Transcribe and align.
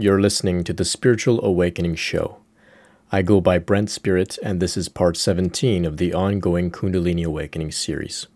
You're 0.00 0.18
listening 0.18 0.64
to 0.64 0.72
the 0.72 0.84
Spiritual 0.86 1.44
Awakening 1.44 1.96
Show. 1.96 2.38
I 3.12 3.20
go 3.20 3.42
by 3.42 3.58
Brent 3.58 3.90
Spirit, 3.90 4.38
and 4.42 4.58
this 4.58 4.74
is 4.74 4.88
part 4.88 5.18
17 5.18 5.84
of 5.84 5.98
the 5.98 6.14
ongoing 6.14 6.70
Kundalini 6.70 7.22
Awakening 7.22 7.70
series. 7.70 8.26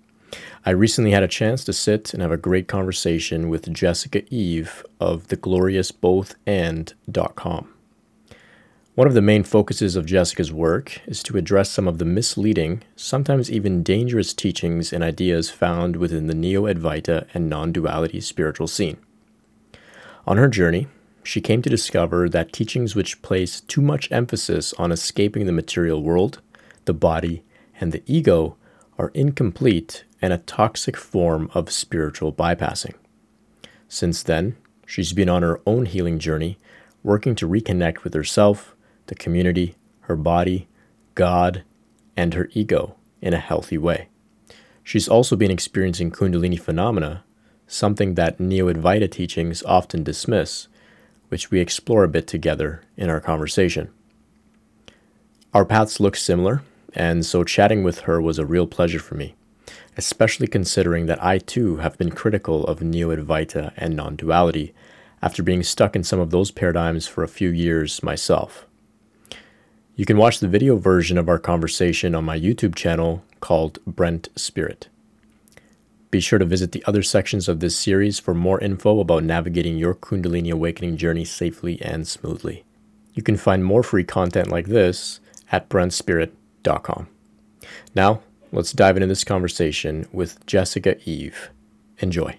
I 0.67 0.73
recently 0.73 1.13
had 1.13 1.23
a 1.23 1.29
chance 1.29 1.65
to 1.65 1.73
sit 1.73 2.13
and 2.13 2.21
have 2.21 2.33
a 2.33 2.37
great 2.37 2.69
conversation 2.69 3.49
with 3.49 3.73
Jessica 3.73 4.25
Eve 4.29 4.85
of 5.01 5.29
thegloriousbothand.com. 5.29 7.75
One 8.95 9.09
of 9.09 9.15
the 9.15 9.23
main 9.23 9.43
focuses 9.43 9.97
of 9.97 10.05
Jessica's 10.05 10.53
work 10.53 11.01
is 11.07 11.23
to 11.23 11.39
address 11.39 11.71
some 11.71 11.89
of 11.89 11.97
the 11.97 12.05
misleading, 12.05 12.83
sometimes 12.95 13.51
even 13.51 13.83
dangerous 13.83 14.35
teachings 14.35 14.93
and 14.93 15.03
ideas 15.03 15.49
found 15.49 15.97
within 15.97 16.27
the 16.27 16.35
Neo 16.35 16.65
Advaita 16.65 17.27
and 17.33 17.49
non 17.49 17.73
duality 17.73 18.21
spiritual 18.21 18.67
scene. 18.67 18.99
On 20.27 20.37
her 20.37 20.49
journey, 20.49 20.89
she 21.25 21.41
came 21.41 21.63
to 21.63 21.71
discover 21.71 22.29
that 22.29 22.53
teachings 22.53 22.95
which 22.95 23.23
place 23.23 23.63
too 23.63 23.81
much 23.81 24.13
emphasis 24.13 24.75
on 24.75 24.93
escaping 24.93 25.47
the 25.47 25.53
material 25.53 26.03
world, 26.03 26.41
the 26.85 26.93
body, 26.93 27.43
and 27.81 27.91
the 27.93 28.03
ego 28.07 28.57
are 28.99 29.11
incomplete 29.15 30.05
and 30.21 30.33
a 30.33 30.39
toxic 30.39 30.97
form 30.97 31.51
of 31.55 31.73
spiritual 31.73 32.33
bypassing. 32.33 32.95
Since 33.89 34.23
then, 34.23 34.57
she's 34.87 35.13
been 35.13 35.29
on 35.29 35.43
her 35.43 35.61
own 35.67 35.87
healing 35.87 36.19
journey, 36.19 36.59
working 37.03 37.35
to 37.37 37.49
reconnect 37.49 38.05
with 38.05 38.13
herself, 38.15 38.77
the 39.07 39.15
community, 39.15 39.77
her 40.01 40.17
body, 40.17 40.69
God, 41.15 41.65
and 42.17 42.35
her 42.35 42.49
ego 42.53 42.97
in 43.23 43.33
a 43.33 43.39
healthy 43.39 43.79
way. 43.79 44.09
She's 44.83 45.09
also 45.09 45.37
been 45.37 45.51
experiencing 45.51 46.11
Kundalini 46.11 46.61
phenomena, 46.61 47.25
something 47.67 48.15
that 48.15 48.39
Neo 48.39 48.71
Advaita 48.71 49.11
teachings 49.11 49.63
often 49.63 50.03
dismiss 50.03 50.69
which 51.35 51.51
we 51.51 51.59
explore 51.59 52.05
a 52.05 52.09
bit 52.09 52.29
together 52.29 52.81
in 52.97 53.11
our 53.11 53.21
conversation. 53.21 53.91
Our 55.53 55.65
paths 55.65 55.99
look 55.99 56.15
similar, 56.15 56.63
and 56.95 57.27
so 57.27 57.43
chatting 57.43 57.83
with 57.83 58.03
her 58.03 58.23
was 58.23 58.39
a 58.39 58.47
real 58.47 58.69
pleasure 58.69 59.01
for 59.01 59.17
me, 59.17 59.35
especially 59.97 60.47
considering 60.47 61.07
that 61.07 61.21
I 61.21 61.39
too 61.39 61.79
have 61.79 61.99
been 61.99 62.13
critical 62.13 62.65
of 62.65 62.83
Neo 62.83 63.09
Advaita 63.11 63.73
and 63.77 63.97
non 63.97 64.15
duality 64.15 64.75
after 65.23 65.43
being 65.43 65.65
stuck 65.65 65.97
in 65.97 66.05
some 66.05 66.21
of 66.21 66.31
those 66.31 66.53
paradigms 66.53 67.09
for 67.09 67.25
a 67.25 67.35
few 67.37 67.49
years 67.49 68.01
myself. 68.01 68.69
You 69.97 70.07
can 70.07 70.17
watch 70.17 70.39
the 70.39 70.47
video 70.47 70.77
version 70.77 71.19
of 71.19 71.29
our 71.29 71.41
conversation 71.41 72.15
on 72.15 72.25
my 72.25 72.39
YouTube 72.39 72.77
channel 72.77 73.25
called 73.41 73.81
Brent 73.85 74.29
Spirit. 74.37 74.89
Be 76.15 76.21
sure 76.21 76.39
to 76.39 76.45
visit 76.45 76.71
the 76.71 76.85
other 76.87 77.03
sections 77.03 77.49
of 77.49 77.59
this 77.59 77.77
series 77.77 78.21
for 78.21 78.35
more 78.35 78.61
info 78.61 79.01
about 79.01 79.25
navigating 79.25 79.77
your 79.77 79.97
Kundalini 79.97 80.53
awakening 80.53 80.97
journey 80.97 81.25
safely 81.25 81.83
and 81.83 82.07
smoothly. 82.07 82.63
You 83.15 83.25
can 83.25 83.37
find 83.37 83.65
more 83.65 83.83
free 83.83 84.05
content 84.05 84.49
like 84.49 84.67
this 84.67 85.19
at 85.51 85.69
brentspirit.com. 85.69 87.09
Now, 87.97 88.21
let's 88.53 88.71
dive 88.71 88.97
into 88.97 89.09
this 89.09 89.25
conversation 89.25 90.07
with 90.13 90.47
Jessica 90.47 90.97
Eve. 91.05 91.51
Enjoy. 91.99 92.39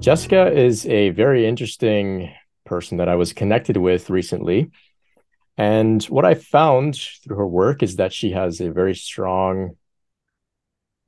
Jessica 0.00 0.52
is 0.52 0.86
a 0.86 1.10
very 1.10 1.46
interesting 1.46 2.34
person 2.64 2.98
that 2.98 3.08
I 3.08 3.14
was 3.14 3.32
connected 3.32 3.76
with 3.76 4.10
recently. 4.10 4.72
And 5.58 6.02
what 6.04 6.24
I 6.24 6.34
found 6.34 6.96
through 6.96 7.36
her 7.36 7.46
work 7.46 7.82
is 7.82 7.96
that 7.96 8.12
she 8.12 8.32
has 8.32 8.60
a 8.60 8.70
very 8.70 8.94
strong 8.94 9.76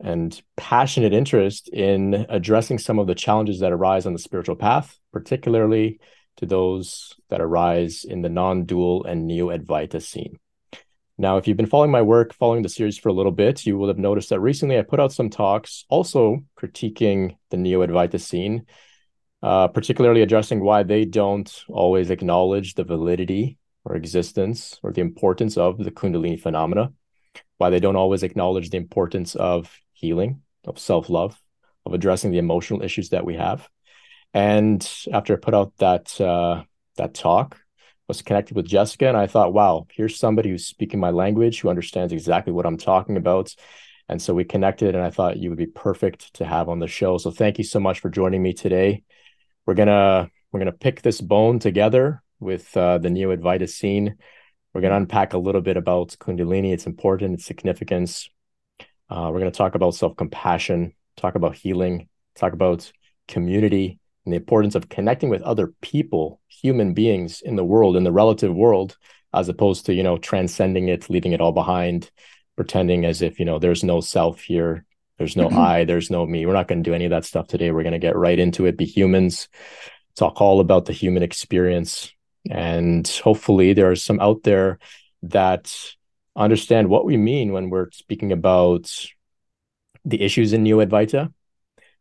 and 0.01 0.41
passionate 0.57 1.13
interest 1.13 1.69
in 1.69 2.27
addressing 2.29 2.79
some 2.79 2.99
of 2.99 3.07
the 3.07 3.15
challenges 3.15 3.61
that 3.61 3.73
arise 3.73 4.07
on 4.07 4.13
the 4.13 4.19
spiritual 4.19 4.57
path, 4.57 4.99
particularly 5.13 6.01
to 6.37 6.47
those 6.47 7.15
that 7.31 7.41
arise 7.41 8.05
in 8.05 8.23
the 8.23 8.29
non 8.29 8.65
dual 8.65 9.05
and 9.05 9.27
neo 9.27 9.49
Advaita 9.49 10.01
scene. 10.01 10.39
Now, 11.21 11.37
if 11.37 11.49
you've 11.49 11.57
been 11.57 11.67
following 11.67 11.91
my 11.91 12.03
work, 12.03 12.33
following 12.33 12.63
the 12.63 12.69
series 12.69 12.97
for 12.97 13.09
a 13.09 13.13
little 13.13 13.33
bit, 13.33 13.67
you 13.67 13.77
will 13.77 13.89
have 13.89 13.99
noticed 13.99 14.31
that 14.31 14.39
recently 14.39 14.79
I 14.79 14.83
put 14.83 15.01
out 15.01 15.13
some 15.13 15.31
talks 15.31 15.85
also 15.89 16.45
critiquing 16.57 17.37
the 17.51 17.57
neo 17.57 17.85
Advaita 17.85 18.21
scene, 18.21 18.67
uh, 19.43 19.67
particularly 19.67 20.23
addressing 20.23 20.61
why 20.61 20.85
they 20.85 21.05
don't 21.05 21.53
always 21.69 22.11
acknowledge 22.11 22.75
the 22.75 22.85
validity 22.85 23.59
or 23.89 23.97
existence 23.97 24.79
or 24.83 24.93
the 24.93 25.01
importance 25.01 25.57
of 25.57 25.79
the 25.79 25.91
Kundalini 25.91 26.39
phenomena, 26.41 26.93
why 27.57 27.71
they 27.71 27.81
don't 27.81 27.97
always 27.97 28.23
acknowledge 28.23 28.71
the 28.71 28.77
importance 28.77 29.35
of 29.35 29.81
healing, 29.93 30.43
of 30.65 30.79
self 30.79 31.09
love, 31.09 31.41
of 31.87 31.95
addressing 31.95 32.31
the 32.31 32.39
emotional 32.39 32.83
issues 32.83 33.09
that 33.09 33.25
we 33.25 33.35
have. 33.35 33.69
And 34.35 34.89
after 35.13 35.33
I 35.33 35.37
put 35.37 35.55
out 35.55 35.73
that 35.79 36.21
uh, 36.21 36.63
that 36.97 37.15
talk, 37.15 37.59
was 38.07 38.23
connected 38.23 38.57
with 38.57 38.67
Jessica, 38.67 39.09
and 39.09 39.17
I 39.17 39.27
thought, 39.27 39.55
wow, 39.55 39.87
here's 39.91 40.19
somebody 40.19 40.51
who's 40.51 40.67
speaking 40.67 41.01
my 41.01 41.11
language, 41.11 41.61
who 41.61 41.71
understands 41.71 42.13
exactly 42.13 42.53
what 42.53 42.67
I'm 42.67 42.77
talking 42.77 43.17
about. 43.17 43.55
And 44.11 44.21
so 44.21 44.35
we 44.35 44.45
connected, 44.45 44.95
and 44.95 45.05
I 45.05 45.11
thought 45.11 45.39
you 45.39 45.51
would 45.51 45.59
be 45.59 45.67
perfect 45.67 46.35
to 46.35 46.45
have 46.45 46.69
on 46.69 46.79
the 46.79 46.87
show. 46.87 47.19
So 47.19 47.31
thank 47.31 47.59
you 47.59 47.65
so 47.65 47.81
much 47.81 48.01
for 48.01 48.11
joining 48.11 48.43
me 48.43 48.53
today. 48.53 49.03
We're 49.67 49.75
gonna 49.75 50.31
we're 50.53 50.61
gonna 50.61 50.73
pick 50.73 51.03
this 51.03 51.21
bone 51.21 51.59
together 51.59 52.23
with 52.41 52.77
uh, 52.77 52.99
the 52.99 53.11
Neo 53.11 53.35
Advaita 53.35 53.69
scene. 53.69 54.17
We're 54.73 54.81
going 54.81 54.91
to 54.91 54.97
unpack 54.97 55.33
a 55.33 55.39
little 55.39 55.61
bit 55.61 55.77
about 55.77 56.17
Kundalini, 56.21 56.73
its 56.73 56.87
importance, 56.87 57.41
its 57.41 57.47
significance. 57.47 58.29
Uh, 59.11 59.31
we're 59.33 59.41
going 59.41 59.51
to 59.51 59.57
talk 59.57 59.75
about 59.75 59.95
self 59.95 60.17
compassion, 60.17 60.95
talk 61.17 61.35
about 61.35 61.57
healing, 61.57 62.09
talk 62.37 62.53
about 62.53 62.93
community, 63.27 63.99
and 64.25 64.33
the 64.33 64.37
importance 64.37 64.75
of 64.75 64.89
connecting 64.89 65.31
with 65.31 65.43
other 65.43 65.73
people, 65.81 66.41
human 66.49 66.93
beings 66.93 67.41
in 67.41 67.57
the 67.57 67.65
world, 67.65 67.97
in 67.97 68.05
the 68.05 68.13
relative 68.13 68.55
world, 68.55 68.97
as 69.33 69.49
opposed 69.49 69.87
to, 69.87 69.95
you 69.95 70.03
know, 70.03 70.19
transcending 70.19 70.89
it, 70.89 71.09
leaving 71.09 71.33
it 71.33 71.41
all 71.41 71.53
behind, 71.53 72.11
pretending 72.57 73.05
as 73.05 73.23
if, 73.23 73.39
you 73.39 73.45
know, 73.45 73.59
there's 73.59 73.83
no 73.83 74.01
self 74.01 74.43
here, 74.43 74.85
there's 75.19 75.37
no 75.37 75.49
mm-hmm. 75.49 75.59
I, 75.59 75.85
there's 75.85 76.11
no 76.11 76.27
me. 76.27 76.47
We're 76.47 76.53
not 76.53 76.69
going 76.69 76.83
to 76.83 76.89
do 76.89 76.95
any 76.95 77.05
of 77.05 77.11
that 77.11 77.25
stuff 77.25 77.49
today. 77.49 77.71
We're 77.71 77.83
going 77.83 77.93
to 77.93 77.99
get 77.99 78.17
right 78.17 78.39
into 78.39 78.67
it, 78.67 78.77
be 78.77 78.85
humans, 78.85 79.49
talk 80.15 80.41
all 80.41 80.61
about 80.61 80.85
the 80.85 80.93
human 80.93 81.23
experience, 81.23 82.13
and 82.51 83.07
hopefully, 83.23 83.73
there 83.73 83.91
are 83.91 83.97
some 83.97 84.21
out 84.21 84.43
there 84.43 84.79
that 85.23 85.75
understand 86.37 86.89
what 86.89 87.05
we 87.05 87.17
mean 87.17 87.53
when 87.53 87.71
we're 87.71 87.91
speaking 87.93 88.33
about 88.33 88.91
the 90.05 90.23
issues 90.23 90.53
in 90.53 90.63
Neo 90.63 90.85
Advaita. 90.85 91.33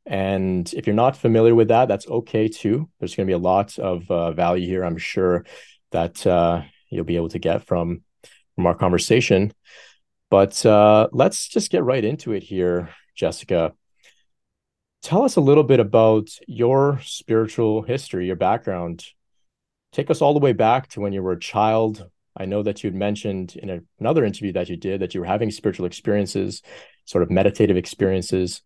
And 0.05 0.71
if 0.73 0.87
you're 0.87 0.95
not 0.95 1.17
familiar 1.17 1.53
with 1.53 1.67
that, 1.67 1.87
that's 1.87 2.07
okay 2.07 2.47
too. 2.47 2.89
There's 2.99 3.15
going 3.15 3.27
to 3.27 3.29
be 3.29 3.33
a 3.33 3.37
lot 3.37 3.77
of 3.77 4.09
uh, 4.09 4.31
value 4.31 4.65
here, 4.65 4.85
I'm 4.85 4.97
sure, 4.97 5.45
that 5.91 6.25
uh, 6.25 6.61
you'll 6.89 7.03
be 7.03 7.17
able 7.17 7.29
to 7.29 7.39
get 7.39 7.65
from 7.65 8.03
from 8.55 8.65
our 8.65 8.75
conversation. 8.75 9.53
But 10.29 10.65
uh, 10.65 11.09
let's 11.11 11.47
just 11.47 11.71
get 11.71 11.83
right 11.83 12.03
into 12.03 12.33
it 12.33 12.43
here, 12.43 12.89
Jessica. 13.15 13.73
Tell 15.01 15.23
us 15.23 15.35
a 15.35 15.41
little 15.41 15.63
bit 15.63 15.79
about 15.79 16.29
your 16.47 16.99
spiritual 17.03 17.81
history, 17.83 18.25
your 18.25 18.35
background 18.35 19.05
take 19.97 20.11
us 20.11 20.21
all 20.21 20.35
the 20.35 20.39
way 20.39 20.53
back 20.53 20.87
to 20.89 21.01
when 21.01 21.11
you 21.11 21.23
were 21.23 21.31
a 21.31 21.39
child. 21.39 22.07
I 22.37 22.45
know 22.45 22.61
that 22.61 22.83
you'd 22.83 22.93
mentioned 22.93 23.55
in 23.55 23.69
a, 23.71 23.79
another 23.99 24.23
interview 24.23 24.53
that 24.53 24.69
you 24.69 24.77
did 24.77 25.01
that 25.01 25.15
you 25.15 25.21
were 25.21 25.25
having 25.25 25.49
spiritual 25.49 25.87
experiences, 25.87 26.61
sort 27.05 27.23
of 27.23 27.31
meditative 27.31 27.77
experiences. 27.77 28.61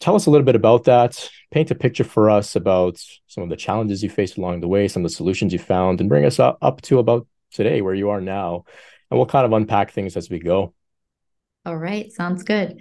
Tell 0.00 0.14
us 0.14 0.26
a 0.26 0.30
little 0.30 0.44
bit 0.44 0.56
about 0.56 0.84
that. 0.84 1.30
Paint 1.50 1.70
a 1.70 1.74
picture 1.74 2.04
for 2.04 2.28
us 2.28 2.54
about 2.54 3.02
some 3.28 3.44
of 3.44 3.48
the 3.48 3.56
challenges 3.56 4.02
you 4.02 4.10
faced 4.10 4.36
along 4.36 4.60
the 4.60 4.68
way, 4.68 4.88
some 4.88 5.02
of 5.02 5.10
the 5.10 5.16
solutions 5.16 5.54
you 5.54 5.58
found, 5.58 6.00
and 6.00 6.10
bring 6.10 6.26
us 6.26 6.38
up, 6.38 6.58
up 6.60 6.82
to 6.82 6.98
about 6.98 7.26
today, 7.50 7.80
where 7.80 7.94
you 7.94 8.10
are 8.10 8.20
now. 8.20 8.64
And 9.10 9.18
we'll 9.18 9.26
kind 9.26 9.46
of 9.46 9.52
unpack 9.52 9.92
things 9.92 10.18
as 10.18 10.28
we 10.28 10.38
go. 10.38 10.74
All 11.64 11.78
right. 11.78 12.12
Sounds 12.12 12.42
good 12.42 12.78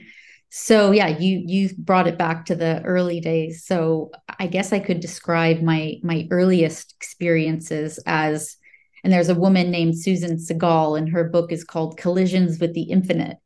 so 0.55 0.91
yeah 0.91 1.07
you 1.07 1.41
you 1.47 1.71
brought 1.79 2.05
it 2.05 2.15
back 2.15 2.45
to 2.45 2.53
the 2.53 2.79
early 2.83 3.19
days. 3.19 3.65
So 3.65 4.11
i 4.37 4.45
guess 4.45 4.71
i 4.71 4.77
could 4.77 4.99
describe 4.99 5.63
my 5.63 5.95
my 6.03 6.27
earliest 6.29 6.93
experiences 6.95 7.99
as 8.05 8.57
and 9.03 9.11
there's 9.11 9.29
a 9.29 9.35
woman 9.45 9.71
named 9.71 9.97
susan 9.97 10.37
segal 10.37 10.95
and 10.95 11.09
her 11.09 11.23
book 11.23 11.51
is 11.51 11.63
called 11.63 11.97
collisions 11.97 12.59
with 12.59 12.75
the 12.75 12.83
infinite. 12.83 13.37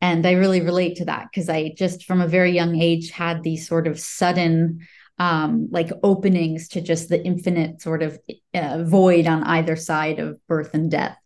And 0.00 0.26
i 0.26 0.32
really 0.32 0.62
relate 0.62 0.96
to 0.96 1.04
that 1.04 1.26
because 1.30 1.50
i 1.50 1.74
just 1.76 2.06
from 2.06 2.22
a 2.22 2.26
very 2.26 2.52
young 2.52 2.80
age 2.80 3.10
had 3.10 3.42
these 3.42 3.68
sort 3.68 3.86
of 3.86 4.00
sudden 4.00 4.86
um 5.18 5.68
like 5.70 5.90
openings 6.02 6.68
to 6.68 6.80
just 6.80 7.10
the 7.10 7.22
infinite 7.22 7.82
sort 7.82 8.02
of 8.02 8.18
uh, 8.54 8.82
void 8.84 9.26
on 9.26 9.42
either 9.42 9.76
side 9.76 10.18
of 10.18 10.40
birth 10.46 10.72
and 10.72 10.90
death. 10.90 11.18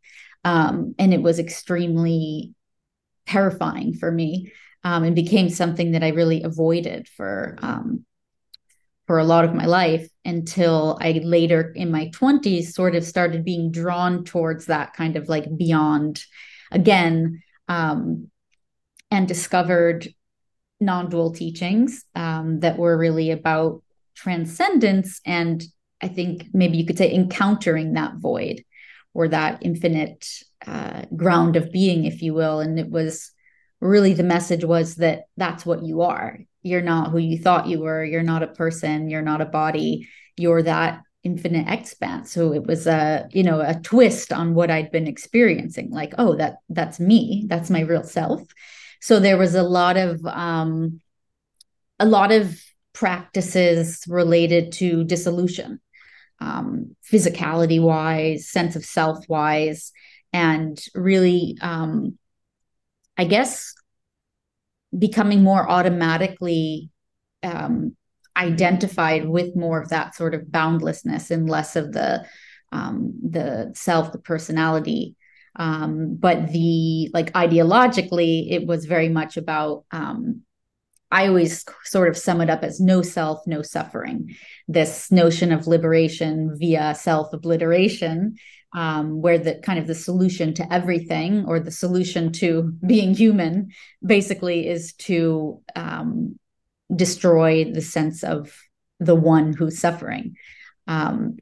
Um 0.42 0.96
and 0.98 1.14
it 1.14 1.22
was 1.22 1.38
extremely 1.38 2.54
terrifying 3.24 3.94
for 3.94 4.10
me 4.10 4.50
um, 4.88 5.04
and 5.04 5.14
became 5.14 5.50
something 5.50 5.92
that 5.92 6.02
I 6.02 6.08
really 6.08 6.42
avoided 6.42 7.08
for 7.08 7.58
um, 7.60 8.06
for 9.06 9.18
a 9.18 9.24
lot 9.24 9.44
of 9.44 9.54
my 9.54 9.66
life 9.66 10.08
until 10.24 10.98
I 11.02 11.20
later 11.24 11.72
in 11.76 11.90
my 11.90 12.06
20s 12.08 12.72
sort 12.72 12.94
of 12.94 13.04
started 13.04 13.44
being 13.44 13.70
drawn 13.70 14.24
towards 14.24 14.66
that 14.66 14.94
kind 14.94 15.16
of 15.16 15.28
like 15.28 15.44
beyond 15.58 16.24
again 16.70 17.42
um, 17.68 18.30
and 19.10 19.28
discovered 19.28 20.08
non-dual 20.80 21.32
teachings 21.32 22.04
um, 22.14 22.60
that 22.60 22.78
were 22.78 22.96
really 22.96 23.30
about 23.30 23.82
transcendence 24.14 25.20
and 25.24 25.62
i 26.02 26.08
think 26.08 26.46
maybe 26.52 26.76
you 26.76 26.84
could 26.84 26.98
say 26.98 27.12
encountering 27.12 27.92
that 27.92 28.14
void 28.16 28.64
or 29.14 29.28
that 29.28 29.58
infinite 29.62 30.26
uh, 30.66 31.02
ground 31.16 31.56
of 31.56 31.72
being 31.72 32.04
if 32.04 32.22
you 32.22 32.34
will. 32.34 32.60
And 32.60 32.78
it 32.78 32.90
was 32.90 33.32
really 33.80 34.14
the 34.14 34.22
message 34.22 34.64
was 34.64 34.96
that 34.96 35.24
that's 35.36 35.64
what 35.64 35.82
you 35.82 36.02
are. 36.02 36.38
You're 36.62 36.82
not 36.82 37.10
who 37.10 37.18
you 37.18 37.38
thought 37.38 37.68
you 37.68 37.80
were. 37.80 38.04
You're 38.04 38.22
not 38.22 38.42
a 38.42 38.48
person. 38.48 39.08
You're 39.08 39.22
not 39.22 39.40
a 39.40 39.46
body. 39.46 40.08
You're 40.36 40.62
that 40.62 41.02
infinite 41.22 41.68
expanse. 41.68 42.32
So 42.32 42.52
it 42.52 42.64
was 42.64 42.86
a 42.86 43.28
you 43.32 43.42
know 43.42 43.60
a 43.60 43.74
twist 43.74 44.32
on 44.32 44.54
what 44.54 44.70
i'd 44.70 44.92
been 44.92 45.08
experiencing 45.08 45.90
like 45.90 46.14
oh 46.18 46.36
that 46.36 46.56
that's 46.68 47.00
me. 47.00 47.44
That's 47.48 47.70
my 47.70 47.80
real 47.80 48.04
self. 48.04 48.42
So 49.00 49.20
there 49.20 49.36
was 49.36 49.54
a 49.54 49.62
lot 49.62 49.96
of 49.96 50.24
um 50.26 51.00
a 51.98 52.06
lot 52.06 52.32
of 52.32 52.60
practices 52.92 54.04
related 54.08 54.72
to 54.72 55.04
dissolution 55.04 55.80
um 56.40 56.96
physicality 57.10 57.80
wise 57.80 58.48
sense 58.48 58.76
of 58.76 58.84
self 58.84 59.28
wise 59.28 59.92
and 60.32 60.80
really 60.94 61.56
um 61.60 62.18
i 63.18 63.24
guess 63.24 63.74
becoming 64.96 65.42
more 65.42 65.68
automatically 65.68 66.88
um, 67.42 67.94
identified 68.36 69.28
with 69.28 69.56
more 69.56 69.82
of 69.82 69.90
that 69.90 70.14
sort 70.14 70.34
of 70.34 70.50
boundlessness 70.50 71.30
and 71.30 71.50
less 71.50 71.76
of 71.76 71.92
the 71.92 72.24
um, 72.70 73.14
the 73.28 73.72
self, 73.74 74.12
the 74.12 74.18
personality. 74.18 75.16
Um, 75.56 76.16
but 76.16 76.52
the 76.52 77.10
like 77.12 77.32
ideologically, 77.32 78.50
it 78.50 78.66
was 78.66 78.84
very 78.84 79.08
much 79.08 79.36
about. 79.36 79.84
Um, 79.90 80.42
I 81.10 81.26
always 81.28 81.64
sort 81.84 82.08
of 82.08 82.18
sum 82.18 82.42
it 82.42 82.50
up 82.50 82.62
as 82.62 82.80
no 82.80 83.00
self, 83.00 83.40
no 83.46 83.62
suffering. 83.62 84.36
This 84.68 85.10
notion 85.10 85.52
of 85.52 85.66
liberation 85.66 86.54
via 86.58 86.94
self 86.94 87.32
obliteration, 87.32 88.36
um, 88.74 89.22
where 89.22 89.38
the 89.38 89.54
kind 89.56 89.78
of 89.78 89.86
the 89.86 89.94
solution 89.94 90.54
to 90.54 90.72
everything 90.72 91.44
or 91.46 91.58
the 91.58 91.70
solution 91.70 92.32
to 92.32 92.62
being 92.86 93.14
human 93.14 93.70
basically 94.04 94.68
is 94.68 94.92
to 94.94 95.62
um, 95.74 96.38
destroy 96.94 97.64
the 97.64 97.82
sense 97.82 98.22
of 98.22 98.54
the 99.00 99.14
one 99.14 99.52
who's 99.52 99.78
suffering. 99.78 100.36
Um, 100.86 101.38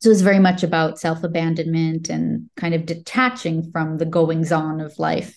so 0.00 0.10
it's 0.10 0.22
very 0.22 0.38
much 0.38 0.62
about 0.62 0.98
self 0.98 1.22
abandonment 1.24 2.08
and 2.08 2.48
kind 2.56 2.74
of 2.74 2.86
detaching 2.86 3.70
from 3.70 3.98
the 3.98 4.06
goings 4.06 4.50
on 4.50 4.80
of 4.80 4.98
life, 4.98 5.36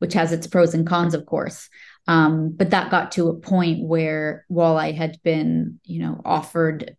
which 0.00 0.12
has 0.12 0.32
its 0.32 0.46
pros 0.46 0.74
and 0.74 0.86
cons, 0.86 1.14
of 1.14 1.24
course. 1.24 1.68
Um, 2.06 2.52
but 2.54 2.70
that 2.70 2.90
got 2.90 3.12
to 3.12 3.28
a 3.28 3.38
point 3.38 3.86
where, 3.86 4.44
while 4.48 4.76
I 4.76 4.92
had 4.92 5.18
been, 5.22 5.80
you 5.84 6.00
know, 6.00 6.20
offered 6.24 6.96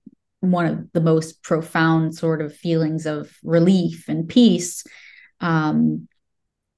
one 0.51 0.65
of 0.65 0.91
the 0.91 1.01
most 1.01 1.41
profound 1.41 2.15
sort 2.15 2.41
of 2.41 2.55
feelings 2.55 3.05
of 3.05 3.33
relief 3.43 4.09
and 4.09 4.27
peace 4.27 4.83
um, 5.39 6.07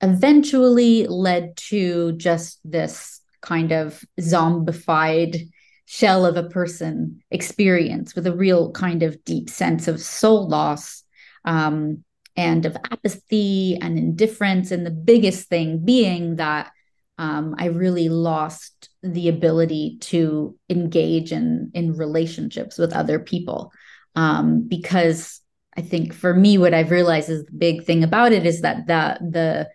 eventually 0.01 1.07
led 1.07 1.57
to 1.57 2.11
just 2.13 2.59
this 2.63 3.21
kind 3.41 3.71
of 3.71 4.03
zombified 4.19 5.49
shell 5.85 6.25
of 6.25 6.35
a 6.35 6.49
person 6.49 7.21
experience 7.31 8.15
with 8.15 8.27
a 8.27 8.35
real 8.35 8.71
kind 8.71 9.03
of 9.03 9.23
deep 9.23 9.49
sense 9.49 9.87
of 9.87 10.01
soul 10.01 10.47
loss 10.47 11.03
um, 11.45 12.03
and 12.35 12.65
of 12.65 12.75
apathy 12.91 13.77
and 13.81 13.97
indifference. 13.97 14.71
And 14.71 14.85
the 14.85 14.91
biggest 14.91 15.47
thing 15.47 15.85
being 15.85 16.35
that 16.35 16.71
um, 17.17 17.55
I 17.57 17.67
really 17.67 18.09
lost 18.09 18.89
the 19.01 19.29
ability 19.29 19.97
to 20.01 20.57
engage 20.69 21.31
in 21.31 21.71
in 21.73 21.93
relationships 21.93 22.77
with 22.77 22.93
other 22.93 23.19
people 23.19 23.71
um, 24.15 24.67
because 24.67 25.41
I 25.77 25.81
think 25.81 26.13
for 26.13 26.33
me, 26.33 26.57
what 26.57 26.73
I've 26.73 26.91
realized 26.91 27.29
is 27.29 27.45
the 27.45 27.51
big 27.51 27.83
thing 27.83 28.03
about 28.03 28.31
it 28.31 28.45
is 28.45 28.61
that 28.61 28.87
the 28.87 29.17
the 29.21 29.69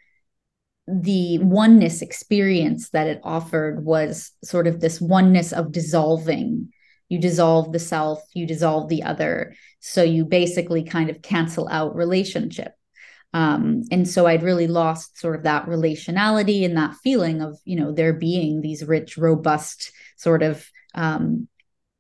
the 0.87 1.39
oneness 1.39 2.03
experience 2.03 2.91
that 2.91 3.07
it 3.07 3.21
offered 3.23 3.85
was 3.85 4.33
sort 4.43 4.67
of 4.67 4.81
this 4.81 5.01
oneness 5.01 5.53
of 5.53 5.73
dissolving. 5.73 6.73
You 7.09 7.19
dissolve 7.19 7.73
the 7.73 7.79
self, 7.79 8.21
you 8.35 8.47
dissolve 8.47 8.89
the 8.89 9.03
other. 9.03 9.55
So 9.81 10.03
you 10.03 10.25
basically 10.25 10.85
kind 10.85 11.11
of 11.11 11.23
cancel 11.23 11.69
out 11.69 11.95
relationship. 11.95 12.73
Um, 13.33 13.85
and 13.91 14.09
so 14.09 14.27
I'd 14.27 14.43
really 14.43 14.67
lost 14.67 15.19
sort 15.19 15.37
of 15.37 15.45
that 15.45 15.67
relationality 15.67 16.65
and 16.65 16.77
that 16.77 16.97
feeling 16.97 17.41
of, 17.41 17.59
you 17.65 17.77
know, 17.77 17.93
there 17.93 18.13
being 18.13 18.61
these 18.61 18.85
rich, 18.85 19.17
robust 19.17 19.93
sort 20.17 20.43
of, 20.43 20.69
um, 20.95 21.49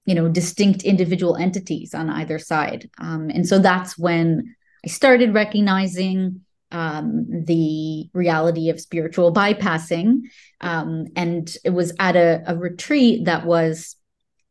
you 0.06 0.14
know, 0.14 0.28
distinct 0.28 0.82
individual 0.82 1.36
entities 1.36 1.94
on 1.94 2.10
either 2.10 2.38
side. 2.38 2.90
Um, 2.98 3.30
and 3.30 3.46
so 3.46 3.58
that's 3.58 3.96
when 3.96 4.56
I 4.84 4.88
started 4.88 5.34
recognizing 5.34 6.40
um, 6.72 7.26
the 7.44 8.08
reality 8.12 8.70
of 8.70 8.80
spiritual 8.80 9.32
bypassing. 9.32 10.22
Um, 10.60 11.06
and 11.16 11.52
it 11.64 11.70
was 11.70 11.92
at 11.98 12.16
a, 12.16 12.42
a 12.46 12.56
retreat 12.56 13.26
that 13.26 13.44
was 13.44 13.96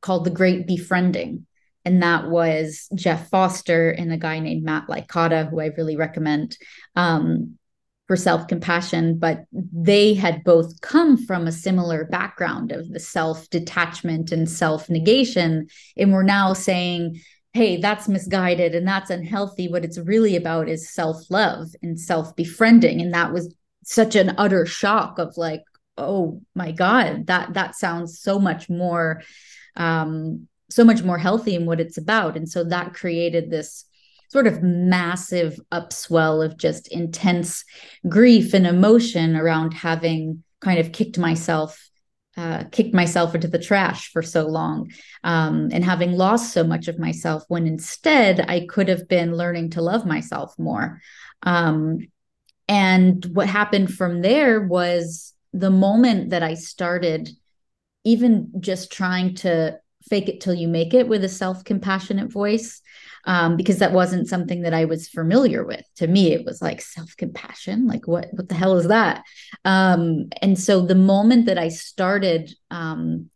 called 0.01 0.23
the 0.23 0.29
Great 0.29 0.65
Befriending 0.65 1.45
and 1.89 2.03
that 2.03 2.29
was 2.29 2.87
Jeff 2.93 3.31
Foster 3.31 3.89
and 3.89 4.13
a 4.13 4.17
guy 4.17 4.37
named 4.37 4.63
Matt 4.63 4.85
Licata, 4.87 5.49
who 5.49 5.59
I 5.59 5.71
really 5.75 5.95
recommend 5.95 6.55
um, 6.95 7.57
for 8.05 8.15
self 8.15 8.47
compassion. 8.47 9.17
But 9.17 9.45
they 9.51 10.13
had 10.13 10.43
both 10.43 10.81
come 10.81 11.17
from 11.17 11.47
a 11.47 11.51
similar 11.51 12.05
background 12.05 12.71
of 12.71 12.87
the 12.89 12.99
self 12.99 13.49
detachment 13.49 14.31
and 14.31 14.47
self 14.47 14.87
negation, 14.87 15.67
and 15.97 16.13
were 16.13 16.23
now 16.23 16.53
saying, 16.53 17.21
hey, 17.53 17.77
that's 17.77 18.07
misguided 18.07 18.75
and 18.75 18.87
that's 18.87 19.09
unhealthy. 19.09 19.67
What 19.67 19.83
it's 19.83 19.97
really 19.97 20.35
about 20.35 20.69
is 20.69 20.93
self 20.93 21.17
love 21.31 21.69
and 21.81 21.99
self 21.99 22.35
befriending. 22.35 23.01
And 23.01 23.15
that 23.15 23.33
was 23.33 23.51
such 23.83 24.15
an 24.15 24.35
utter 24.37 24.67
shock 24.67 25.17
of 25.17 25.37
like, 25.37 25.63
oh 25.97 26.43
my 26.53 26.71
God, 26.71 27.25
that 27.25 27.55
that 27.55 27.73
sounds 27.73 28.19
so 28.19 28.37
much 28.37 28.69
more 28.69 29.23
um 29.75 30.47
so 30.69 30.83
much 30.83 31.03
more 31.03 31.17
healthy 31.17 31.55
in 31.55 31.65
what 31.65 31.79
it's 31.79 31.97
about. 31.97 32.37
And 32.37 32.47
so 32.47 32.63
that 32.63 32.93
created 32.93 33.49
this 33.49 33.85
sort 34.29 34.47
of 34.47 34.61
massive 34.61 35.59
upswell 35.71 36.45
of 36.45 36.57
just 36.57 36.87
intense 36.89 37.65
grief 38.07 38.53
and 38.53 38.67
emotion 38.67 39.35
around 39.35 39.73
having 39.73 40.43
kind 40.61 40.79
of 40.79 40.91
kicked 40.91 41.17
myself 41.17 41.89
uh, 42.37 42.63
kicked 42.71 42.93
myself 42.93 43.35
into 43.35 43.49
the 43.49 43.59
trash 43.59 44.11
for 44.13 44.21
so 44.21 44.47
long 44.47 44.89
um, 45.25 45.67
and 45.73 45.83
having 45.83 46.13
lost 46.13 46.53
so 46.53 46.63
much 46.63 46.87
of 46.87 46.97
myself 46.97 47.43
when 47.49 47.67
instead 47.67 48.39
I 48.47 48.65
could 48.65 48.87
have 48.87 49.09
been 49.09 49.35
learning 49.35 49.71
to 49.71 49.81
love 49.81 50.05
myself 50.05 50.57
more. 50.57 51.01
Um, 51.43 52.07
and 52.69 53.25
what 53.33 53.49
happened 53.49 53.93
from 53.93 54.21
there 54.21 54.61
was 54.61 55.33
the 55.51 55.71
moment 55.71 56.29
that 56.29 56.41
I 56.41 56.53
started 56.53 57.29
even 58.05 58.53
just 58.61 58.89
trying 58.89 59.35
to 59.35 59.79
fake 60.09 60.27
it 60.27 60.41
till 60.41 60.53
you 60.53 60.67
make 60.67 60.93
it 60.93 61.07
with 61.07 61.23
a 61.23 61.29
self 61.29 61.63
compassionate 61.63 62.31
voice 62.31 62.81
um, 63.25 63.57
because 63.57 63.77
that 63.79 63.91
wasn't 63.91 64.27
something 64.27 64.61
that 64.61 64.73
I 64.73 64.85
was 64.85 65.07
familiar 65.09 65.63
with. 65.63 65.85
To 65.97 66.07
me, 66.07 66.33
it 66.33 66.45
was 66.45 66.61
like 66.61 66.81
self 66.81 67.15
compassion. 67.17 67.87
Like 67.87 68.07
what 68.07 68.27
what 68.31 68.49
the 68.49 68.55
hell 68.55 68.77
is 68.77 68.87
that? 68.87 69.23
Um, 69.65 70.29
and 70.41 70.59
so 70.59 70.81
the 70.81 70.95
moment 70.95 71.45
that 71.45 71.57
I 71.57 71.69
started 71.69 72.51
um, 72.71 73.29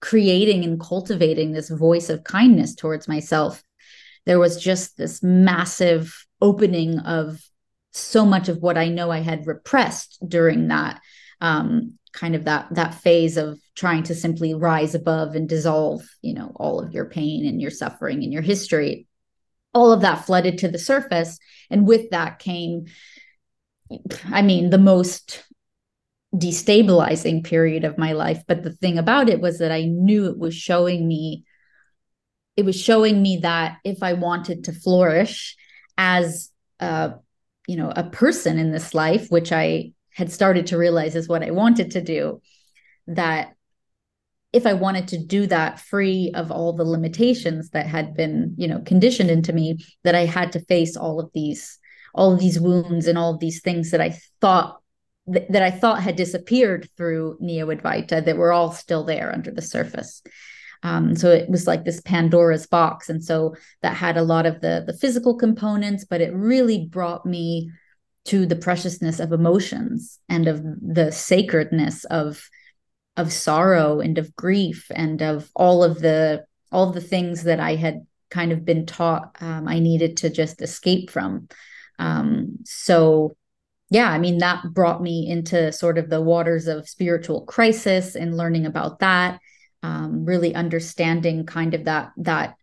creating 0.00 0.64
and 0.64 0.80
cultivating 0.80 1.52
this 1.52 1.70
voice 1.70 2.10
of 2.10 2.24
kindness 2.24 2.74
towards 2.74 3.08
myself, 3.08 3.62
there 4.26 4.38
was 4.38 4.62
just 4.62 4.96
this 4.96 5.22
massive 5.22 6.26
opening 6.40 6.98
of 7.00 7.42
so 7.92 8.24
much 8.24 8.48
of 8.48 8.58
what 8.58 8.78
I 8.78 8.88
know 8.88 9.10
I 9.10 9.20
had 9.20 9.46
repressed 9.46 10.18
during 10.26 10.68
that 10.68 11.00
um, 11.40 11.98
kind 12.12 12.34
of 12.34 12.44
that 12.44 12.68
that 12.72 12.94
phase 12.94 13.36
of 13.36 13.60
trying 13.74 14.02
to 14.04 14.14
simply 14.14 14.54
rise 14.54 14.94
above 14.94 15.34
and 15.34 15.48
dissolve 15.48 16.02
you 16.22 16.34
know 16.34 16.52
all 16.56 16.80
of 16.80 16.92
your 16.92 17.04
pain 17.04 17.46
and 17.46 17.60
your 17.60 17.70
suffering 17.70 18.22
and 18.22 18.32
your 18.32 18.42
history. 18.42 19.06
All 19.74 19.92
of 19.92 20.00
that 20.00 20.24
flooded 20.24 20.58
to 20.58 20.68
the 20.68 20.78
surface. 20.78 21.38
And 21.70 21.86
with 21.86 22.10
that 22.10 22.38
came 22.38 22.86
i 24.24 24.42
mean 24.42 24.68
the 24.68 24.78
most 24.78 25.44
destabilizing 26.34 27.42
period 27.42 27.84
of 27.84 27.96
my 27.96 28.12
life. 28.12 28.42
But 28.46 28.62
the 28.62 28.72
thing 28.72 28.98
about 28.98 29.28
it 29.28 29.40
was 29.40 29.58
that 29.58 29.72
i 29.72 29.84
knew 29.84 30.26
it 30.26 30.38
was 30.38 30.54
showing 30.54 31.06
me 31.06 31.44
it 32.56 32.64
was 32.64 32.78
showing 32.78 33.22
me 33.22 33.38
that 33.42 33.78
if 33.84 34.02
i 34.02 34.12
wanted 34.14 34.64
to 34.64 34.72
flourish 34.72 35.56
as 35.96 36.50
a 36.80 37.14
you 37.66 37.76
know 37.76 37.92
a 37.94 38.04
person 38.04 38.58
in 38.58 38.72
this 38.72 38.94
life 38.94 39.28
which 39.30 39.52
i 39.52 39.92
had 40.18 40.32
started 40.32 40.66
to 40.66 40.76
realize 40.76 41.14
is 41.14 41.28
what 41.28 41.44
I 41.44 41.52
wanted 41.52 41.92
to 41.92 42.02
do, 42.02 42.42
that 43.06 43.54
if 44.52 44.66
I 44.66 44.72
wanted 44.72 45.06
to 45.08 45.24
do 45.24 45.46
that 45.46 45.78
free 45.78 46.32
of 46.34 46.50
all 46.50 46.72
the 46.72 46.82
limitations 46.82 47.70
that 47.70 47.86
had 47.86 48.14
been, 48.14 48.56
you 48.58 48.66
know, 48.66 48.80
conditioned 48.80 49.30
into 49.30 49.52
me, 49.52 49.78
that 50.02 50.16
I 50.16 50.24
had 50.24 50.50
to 50.52 50.64
face 50.64 50.96
all 50.96 51.20
of 51.20 51.30
these, 51.34 51.78
all 52.16 52.32
of 52.32 52.40
these 52.40 52.58
wounds 52.58 53.06
and 53.06 53.16
all 53.16 53.32
of 53.32 53.38
these 53.38 53.60
things 53.60 53.92
that 53.92 54.00
I 54.00 54.18
thought 54.40 54.80
th- 55.32 55.46
that 55.50 55.62
I 55.62 55.70
thought 55.70 56.02
had 56.02 56.16
disappeared 56.16 56.90
through 56.96 57.36
Neo 57.38 57.68
Advaita 57.68 58.24
that 58.24 58.36
were 58.36 58.50
all 58.52 58.72
still 58.72 59.04
there 59.04 59.32
under 59.32 59.52
the 59.52 59.62
surface. 59.62 60.20
Um, 60.82 61.14
so 61.14 61.30
it 61.30 61.48
was 61.48 61.68
like 61.68 61.84
this 61.84 62.00
Pandora's 62.00 62.66
box, 62.66 63.08
and 63.08 63.22
so 63.22 63.54
that 63.82 63.94
had 63.94 64.16
a 64.16 64.22
lot 64.22 64.46
of 64.46 64.60
the 64.62 64.82
the 64.84 64.98
physical 64.98 65.36
components, 65.36 66.04
but 66.04 66.20
it 66.20 66.34
really 66.34 66.86
brought 66.86 67.24
me 67.24 67.70
to 68.28 68.46
the 68.46 68.56
preciousness 68.56 69.20
of 69.20 69.32
emotions 69.32 70.18
and 70.28 70.48
of 70.48 70.62
the 70.62 71.10
sacredness 71.10 72.04
of 72.04 72.48
of 73.16 73.32
sorrow 73.32 74.00
and 74.00 74.16
of 74.18 74.36
grief 74.36 74.86
and 74.94 75.22
of 75.22 75.50
all 75.54 75.82
of 75.82 76.00
the 76.00 76.44
all 76.70 76.88
of 76.88 76.94
the 76.94 77.00
things 77.00 77.44
that 77.44 77.58
I 77.58 77.74
had 77.74 78.06
kind 78.30 78.52
of 78.52 78.64
been 78.64 78.86
taught 78.86 79.36
um, 79.40 79.66
I 79.66 79.78
needed 79.78 80.18
to 80.18 80.30
just 80.30 80.60
escape 80.60 81.10
from. 81.10 81.48
Um, 81.98 82.58
so 82.64 83.36
yeah, 83.90 84.10
I 84.10 84.18
mean 84.18 84.38
that 84.38 84.62
brought 84.72 85.02
me 85.02 85.26
into 85.28 85.72
sort 85.72 85.98
of 85.98 86.10
the 86.10 86.20
waters 86.20 86.66
of 86.66 86.88
spiritual 86.88 87.46
crisis 87.46 88.14
and 88.14 88.36
learning 88.36 88.66
about 88.66 89.00
that 89.00 89.40
um, 89.82 90.24
really 90.24 90.54
understanding 90.54 91.46
kind 91.46 91.74
of 91.74 91.84
that 91.84 92.12
that 92.18 92.56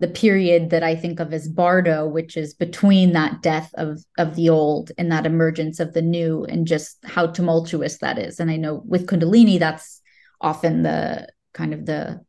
the 0.00 0.08
period 0.08 0.70
that 0.70 0.82
I 0.82 0.96
think 0.96 1.20
of 1.20 1.32
as 1.32 1.46
Bardo, 1.48 2.08
which 2.08 2.36
is 2.36 2.54
between 2.54 3.12
that 3.12 3.42
death 3.42 3.70
of 3.74 4.02
of 4.18 4.34
the 4.34 4.48
old 4.48 4.90
and 4.98 5.12
that 5.12 5.26
emergence 5.26 5.78
of 5.78 5.92
the 5.92 6.02
new, 6.02 6.44
and 6.44 6.66
just 6.66 6.98
how 7.04 7.26
tumultuous 7.26 7.98
that 7.98 8.18
is. 8.18 8.40
And 8.40 8.50
I 8.50 8.56
know 8.56 8.82
with 8.84 9.06
Kundalini, 9.06 9.58
that's 9.58 10.00
often 10.40 10.82
the 10.82 11.28
kind 11.52 11.74
of 11.74 11.86
the 11.86 12.24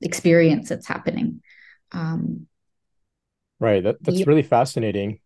experience 0.00 0.68
that's 0.68 0.86
happening. 0.86 1.42
Um, 1.92 2.46
right. 3.60 3.82
That, 3.82 3.96
that's 4.02 4.20
yeah. 4.20 4.24
really 4.26 4.42
fascinating. 4.42 5.20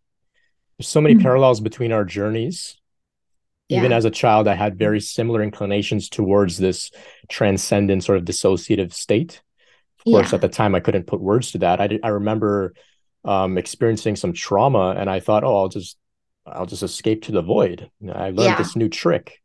There's 0.77 0.87
so 0.87 1.01
many 1.01 1.15
mm-hmm. 1.15 1.23
parallels 1.23 1.59
between 1.59 1.91
our 1.91 2.05
journeys 2.05 2.77
even 3.71 3.93
as 3.93 4.05
a 4.05 4.11
child 4.11 4.47
i 4.47 4.53
had 4.53 4.77
very 4.77 4.99
similar 4.99 5.41
inclinations 5.41 6.09
towards 6.09 6.57
this 6.57 6.91
transcendent 7.29 8.03
sort 8.03 8.17
of 8.17 8.25
dissociative 8.25 8.91
state 8.93 9.41
of 10.05 10.11
course 10.11 10.31
yeah. 10.31 10.35
at 10.35 10.41
the 10.41 10.49
time 10.49 10.75
i 10.75 10.79
couldn't 10.79 11.07
put 11.07 11.21
words 11.21 11.51
to 11.51 11.59
that 11.59 11.79
i, 11.79 11.87
did, 11.87 12.01
I 12.03 12.09
remember 12.09 12.73
um, 13.23 13.57
experiencing 13.57 14.15
some 14.15 14.33
trauma 14.33 14.95
and 14.97 15.09
i 15.09 15.19
thought 15.19 15.43
oh 15.43 15.55
i'll 15.55 15.69
just 15.69 15.97
i'll 16.45 16.65
just 16.65 16.83
escape 16.83 17.23
to 17.23 17.31
the 17.31 17.41
void 17.41 17.89
i 18.11 18.25
learned 18.25 18.39
yeah. 18.39 18.57
this 18.57 18.75
new 18.75 18.89
trick 18.89 19.39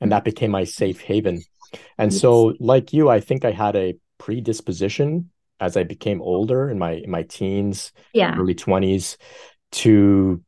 and 0.00 0.12
that 0.12 0.24
became 0.24 0.50
my 0.50 0.64
safe 0.64 1.00
haven 1.00 1.42
and 1.96 2.12
yes. 2.12 2.20
so 2.20 2.54
like 2.60 2.92
you 2.92 3.08
i 3.08 3.20
think 3.20 3.44
i 3.44 3.50
had 3.50 3.76
a 3.76 3.96
predisposition 4.18 5.30
as 5.58 5.76
i 5.76 5.82
became 5.82 6.20
older 6.20 6.68
in 6.68 6.78
my 6.78 6.92
in 6.92 7.10
my 7.10 7.22
teens 7.22 7.92
yeah. 8.12 8.36
early 8.36 8.54
20s 8.54 9.16
to 9.72 10.42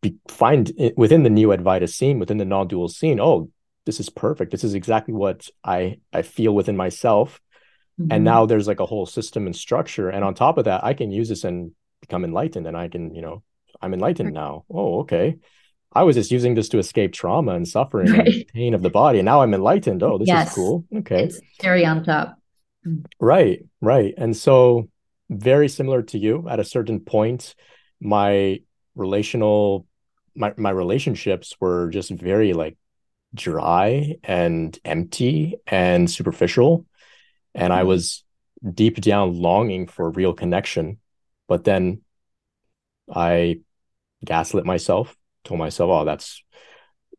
be, 0.00 0.16
find 0.28 0.72
within 0.96 1.22
the 1.22 1.30
neo 1.30 1.54
Advaita 1.54 1.88
scene, 1.88 2.18
within 2.18 2.38
the 2.38 2.44
non-dual 2.44 2.88
scene, 2.88 3.20
oh, 3.20 3.50
this 3.86 4.00
is 4.00 4.08
perfect. 4.08 4.50
This 4.50 4.64
is 4.64 4.74
exactly 4.74 5.14
what 5.14 5.48
I 5.64 5.98
I 6.12 6.22
feel 6.22 6.54
within 6.54 6.76
myself. 6.76 7.40
Mm-hmm. 8.00 8.12
And 8.12 8.24
now 8.24 8.46
there's 8.46 8.66
like 8.66 8.80
a 8.80 8.86
whole 8.86 9.06
system 9.06 9.46
and 9.46 9.54
structure. 9.54 10.08
And 10.08 10.24
on 10.24 10.34
top 10.34 10.58
of 10.58 10.64
that, 10.64 10.84
I 10.84 10.94
can 10.94 11.10
use 11.10 11.28
this 11.28 11.44
and 11.44 11.72
become 12.00 12.24
enlightened. 12.24 12.66
And 12.66 12.76
I 12.76 12.88
can, 12.88 13.14
you 13.14 13.20
know, 13.20 13.42
I'm 13.82 13.92
enlightened 13.92 14.32
now. 14.32 14.64
Oh, 14.70 15.00
okay. 15.00 15.36
I 15.92 16.04
was 16.04 16.16
just 16.16 16.30
using 16.30 16.54
this 16.54 16.68
to 16.70 16.78
escape 16.78 17.12
trauma 17.12 17.54
and 17.54 17.66
suffering 17.66 18.12
right. 18.12 18.26
and 18.26 18.46
pain 18.48 18.74
of 18.74 18.82
the 18.82 18.90
body. 18.90 19.18
And 19.18 19.26
now 19.26 19.42
I'm 19.42 19.52
enlightened. 19.52 20.02
Oh, 20.02 20.18
this 20.18 20.28
yes. 20.28 20.48
is 20.48 20.54
cool. 20.54 20.84
Okay. 20.94 21.24
It's 21.24 21.40
cherry 21.60 21.84
on 21.84 22.04
top. 22.04 22.36
Mm. 22.86 23.04
Right, 23.18 23.64
right. 23.80 24.14
And 24.16 24.36
so 24.36 24.88
very 25.28 25.68
similar 25.68 26.02
to 26.02 26.18
you 26.18 26.48
at 26.48 26.60
a 26.60 26.64
certain 26.64 27.00
point, 27.00 27.54
my 28.00 28.60
relational 28.94 29.86
my 30.34 30.54
my 30.56 30.70
relationships 30.70 31.54
were 31.60 31.90
just 31.90 32.10
very 32.10 32.52
like 32.52 32.76
dry 33.34 34.16
and 34.24 34.78
empty 34.84 35.56
and 35.66 36.10
superficial 36.10 36.86
and 37.54 37.72
i 37.72 37.78
mm-hmm. 37.78 37.88
was 37.88 38.24
deep 38.74 39.00
down 39.00 39.34
longing 39.34 39.86
for 39.86 40.10
real 40.10 40.32
connection 40.32 40.98
but 41.48 41.64
then 41.64 42.00
i 43.12 43.58
gaslit 44.24 44.66
myself 44.66 45.16
told 45.44 45.58
myself 45.58 45.90
oh 45.90 46.04
that's 46.04 46.42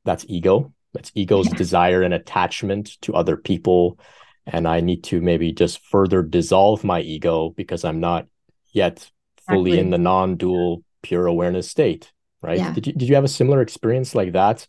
that's 0.06 0.26
ego 0.28 0.74
that's 0.94 1.12
ego's 1.16 1.48
desire 1.50 2.02
and 2.04 2.14
attachment 2.14 3.02
to 3.02 3.14
other 3.14 3.36
people 3.36 4.00
and 4.46 4.68
i 4.68 4.80
need 4.80 5.04
to 5.04 5.22
maybe 5.22 5.52
just 5.52 5.84
further 5.86 6.22
dissolve 6.22 6.84
my 6.84 7.02
ego 7.02 7.50
because 7.50 7.84
i'm 7.84 8.00
not 8.00 8.28
yet 8.72 9.10
fully 9.48 9.72
exactly. 9.72 9.80
in 9.80 9.90
the 9.90 9.98
non-dual 9.98 10.84
pure 11.02 11.26
awareness 11.26 11.68
state 11.68 12.12
right? 12.42 12.58
Yeah. 12.58 12.74
Did 12.74 12.88
you 12.88 12.94
did 12.94 13.10
you 13.10 13.16
have 13.16 13.24
a 13.24 13.30
similar 13.30 13.62
experience 13.62 14.16
like 14.16 14.34
that 14.34 14.66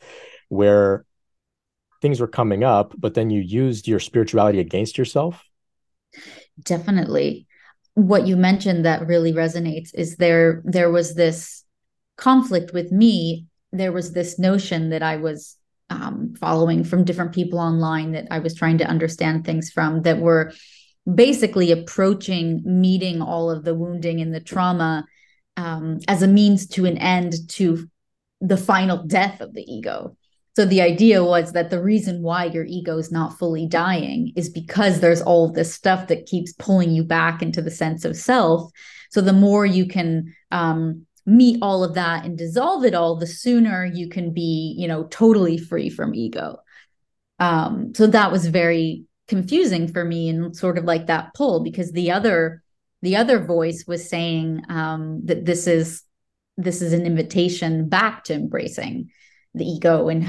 where 0.49 1.05
things 2.01 2.21
were 2.21 2.29
coming 2.29 2.65
up, 2.65 2.95
but 2.99 3.15
then 3.15 3.31
you 3.31 3.41
used 3.41 3.89
your 3.89 4.01
spirituality 4.01 4.61
against 4.61 4.99
yourself? 4.99 5.43
Definitely. 6.65 7.47
What 7.95 8.27
you 8.27 8.37
mentioned 8.37 8.85
that 8.85 9.07
really 9.07 9.33
resonates 9.33 9.91
is 9.95 10.17
there 10.17 10.63
there 10.65 10.91
was 10.91 11.15
this 11.15 11.65
conflict 12.17 12.73
with 12.73 12.91
me. 12.91 13.47
There 13.73 13.93
was 13.93 14.13
this 14.13 14.39
notion 14.39 14.91
that 14.91 15.03
I 15.03 15.17
was 15.17 15.57
um, 15.91 16.35
following 16.39 16.85
from 16.85 17.05
different 17.05 17.33
people 17.33 17.59
online 17.59 18.13
that 18.13 18.29
I 18.31 18.39
was 18.39 18.55
trying 18.55 18.79
to 18.79 18.87
understand 18.87 19.45
things 19.45 19.71
from 19.71 20.03
that 20.03 20.19
were 20.19 20.53
basically 21.13 21.71
approaching 21.73 22.63
meeting 22.65 23.21
all 23.21 23.51
of 23.51 23.65
the 23.65 23.75
wounding 23.75 24.21
and 24.21 24.35
the 24.35 24.41
trauma 24.41 25.05
um, 25.57 25.99
as 26.09 26.23
a 26.23 26.29
means 26.29 26.67
to 26.69 26.87
an 26.87 26.97
end 26.97 27.35
to 27.51 27.89
the 28.41 28.57
final 28.57 29.05
death 29.05 29.41
of 29.41 29.53
the 29.53 29.63
ego. 29.63 30.17
So 30.55 30.67
the 30.67 30.83
idea 30.83 31.25
was 31.25 31.53
that 31.53 31.71
the 31.71 31.83
reason 31.83 32.23
why 32.23 32.45
your 32.45 32.65
ego 32.65 32.99
is 32.99 33.11
not 33.11 33.39
fully 33.39 33.67
dying 33.67 34.33
is 34.37 34.51
because 34.51 35.01
there's 35.01 35.23
all 35.23 35.51
this 35.51 35.75
stuff 35.75 36.09
that 36.09 36.27
keeps 36.27 36.53
pulling 36.53 36.91
you 36.91 37.05
back 37.05 37.41
into 37.41 37.63
the 37.63 37.71
sense 37.71 38.05
of 38.05 38.17
self. 38.17 38.71
So 39.11 39.23
the 39.23 39.33
more 39.33 39.65
you 39.65 39.87
can 39.87 40.35
um, 40.51 41.07
meet 41.25 41.59
all 41.63 41.83
of 41.83 41.95
that 41.95 42.27
and 42.27 42.37
dissolve 42.37 42.85
it 42.85 42.95
all, 42.95 43.17
the 43.17 43.27
sooner 43.27 43.85
you 43.87 44.11
can 44.11 44.35
be, 44.35 44.75
you 44.77 44.89
know, 44.89 45.05
totally 45.05 45.57
free 45.57 45.89
from 45.89 46.15
ego. 46.15 46.59
Um, 47.39 47.95
so 47.95 48.07
that 48.09 48.31
was 48.31 48.47
very 48.47 49.07
confusing 49.29 49.89
for 49.89 50.05
me 50.05 50.29
and 50.29 50.55
sort 50.55 50.77
of 50.77 50.85
like 50.85 51.07
that 51.07 51.33
pull 51.35 51.63
because 51.63 51.93
the 51.93 52.11
other 52.11 52.63
the 53.01 53.17
other 53.17 53.45
voice 53.45 53.85
was 53.87 54.09
saying 54.09 54.63
um, 54.69 55.23
that 55.25 55.45
this 55.45 55.67
is 55.67 56.03
this 56.57 56.83
is 56.83 56.93
an 56.93 57.07
invitation 57.07 57.89
back 57.89 58.25
to 58.25 58.35
embracing 58.35 59.11
the 59.55 59.65
ego 59.65 60.09
and 60.09 60.27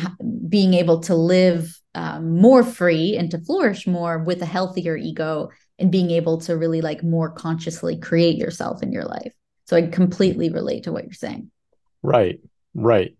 being 0.49 0.73
able 0.73 0.99
to 1.01 1.15
live 1.15 1.79
um, 1.95 2.37
more 2.39 2.63
free 2.63 3.15
and 3.17 3.31
to 3.31 3.39
flourish 3.39 3.87
more 3.87 4.19
with 4.19 4.41
a 4.41 4.45
healthier 4.45 4.97
ego 4.97 5.49
and 5.79 5.91
being 5.91 6.11
able 6.11 6.39
to 6.41 6.57
really 6.57 6.81
like 6.81 7.03
more 7.03 7.29
consciously 7.29 7.97
create 7.97 8.37
yourself 8.37 8.83
in 8.83 8.91
your 8.91 9.05
life. 9.05 9.33
So 9.65 9.77
i 9.77 9.83
completely 9.83 10.49
relate 10.49 10.83
to 10.83 10.91
what 10.91 11.05
you're 11.05 11.13
saying. 11.13 11.49
Right. 12.01 12.39
Right. 12.73 13.15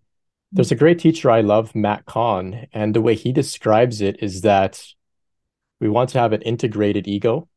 There's 0.52 0.72
a 0.72 0.76
great 0.76 1.00
teacher 1.00 1.30
i 1.30 1.40
love 1.40 1.74
matt 1.74 2.04
kahn 2.04 2.66
and 2.72 2.94
the 2.94 3.00
way 3.00 3.14
he 3.14 3.32
describes 3.32 4.00
it 4.00 4.22
is 4.22 4.42
that 4.42 4.84
we 5.80 5.88
want 5.88 6.10
to 6.10 6.18
have 6.18 6.32
an 6.32 6.42
integrated 6.42 7.06
ego. 7.06 7.48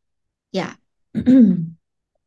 Yeah. 0.52 0.74
When 1.14 1.78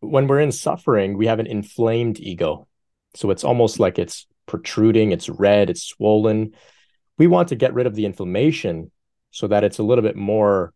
we're 0.01 0.41
in 0.41 0.53
suffering, 0.53 1.19
we 1.19 1.27
have 1.27 1.41
an 1.41 1.47
inflamed 1.47 2.19
ego. 2.21 2.69
So 3.15 3.31
it's 3.31 3.45
almost 3.45 3.79
like 3.79 3.99
it's 3.99 4.27
protruding, 4.51 5.13
it's 5.13 5.29
red, 5.29 5.71
it's 5.71 5.85
swollen. 5.85 6.53
We 7.19 7.29
want 7.29 7.49
to 7.49 7.55
get 7.55 7.73
rid 7.73 7.87
of 7.87 7.95
the 7.95 8.05
inflammation 8.05 8.91
so 9.31 9.47
that 9.47 9.63
it's 9.63 9.79
a 9.79 9.85
little 9.85 10.03
bit 10.03 10.17
more 10.17 10.75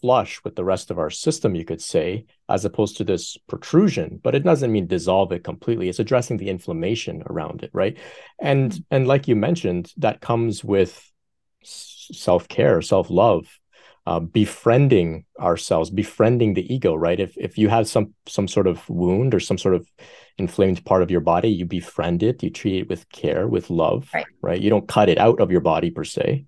flush 0.00 0.40
with 0.44 0.54
the 0.54 0.64
rest 0.64 0.92
of 0.92 1.00
our 1.00 1.10
system, 1.10 1.56
you 1.56 1.64
could 1.64 1.82
say, 1.82 2.26
as 2.48 2.64
opposed 2.64 2.96
to 2.98 3.04
this 3.04 3.36
protrusion. 3.48 4.20
But 4.22 4.36
it 4.36 4.44
doesn't 4.44 4.70
mean 4.70 4.86
dissolve 4.86 5.32
it 5.32 5.42
completely. 5.42 5.88
It's 5.88 5.98
addressing 5.98 6.36
the 6.36 6.48
inflammation 6.48 7.24
around 7.26 7.64
it, 7.64 7.70
right? 7.72 7.98
And 8.40 8.72
and 8.88 9.08
like 9.08 9.26
you 9.26 9.34
mentioned, 9.34 9.92
that 9.96 10.20
comes 10.20 10.62
with 10.62 11.10
self-care, 11.64 12.80
self-love, 12.82 13.57
uh, 14.08 14.20
befriending 14.20 15.26
ourselves, 15.38 15.90
befriending 15.90 16.54
the 16.54 16.74
ego, 16.74 16.94
right? 16.94 17.20
If 17.20 17.36
if 17.36 17.58
you 17.58 17.68
have 17.68 17.86
some 17.86 18.14
some 18.26 18.48
sort 18.48 18.66
of 18.66 18.88
wound 18.88 19.34
or 19.34 19.40
some 19.40 19.58
sort 19.58 19.74
of 19.74 19.86
inflamed 20.38 20.82
part 20.86 21.02
of 21.02 21.10
your 21.10 21.20
body, 21.20 21.50
you 21.50 21.66
befriend 21.66 22.22
it, 22.22 22.42
you 22.42 22.48
treat 22.48 22.80
it 22.80 22.88
with 22.88 23.06
care, 23.10 23.46
with 23.46 23.68
love, 23.68 24.08
right? 24.14 24.24
right? 24.40 24.60
You 24.62 24.70
don't 24.70 24.88
cut 24.88 25.10
it 25.10 25.18
out 25.18 25.42
of 25.42 25.50
your 25.50 25.60
body 25.60 25.90
per 25.90 26.04
se, 26.04 26.46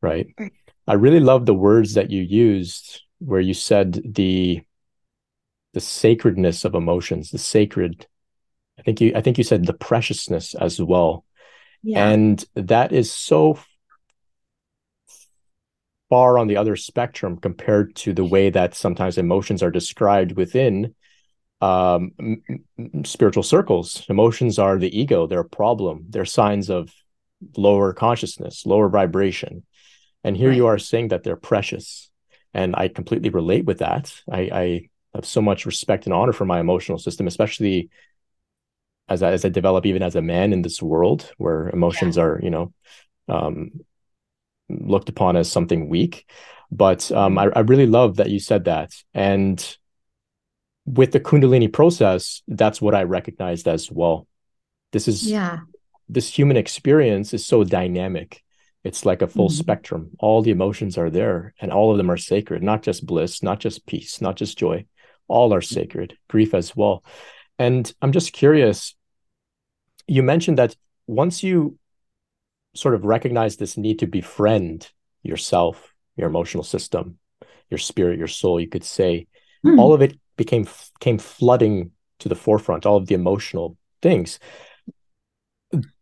right? 0.00 0.28
right? 0.38 0.52
I 0.86 0.92
really 0.94 1.18
love 1.18 1.44
the 1.44 1.54
words 1.54 1.94
that 1.94 2.12
you 2.12 2.22
used 2.22 3.02
where 3.18 3.40
you 3.40 3.54
said 3.54 4.00
the 4.04 4.62
the 5.72 5.80
sacredness 5.80 6.64
of 6.64 6.76
emotions, 6.76 7.32
the 7.32 7.38
sacred. 7.38 8.06
I 8.78 8.82
think 8.82 9.00
you 9.00 9.12
I 9.16 9.22
think 9.22 9.38
you 9.38 9.44
said 9.44 9.66
the 9.66 9.80
preciousness 9.90 10.54
as 10.54 10.80
well. 10.80 11.24
Yeah. 11.82 12.10
And 12.10 12.44
that 12.54 12.92
is 12.92 13.10
so 13.10 13.58
far 16.12 16.36
on 16.36 16.46
the 16.46 16.58
other 16.58 16.76
spectrum 16.76 17.38
compared 17.38 17.96
to 17.96 18.12
the 18.12 18.22
way 18.22 18.50
that 18.50 18.74
sometimes 18.74 19.16
emotions 19.16 19.62
are 19.62 19.70
described 19.70 20.32
within 20.32 20.94
um, 21.62 22.10
spiritual 23.04 23.42
circles. 23.42 24.04
Emotions 24.10 24.58
are 24.58 24.76
the 24.78 24.94
ego, 25.00 25.26
they're 25.26 25.40
a 25.40 25.44
problem, 25.62 26.04
they're 26.10 26.26
signs 26.26 26.68
of 26.68 26.92
lower 27.56 27.94
consciousness, 27.94 28.66
lower 28.66 28.90
vibration. 28.90 29.64
And 30.22 30.36
here 30.36 30.50
Right. 30.50 30.56
you 30.58 30.66
are 30.66 30.76
saying 30.76 31.08
that 31.08 31.22
they're 31.22 31.48
precious. 31.52 32.10
And 32.52 32.76
I 32.76 32.88
completely 32.88 33.30
relate 33.30 33.64
with 33.64 33.78
that. 33.78 34.12
I, 34.30 34.40
I 34.52 34.90
have 35.14 35.24
so 35.24 35.40
much 35.40 35.64
respect 35.64 36.04
and 36.04 36.12
honor 36.12 36.34
for 36.34 36.44
my 36.44 36.60
emotional 36.60 36.98
system, 36.98 37.26
especially 37.26 37.88
as 39.08 39.22
I, 39.22 39.32
as 39.32 39.46
I 39.46 39.48
develop 39.48 39.86
even 39.86 40.02
as 40.02 40.14
a 40.14 40.20
man 40.20 40.52
in 40.52 40.60
this 40.60 40.82
world 40.82 41.32
where 41.38 41.70
emotions 41.70 42.18
are, 42.18 42.38
you 42.42 42.50
know, 42.50 42.74
um, 43.30 43.80
looked 44.80 45.08
upon 45.08 45.36
as 45.36 45.50
something 45.50 45.88
weak. 45.88 46.26
But 46.70 47.12
um, 47.12 47.38
I, 47.38 47.48
I 47.54 47.60
really 47.60 47.86
love 47.86 48.16
that 48.16 48.30
you 48.30 48.38
said 48.38 48.64
that. 48.64 48.92
And 49.12 49.76
with 50.86 51.12
the 51.12 51.20
Kundalini 51.20 51.72
process, 51.72 52.42
that's 52.48 52.80
what 52.80 52.94
I 52.94 53.02
recognized 53.02 53.68
as 53.68 53.90
well. 53.90 54.26
This 54.92 55.06
is 55.08 55.30
Yeah. 55.30 55.60
this 56.08 56.28
human 56.28 56.56
experience 56.56 57.32
is 57.32 57.46
so 57.46 57.64
dynamic. 57.64 58.42
It's 58.84 59.06
like 59.06 59.22
a 59.22 59.28
full 59.28 59.48
Mhm. 59.48 59.52
spectrum. 59.52 60.10
All 60.18 60.42
the 60.42 60.50
emotions 60.50 60.98
are 60.98 61.08
there, 61.10 61.54
and 61.60 61.72
all 61.72 61.90
of 61.92 61.98
them 61.98 62.10
are 62.10 62.16
sacred, 62.16 62.62
not 62.62 62.82
just 62.82 63.06
bliss, 63.06 63.42
not 63.42 63.60
just 63.60 63.86
peace, 63.86 64.20
not 64.20 64.36
just 64.36 64.58
joy. 64.58 64.84
All 65.28 65.54
are 65.54 65.62
sacred, 65.62 66.18
grief 66.28 66.52
as 66.52 66.74
well. 66.76 67.04
And 67.58 67.90
I'm 68.02 68.12
just 68.12 68.32
curious, 68.32 68.94
you 70.08 70.22
mentioned 70.22 70.58
that 70.58 70.76
once 71.06 71.42
you 71.42 71.78
sort 72.74 72.94
of 72.94 73.04
recognize 73.04 73.56
this 73.56 73.76
need 73.76 73.98
to 74.00 74.06
befriend 74.06 74.90
yourself, 75.22 75.92
your 76.16 76.28
emotional 76.28 76.64
system, 76.64 77.18
your 77.70 77.78
spirit, 77.78 78.18
your 78.18 78.28
soul, 78.28 78.60
you 78.60 78.68
could 78.68 78.84
say, 78.84 79.26
Hmm. 79.64 79.78
all 79.78 79.92
of 79.94 80.02
it 80.02 80.18
became 80.36 80.66
came 81.00 81.18
flooding 81.18 81.92
to 82.18 82.28
the 82.28 82.34
forefront, 82.34 82.84
all 82.86 82.96
of 82.96 83.06
the 83.06 83.14
emotional 83.14 83.76
things. 84.00 84.38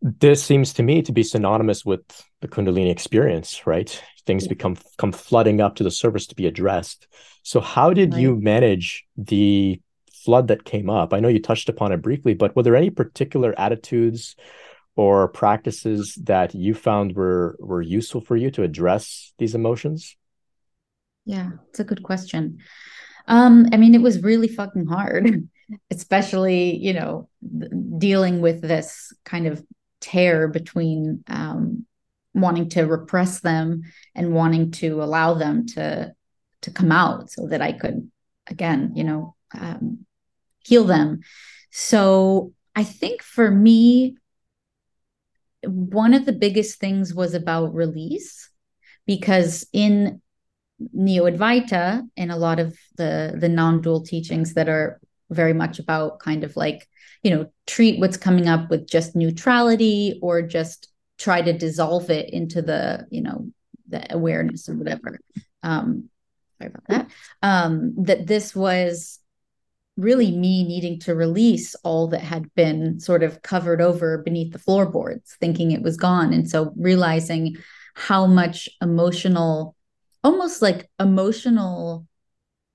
This 0.03 0.43
seems 0.43 0.73
to 0.75 0.83
me 0.83 1.03
to 1.03 1.13
be 1.13 1.23
synonymous 1.23 1.85
with 1.85 2.01
the 2.41 2.49
kundalini 2.49 2.91
experience 2.91 3.67
right? 3.67 4.03
Things 4.27 4.49
become 4.49 4.77
come 4.97 5.13
flooding 5.13 5.61
up 5.61 5.77
to 5.77 5.85
the 5.85 5.91
surface 5.91 6.27
to 6.29 6.35
be 6.35 6.47
addressed. 6.47 7.07
So 7.43 7.61
how 7.61 7.93
did 7.93 8.15
you 8.15 8.37
manage 8.37 9.05
the 9.17 9.81
flood 10.13 10.49
that 10.49 10.65
came 10.65 10.91
up? 10.91 11.13
I 11.13 11.21
know 11.21 11.29
you 11.29 11.41
touched 11.41 11.69
upon 11.69 11.93
it 11.93 12.03
briefly 12.03 12.35
but 12.35 12.55
were 12.57 12.63
there 12.63 12.77
any 12.77 12.91
particular 12.91 13.55
attitudes 13.59 14.37
or 14.97 15.29
practices 15.29 16.19
that 16.23 16.55
you 16.55 16.75
found 16.75 17.15
were 17.15 17.57
were 17.59 17.83
useful 17.83 18.21
for 18.21 18.37
you 18.37 18.51
to 18.51 18.63
address 18.63 19.33
these 19.39 19.55
emotions 19.55 20.17
Yeah, 21.25 21.51
it's 21.69 21.81
a 21.81 21.85
good 21.85 22.03
question. 22.03 22.59
Um, 23.27 23.67
I 23.73 23.77
mean, 23.77 23.95
it 23.95 24.03
was 24.03 24.23
really 24.23 24.49
fucking 24.49 24.87
hard, 24.87 25.49
especially, 25.91 26.77
you 26.77 26.93
know, 26.93 27.29
dealing 27.99 28.41
with 28.41 28.61
this 28.63 29.13
kind 29.25 29.47
of 29.47 29.65
tear 30.01 30.49
between 30.49 31.23
um, 31.29 31.87
wanting 32.35 32.69
to 32.71 32.83
repress 32.85 33.41
them 33.41 33.83
and 34.15 34.35
wanting 34.35 34.71
to 34.73 35.03
allow 35.03 35.35
them 35.35 35.67
to 35.67 36.15
to 36.63 36.71
come 36.71 36.93
out 36.93 37.31
so 37.31 37.47
that 37.47 37.63
I 37.63 37.73
could, 37.73 38.11
again, 38.47 38.93
you 38.95 39.03
know, 39.03 39.35
um, 39.59 40.05
heal 40.63 40.85
them. 40.85 41.21
So 41.71 42.53
I 42.77 42.85
think 42.85 43.23
for 43.23 43.51
me, 43.51 44.17
one 45.65 46.15
of 46.15 46.27
the 46.27 46.33
biggest 46.33 46.81
things 46.81 47.15
was 47.15 47.35
about 47.35 47.75
release 47.75 48.51
because 49.07 49.67
in 49.73 50.21
Neo 50.93 51.25
Advaita 51.25 52.09
and 52.17 52.33
a 52.33 52.37
lot 52.37 52.59
of 52.59 52.77
the 52.97 53.37
the 53.39 53.49
non-dual 53.49 54.03
teachings 54.03 54.55
that 54.55 54.69
are 54.69 55.01
very 55.31 55.53
much 55.53 55.79
about 55.79 56.19
kind 56.21 56.43
of 56.43 56.57
like 56.57 56.89
you 57.23 57.31
know 57.31 57.51
treat 57.67 58.01
what's 58.01 58.17
coming 58.17 58.49
up 58.49 58.71
with 58.71 58.89
just 58.89 59.15
neutrality 59.15 60.19
or 60.23 60.43
just 60.43 60.89
try 61.19 61.43
to 61.43 61.53
dissolve 61.53 62.11
it 62.11 62.31
into 62.31 62.63
the 62.63 63.07
you 63.11 63.23
know 63.23 63.51
the 63.89 64.15
awareness 64.15 64.69
or 64.69 64.75
whatever. 64.75 65.21
Um 65.63 66.09
sorry 66.59 66.73
about 66.73 66.89
that. 66.89 67.11
Um 67.43 67.95
that 68.05 68.27
this 68.27 68.55
was 68.55 69.20
really 70.01 70.31
me 70.31 70.65
needing 70.65 70.99
to 71.01 71.15
release 71.15 71.75
all 71.85 72.09
that 72.09 72.23
had 72.23 72.53
been 72.55 72.99
sort 73.01 73.23
of 73.23 73.43
covered 73.43 73.81
over 73.81 74.19
beneath 74.19 74.53
the 74.53 74.59
floorboards 74.59 75.37
thinking 75.41 75.71
it 75.71 75.83
was 75.83 75.97
gone. 75.97 76.33
And 76.33 76.49
so 76.49 76.73
realizing 76.77 77.57
how 77.95 78.27
much 78.27 78.69
emotional 78.81 79.75
almost 80.23 80.61
like 80.61 80.89
emotional 80.99 82.07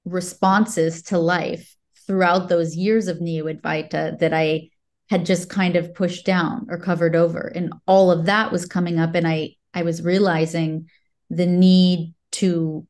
responses 0.04 1.04
to 1.04 1.18
life 1.18 1.76
throughout 2.08 2.50
those 2.50 2.76
years 2.76 3.08
of 3.08 3.22
neo 3.22 3.46
advaita 3.46 4.18
that 4.20 4.34
i 4.34 4.70
had 5.10 5.26
just 5.26 5.50
kind 5.50 5.76
of 5.76 5.94
pushed 5.94 6.26
down 6.26 6.66
or 6.70 6.78
covered 6.80 7.16
over. 7.16 7.52
And 7.54 7.74
all 7.86 8.12
of 8.12 8.26
that 8.26 8.52
was 8.52 8.66
coming 8.66 9.00
up 9.00 9.16
and 9.16 9.28
i 9.28 9.52
i 9.74 9.84
was 9.84 10.02
realizing 10.02 10.90
the 11.30 11.46
need 11.46 12.14
to 12.34 12.88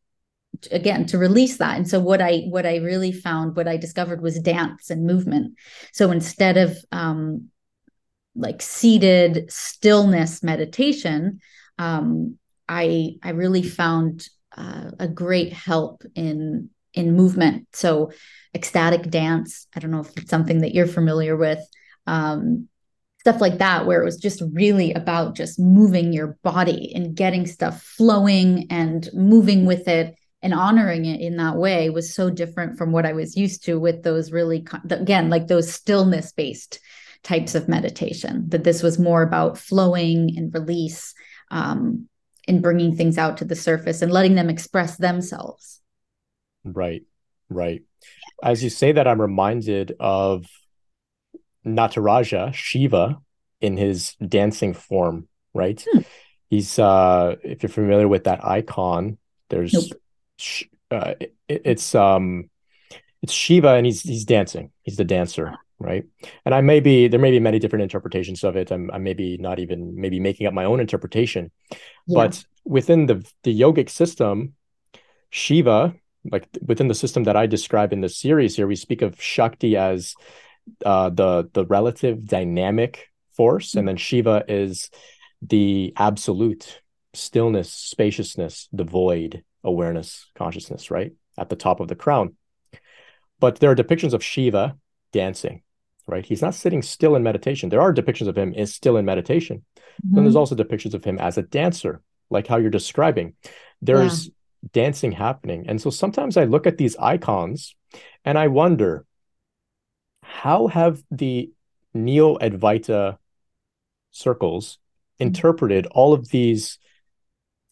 again 0.72 1.06
to 1.08 1.18
release 1.18 1.58
that. 1.58 1.78
And 1.78 1.88
so 1.88 2.00
what 2.00 2.22
i 2.22 2.40
what 2.50 2.66
i 2.66 2.78
really 2.78 3.12
found 3.12 3.56
what 3.56 3.68
i 3.68 3.78
discovered 3.78 4.22
was 4.22 4.40
dance 4.40 4.90
and 4.90 5.06
movement. 5.06 5.56
So 5.94 6.12
instead 6.12 6.58
of 6.58 6.78
um 6.92 7.50
like 8.36 8.62
seated 8.62 9.50
stillness 9.50 10.44
meditation 10.44 11.40
um 11.80 12.38
i 12.68 13.16
i 13.24 13.30
really 13.30 13.64
found 13.64 14.28
uh, 14.58 14.92
a 15.00 15.08
great 15.08 15.54
help 15.54 16.04
in 16.16 16.70
in 16.94 17.16
movement. 17.16 17.68
So 17.74 18.12
ecstatic 18.54 19.10
dance 19.10 19.68
i 19.76 19.80
don't 19.80 19.92
know 19.92 20.00
if 20.00 20.18
it's 20.18 20.30
something 20.30 20.62
that 20.62 20.74
you're 20.74 20.88
familiar 20.88 21.36
with 21.36 21.60
um 22.08 22.70
stuff 23.26 23.42
like 23.42 23.58
that 23.58 23.88
where 23.88 24.02
it 24.02 24.06
was 24.06 24.18
just 24.18 24.42
really 24.54 24.94
about 24.94 25.36
just 25.36 25.60
moving 25.60 26.14
your 26.14 26.38
body 26.44 26.94
and 26.94 27.16
getting 27.16 27.48
stuff 27.48 27.82
flowing 27.82 28.68
and 28.70 29.10
moving 29.14 29.66
with 29.66 29.88
it 29.88 30.16
and 30.46 30.54
honoring 30.54 31.06
it 31.06 31.20
in 31.22 31.38
that 31.38 31.56
way 31.56 31.90
was 31.90 32.14
so 32.14 32.30
different 32.30 32.78
from 32.78 32.92
what 32.92 33.04
I 33.04 33.14
was 33.14 33.36
used 33.36 33.66
to 33.66 33.80
with 33.80 34.04
those 34.04 34.32
really 34.32 34.64
again 34.92 35.32
like 35.32 35.48
those 35.48 35.74
stillness 35.74 36.32
based 36.32 36.80
types 37.24 37.56
of 37.56 37.68
meditation 37.68 38.48
that 38.50 38.64
this 38.64 38.84
was 38.84 39.00
more 39.00 39.24
about 39.24 39.58
flowing 39.58 40.38
and 40.38 40.54
release 40.54 41.16
um, 41.50 42.08
and 42.48 42.62
bringing 42.62 42.96
things 42.96 43.18
out 43.18 43.38
to 43.38 43.46
the 43.46 43.56
surface 43.56 44.04
and 44.04 44.12
letting 44.12 44.36
them 44.36 44.48
express 44.52 44.98
themselves 44.98 45.82
right 46.64 47.02
right 47.50 47.82
as 48.44 48.64
you 48.64 48.70
say 48.70 48.92
that 48.92 49.08
i'm 49.08 49.20
reminded 49.20 49.96
of 50.00 50.46
nataraja 51.66 52.54
shiva 52.54 53.18
in 53.62 53.78
his 53.78 54.14
dancing 54.16 54.74
form 54.74 55.28
right 55.56 55.84
Hmm. 55.92 56.02
he's 56.52 56.78
uh 56.78 57.36
if 57.44 57.64
you're 57.64 57.70
familiar 57.70 58.08
with 58.08 58.26
that 58.26 58.46
icon 58.46 59.18
there's 59.50 59.74
Nope. 59.74 60.02
Uh, 60.92 61.14
it, 61.20 61.34
it's 61.48 61.96
um 61.96 62.50
it's 63.22 63.34
shiva 63.34 63.70
and 63.70 63.86
he's 63.86 64.02
he's 64.02 64.26
dancing. 64.26 64.72
He's 64.84 64.98
the 64.98 65.06
dancer 65.06 65.56
right? 65.78 66.06
And 66.46 66.56
i 66.56 66.62
may 66.62 66.80
be 66.80 67.10
there 67.10 67.20
may 67.20 67.32
be 67.32 67.40
many 67.40 67.60
different 67.60 67.84
interpretations 67.84 68.46
of 68.46 68.56
it. 68.56 68.72
I'm, 68.72 68.90
I 68.92 68.98
maybe 68.98 69.38
not 69.38 69.60
even 69.60 70.00
maybe 70.00 70.22
making 70.22 70.48
up 70.48 70.54
my 70.54 70.64
own 70.64 70.80
interpretation. 70.80 71.52
Yeah. 72.08 72.28
but 72.28 72.46
within 72.64 73.08
the 73.08 73.26
the 73.44 73.60
yogic 73.60 73.90
system 73.90 74.54
shiva 75.30 75.94
like 76.32 76.48
within 76.62 76.88
the 76.88 76.96
system 76.96 77.26
that 77.26 77.36
i 77.36 77.46
describe 77.46 77.92
in 77.92 78.02
the 78.02 78.10
series 78.10 78.56
here 78.56 78.68
we 78.68 78.76
speak 78.76 79.02
of 79.02 79.22
shakti 79.22 79.76
as 79.76 80.16
uh 80.86 81.10
the 81.10 81.50
the 81.54 81.66
relative 81.66 82.26
dynamic 82.26 83.10
force. 83.36 83.76
And 83.76 83.88
then 83.88 83.98
shiva 83.98 84.44
is 84.48 84.90
the 85.42 85.94
absolute 85.98 86.82
stillness 87.14 87.72
spaciousness 87.72 88.68
the 88.74 88.84
void 88.84 89.44
awareness 89.66 90.32
consciousness 90.36 90.90
right 90.90 91.12
at 91.38 91.50
the 91.50 91.56
top 91.56 91.80
of 91.82 91.90
the 91.90 91.96
crown. 91.96 92.36
But 93.40 93.60
there 93.60 93.72
are 93.72 93.76
depictions 93.76 94.14
of 94.14 94.24
shiva 94.24 94.78
dancing 95.12 95.62
right? 96.08 96.24
He's 96.24 96.42
not 96.44 96.54
sitting 96.54 96.84
still 96.84 97.16
in 97.16 97.24
meditation. 97.24 97.70
There 97.70 97.82
are 97.82 97.92
depictions 97.92 98.28
of 98.28 98.38
him 98.38 98.54
is 98.54 98.76
still 98.76 98.96
in 98.98 99.06
meditation. 99.06 99.66
Then 100.04 100.24
there's 100.24 100.36
Mhm. 100.36 100.40
also 100.40 100.56
depictions 100.56 100.94
of 100.94 101.04
him 101.04 101.18
as 101.18 101.40
a 101.40 101.42
dancer 101.42 102.04
like 102.30 102.46
how 102.46 102.58
you're 102.58 102.70
describing. 102.70 103.34
There's 103.82 104.30
dancing 104.72 105.12
happening. 105.14 105.66
And 105.68 105.82
so 105.82 105.90
sometimes 105.90 106.38
i 106.38 106.44
look 106.44 106.68
at 106.68 106.78
these 106.78 106.96
icons 106.98 107.76
and 108.24 108.38
i 108.38 108.48
wonder 108.48 109.06
how 110.22 110.68
have 110.68 111.04
the 111.12 111.52
neo 111.94 112.38
advaita 112.38 113.18
circles 114.12 114.78
interpreted 115.20 115.88
all 115.88 116.14
of 116.14 116.30
these 116.30 116.80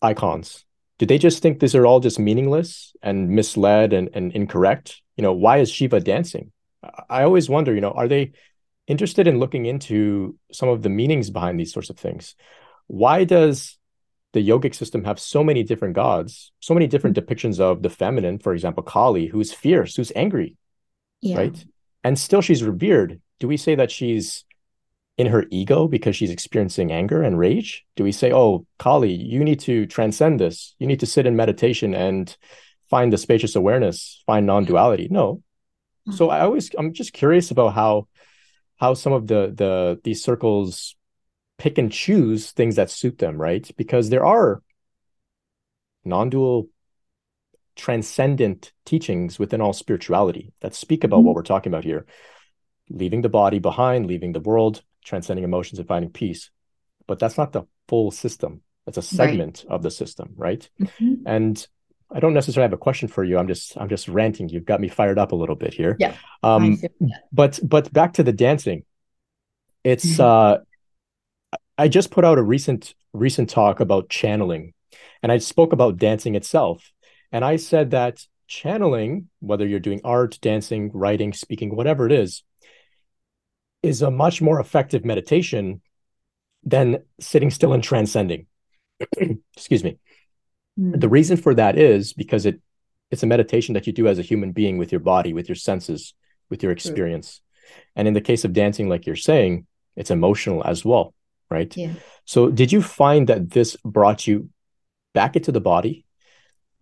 icons 0.02 0.66
do 1.00 1.06
they 1.06 1.18
just 1.18 1.42
think 1.42 1.60
these 1.60 1.76
are 1.76 1.86
all 1.86 2.00
just 2.00 2.20
meaningless 2.20 2.96
and 3.02 3.30
misled 3.30 3.94
and, 3.94 4.10
and 4.14 4.32
incorrect? 4.34 5.02
You 5.18 5.24
know 5.24 5.34
why 5.34 5.58
is 5.58 5.72
shiva 5.72 6.00
dancing? 6.00 6.52
I- 6.84 7.04
i 7.10 7.24
always 7.24 7.50
wonder 7.50 7.74
you 7.74 7.82
know 7.82 7.92
are 7.92 8.08
they 8.08 8.34
interested 8.88 9.28
in 9.28 9.40
looking 9.40 9.66
into 9.66 10.36
some 10.52 10.68
of 10.68 10.82
the 10.82 10.90
meanings 10.90 11.30
behind 11.30 11.60
these 11.60 11.74
sorts 11.74 11.90
of 11.90 11.98
things? 11.98 12.36
Why 12.88 13.24
does 13.24 13.78
the 14.34 14.48
yogic 14.48 14.74
system 14.74 15.04
have 15.04 15.20
so 15.20 15.44
many 15.44 15.62
different 15.62 15.94
gods 15.94 16.52
so 16.60 16.74
many 16.74 16.88
different 16.88 17.16
mm-hmm. 17.16 17.32
depictions 17.32 17.60
of 17.60 17.84
the 17.84 17.90
feminine 17.90 18.40
for 18.40 18.52
example 18.52 18.82
kali 18.82 19.28
who's 19.28 19.54
fierce 19.54 19.96
who's 19.96 20.12
angry 20.16 20.58
yeah. 21.24 21.38
right? 21.38 21.66
And 22.04 22.20
still 22.20 22.42
she's 22.42 22.64
revered. 22.64 23.20
Do 23.40 23.48
we 23.48 23.58
say 23.58 23.76
that 23.76 23.90
she's 23.90 24.44
in 25.18 25.28
her 25.28 25.46
ego 25.52 25.88
because 25.88 26.16
she's 26.16 26.32
experiencing 26.32 26.92
anger 26.92 27.22
and 27.22 27.38
rage? 27.38 27.86
Do 27.96 28.04
we 28.04 28.12
say, 28.12 28.32
"Oh, 28.32 28.66
Kali, 28.80 29.14
you 29.14 29.44
need 29.44 29.60
to 29.62 29.86
transcend 29.86 30.40
this. 30.40 30.76
You 30.80 30.88
need 30.88 31.00
to 31.02 31.06
sit 31.06 31.26
in 31.26 31.36
meditation 31.36 31.94
and 31.94 32.36
find 32.90 33.14
the 33.14 33.18
spacious 33.18 33.56
awareness, 33.56 34.24
find 34.26 34.46
non-duality"? 34.46 35.08
No. 35.12 35.42
So 36.12 36.30
I 36.30 36.42
always 36.42 36.70
I'm 36.78 36.94
just 36.94 37.14
curious 37.14 37.52
about 37.52 37.74
how 37.74 38.08
how 38.78 38.94
some 38.94 39.14
of 39.14 39.28
the 39.28 39.54
the 39.56 40.02
these 40.04 40.24
circles 40.24 40.96
pick 41.58 41.78
and 41.78 41.92
choose 41.92 42.52
things 42.52 42.76
that 42.76 42.90
suit 42.90 43.20
them, 43.20 43.38
right? 43.38 43.70
Because 43.78 44.10
there 44.10 44.26
are 44.26 44.62
non-dual 46.04 46.68
transcendent 47.76 48.72
teachings 48.86 49.40
within 49.40 49.62
all 49.62 49.74
spirituality 49.74 50.54
that 50.60 50.76
speak 50.76 51.04
about 51.04 51.18
mm-hmm. 51.18 51.28
what 51.28 51.36
we're 51.36 51.44
talking 51.44 51.72
about 51.72 51.84
here 51.84 52.06
leaving 52.90 53.22
the 53.22 53.30
body 53.30 53.60
behind 53.60 54.06
leaving 54.06 54.32
the 54.32 54.40
world 54.40 54.84
transcending 55.04 55.44
emotions 55.44 55.80
and 55.80 55.88
finding 55.88 56.12
peace. 56.12 56.50
But 57.08 57.20
that's 57.20 57.38
not 57.38 57.52
the 57.52 57.64
full 57.88 58.12
system. 58.12 58.62
That's 58.86 58.98
a 58.98 59.02
segment 59.02 59.66
right. 59.68 59.76
of 59.76 59.84
the 59.84 59.92
system 59.92 60.34
right? 60.36 60.70
Mm-hmm. 60.80 61.26
and 61.26 61.68
i 62.12 62.20
don't 62.20 62.34
necessarily 62.34 62.66
have 62.66 62.74
a 62.74 62.78
question 62.78 63.08
for 63.08 63.24
you. 63.24 63.38
I'm 63.38 63.48
just 63.48 63.78
i'm 63.78 63.90
just 63.90 64.08
ranting. 64.08 64.50
You've 64.50 64.66
got 64.66 64.82
me 64.82 64.90
fired 64.90 65.18
up 65.18 65.32
a 65.32 65.36
little 65.36 65.56
bit 65.56 65.74
here. 65.74 65.96
Yeah 66.00 66.16
um 66.44 66.78
but 67.32 67.60
but 67.64 67.92
back 67.92 68.14
to 68.14 68.24
the 68.24 68.34
dancing. 68.34 68.84
It's 69.84 70.18
mm-hmm. 70.18 70.22
uh 70.22 71.58
i 71.78 71.88
just 71.88 72.12
put 72.12 72.26
out 72.26 72.38
a 72.38 72.44
recent 72.44 72.94
recent 73.14 73.50
talk 73.50 73.80
about 73.80 74.10
channeling 74.10 74.74
and 75.22 75.32
i 75.32 75.38
spoke 75.38 75.74
about 75.74 75.98
dancing 75.98 76.36
itself. 76.36 76.92
And 77.34 77.44
I 77.44 77.56
said 77.56 77.92
that 77.92 78.24
channeling, 78.48 79.28
whether 79.40 79.66
you're 79.66 79.80
doing 79.80 80.02
art, 80.04 80.38
dancing, 80.40 80.92
writing, 80.94 81.34
speaking, 81.34 81.76
whatever 81.76 82.06
it 82.06 82.12
is, 82.12 82.44
is 83.84 84.02
a 84.02 84.10
much 84.10 84.42
more 84.42 84.60
effective 84.60 85.06
meditation 85.06 85.82
than 86.64 87.04
sitting 87.20 87.52
still 87.52 87.74
and 87.74 87.84
transcending. 87.84 88.48
Excuse 89.56 89.84
me. 89.84 90.00
Mm. 90.80 91.00
The 91.00 91.10
reason 91.10 91.38
for 91.38 91.54
that 91.56 91.78
is 91.78 92.14
because 92.14 92.46
it 92.46 92.62
it's 93.12 93.22
a 93.22 93.28
meditation 93.28 93.76
that 93.76 93.86
you 93.86 93.94
do 93.94 94.08
as 94.08 94.18
a 94.18 94.24
human 94.24 94.54
being 94.54 94.80
with 94.80 94.92
your 94.92 95.02
body, 95.02 95.34
with 95.34 95.48
your 95.48 95.56
senses, 95.56 96.16
with 96.50 96.64
your 96.64 96.72
experience. 96.72 97.42
And 97.96 98.08
in 98.08 98.16
the 98.16 98.22
case 98.22 98.44
of 98.44 98.54
dancing, 98.54 98.90
like 98.90 99.06
you're 99.06 99.16
saying, 99.16 99.68
it's 99.96 100.10
emotional 100.10 100.64
as 100.66 100.84
well, 100.84 101.14
right? 101.52 101.76
Yeah. 101.78 101.94
So 102.26 102.50
did 102.50 102.72
you 102.72 102.82
find 102.82 103.30
that 103.30 103.52
this 103.52 103.78
brought 103.86 104.26
you 104.26 104.50
back 105.14 105.36
into 105.36 105.52
the 105.52 105.62
body 105.62 106.06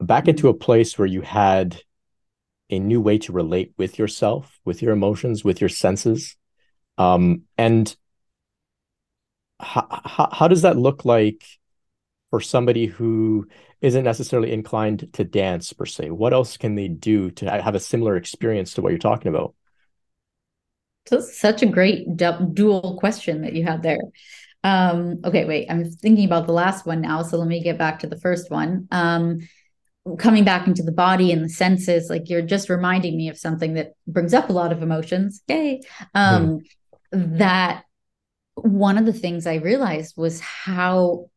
back 0.02 0.28
into 0.28 0.50
a 0.50 0.54
place 0.54 0.98
where 0.98 1.08
you 1.08 1.22
had 1.22 1.82
a 2.70 2.80
new 2.80 3.00
way 3.02 3.18
to 3.20 3.32
relate 3.32 3.74
with 3.78 4.00
yourself, 4.00 4.60
with 4.66 4.82
your 4.82 4.94
emotions, 4.94 5.44
with 5.44 5.62
your 5.62 5.70
senses. 5.70 6.36
Um, 6.98 7.44
and 7.58 7.96
how, 9.60 10.02
how, 10.06 10.30
how 10.32 10.48
does 10.48 10.64
that 10.64 10.78
look 10.78 11.06
like 11.06 11.44
for 12.30 12.42
somebody 12.42 12.86
who 12.86 13.48
isn't 13.82 14.04
necessarily 14.04 14.52
inclined 14.52 15.12
to 15.14 15.24
dance 15.24 15.74
per 15.74 15.86
se? 15.86 16.12
What 16.12 16.34
else 16.34 16.58
can 16.58 16.76
they 16.76 16.88
do 16.88 17.32
to 17.32 17.50
have 17.62 17.76
a 17.76 17.80
similar 17.80 18.16
experience 18.16 18.74
to 18.74 18.82
what 18.82 18.90
you're 18.90 19.00
talking 19.00 19.30
about? 19.30 19.56
So 21.08 21.20
such 21.20 21.64
a 21.64 21.66
great 21.66 22.16
dual 22.16 22.98
question 23.00 23.42
that 23.42 23.54
you 23.54 23.64
had 23.64 23.82
there. 23.82 24.00
Um, 24.64 25.22
okay, 25.26 25.46
wait, 25.46 25.68
I'm 25.70 25.90
thinking 25.90 26.26
about 26.26 26.46
the 26.46 26.54
last 26.54 26.86
one 26.86 27.02
now. 27.02 27.24
So 27.24 27.38
let 27.38 27.48
me 27.48 27.64
get 27.64 27.80
back 27.80 28.00
to 28.00 28.08
the 28.08 28.20
first 28.20 28.52
one. 28.52 28.88
Um, 28.92 29.40
coming 30.18 30.44
back 30.44 30.68
into 30.68 30.84
the 30.84 30.92
body 30.92 31.32
and 31.32 31.46
the 31.46 31.50
senses 31.50 32.10
like 32.10 32.28
you're 32.28 32.42
just 32.42 32.70
reminding 32.70 33.16
me 33.16 33.30
of 33.30 33.38
something 33.38 33.76
that 33.76 33.94
brings 34.08 34.34
up 34.34 34.50
a 34.50 34.54
lot 34.54 34.72
of 34.72 34.82
emotions 34.82 35.44
yay 35.48 35.80
um 36.16 36.48
mm. 36.48 36.66
That 37.12 37.84
one 38.56 38.98
of 38.98 39.06
the 39.06 39.14
things 39.14 39.48
i 39.48 39.56
realized 39.56 40.16
was 40.18 40.40
how 40.40 41.30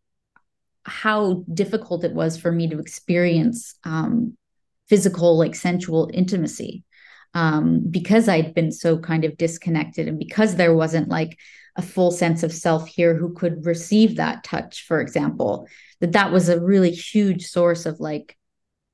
how 0.85 1.45
difficult 1.53 2.05
it 2.05 2.13
was 2.13 2.39
for 2.39 2.53
me 2.53 2.69
to 2.69 2.79
experience 2.79 3.75
um 3.85 4.37
physical 4.89 5.39
like 5.39 5.55
sensual 5.55 6.11
intimacy 6.13 6.85
um 7.35 7.83
because 7.91 8.29
i'd 8.29 8.55
been 8.55 8.73
so 8.73 8.99
kind 8.99 9.25
of 9.25 9.37
disconnected 9.37 10.09
and 10.09 10.19
because 10.19 10.57
there 10.57 10.75
wasn't 10.75 11.09
like 11.09 11.39
a 11.77 11.83
full 11.83 12.11
sense 12.11 12.43
of 12.43 12.53
self 12.53 12.87
here 12.87 13.17
who 13.17 13.33
could 13.35 13.65
receive 13.65 14.17
that 14.17 14.45
touch 14.45 14.85
for 14.87 15.01
example 15.01 15.67
that 16.01 16.13
that 16.13 16.31
was 16.31 16.49
a 16.49 16.61
really 16.61 16.91
huge 16.91 17.47
source 17.47 17.87
of 17.87 17.99
like 17.99 18.37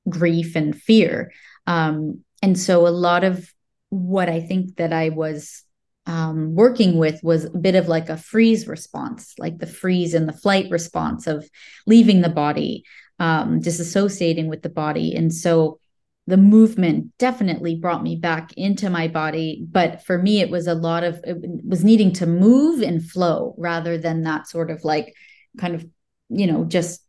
grief 0.09 0.55
and 0.55 0.79
fear. 0.79 1.31
Um, 1.67 2.23
and 2.41 2.57
so 2.57 2.87
a 2.87 2.89
lot 2.89 3.23
of 3.23 3.51
what 3.89 4.29
I 4.29 4.39
think 4.41 4.77
that 4.77 4.93
I 4.93 5.09
was 5.09 5.63
um, 6.05 6.55
working 6.55 6.97
with 6.97 7.19
was 7.23 7.45
a 7.45 7.49
bit 7.49 7.75
of 7.75 7.87
like 7.87 8.09
a 8.09 8.17
freeze 8.17 8.67
response, 8.67 9.35
like 9.37 9.59
the 9.59 9.67
freeze 9.67 10.13
and 10.13 10.27
the 10.27 10.33
flight 10.33 10.69
response 10.71 11.27
of 11.27 11.47
leaving 11.85 12.21
the 12.21 12.29
body, 12.29 12.83
um, 13.19 13.59
disassociating 13.61 14.47
with 14.47 14.61
the 14.61 14.69
body. 14.69 15.13
And 15.15 15.33
so 15.33 15.79
the 16.27 16.37
movement 16.37 17.17
definitely 17.17 17.75
brought 17.75 18.03
me 18.03 18.15
back 18.15 18.53
into 18.53 18.89
my 18.89 19.07
body. 19.07 19.65
But 19.69 20.03
for 20.03 20.17
me, 20.17 20.39
it 20.39 20.49
was 20.49 20.67
a 20.67 20.75
lot 20.75 21.03
of, 21.03 21.19
it 21.23 21.37
was 21.63 21.83
needing 21.83 22.13
to 22.13 22.25
move 22.25 22.81
and 22.81 23.03
flow 23.03 23.55
rather 23.57 23.97
than 23.97 24.23
that 24.23 24.47
sort 24.47 24.71
of 24.71 24.83
like 24.83 25.13
kind 25.57 25.75
of, 25.75 25.85
you 26.29 26.47
know, 26.47 26.63
just 26.63 27.03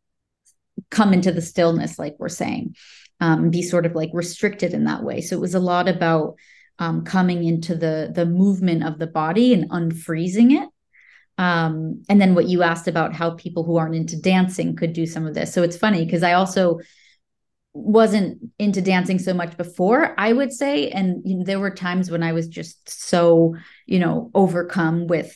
come 0.91 1.13
into 1.13 1.33
the 1.33 1.43
stillness, 1.43 1.99
like 1.99 2.17
we're 2.19 2.29
saying, 2.29 2.75
um, 3.21 3.51
be 3.51 3.63
sort 3.63 3.87
of 3.87 3.95
like 3.95 4.11
restricted 4.13 4.75
in 4.75 4.85
that 4.85 5.03
way. 5.03 5.21
So 5.21 5.37
it 5.37 5.41
was 5.41 5.55
a 5.55 5.61
lot 5.61 5.89
about 5.89 6.37
um, 6.79 7.05
coming 7.05 7.45
into 7.45 7.75
the 7.75 8.11
the 8.15 8.27
movement 8.27 8.85
of 8.85 8.99
the 8.99 9.07
body 9.07 9.53
and 9.55 9.71
unfreezing 9.71 10.63
it. 10.63 10.69
Um, 11.39 12.03
and 12.09 12.21
then 12.21 12.35
what 12.35 12.49
you 12.49 12.63
asked 12.63 12.89
about 12.89 13.15
how 13.15 13.31
people 13.31 13.65
who 13.65 13.77
aren't 13.77 13.95
into 13.95 14.21
dancing 14.21 14.77
could 14.77 14.93
do 14.93 15.07
some 15.07 15.27
of 15.27 15.35
this. 15.35 15.53
So 15.53 15.63
it's 15.63 15.77
funny 15.77 16.05
because 16.05 16.23
I 16.23 16.35
also 16.35 16.81
wasn't 17.75 18.39
into 18.59 18.83
dancing 18.83 19.19
so 19.19 19.33
much 19.33 19.57
before 19.57 20.15
i 20.21 20.31
would 20.31 20.53
say 20.53 20.91
and 20.91 21.23
you 21.25 21.37
know, 21.37 21.43
there 21.43 21.59
were 21.59 21.71
times 21.71 22.11
when 22.11 22.23
i 22.23 22.31
was 22.31 22.47
just 22.47 22.87
so 22.87 23.57
you 23.87 23.99
know 23.99 24.31
overcome 24.35 25.07
with 25.07 25.35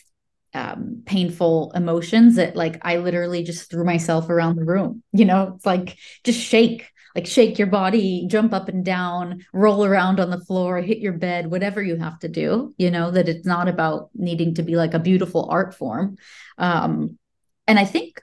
um, 0.57 1.03
painful 1.05 1.70
emotions 1.75 2.37
that 2.37 2.57
like 2.57 2.81
I 2.83 2.96
literally 2.96 3.42
just 3.42 3.70
threw 3.70 3.85
myself 3.85 4.31
around 4.31 4.57
the 4.57 4.64
room. 4.64 5.03
You 5.12 5.27
know, 5.27 5.53
it's 5.55 5.66
like 5.66 5.99
just 6.25 6.40
shake, 6.40 6.88
like 7.16 7.26
shake 7.26 7.59
your 7.59 7.66
body, 7.66 8.26
jump 8.29 8.52
up 8.52 8.68
and 8.68 8.85
down, 8.85 9.44
roll 9.55 9.85
around 9.85 10.20
on 10.20 10.29
the 10.29 10.44
floor, 10.44 10.83
hit 10.83 10.98
your 10.98 11.14
bed, 11.14 11.50
whatever 11.50 11.83
you 11.83 11.96
have 11.96 12.18
to 12.20 12.29
do. 12.29 12.74
You 12.76 12.90
know 12.90 13.11
that 13.11 13.29
it's 13.29 13.46
not 13.46 13.68
about 13.68 14.11
needing 14.14 14.55
to 14.57 14.62
be 14.62 14.76
like 14.76 14.92
a 14.92 14.98
beautiful 14.98 15.48
art 15.50 15.74
form. 15.74 16.18
Um, 16.59 17.18
and 17.66 17.79
I 17.79 17.87
think 17.87 18.20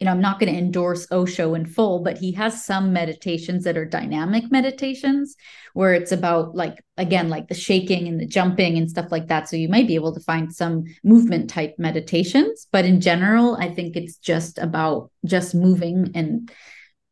you 0.00 0.06
know, 0.06 0.10
I'm 0.10 0.20
not 0.20 0.40
going 0.40 0.52
to 0.52 0.58
endorse 0.58 1.06
Osho 1.12 1.54
in 1.54 1.66
full, 1.66 2.00
but 2.00 2.18
he 2.18 2.32
has 2.32 2.64
some 2.64 2.92
meditations 2.92 3.64
that 3.64 3.76
are 3.76 3.84
dynamic 3.84 4.50
meditations 4.50 5.36
where 5.72 5.94
it's 5.94 6.10
about 6.12 6.54
like 6.54 6.84
again 6.96 7.28
like 7.28 7.48
the 7.48 7.54
shaking 7.54 8.08
and 8.08 8.20
the 8.20 8.26
jumping 8.26 8.76
and 8.76 8.90
stuff 8.90 9.12
like 9.12 9.28
that. 9.28 9.48
So 9.48 9.56
you 9.56 9.68
might 9.68 9.86
be 9.86 9.94
able 9.94 10.12
to 10.12 10.20
find 10.20 10.52
some 10.52 10.84
movement 11.04 11.48
type 11.48 11.76
meditations, 11.78 12.66
but 12.72 12.84
in 12.84 13.00
general, 13.00 13.56
I 13.56 13.72
think 13.72 13.96
it's 13.96 14.16
just 14.16 14.58
about 14.58 15.10
just 15.24 15.54
moving 15.54 16.10
and 16.14 16.50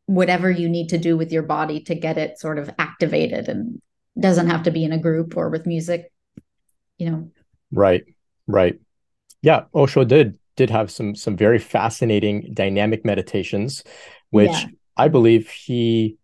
whatever 0.05 0.49
you 0.49 0.67
need 0.69 0.89
to 0.89 0.97
do 0.97 1.15
with 1.15 1.31
your 1.31 1.43
body 1.43 1.79
to 1.81 1.95
get 1.95 2.17
it 2.17 2.39
sort 2.39 2.59
of 2.59 2.69
activated 2.77 3.47
and 3.47 3.81
doesn't 4.19 4.49
have 4.49 4.63
to 4.63 4.71
be 4.71 4.83
in 4.83 4.91
a 4.91 4.97
group 4.97 5.37
or 5.37 5.49
with 5.49 5.65
music, 5.65 6.11
you 6.97 7.09
know. 7.09 7.31
Right. 7.71 8.03
Right. 8.47 8.79
Yeah, 9.41 9.65
Osho 9.73 10.03
did 10.03 10.37
did 10.55 10.69
have 10.69 10.91
some 10.91 11.15
some 11.15 11.35
very 11.35 11.59
fascinating 11.59 12.51
dynamic 12.53 13.05
meditations, 13.05 13.83
which 14.29 14.51
yeah. 14.51 14.65
I 14.95 15.07
believe 15.07 15.49
he 15.49 16.17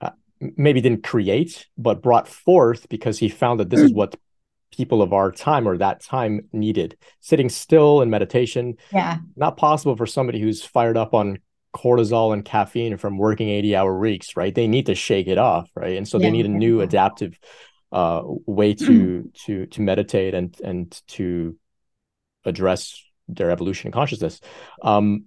uh, 0.00 0.10
maybe 0.40 0.80
didn't 0.80 1.04
create, 1.04 1.66
but 1.78 2.02
brought 2.02 2.28
forth 2.28 2.88
because 2.88 3.18
he 3.18 3.28
found 3.28 3.60
that 3.60 3.70
this 3.70 3.80
is 3.80 3.92
what 3.92 4.16
people 4.72 5.00
of 5.00 5.12
our 5.12 5.30
time 5.30 5.66
or 5.66 5.78
that 5.78 6.02
time 6.02 6.48
needed. 6.52 6.96
Sitting 7.20 7.48
still 7.48 8.02
in 8.02 8.10
meditation, 8.10 8.74
yeah, 8.92 9.18
not 9.36 9.56
possible 9.56 9.96
for 9.96 10.06
somebody 10.06 10.40
who's 10.40 10.64
fired 10.64 10.96
up 10.96 11.14
on 11.14 11.38
cortisol 11.76 12.32
and 12.32 12.44
caffeine 12.44 12.96
from 12.96 13.18
working 13.18 13.48
80 13.48 13.76
hour 13.76 13.98
weeks 13.98 14.36
right 14.36 14.54
they 14.54 14.66
need 14.66 14.86
to 14.86 14.94
shake 14.94 15.26
it 15.26 15.38
off 15.38 15.70
right 15.76 15.96
and 15.96 16.08
so 16.08 16.18
yeah. 16.18 16.26
they 16.26 16.30
need 16.30 16.46
a 16.46 16.50
new 16.50 16.80
adaptive 16.80 17.38
uh, 17.92 18.22
way 18.46 18.74
to 18.74 19.30
to 19.44 19.66
to 19.66 19.80
meditate 19.80 20.34
and 20.34 20.58
and 20.60 21.00
to 21.08 21.56
address 22.44 23.02
their 23.28 23.50
evolution 23.50 23.88
and 23.88 23.94
consciousness. 23.94 24.40
Um, 24.82 25.24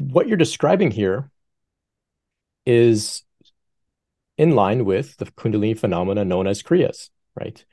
what 0.00 0.26
you're 0.26 0.36
describing 0.36 0.90
here 0.90 1.30
is 2.64 3.22
in 4.36 4.54
line 4.54 4.84
with 4.84 5.16
the 5.16 5.26
Kundalini 5.26 5.78
phenomena 5.78 6.24
known 6.24 6.46
as 6.46 6.62
Kriyas, 6.62 7.10
right? 7.38 7.64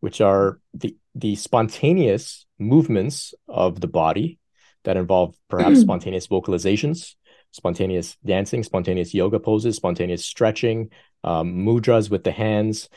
Which 0.00 0.20
are 0.20 0.60
the 0.74 0.96
the 1.14 1.36
spontaneous 1.36 2.46
movements 2.58 3.34
of 3.48 3.80
the 3.80 3.88
body 3.88 4.38
that 4.86 4.96
involve 4.96 5.34
perhaps 5.50 5.80
spontaneous 5.80 6.28
vocalizations, 6.28 7.16
spontaneous 7.50 8.16
dancing, 8.24 8.62
spontaneous 8.62 9.12
yoga 9.12 9.40
poses, 9.40 9.76
spontaneous 9.76 10.24
stretching, 10.24 10.90
um, 11.24 11.58
mudras 11.66 12.08
with 12.08 12.24
the 12.24 12.30
hands, 12.30 12.88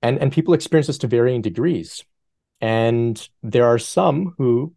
and 0.00 0.18
and 0.18 0.32
people 0.32 0.54
experience 0.54 0.86
this 0.86 0.98
to 0.98 1.08
varying 1.08 1.42
degrees. 1.42 2.04
And 2.60 3.28
there 3.42 3.66
are 3.66 3.78
some 3.78 4.34
who 4.38 4.74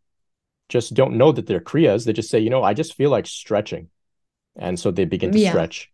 just 0.70 0.94
don't 0.94 1.18
know 1.18 1.32
that 1.32 1.46
they're 1.46 1.60
kriyas. 1.60 2.06
They 2.06 2.14
just 2.14 2.30
say 2.30 2.40
you 2.40 2.50
know 2.50 2.64
i 2.64 2.74
just 2.74 2.96
feel 2.96 3.12
like 3.12 3.28
stretching. 3.28 3.90
And 4.58 4.80
so 4.80 4.92
they 4.92 5.06
begin 5.06 5.32
to 5.32 5.40
yeah. 5.40 5.52
stretch. 5.52 5.90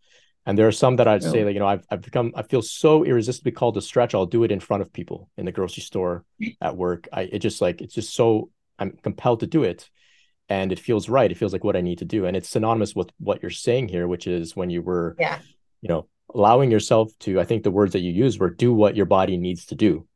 And 0.46 0.58
there 0.58 0.68
are 0.68 0.72
some 0.72 0.96
that 0.96 1.10
i'd 1.10 1.24
say 1.24 1.44
that 1.44 1.52
you 1.52 1.60
know 1.60 1.68
I've, 1.68 1.86
I've 1.92 2.02
become 2.02 2.32
i 2.34 2.42
feel 2.42 2.62
so 2.62 3.04
irresistibly 3.04 3.52
called 3.52 3.76
to 3.76 3.82
stretch. 3.82 4.16
I'll 4.16 4.26
do 4.26 4.46
it 4.46 4.52
in 4.52 4.62
front 4.62 4.82
of 4.82 4.94
people 4.94 5.30
in 5.36 5.46
the 5.46 5.52
grocery 5.52 5.84
store 5.84 6.24
at 6.62 6.78
work. 6.78 7.10
I 7.12 7.24
it 7.24 7.40
just 7.40 7.60
like 7.62 7.82
it's 7.82 7.94
just 7.94 8.14
so 8.14 8.50
i'm 8.80 8.98
compelled 9.04 9.42
to 9.42 9.48
do 9.48 9.64
it 9.64 9.90
and 10.50 10.72
it 10.72 10.80
feels 10.80 11.10
right. 11.10 11.32
It 11.32 11.38
feels 11.38 11.54
like 11.54 11.64
what 11.64 11.76
i 11.76 11.82
need 11.82 12.00
to 12.00 12.06
do. 12.06 12.26
And 12.26 12.36
it's 12.38 12.50
synonymous 12.50 12.96
with 12.96 13.12
what 13.20 13.42
you're 13.42 13.52
saying 13.52 13.90
here 13.90 14.08
which 14.08 14.28
is 14.28 14.56
when 14.56 14.70
you 14.70 14.82
were 14.82 15.16
yeah. 15.20 15.40
you 15.82 15.90
know 15.90 16.08
allowing 16.34 16.72
yourself 16.72 17.10
to 17.20 17.40
i 17.40 17.46
think 17.46 17.64
the 17.64 17.72
words 17.72 17.94
that 17.94 18.02
you 18.02 18.12
use 18.12 18.38
were 18.38 18.50
do 18.50 18.74
what 18.74 18.96
your 18.96 19.06
body 19.06 19.38
needs 19.38 19.66
to 19.68 19.76
do. 19.76 20.08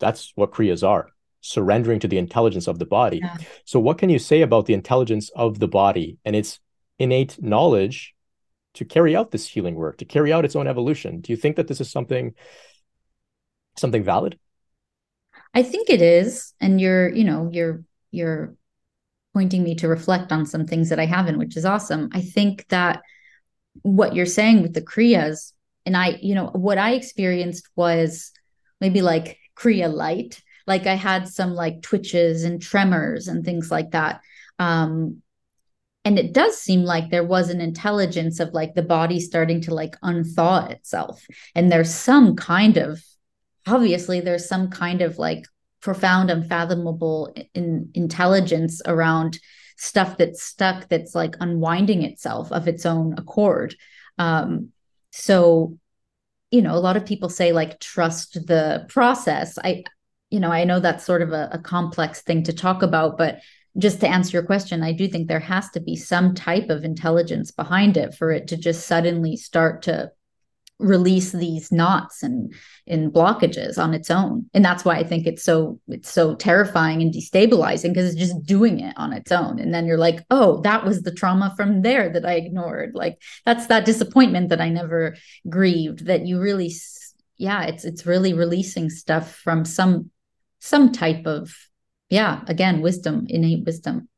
That's 0.00 0.32
what 0.34 0.52
kriyas 0.52 0.86
are 0.86 1.08
surrendering 1.40 2.00
to 2.00 2.08
the 2.08 2.16
intelligence 2.16 2.66
of 2.66 2.78
the 2.78 2.86
body. 2.86 3.18
Yeah. 3.18 3.36
so 3.66 3.78
what 3.78 3.98
can 3.98 4.08
you 4.08 4.18
say 4.18 4.40
about 4.40 4.64
the 4.64 4.72
intelligence 4.72 5.30
of 5.36 5.58
the 5.58 5.68
body 5.68 6.16
and 6.24 6.34
its 6.34 6.58
innate 6.98 7.42
knowledge 7.42 8.14
to 8.72 8.86
carry 8.86 9.14
out 9.14 9.30
this 9.30 9.46
healing 9.46 9.74
work 9.74 9.98
to 9.98 10.06
carry 10.06 10.32
out 10.32 10.46
its 10.46 10.56
own 10.56 10.66
evolution? 10.66 11.20
Do 11.20 11.32
you 11.32 11.36
think 11.36 11.56
that 11.56 11.68
this 11.68 11.80
is 11.82 11.90
something 11.90 12.34
something 13.76 14.02
valid? 14.02 14.38
I 15.52 15.62
think 15.62 15.90
it 15.90 16.00
is. 16.00 16.54
And 16.60 16.80
you're 16.80 17.10
you 17.10 17.24
know 17.24 17.50
you're 17.52 17.84
you're 18.14 18.54
pointing 19.34 19.62
me 19.62 19.74
to 19.74 19.88
reflect 19.88 20.32
on 20.32 20.46
some 20.46 20.66
things 20.66 20.88
that 20.88 21.00
i 21.00 21.06
haven't 21.06 21.38
which 21.38 21.56
is 21.56 21.64
awesome. 21.64 22.08
I 22.12 22.20
think 22.20 22.66
that 22.68 23.02
what 23.82 24.14
you're 24.14 24.26
saying 24.26 24.62
with 24.62 24.74
the 24.74 24.82
kriyas 24.82 25.52
and 25.84 25.96
i 25.96 26.18
you 26.22 26.34
know 26.34 26.46
what 26.46 26.78
i 26.78 26.92
experienced 26.92 27.68
was 27.76 28.32
maybe 28.80 29.02
like 29.02 29.38
kriya 29.56 29.92
light. 29.92 30.40
Like 30.66 30.86
i 30.86 30.94
had 30.94 31.28
some 31.28 31.54
like 31.54 31.82
twitches 31.82 32.44
and 32.44 32.62
tremors 32.62 33.28
and 33.28 33.44
things 33.44 33.70
like 33.70 33.90
that. 33.90 34.20
Um 34.58 35.22
and 36.04 36.18
it 36.18 36.34
does 36.34 36.58
seem 36.58 36.84
like 36.84 37.10
there 37.10 37.24
was 37.24 37.48
an 37.48 37.62
intelligence 37.62 38.38
of 38.38 38.52
like 38.52 38.74
the 38.74 38.82
body 38.82 39.20
starting 39.20 39.62
to 39.62 39.74
like 39.74 39.98
unthaw 40.02 40.70
itself. 40.70 41.26
And 41.54 41.72
there's 41.72 41.92
some 41.92 42.36
kind 42.36 42.76
of 42.76 43.02
obviously 43.66 44.20
there's 44.20 44.46
some 44.48 44.68
kind 44.68 45.00
of 45.00 45.18
like 45.18 45.46
profound 45.84 46.30
unfathomable 46.30 47.32
in, 47.54 47.90
intelligence 47.94 48.82
around 48.86 49.38
stuff 49.76 50.16
that's 50.18 50.42
stuck 50.42 50.88
that's 50.88 51.14
like 51.14 51.36
unwinding 51.40 52.02
itself 52.02 52.50
of 52.50 52.66
its 52.66 52.84
own 52.84 53.14
accord. 53.16 53.76
Um 54.18 54.70
so 55.12 55.78
you 56.50 56.62
know 56.62 56.74
a 56.74 56.84
lot 56.86 56.96
of 56.96 57.06
people 57.06 57.28
say 57.28 57.52
like 57.52 57.78
trust 57.78 58.34
the 58.46 58.86
process. 58.88 59.58
I 59.58 59.84
you 60.34 60.40
know 60.40 60.50
i 60.50 60.64
know 60.64 60.80
that's 60.80 61.04
sort 61.04 61.22
of 61.22 61.30
a, 61.32 61.48
a 61.52 61.58
complex 61.58 62.22
thing 62.22 62.42
to 62.42 62.52
talk 62.52 62.82
about 62.82 63.16
but 63.16 63.40
just 63.78 64.00
to 64.00 64.08
answer 64.08 64.36
your 64.36 64.42
question 64.42 64.82
i 64.82 64.92
do 64.92 65.06
think 65.06 65.28
there 65.28 65.38
has 65.38 65.70
to 65.70 65.80
be 65.80 65.94
some 65.94 66.34
type 66.34 66.70
of 66.70 66.84
intelligence 66.84 67.52
behind 67.52 67.96
it 67.96 68.14
for 68.14 68.32
it 68.32 68.48
to 68.48 68.56
just 68.56 68.86
suddenly 68.86 69.36
start 69.36 69.82
to 69.82 70.10
release 70.78 71.32
these 71.32 71.70
knots 71.70 72.22
and 72.22 72.52
in 72.86 73.10
blockages 73.10 73.78
on 73.78 73.94
its 73.94 74.10
own. 74.10 74.48
And 74.54 74.64
that's 74.64 74.84
why 74.84 74.96
i 74.96 75.04
think 75.04 75.26
it's 75.26 75.42
so 75.42 75.80
it's 75.88 76.10
so 76.10 76.34
terrifying 76.34 77.00
and 77.00 77.12
destabilizing 77.12 77.90
because 77.94 78.10
it's 78.10 78.18
just 78.18 78.44
doing 78.44 78.80
it 78.80 78.94
on 78.96 79.12
its 79.12 79.30
own. 79.30 79.60
And 79.60 79.72
then 79.72 79.86
you're 79.86 79.98
like 79.98 80.24
oh 80.30 80.60
that 80.62 80.84
was 80.84 81.02
the 81.02 81.12
trauma 81.12 81.54
from 81.56 81.82
there 81.82 82.08
that 82.10 82.24
i 82.24 82.34
ignored. 82.34 82.92
Like 82.94 83.20
that's 83.44 83.66
that 83.68 83.84
disappointment 83.84 84.48
that 84.48 84.60
i 84.60 84.68
never 84.68 85.16
grieved 85.48 86.06
that 86.06 86.26
you 86.26 86.40
really 86.40 86.72
yeah 87.36 87.64
it's 87.64 87.84
it's 87.84 88.06
really 88.06 88.32
releasing 88.32 88.90
stuff 88.90 89.36
from 89.36 89.64
some 89.64 90.10
some 90.60 90.92
type 90.92 91.26
of 91.26 91.54
yeah 92.10 92.42
again 92.48 92.80
wisdom 92.80 93.26
innate 93.28 93.64
wisdom. 93.64 94.08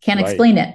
Can't 0.00 0.20
right. 0.20 0.28
explain 0.28 0.58
it 0.58 0.74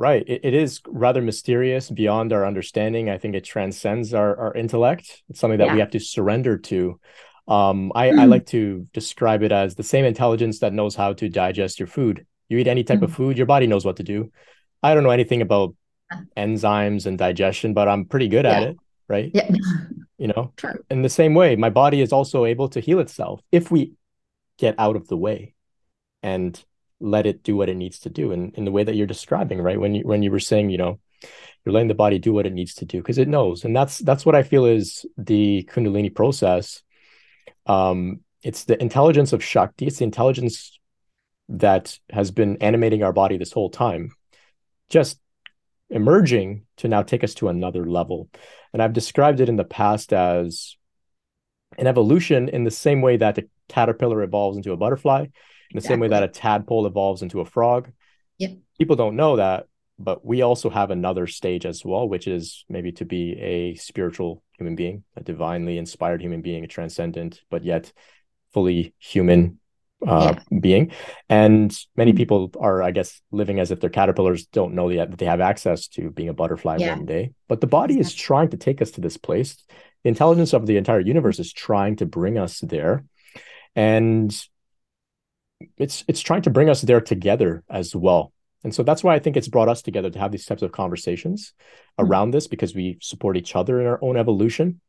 Right. 0.00 0.24
It, 0.26 0.40
it 0.44 0.54
is 0.54 0.80
rather 0.86 1.20
mysterious 1.20 1.90
beyond 1.90 2.32
our 2.32 2.46
understanding. 2.46 3.10
I 3.10 3.18
think 3.18 3.34
it 3.34 3.44
transcends 3.44 4.14
our, 4.14 4.34
our 4.34 4.54
intellect. 4.54 5.22
It's 5.28 5.38
something 5.38 5.58
that 5.58 5.66
yeah. 5.66 5.74
we 5.74 5.80
have 5.80 5.90
to 5.90 6.00
surrender 6.00 6.56
to. 6.56 6.98
Um, 7.46 7.92
I, 7.94 8.08
mm. 8.08 8.18
I, 8.18 8.24
like 8.24 8.46
to 8.46 8.86
describe 8.94 9.42
it 9.42 9.52
as 9.52 9.74
the 9.74 9.82
same 9.82 10.06
intelligence 10.06 10.60
that 10.60 10.72
knows 10.72 10.94
how 10.94 11.12
to 11.12 11.28
digest 11.28 11.78
your 11.78 11.86
food. 11.86 12.24
You 12.48 12.56
eat 12.56 12.66
any 12.66 12.82
type 12.82 13.00
mm. 13.00 13.02
of 13.02 13.12
food, 13.12 13.36
your 13.36 13.44
body 13.44 13.66
knows 13.66 13.84
what 13.84 13.96
to 13.96 14.02
do. 14.02 14.32
I 14.82 14.94
don't 14.94 15.02
know 15.02 15.10
anything 15.10 15.42
about 15.42 15.74
enzymes 16.34 17.04
and 17.04 17.18
digestion, 17.18 17.74
but 17.74 17.86
I'm 17.86 18.06
pretty 18.06 18.28
good 18.28 18.46
yeah. 18.46 18.52
at 18.52 18.62
it. 18.62 18.76
Right. 19.06 19.30
Yeah. 19.34 19.50
you 20.16 20.28
know, 20.28 20.54
True. 20.56 20.82
in 20.90 21.02
the 21.02 21.10
same 21.10 21.34
way, 21.34 21.56
my 21.56 21.68
body 21.68 22.00
is 22.00 22.10
also 22.10 22.46
able 22.46 22.70
to 22.70 22.80
heal 22.80 23.00
itself 23.00 23.42
if 23.52 23.70
we 23.70 23.92
get 24.56 24.76
out 24.78 24.96
of 24.96 25.08
the 25.08 25.18
way. 25.18 25.52
And 26.22 26.58
let 27.00 27.26
it 27.26 27.42
do 27.42 27.56
what 27.56 27.68
it 27.68 27.76
needs 27.76 27.98
to 28.00 28.10
do 28.10 28.32
and 28.32 28.54
in 28.54 28.64
the 28.64 28.70
way 28.70 28.84
that 28.84 28.94
you're 28.94 29.06
describing 29.06 29.60
right? 29.60 29.80
When 29.80 29.94
you 29.94 30.02
when 30.02 30.22
you 30.22 30.30
were 30.30 30.40
saying 30.40 30.70
you 30.70 30.78
know 30.78 30.98
you're 31.64 31.72
letting 31.72 31.88
the 31.88 31.94
body 31.94 32.18
do 32.18 32.32
what 32.32 32.46
it 32.46 32.52
needs 32.52 32.74
to 32.74 32.84
do 32.84 32.98
because 32.98 33.18
it 33.18 33.28
knows. 33.28 33.64
And 33.64 33.74
that's 33.74 33.98
that's 33.98 34.24
what 34.24 34.34
i 34.34 34.42
feel 34.42 34.64
is 34.64 35.04
the 35.16 35.68
kundalini 35.70 36.14
process. 36.14 36.82
Um 37.66 38.20
it's 38.42 38.64
the 38.64 38.80
intelligence 38.80 39.32
of 39.32 39.44
shakti. 39.44 39.86
It's 39.86 39.98
the 39.98 40.04
intelligence 40.04 40.78
that 41.50 41.98
has 42.10 42.30
been 42.30 42.56
animating 42.58 43.02
our 43.02 43.12
body 43.12 43.36
this 43.36 43.52
whole 43.52 43.70
time 43.70 44.12
just 44.88 45.18
emerging 45.88 46.64
to 46.76 46.88
now 46.88 47.02
take 47.02 47.24
us 47.24 47.34
to 47.34 47.48
another 47.48 47.86
level. 47.86 48.28
And 48.72 48.82
i've 48.82 48.92
described 48.92 49.40
it 49.40 49.48
in 49.48 49.56
the 49.56 49.64
past 49.64 50.12
as 50.12 50.76
an 51.78 51.86
evolution 51.86 52.48
in 52.48 52.64
the 52.64 52.70
same 52.70 53.00
way 53.00 53.16
that 53.16 53.34
the 53.34 53.48
caterpillar 53.68 54.22
evolves 54.22 54.56
into 54.56 54.72
a 54.72 54.76
butterfly 54.76 55.26
the 55.72 55.78
exactly. 55.78 55.94
same 55.94 56.00
way 56.00 56.08
that 56.08 56.22
a 56.22 56.28
tadpole 56.28 56.86
evolves 56.86 57.22
into 57.22 57.40
a 57.40 57.44
frog. 57.44 57.90
Yep. 58.38 58.58
People 58.78 58.96
don't 58.96 59.16
know 59.16 59.36
that, 59.36 59.66
but 59.98 60.24
we 60.24 60.42
also 60.42 60.70
have 60.70 60.90
another 60.90 61.26
stage 61.26 61.66
as 61.66 61.84
well, 61.84 62.08
which 62.08 62.26
is 62.26 62.64
maybe 62.68 62.92
to 62.92 63.04
be 63.04 63.38
a 63.38 63.74
spiritual 63.76 64.42
human 64.58 64.74
being, 64.74 65.04
a 65.16 65.22
divinely 65.22 65.78
inspired 65.78 66.22
human 66.22 66.40
being, 66.40 66.64
a 66.64 66.66
transcendent, 66.66 67.40
but 67.50 67.64
yet 67.64 67.92
fully 68.52 68.94
human 68.98 69.60
uh, 70.06 70.34
yeah. 70.34 70.58
being. 70.58 70.92
And 71.28 71.76
many 71.96 72.12
mm-hmm. 72.12 72.16
people 72.16 72.50
are, 72.58 72.82
I 72.82 72.90
guess, 72.90 73.20
living 73.30 73.60
as 73.60 73.70
if 73.70 73.80
their 73.80 73.90
caterpillars 73.90 74.46
don't 74.46 74.74
know 74.74 74.88
yet 74.88 75.10
that 75.10 75.18
they 75.18 75.26
have 75.26 75.40
access 75.40 75.88
to 75.88 76.10
being 76.10 76.28
a 76.28 76.34
butterfly 76.34 76.76
yeah. 76.78 76.96
one 76.96 77.06
day. 77.06 77.32
But 77.48 77.60
the 77.60 77.66
body 77.66 77.98
exactly. 77.98 78.20
is 78.20 78.26
trying 78.26 78.48
to 78.50 78.56
take 78.56 78.82
us 78.82 78.92
to 78.92 79.00
this 79.00 79.16
place. 79.16 79.62
The 80.02 80.08
intelligence 80.08 80.54
of 80.54 80.66
the 80.66 80.78
entire 80.78 81.00
universe 81.00 81.38
is 81.38 81.52
trying 81.52 81.96
to 81.96 82.06
bring 82.06 82.38
us 82.38 82.60
there. 82.60 83.04
And 83.76 84.34
it's 85.76 86.04
it's 86.08 86.20
trying 86.20 86.42
to 86.42 86.50
bring 86.50 86.68
us 86.68 86.82
there 86.82 87.00
together 87.00 87.62
as 87.68 87.94
well. 87.94 88.32
And 88.62 88.74
so 88.74 88.82
that's 88.82 89.02
why 89.02 89.14
i 89.14 89.18
think 89.18 89.36
it's 89.36 89.48
brought 89.48 89.68
us 89.68 89.82
together 89.82 90.10
to 90.10 90.18
have 90.18 90.32
these 90.32 90.46
types 90.46 90.62
of 90.62 90.72
conversations 90.72 91.52
mm-hmm. 91.98 92.06
around 92.06 92.30
this 92.32 92.46
because 92.46 92.74
we 92.74 92.98
support 93.00 93.36
each 93.36 93.56
other 93.56 93.80
in 93.80 93.86
our 93.86 93.98
own 94.02 94.16
evolution. 94.16 94.80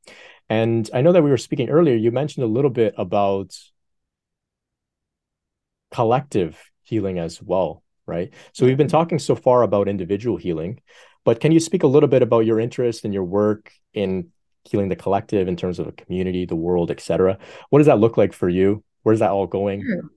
And 0.49 0.89
i 0.93 1.01
know 1.01 1.11
that 1.13 1.23
we 1.23 1.29
were 1.29 1.37
speaking 1.37 1.69
earlier 1.69 1.95
you 1.95 2.11
mentioned 2.11 2.43
a 2.43 2.47
little 2.47 2.71
bit 2.71 2.93
about 2.97 3.55
collective 5.91 6.61
healing 6.83 7.19
as 7.19 7.41
well 7.41 7.83
right? 8.07 8.33
So 8.51 8.65
we've 8.65 8.77
been 8.77 8.89
talking 8.89 9.19
so 9.19 9.35
far 9.35 9.61
about 9.61 9.87
individual 9.87 10.37
healing 10.37 10.81
but 11.23 11.39
can 11.39 11.51
you 11.51 11.59
speak 11.59 11.83
a 11.83 11.87
little 11.87 12.09
bit 12.09 12.23
about 12.23 12.45
your 12.45 12.59
interest 12.59 13.05
and 13.05 13.13
your 13.13 13.23
work 13.23 13.71
in 13.93 14.29
healing 14.65 14.89
the 14.89 14.95
collective 14.95 15.47
in 15.47 15.55
terms 15.55 15.79
of 15.79 15.87
a 15.87 15.91
community 15.91 16.45
the 16.45 16.55
world 16.55 16.91
etc 16.91 17.37
what 17.69 17.79
does 17.79 17.87
that 17.87 17.99
look 17.99 18.17
like 18.17 18.33
for 18.33 18.49
you? 18.49 18.83
Where's 19.03 19.19
that 19.19 19.31
all 19.31 19.47
going? 19.47 19.81
Sure. 19.81 20.09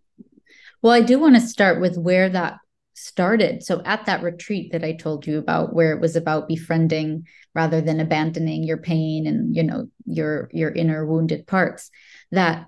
Well, 0.84 0.92
I 0.92 1.00
do 1.00 1.18
want 1.18 1.34
to 1.34 1.40
start 1.40 1.80
with 1.80 1.96
where 1.96 2.28
that 2.28 2.58
started. 2.92 3.62
So 3.62 3.80
at 3.86 4.04
that 4.04 4.22
retreat 4.22 4.72
that 4.72 4.84
I 4.84 4.92
told 4.92 5.26
you 5.26 5.38
about 5.38 5.72
where 5.72 5.94
it 5.94 6.00
was 6.00 6.14
about 6.14 6.46
befriending 6.46 7.26
rather 7.54 7.80
than 7.80 8.00
abandoning 8.00 8.64
your 8.64 8.76
pain 8.76 9.26
and 9.26 9.56
you 9.56 9.62
know 9.62 9.88
your 10.04 10.50
your 10.52 10.70
inner 10.70 11.06
wounded 11.06 11.46
parts 11.46 11.90
that 12.32 12.66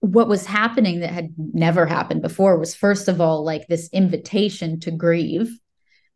what 0.00 0.28
was 0.28 0.46
happening 0.46 1.00
that 1.00 1.12
had 1.12 1.34
never 1.36 1.84
happened 1.84 2.22
before 2.22 2.58
was 2.58 2.74
first 2.74 3.06
of 3.06 3.20
all 3.20 3.44
like 3.44 3.66
this 3.66 3.90
invitation 3.92 4.80
to 4.80 4.90
grieve 4.90 5.58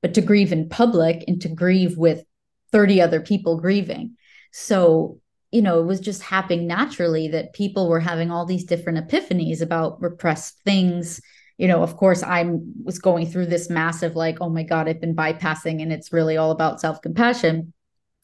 but 0.00 0.14
to 0.14 0.22
grieve 0.22 0.52
in 0.52 0.70
public 0.70 1.22
and 1.28 1.42
to 1.42 1.50
grieve 1.50 1.98
with 1.98 2.24
30 2.72 3.02
other 3.02 3.20
people 3.20 3.60
grieving. 3.60 4.16
So 4.52 5.20
you 5.56 5.62
know, 5.62 5.80
it 5.80 5.86
was 5.86 6.00
just 6.00 6.20
happening 6.20 6.66
naturally 6.66 7.28
that 7.28 7.54
people 7.54 7.88
were 7.88 7.98
having 7.98 8.30
all 8.30 8.44
these 8.44 8.64
different 8.64 8.98
epiphanies 8.98 9.62
about 9.62 10.02
repressed 10.02 10.60
things. 10.66 11.18
You 11.56 11.66
know, 11.66 11.82
of 11.82 11.96
course, 11.96 12.22
I 12.22 12.44
was 12.84 12.98
going 12.98 13.26
through 13.26 13.46
this 13.46 13.70
massive, 13.70 14.14
like, 14.14 14.36
oh 14.42 14.50
my 14.50 14.64
God, 14.64 14.86
I've 14.86 15.00
been 15.00 15.16
bypassing, 15.16 15.80
and 15.80 15.94
it's 15.94 16.12
really 16.12 16.36
all 16.36 16.50
about 16.50 16.78
self 16.78 17.00
compassion. 17.00 17.72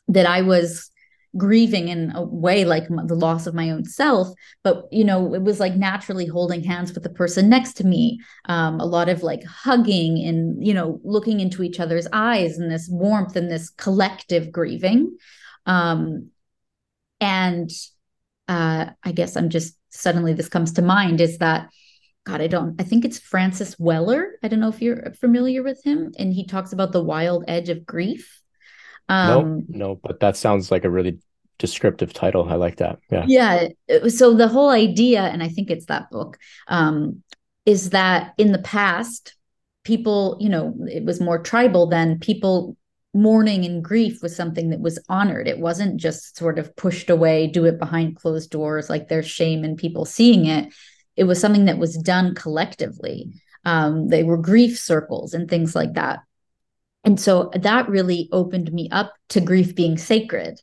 That 0.09 0.27
I 0.27 0.42
was 0.42 0.90
grieving 1.35 1.88
in 1.88 2.12
a 2.14 2.23
way 2.23 2.66
like 2.66 2.87
the 2.88 3.14
loss 3.14 3.47
of 3.47 3.55
my 3.55 3.71
own 3.71 3.87
self 3.87 4.29
but 4.62 4.85
you 4.92 5.03
know 5.03 5.33
it 5.33 5.40
was 5.40 5.59
like 5.59 5.75
naturally 5.75 6.27
holding 6.27 6.62
hands 6.62 6.92
with 6.92 7.03
the 7.03 7.09
person 7.09 7.49
next 7.49 7.73
to 7.73 7.87
me 7.87 8.21
um, 8.51 8.79
a 8.79 8.85
lot 8.85 9.09
of 9.09 9.23
like 9.23 9.42
hugging 9.45 10.23
and 10.23 10.62
you 10.62 10.75
know 10.75 11.01
looking 11.05 11.40
into 11.40 11.62
each 11.62 11.81
other's 11.81 12.07
eyes 12.12 12.59
and 12.59 12.71
this 12.71 12.87
warmth 12.90 13.35
and 13.35 13.51
this 13.51 13.71
collective 13.71 14.53
grieving 14.53 15.16
um, 15.64 16.29
and 17.22 17.70
uh, 18.48 18.87
I 19.02 19.12
guess 19.12 19.37
I'm 19.37 19.48
just 19.48 19.76
suddenly 19.90 20.32
this 20.32 20.48
comes 20.48 20.72
to 20.72 20.82
mind 20.82 21.20
is 21.20 21.38
that 21.38 21.70
God, 22.24 22.40
I 22.40 22.46
don't, 22.46 22.80
I 22.80 22.85
think 22.85 23.04
it's 23.04 23.18
Francis 23.18 23.78
Weller. 23.78 24.32
I 24.42 24.48
don't 24.48 24.61
know 24.61 24.68
if 24.68 24.80
you're 24.80 25.12
familiar 25.14 25.62
with 25.62 25.82
him. 25.85 26.12
And 26.18 26.32
he 26.32 26.46
talks 26.46 26.72
about 26.72 26.92
the 26.92 27.02
wild 27.02 27.44
edge 27.48 27.68
of 27.68 27.85
grief. 27.85 28.40
Um, 29.08 29.66
no, 29.68 29.87
no, 29.88 30.00
but 30.02 30.20
that 30.20 30.37
sounds 30.37 30.70
like 30.70 30.85
a 30.85 30.90
really 30.90 31.18
descriptive 31.58 32.12
title. 32.12 32.48
I 32.48 32.54
like 32.54 32.76
that. 32.76 32.98
Yeah. 33.11 33.24
Yeah. 33.26 33.68
So 34.08 34.35
the 34.35 34.48
whole 34.48 34.70
idea, 34.70 35.22
and 35.22 35.42
I 35.42 35.48
think 35.48 35.70
it's 35.70 35.87
that 35.87 36.11
book, 36.11 36.38
um, 36.68 37.22
is 37.66 37.90
that 37.90 38.35
in 38.38 38.52
the 38.52 38.62
past, 38.62 39.35
people, 39.85 40.38
you 40.40 40.48
know, 40.48 40.74
it 40.88 41.04
was 41.04 41.20
more 41.20 41.40
tribal 41.40 41.88
than 41.88 42.20
people 42.20 42.76
mourning 43.14 43.64
and 43.64 43.85
grief 43.85 44.22
was 44.22 44.35
something 44.35 44.70
that 44.70 44.81
was 44.81 44.98
honored. 45.09 45.46
It 45.46 45.59
wasn't 45.59 45.98
just 45.98 46.37
sort 46.37 46.59
of 46.59 46.75
pushed 46.77 47.11
away, 47.11 47.46
do 47.46 47.64
it 47.66 47.79
behind 47.79 48.16
closed 48.16 48.51
doors, 48.51 48.88
like 48.88 49.09
there's 49.09 49.29
shame 49.29 49.64
in 49.64 49.77
people 49.77 50.05
seeing 50.05 50.46
it. 50.46 50.72
It 51.16 51.25
was 51.25 51.40
something 51.40 51.66
that 51.66 51.79
was 51.79 51.96
done 51.96 52.35
collectively. 52.35 53.33
Um, 53.64 54.09
they 54.09 54.22
were 54.22 54.38
grief 54.38 54.79
circles 54.79 55.35
and 55.35 55.48
things 55.48 55.77
like 55.77 55.94
that. 55.94 56.20
And 57.05 57.20
so 57.20 57.51
that 57.55 57.88
really 57.88 58.29
opened 58.33 58.72
me 58.72 58.88
up 58.90 59.12
to 59.31 59.40
grief 59.40 59.75
being 59.75 59.98
sacred 59.98 60.61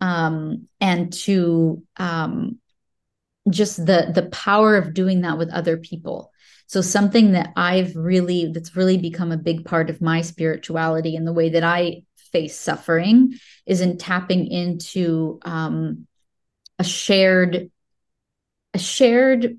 um, 0.00 0.66
and 0.80 1.12
to 1.12 1.82
um, 1.96 2.58
just 3.48 3.76
the 3.76 4.10
the 4.12 4.28
power 4.30 4.76
of 4.76 4.94
doing 4.94 5.20
that 5.20 5.38
with 5.38 5.50
other 5.50 5.76
people. 5.76 6.31
So 6.72 6.80
something 6.80 7.32
that 7.32 7.52
I've 7.54 7.94
really 7.94 8.50
that's 8.50 8.74
really 8.74 8.96
become 8.96 9.30
a 9.30 9.36
big 9.36 9.66
part 9.66 9.90
of 9.90 10.00
my 10.00 10.22
spirituality 10.22 11.16
and 11.16 11.26
the 11.26 11.32
way 11.34 11.50
that 11.50 11.62
I 11.62 12.04
face 12.32 12.58
suffering 12.58 13.34
is 13.66 13.82
in 13.82 13.98
tapping 13.98 14.46
into 14.46 15.38
um, 15.44 16.06
a 16.78 16.84
shared 16.84 17.70
a 18.72 18.78
shared 18.78 19.58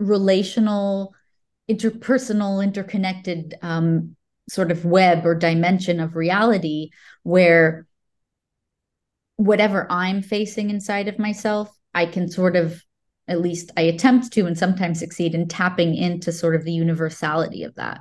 relational 0.00 1.14
interpersonal 1.70 2.60
interconnected 2.60 3.54
um, 3.62 4.16
sort 4.50 4.72
of 4.72 4.84
web 4.84 5.24
or 5.24 5.36
dimension 5.36 6.00
of 6.00 6.16
reality 6.16 6.90
where 7.22 7.86
whatever 9.36 9.86
i'm 9.90 10.22
facing 10.22 10.70
inside 10.70 11.06
of 11.06 11.20
myself 11.20 11.70
i 11.94 12.04
can 12.04 12.28
sort 12.28 12.56
of 12.56 12.82
at 13.28 13.40
least 13.40 13.70
I 13.76 13.82
attempt 13.82 14.32
to 14.32 14.46
and 14.46 14.56
sometimes 14.56 14.98
succeed 14.98 15.34
in 15.34 15.48
tapping 15.48 15.94
into 15.94 16.32
sort 16.32 16.54
of 16.54 16.64
the 16.64 16.72
universality 16.72 17.64
of 17.64 17.74
that. 17.74 18.00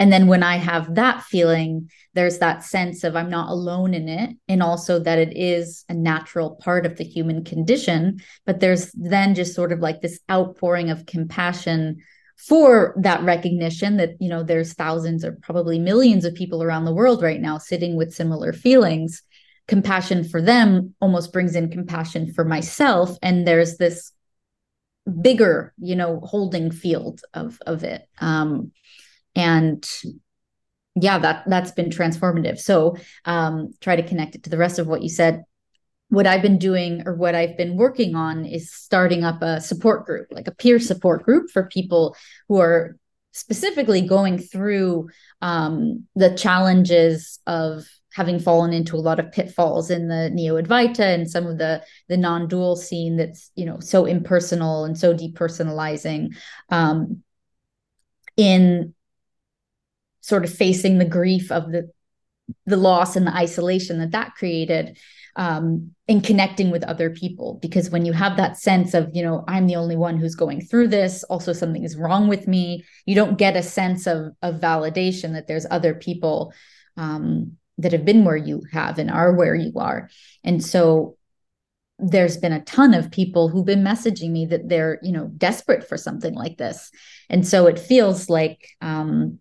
And 0.00 0.12
then 0.12 0.28
when 0.28 0.44
I 0.44 0.56
have 0.56 0.94
that 0.94 1.24
feeling, 1.24 1.90
there's 2.14 2.38
that 2.38 2.62
sense 2.62 3.02
of 3.02 3.16
I'm 3.16 3.30
not 3.30 3.50
alone 3.50 3.94
in 3.94 4.08
it, 4.08 4.36
and 4.46 4.62
also 4.62 5.00
that 5.00 5.18
it 5.18 5.36
is 5.36 5.84
a 5.88 5.94
natural 5.94 6.56
part 6.62 6.86
of 6.86 6.96
the 6.96 7.04
human 7.04 7.44
condition. 7.44 8.20
But 8.46 8.60
there's 8.60 8.92
then 8.92 9.34
just 9.34 9.54
sort 9.54 9.72
of 9.72 9.80
like 9.80 10.00
this 10.00 10.20
outpouring 10.30 10.90
of 10.90 11.06
compassion 11.06 11.98
for 12.36 12.94
that 13.00 13.24
recognition 13.24 13.96
that, 13.96 14.10
you 14.20 14.28
know, 14.28 14.44
there's 14.44 14.72
thousands 14.72 15.24
or 15.24 15.32
probably 15.42 15.80
millions 15.80 16.24
of 16.24 16.34
people 16.36 16.62
around 16.62 16.84
the 16.84 16.94
world 16.94 17.20
right 17.20 17.40
now 17.40 17.58
sitting 17.58 17.96
with 17.96 18.14
similar 18.14 18.52
feelings. 18.52 19.24
Compassion 19.66 20.22
for 20.22 20.40
them 20.40 20.94
almost 21.00 21.32
brings 21.32 21.56
in 21.56 21.72
compassion 21.72 22.32
for 22.32 22.44
myself. 22.44 23.18
And 23.20 23.46
there's 23.46 23.76
this 23.78 24.12
bigger 25.08 25.72
you 25.78 25.96
know 25.96 26.20
holding 26.22 26.70
field 26.70 27.20
of 27.34 27.58
of 27.66 27.84
it. 27.84 28.02
Um 28.20 28.72
and 29.34 29.88
yeah 30.94 31.18
that 31.18 31.44
that's 31.46 31.72
been 31.72 31.90
transformative. 31.90 32.58
So 32.58 32.96
um 33.24 33.72
try 33.80 33.96
to 33.96 34.06
connect 34.06 34.34
it 34.34 34.44
to 34.44 34.50
the 34.50 34.58
rest 34.58 34.78
of 34.78 34.86
what 34.86 35.02
you 35.02 35.08
said. 35.08 35.44
What 36.10 36.26
I've 36.26 36.42
been 36.42 36.58
doing 36.58 37.02
or 37.06 37.14
what 37.14 37.34
I've 37.34 37.56
been 37.56 37.76
working 37.76 38.14
on 38.14 38.46
is 38.46 38.72
starting 38.72 39.24
up 39.24 39.42
a 39.42 39.60
support 39.60 40.06
group, 40.06 40.28
like 40.30 40.48
a 40.48 40.54
peer 40.54 40.78
support 40.80 41.22
group 41.22 41.50
for 41.50 41.66
people 41.66 42.16
who 42.48 42.58
are 42.58 42.96
specifically 43.32 44.00
going 44.00 44.38
through 44.38 45.08
um, 45.42 46.06
the 46.16 46.34
challenges 46.34 47.38
of 47.46 47.86
having 48.18 48.40
fallen 48.40 48.72
into 48.72 48.96
a 48.96 49.06
lot 49.08 49.20
of 49.20 49.30
pitfalls 49.30 49.92
in 49.92 50.08
the 50.08 50.28
neo 50.30 50.60
advaita 50.60 51.14
and 51.14 51.30
some 51.30 51.46
of 51.46 51.56
the 51.56 51.80
the 52.08 52.16
non-dual 52.16 52.74
scene 52.74 53.16
that's 53.16 53.52
you 53.54 53.64
know 53.64 53.78
so 53.78 54.06
impersonal 54.06 54.84
and 54.84 54.98
so 54.98 55.14
depersonalizing 55.14 56.34
um, 56.70 57.22
in 58.36 58.92
sort 60.20 60.42
of 60.42 60.52
facing 60.52 60.98
the 60.98 61.04
grief 61.04 61.52
of 61.52 61.70
the 61.70 61.88
the 62.66 62.76
loss 62.76 63.14
and 63.14 63.24
the 63.24 63.36
isolation 63.36 64.00
that 64.00 64.10
that 64.10 64.34
created 64.34 64.98
um, 65.36 65.92
in 66.08 66.20
connecting 66.20 66.70
with 66.70 66.82
other 66.82 67.10
people. 67.10 67.58
Because 67.62 67.90
when 67.90 68.04
you 68.04 68.12
have 68.12 68.36
that 68.38 68.56
sense 68.56 68.94
of 68.94 69.14
you 69.14 69.22
know 69.22 69.44
i'm 69.46 69.68
the 69.68 69.76
only 69.76 69.94
one 69.94 70.16
who's 70.16 70.34
going 70.34 70.60
through 70.60 70.88
this 70.88 71.22
also 71.24 71.52
something 71.52 71.84
is 71.84 71.96
wrong 71.96 72.26
with 72.26 72.48
me 72.48 72.84
you 73.06 73.14
don't 73.14 73.38
get 73.38 73.54
a 73.56 73.62
sense 73.62 74.08
of 74.08 74.32
of 74.42 74.56
validation 74.56 75.34
that 75.34 75.46
there's 75.46 75.66
other 75.70 75.94
people 75.94 76.52
um, 76.96 77.57
that 77.78 77.92
have 77.92 78.04
been 78.04 78.24
where 78.24 78.36
you 78.36 78.62
have 78.72 78.98
and 78.98 79.10
are 79.10 79.32
where 79.32 79.54
you 79.54 79.72
are. 79.76 80.10
And 80.44 80.64
so 80.64 81.16
there's 81.98 82.36
been 82.36 82.52
a 82.52 82.64
ton 82.64 82.94
of 82.94 83.10
people 83.10 83.48
who've 83.48 83.66
been 83.66 83.82
messaging 83.82 84.30
me 84.30 84.46
that 84.46 84.68
they're, 84.68 84.98
you 85.02 85.12
know, 85.12 85.30
desperate 85.36 85.88
for 85.88 85.96
something 85.96 86.34
like 86.34 86.56
this. 86.56 86.90
And 87.28 87.46
so 87.46 87.66
it 87.66 87.78
feels 87.78 88.28
like 88.28 88.68
um, 88.80 89.40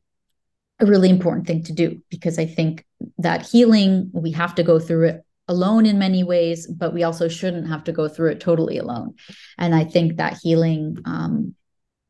a 0.80 0.86
really 0.86 1.10
important 1.10 1.46
thing 1.46 1.64
to 1.64 1.74
do 1.74 2.02
because 2.10 2.40
I 2.40 2.46
think 2.46 2.86
that 3.20 3.46
healing, 3.46 4.10
we 4.14 4.32
have 4.32 4.56
to 4.56 4.64
go 4.64 4.80
through 4.80 5.08
it 5.10 5.26
alone 5.48 5.86
in 5.86 6.00
many 6.00 6.24
ways, 6.24 6.68
but 6.68 6.94
we 6.94 7.04
also 7.04 7.28
shouldn't 7.28 7.68
have 7.68 7.84
to 7.86 7.92
go 7.92 8.08
through 8.08 8.32
it 8.32 8.40
totally 8.40 8.78
alone. 8.78 9.16
And 9.58 9.74
I 9.74 9.84
think 9.84 10.18
that 10.18 10.40
healing, 10.42 10.98
um, 11.06 11.56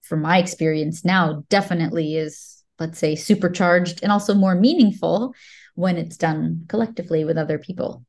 from 0.02 0.22
my 0.22 0.38
experience 0.38 1.04
now, 1.04 1.44
definitely 1.50 2.16
is, 2.16 2.64
let's 2.80 2.98
say, 2.98 3.16
supercharged 3.16 4.00
and 4.02 4.12
also 4.12 4.34
more 4.34 4.56
meaningful 4.56 5.34
when 5.78 5.96
it's 5.96 6.18
done 6.18 6.66
collectively 6.68 7.24
with 7.24 7.38
other 7.38 7.60
people. 7.60 8.04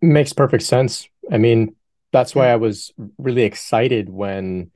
Makes 0.00 0.32
perfect 0.32 0.62
sense. 0.62 1.08
I 1.28 1.36
mean, 1.36 1.74
that's 2.12 2.36
why 2.36 2.50
I 2.50 2.56
was 2.56 2.92
really 3.18 3.42
excited 3.42 4.08
when 4.08 4.70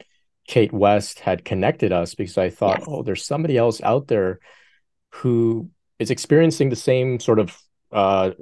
Kate 0.48 0.72
West 0.72 1.20
had 1.20 1.44
connected 1.44 1.92
us 1.92 2.16
because 2.16 2.36
I 2.36 2.50
thought, 2.50 2.80
yes. 2.80 2.88
oh, 2.90 3.04
there's 3.04 3.24
somebody 3.24 3.56
else 3.56 3.80
out 3.82 4.08
there 4.08 4.40
who 5.10 5.70
is 6.00 6.10
experiencing 6.10 6.70
the 6.70 6.76
same 6.76 7.20
sort 7.20 7.38
of 7.38 7.56
uh, 7.92 8.32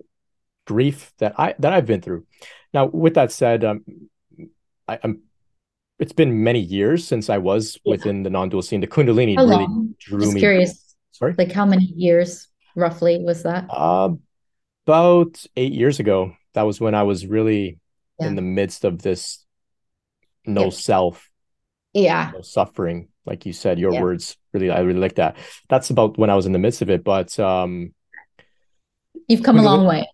grief 0.66 1.12
that 1.18 1.38
I 1.38 1.54
that 1.58 1.74
I've 1.74 1.86
been 1.86 2.00
through. 2.00 2.24
Now, 2.72 2.86
with 2.86 3.12
that 3.14 3.30
said, 3.30 3.62
um, 3.62 3.84
I, 4.88 4.98
am 5.04 5.20
It's 5.98 6.14
been 6.14 6.42
many 6.42 6.60
years 6.60 7.06
since 7.06 7.28
I 7.28 7.36
was 7.36 7.78
yeah. 7.84 7.90
within 7.90 8.22
the 8.22 8.30
non-dual 8.30 8.62
scene. 8.62 8.80
The 8.80 8.86
Kundalini 8.86 9.36
how 9.36 9.44
really 9.44 9.64
long? 9.64 9.94
drew 9.98 10.20
Just 10.20 10.32
me. 10.32 10.40
Curious. 10.40 10.96
Sorry, 11.10 11.34
like 11.36 11.52
how 11.52 11.66
many 11.66 11.84
years? 11.84 12.48
Roughly 12.74 13.18
was 13.18 13.42
that? 13.42 13.66
Uh, 13.70 14.10
about 14.86 15.44
eight 15.56 15.72
years 15.72 16.00
ago. 16.00 16.32
That 16.54 16.62
was 16.62 16.80
when 16.80 16.94
I 16.94 17.04
was 17.04 17.26
really 17.26 17.78
yeah. 18.18 18.26
in 18.26 18.34
the 18.34 18.42
midst 18.42 18.84
of 18.84 19.02
this 19.02 19.44
no 20.44 20.64
yep. 20.64 20.72
self, 20.72 21.30
yeah, 21.92 22.32
no 22.34 22.40
suffering. 22.42 23.08
Like 23.24 23.46
you 23.46 23.52
said, 23.52 23.78
your 23.78 23.92
yeah. 23.92 24.02
words 24.02 24.36
really, 24.52 24.70
I 24.70 24.80
really 24.80 24.98
like 24.98 25.16
that. 25.16 25.36
That's 25.68 25.90
about 25.90 26.18
when 26.18 26.30
I 26.30 26.34
was 26.34 26.46
in 26.46 26.52
the 26.52 26.58
midst 26.58 26.82
of 26.82 26.90
it. 26.90 27.04
But 27.04 27.38
um, 27.38 27.94
you've 29.28 29.44
come 29.44 29.58
a 29.58 29.62
long 29.62 29.86
way, 29.86 30.08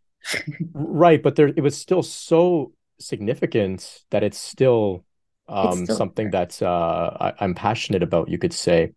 right? 0.75 1.23
But 1.23 1.37
there, 1.37 1.49
it 1.49 1.63
was 1.63 1.77
still 1.77 2.03
so 2.03 2.73
significant 2.99 4.03
that 4.11 4.23
it's 4.23 4.39
still 4.39 5.06
um 5.49 5.87
something 5.87 6.31
that 6.31 6.61
uh 6.63 7.33
I, 7.39 7.45
am 7.45 7.55
passionate 7.55 8.03
about 8.03 8.29
you 8.29 8.39
could 8.39 8.53
say 8.53 8.93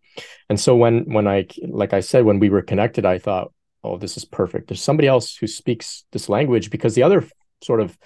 and 0.48 0.58
so 0.58 0.74
when 0.74 1.04
when 1.12 1.28
i 1.28 1.46
like 1.68 1.92
i 1.92 2.00
said 2.00 2.24
when 2.24 2.40
we 2.40 2.50
were 2.50 2.62
connected 2.62 3.06
i 3.06 3.18
thought 3.18 3.52
oh 3.84 3.98
this 3.98 4.16
is 4.16 4.24
perfect 4.24 4.68
there's 4.68 4.82
somebody 4.82 5.08
else 5.08 5.36
who 5.36 5.46
speaks 5.46 6.04
this 6.12 6.28
language 6.28 6.70
because 6.70 6.94
the 6.94 7.04
other 7.04 7.24
sort 7.62 7.80
of 7.80 7.96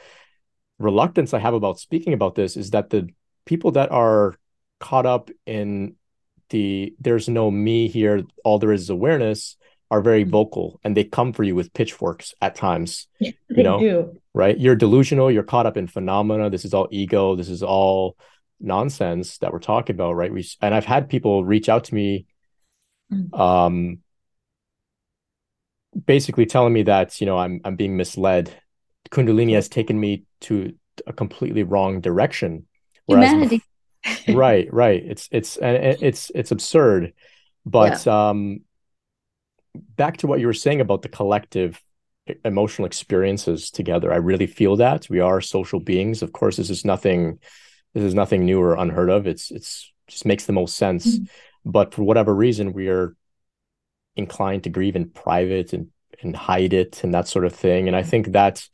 reluctance 0.78 1.32
i 1.32 1.38
have 1.38 1.54
about 1.54 1.78
speaking 1.78 2.12
about 2.12 2.34
this 2.34 2.56
is 2.56 2.70
that 2.70 2.90
the 2.90 3.08
people 3.46 3.72
that 3.72 3.90
are 3.90 4.34
caught 4.80 5.06
up 5.06 5.30
in 5.46 5.94
the 6.50 6.94
there's 7.00 7.28
no 7.28 7.50
me 7.50 7.88
here 7.88 8.22
all 8.44 8.58
there 8.58 8.72
is 8.72 8.82
is 8.82 8.90
awareness 8.90 9.56
are 9.90 10.00
very 10.00 10.22
mm-hmm. 10.22 10.30
vocal 10.30 10.80
and 10.84 10.96
they 10.96 11.04
come 11.04 11.32
for 11.32 11.42
you 11.42 11.54
with 11.54 11.72
pitchforks 11.72 12.34
at 12.42 12.54
times 12.54 13.06
yeah, 13.20 13.30
you 13.48 13.62
know 13.62 13.78
do. 13.78 14.20
right 14.34 14.58
you're 14.58 14.74
delusional 14.74 15.30
you're 15.30 15.42
caught 15.42 15.66
up 15.66 15.76
in 15.76 15.86
phenomena 15.86 16.50
this 16.50 16.64
is 16.64 16.74
all 16.74 16.88
ego 16.90 17.36
this 17.36 17.48
is 17.48 17.62
all 17.62 18.16
nonsense 18.64 19.38
that 19.38 19.52
we're 19.52 19.58
talking 19.58 19.94
about, 19.94 20.14
right? 20.14 20.32
We 20.32 20.46
and 20.60 20.74
I've 20.74 20.84
had 20.84 21.08
people 21.08 21.44
reach 21.44 21.68
out 21.68 21.84
to 21.84 21.94
me, 21.94 22.26
mm. 23.12 23.38
um, 23.38 23.98
basically 26.06 26.46
telling 26.46 26.72
me 26.72 26.84
that 26.84 27.20
you 27.20 27.26
know 27.26 27.38
I'm 27.38 27.60
I'm 27.64 27.76
being 27.76 27.96
misled. 27.96 28.52
Kundalini 29.10 29.54
has 29.54 29.68
taken 29.68 29.98
me 29.98 30.24
to 30.42 30.74
a 31.06 31.12
completely 31.12 31.62
wrong 31.62 32.00
direction. 32.00 32.66
Humanity. 33.06 33.62
right, 34.28 34.72
right. 34.72 35.02
It's 35.04 35.28
it's 35.30 35.56
and 35.56 35.76
it's 35.76 36.30
it's 36.34 36.50
absurd, 36.50 37.12
but 37.64 38.04
yeah. 38.06 38.30
um, 38.30 38.60
back 39.74 40.18
to 40.18 40.26
what 40.26 40.40
you 40.40 40.46
were 40.46 40.54
saying 40.54 40.80
about 40.80 41.02
the 41.02 41.08
collective 41.08 41.80
emotional 42.44 42.86
experiences 42.86 43.70
together. 43.70 44.12
I 44.12 44.16
really 44.16 44.46
feel 44.46 44.76
that 44.76 45.08
we 45.10 45.20
are 45.20 45.40
social 45.40 45.80
beings. 45.80 46.22
Of 46.22 46.32
course, 46.32 46.56
this 46.56 46.70
is 46.70 46.84
nothing 46.84 47.38
this 47.94 48.04
is 48.04 48.14
nothing 48.14 48.44
new 48.44 48.60
or 48.60 48.76
unheard 48.76 49.10
of. 49.10 49.26
It's 49.26 49.50
it's 49.50 49.92
just 50.06 50.26
makes 50.26 50.46
the 50.46 50.52
most 50.52 50.76
sense. 50.76 51.18
Mm-hmm. 51.18 51.24
But 51.70 51.94
for 51.94 52.02
whatever 52.02 52.34
reason, 52.34 52.72
we 52.72 52.88
are 52.88 53.16
inclined 54.16 54.64
to 54.64 54.70
grieve 54.70 54.96
in 54.96 55.10
private 55.10 55.72
and 55.72 55.88
and 56.22 56.36
hide 56.36 56.72
it 56.72 57.02
and 57.02 57.14
that 57.14 57.28
sort 57.28 57.44
of 57.44 57.54
thing. 57.54 57.88
And 57.88 57.96
I 57.96 58.02
think 58.02 58.32
that 58.32 58.68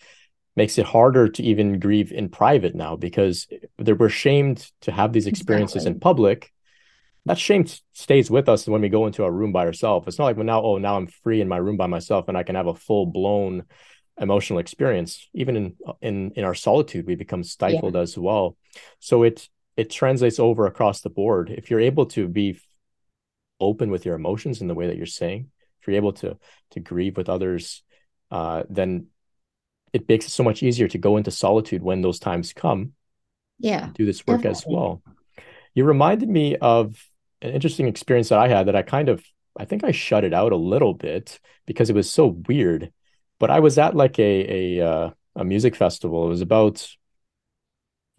makes 0.57 0.79
it 0.79 0.87
harder 0.87 1.29
to 1.29 1.43
even 1.43 1.79
grieve 1.79 2.13
in 2.13 2.29
private 2.29 2.75
now 2.75 2.97
because 2.97 3.47
we're 3.79 4.09
shamed 4.09 4.71
to 4.83 4.93
have 4.93 5.13
these 5.13 5.27
experiences 5.27 5.83
exactly. 5.83 5.95
in 5.95 6.01
public 6.01 6.53
that 7.27 7.39
shame 7.39 7.67
stays 7.93 8.31
with 8.31 8.49
us 8.49 8.67
when 8.67 8.81
we 8.81 8.89
go 8.89 9.07
into 9.07 9.25
our 9.25 9.31
room 9.31 9.53
by 9.53 9.67
ourselves. 9.67 10.09
It's 10.09 10.19
not 10.19 10.25
like 10.25 10.37
well 10.37 10.47
now, 10.47 10.63
oh, 10.63 10.79
now 10.79 10.97
I'm 10.97 11.07
free 11.07 11.41
in 11.41 11.49
my 11.49 11.59
room 11.59 11.77
by 11.77 11.87
myself 11.87 12.29
and 12.29 12.37
I 12.37 12.43
can 12.43 12.55
have 12.55 12.67
a 12.67 12.75
full 12.75 13.07
blown 13.07 13.65
emotional 14.21 14.59
experience. 14.59 15.29
Even 15.35 15.57
in 15.57 15.77
in 16.01 16.33
in 16.37 16.45
our 16.45 16.55
solitude, 16.55 17.07
we 17.07 17.15
become 17.15 17.43
stifled 17.43 17.95
yeah. 17.95 18.03
as 18.03 18.17
well. 18.17 18.57
So 19.01 19.23
it 19.23 19.49
it 19.77 19.91
translates 19.91 20.39
over 20.39 20.67
across 20.67 21.01
the 21.01 21.11
board. 21.11 21.51
If 21.51 21.71
you're 21.71 21.81
able 21.81 22.07
to 22.07 22.29
be 22.29 22.61
open 23.59 23.91
with 23.91 24.05
your 24.05 24.15
emotions 24.15 24.61
in 24.61 24.69
the 24.69 24.75
way 24.75 24.87
that 24.87 24.97
you're 24.97 25.07
saying, 25.07 25.51
if 25.81 25.89
you're 25.89 25.97
able 25.97 26.13
to 26.15 26.37
to 26.73 26.81
grieve 26.81 27.17
with 27.17 27.29
others, 27.29 27.83
uh, 28.31 28.65
then 28.69 29.07
it 29.93 30.09
makes 30.09 30.27
it 30.27 30.31
so 30.31 30.45
much 30.45 30.63
easier 30.63 30.87
to 30.89 30.99
go 30.99 31.17
into 31.17 31.31
solitude 31.31 31.83
when 31.83 32.03
those 32.03 32.19
times 32.19 32.53
come. 32.53 32.93
Yeah, 33.59 33.91
do 33.95 34.07
this 34.07 34.27
work 34.27 34.43
definitely. 34.43 34.51
as 34.51 34.67
well. 34.67 35.03
You 35.75 35.85
reminded 35.85 36.29
me 36.29 36.57
of 36.57 37.03
an 37.43 37.53
interesting 37.53 37.89
experience 37.89 38.29
that 38.29 38.39
I 38.39 38.49
had 38.49 38.67
that 38.67 38.77
I 38.77 38.83
kind 38.83 39.09
of 39.09 39.25
I 39.59 39.65
think 39.65 39.85
I 39.85 39.91
shut 39.93 40.25
it 40.25 40.35
out 40.35 40.53
a 40.53 40.57
little 40.57 40.95
bit 40.95 41.41
because 41.67 41.91
it 41.91 41.97
was 41.97 42.11
so 42.11 42.27
weird. 42.49 42.93
But 43.41 43.51
I 43.51 43.59
was 43.59 43.79
at 43.79 43.97
like 43.97 44.21
a 44.21 44.79
a 44.79 44.89
uh, 44.89 45.11
a 45.35 45.45
music 45.45 45.75
festival. 45.75 46.27
It 46.27 46.29
was 46.29 46.43
about 46.43 46.75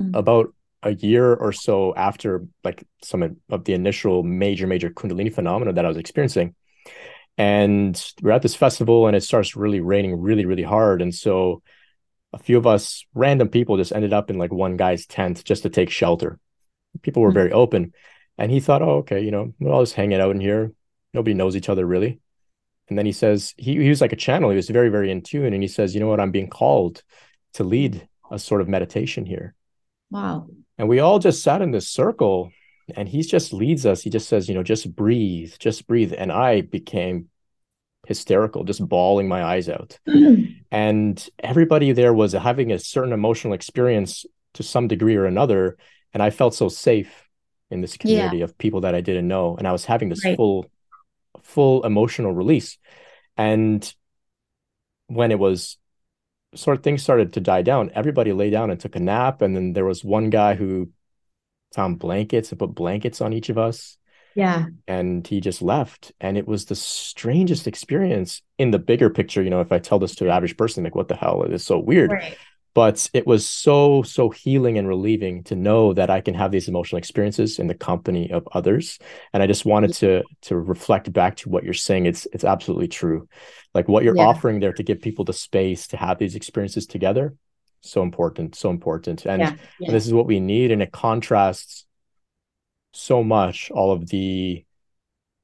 mm-hmm. 0.01 0.13
about 0.13 0.53
a 0.83 0.93
year 0.95 1.33
or 1.33 1.53
so 1.53 1.93
after 1.95 2.45
like 2.63 2.83
some 3.03 3.37
of 3.49 3.63
the 3.63 3.73
initial 3.73 4.23
major 4.23 4.67
major 4.67 4.89
kundalini 4.89 5.33
phenomena 5.33 5.71
that 5.73 5.85
I 5.85 5.87
was 5.87 5.97
experiencing. 5.97 6.55
And 7.37 8.03
we're 8.21 8.31
at 8.31 8.41
this 8.41 8.55
festival 8.55 9.07
and 9.07 9.15
it 9.15 9.23
starts 9.23 9.55
really 9.55 9.79
raining 9.79 10.19
really 10.19 10.45
really 10.45 10.63
hard 10.63 11.01
and 11.01 11.15
so 11.15 11.61
a 12.33 12.37
few 12.37 12.57
of 12.57 12.67
us 12.67 13.05
random 13.13 13.49
people 13.49 13.77
just 13.77 13.91
ended 13.91 14.13
up 14.13 14.29
in 14.29 14.37
like 14.37 14.51
one 14.51 14.77
guy's 14.77 15.05
tent 15.05 15.43
just 15.43 15.63
to 15.63 15.69
take 15.69 15.89
shelter. 15.89 16.39
People 17.01 17.21
were 17.21 17.29
mm-hmm. 17.29 17.35
very 17.35 17.51
open 17.51 17.93
and 18.37 18.51
he 18.51 18.59
thought, 18.59 18.81
oh, 18.81 18.97
okay, 18.99 19.21
you 19.21 19.31
know, 19.31 19.53
we're 19.59 19.71
all 19.71 19.83
just 19.83 19.95
hanging 19.95 20.19
out 20.19 20.31
in 20.31 20.41
here. 20.41 20.71
Nobody 21.13 21.33
knows 21.33 21.55
each 21.55 21.69
other 21.69 21.85
really. 21.85 22.19
And 22.89 22.97
then 22.97 23.05
he 23.05 23.11
says, 23.11 23.53
he, 23.57 23.81
he 23.81 23.89
was 23.89 24.01
like 24.01 24.13
a 24.13 24.17
channel. 24.17 24.49
He 24.49 24.55
was 24.55 24.69
very, 24.69 24.89
very 24.89 25.11
in 25.11 25.21
tune. 25.21 25.53
And 25.53 25.63
he 25.63 25.67
says, 25.67 25.93
you 25.93 26.01
know 26.01 26.07
what? 26.07 26.19
I'm 26.19 26.31
being 26.31 26.49
called 26.49 27.03
to 27.53 27.63
lead 27.63 28.07
a 28.29 28.37
sort 28.37 28.61
of 28.61 28.67
meditation 28.67 29.25
here. 29.25 29.55
Wow. 30.09 30.47
And 30.77 30.89
we 30.89 30.99
all 30.99 31.19
just 31.19 31.43
sat 31.43 31.61
in 31.61 31.71
this 31.71 31.87
circle 31.87 32.51
and 32.95 33.07
he 33.07 33.21
just 33.21 33.53
leads 33.53 33.85
us. 33.85 34.01
He 34.01 34.09
just 34.09 34.27
says, 34.27 34.49
you 34.49 34.55
know, 34.55 34.63
just 34.63 34.93
breathe, 34.93 35.53
just 35.59 35.87
breathe. 35.87 36.13
And 36.17 36.31
I 36.31 36.61
became 36.61 37.29
hysterical, 38.07 38.63
just 38.63 38.87
bawling 38.87 39.27
my 39.27 39.43
eyes 39.43 39.69
out. 39.69 39.99
and 40.71 41.29
everybody 41.39 41.91
there 41.91 42.13
was 42.13 42.33
having 42.33 42.71
a 42.71 42.79
certain 42.79 43.13
emotional 43.13 43.53
experience 43.53 44.25
to 44.55 44.63
some 44.63 44.87
degree 44.87 45.15
or 45.15 45.25
another. 45.25 45.77
And 46.13 46.21
I 46.21 46.29
felt 46.29 46.55
so 46.55 46.67
safe 46.67 47.27
in 47.69 47.81
this 47.81 47.97
community 47.97 48.39
yeah. 48.39 48.43
of 48.43 48.57
people 48.57 48.81
that 48.81 48.95
I 48.95 49.01
didn't 49.01 49.27
know. 49.27 49.55
And 49.55 49.67
I 49.67 49.71
was 49.71 49.85
having 49.85 50.09
this 50.09 50.25
right. 50.25 50.35
full, 50.35 50.69
full 51.51 51.85
emotional 51.85 52.33
release. 52.33 52.77
And 53.37 53.93
when 55.07 55.31
it 55.31 55.39
was 55.39 55.77
sort 56.55 56.77
of 56.77 56.83
things 56.83 57.03
started 57.03 57.33
to 57.33 57.39
die 57.39 57.61
down, 57.61 57.91
everybody 57.93 58.33
lay 58.33 58.49
down 58.49 58.71
and 58.71 58.79
took 58.79 58.95
a 58.95 58.99
nap. 58.99 59.41
And 59.41 59.55
then 59.55 59.73
there 59.73 59.85
was 59.85 60.03
one 60.03 60.29
guy 60.29 60.55
who 60.55 60.89
found 61.73 61.99
blankets 61.99 62.51
and 62.51 62.59
put 62.59 62.75
blankets 62.75 63.21
on 63.21 63.33
each 63.33 63.49
of 63.49 63.57
us. 63.57 63.97
Yeah. 64.35 64.67
And 64.87 65.27
he 65.27 65.41
just 65.41 65.61
left. 65.61 66.13
And 66.21 66.37
it 66.37 66.47
was 66.47 66.65
the 66.65 66.75
strangest 66.75 67.67
experience 67.67 68.41
in 68.57 68.71
the 68.71 68.79
bigger 68.79 69.09
picture. 69.09 69.43
You 69.43 69.49
know, 69.49 69.61
if 69.61 69.71
I 69.71 69.79
tell 69.79 69.99
this 69.99 70.15
to 70.15 70.25
an 70.25 70.31
average 70.31 70.55
person, 70.55 70.83
like, 70.83 70.95
what 70.95 71.09
the 71.09 71.15
hell? 71.15 71.43
It 71.43 71.51
is 71.51 71.65
so 71.65 71.79
weird. 71.79 72.11
Right 72.11 72.37
but 72.73 73.09
it 73.13 73.27
was 73.27 73.47
so 73.47 74.01
so 74.03 74.29
healing 74.29 74.77
and 74.77 74.87
relieving 74.87 75.43
to 75.43 75.55
know 75.55 75.93
that 75.93 76.09
i 76.09 76.21
can 76.21 76.33
have 76.33 76.51
these 76.51 76.67
emotional 76.67 76.97
experiences 76.97 77.59
in 77.59 77.67
the 77.67 77.75
company 77.75 78.31
of 78.31 78.47
others 78.53 78.99
and 79.33 79.43
i 79.43 79.47
just 79.47 79.65
wanted 79.65 79.93
to 79.93 80.23
to 80.41 80.57
reflect 80.57 81.11
back 81.11 81.35
to 81.35 81.49
what 81.49 81.63
you're 81.63 81.73
saying 81.73 82.05
it's 82.05 82.27
it's 82.33 82.43
absolutely 82.43 82.87
true 82.87 83.27
like 83.73 83.87
what 83.87 84.03
you're 84.03 84.15
yeah. 84.15 84.25
offering 84.25 84.59
there 84.59 84.73
to 84.73 84.83
give 84.83 85.01
people 85.01 85.25
the 85.25 85.33
space 85.33 85.87
to 85.87 85.97
have 85.97 86.17
these 86.17 86.35
experiences 86.35 86.85
together 86.85 87.35
so 87.81 88.01
important 88.01 88.55
so 88.55 88.69
important 88.69 89.25
and, 89.25 89.41
yeah. 89.41 89.55
Yeah. 89.79 89.87
and 89.87 89.95
this 89.95 90.05
is 90.05 90.13
what 90.13 90.27
we 90.27 90.39
need 90.39 90.71
and 90.71 90.81
it 90.81 90.91
contrasts 90.91 91.85
so 92.93 93.23
much 93.23 93.71
all 93.71 93.91
of 93.91 94.07
the 94.09 94.65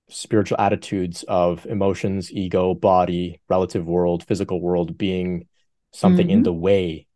spiritual 0.09 0.59
attitudes 0.59 1.23
of 1.27 1.65
emotions 1.65 2.31
ego 2.31 2.73
body 2.73 3.41
relative 3.49 3.85
world 3.85 4.23
physical 4.23 4.61
world 4.61 4.97
being 4.97 5.47
something 5.91 6.27
mm-hmm. 6.27 6.37
in 6.37 6.43
the 6.43 6.53
way 6.53 7.06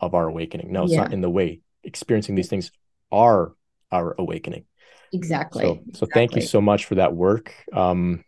of 0.00 0.14
our 0.14 0.28
awakening. 0.28 0.72
No, 0.72 0.84
it's 0.84 0.92
yeah. 0.92 1.02
not 1.02 1.12
in 1.12 1.20
the 1.20 1.30
way. 1.30 1.60
Experiencing 1.84 2.34
these 2.34 2.48
things 2.48 2.70
are 3.10 3.52
our 3.90 4.14
awakening. 4.18 4.64
Exactly. 5.12 5.62
So, 5.62 5.74
so 5.74 5.80
exactly. 5.80 6.08
thank 6.14 6.36
you 6.36 6.42
so 6.42 6.60
much 6.60 6.84
for 6.84 6.96
that 6.96 7.14
work. 7.14 7.54
Um, 7.72 8.24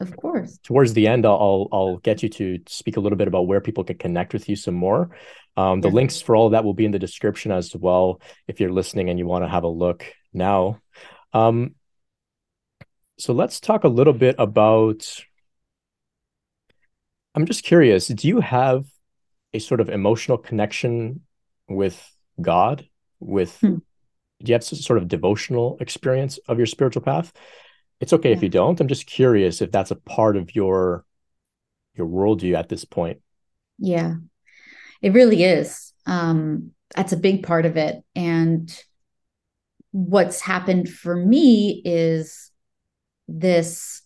of 0.00 0.16
course. 0.16 0.58
Towards 0.62 0.92
the 0.92 1.08
end, 1.08 1.26
I'll 1.26 1.68
I'll 1.72 1.96
get 1.98 2.22
you 2.22 2.28
to 2.28 2.60
speak 2.66 2.96
a 2.96 3.00
little 3.00 3.18
bit 3.18 3.28
about 3.28 3.46
where 3.46 3.60
people 3.60 3.84
can 3.84 3.98
connect 3.98 4.32
with 4.32 4.48
you 4.48 4.56
some 4.56 4.74
more. 4.74 5.10
Um, 5.56 5.80
the 5.80 5.88
yeah. 5.88 5.94
links 5.94 6.20
for 6.20 6.36
all 6.36 6.46
of 6.46 6.52
that 6.52 6.64
will 6.64 6.74
be 6.74 6.84
in 6.84 6.92
the 6.92 7.00
description 7.00 7.50
as 7.50 7.74
well 7.74 8.20
if 8.46 8.60
you're 8.60 8.72
listening 8.72 9.10
and 9.10 9.18
you 9.18 9.26
want 9.26 9.44
to 9.44 9.48
have 9.48 9.64
a 9.64 9.68
look 9.68 10.04
now. 10.32 10.80
Um, 11.32 11.74
so 13.18 13.32
let's 13.32 13.58
talk 13.58 13.82
a 13.84 13.88
little 13.88 14.12
bit 14.12 14.36
about. 14.38 15.04
I'm 17.34 17.46
just 17.46 17.64
curious. 17.64 18.06
Do 18.06 18.28
you 18.28 18.40
have 18.40 18.86
a 19.52 19.58
sort 19.58 19.80
of 19.80 19.88
emotional 19.88 20.38
connection 20.38 21.22
with 21.68 22.00
God, 22.40 22.86
with 23.20 23.58
hmm. 23.60 23.76
do 23.76 23.82
you 24.44 24.54
have 24.54 24.64
some 24.64 24.78
sort 24.78 24.98
of 24.98 25.08
devotional 25.08 25.76
experience 25.80 26.38
of 26.48 26.58
your 26.58 26.66
spiritual 26.66 27.02
path? 27.02 27.32
It's 28.00 28.12
okay 28.12 28.30
yeah. 28.30 28.36
if 28.36 28.42
you 28.42 28.48
don't. 28.48 28.80
I'm 28.80 28.88
just 28.88 29.06
curious 29.06 29.60
if 29.60 29.72
that's 29.72 29.90
a 29.90 29.96
part 29.96 30.36
of 30.36 30.54
your 30.54 31.04
your 31.94 32.06
worldview 32.06 32.56
at 32.56 32.68
this 32.68 32.84
point. 32.84 33.20
Yeah, 33.78 34.14
it 35.02 35.12
really 35.12 35.42
is. 35.42 35.92
Um, 36.06 36.72
that's 36.94 37.12
a 37.12 37.16
big 37.16 37.42
part 37.44 37.66
of 37.66 37.76
it. 37.76 38.02
And 38.14 38.72
what's 39.90 40.40
happened 40.40 40.88
for 40.88 41.14
me 41.14 41.82
is 41.84 42.50
this 43.26 44.02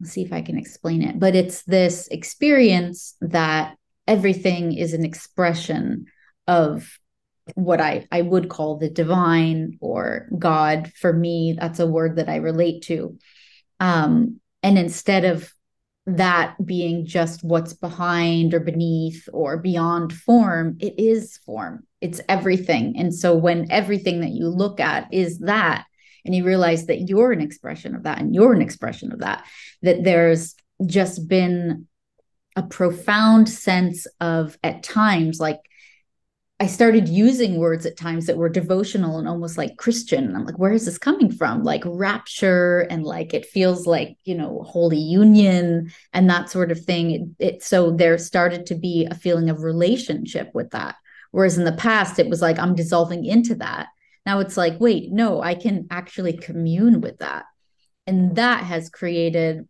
let's 0.00 0.12
see 0.12 0.22
if 0.22 0.32
I 0.32 0.42
can 0.42 0.58
explain 0.58 1.02
it, 1.02 1.18
but 1.18 1.34
it's 1.34 1.62
this 1.64 2.06
experience 2.08 3.16
that 3.20 3.76
everything 4.08 4.72
is 4.72 4.94
an 4.94 5.04
expression 5.04 6.06
of 6.48 6.98
what 7.54 7.80
I, 7.80 8.08
I 8.10 8.22
would 8.22 8.48
call 8.48 8.78
the 8.78 8.90
divine 8.90 9.78
or 9.80 10.28
God. 10.36 10.90
For 11.00 11.12
me, 11.12 11.56
that's 11.58 11.78
a 11.78 11.86
word 11.86 12.16
that 12.16 12.28
I 12.28 12.36
relate 12.36 12.82
to. 12.84 13.16
Um, 13.78 14.40
and 14.62 14.78
instead 14.78 15.24
of 15.24 15.52
that 16.06 16.56
being 16.64 17.04
just 17.04 17.44
what's 17.44 17.74
behind 17.74 18.54
or 18.54 18.60
beneath 18.60 19.28
or 19.32 19.58
beyond 19.58 20.12
form, 20.12 20.78
it 20.80 20.98
is 20.98 21.36
form. 21.44 21.86
It's 22.00 22.20
everything. 22.28 22.94
And 22.98 23.14
so 23.14 23.36
when 23.36 23.70
everything 23.70 24.20
that 24.22 24.30
you 24.30 24.48
look 24.48 24.80
at 24.80 25.12
is 25.12 25.40
that, 25.40 25.84
and 26.24 26.34
you 26.34 26.44
realize 26.44 26.86
that 26.86 27.08
you're 27.08 27.32
an 27.32 27.40
expression 27.40 27.94
of 27.94 28.04
that 28.04 28.18
and 28.18 28.34
you're 28.34 28.52
an 28.52 28.62
expression 28.62 29.12
of 29.12 29.20
that, 29.20 29.44
that 29.82 30.02
there's 30.02 30.54
just 30.86 31.28
been 31.28 31.87
a 32.58 32.62
profound 32.64 33.48
sense 33.48 34.08
of 34.20 34.58
at 34.64 34.82
times 34.82 35.38
like 35.38 35.60
I 36.58 36.66
started 36.66 37.08
using 37.08 37.58
words 37.58 37.86
at 37.86 37.96
times 37.96 38.26
that 38.26 38.36
were 38.36 38.48
devotional 38.48 39.20
and 39.20 39.28
almost 39.28 39.56
like 39.56 39.76
Christian. 39.76 40.24
And 40.24 40.36
I'm 40.36 40.44
like, 40.44 40.58
where 40.58 40.72
is 40.72 40.86
this 40.86 40.98
coming 40.98 41.30
from? 41.30 41.62
Like 41.62 41.84
rapture 41.86 42.80
and 42.90 43.04
like 43.04 43.32
it 43.32 43.46
feels 43.46 43.86
like, 43.86 44.16
you 44.24 44.34
know, 44.34 44.64
holy 44.66 44.98
union 44.98 45.92
and 46.12 46.28
that 46.28 46.50
sort 46.50 46.72
of 46.72 46.84
thing. 46.84 47.10
It, 47.38 47.52
it 47.54 47.62
so 47.62 47.92
there 47.92 48.18
started 48.18 48.66
to 48.66 48.74
be 48.74 49.06
a 49.08 49.14
feeling 49.14 49.50
of 49.50 49.62
relationship 49.62 50.50
with 50.52 50.70
that. 50.70 50.96
Whereas 51.30 51.58
in 51.58 51.64
the 51.64 51.70
past, 51.70 52.18
it 52.18 52.28
was 52.28 52.42
like 52.42 52.58
I'm 52.58 52.74
dissolving 52.74 53.24
into 53.24 53.54
that. 53.56 53.86
Now 54.26 54.40
it's 54.40 54.56
like, 54.56 54.80
wait, 54.80 55.12
no, 55.12 55.40
I 55.40 55.54
can 55.54 55.86
actually 55.92 56.36
commune 56.36 57.02
with 57.02 57.18
that. 57.18 57.44
And 58.04 58.34
that 58.34 58.64
has 58.64 58.90
created, 58.90 59.68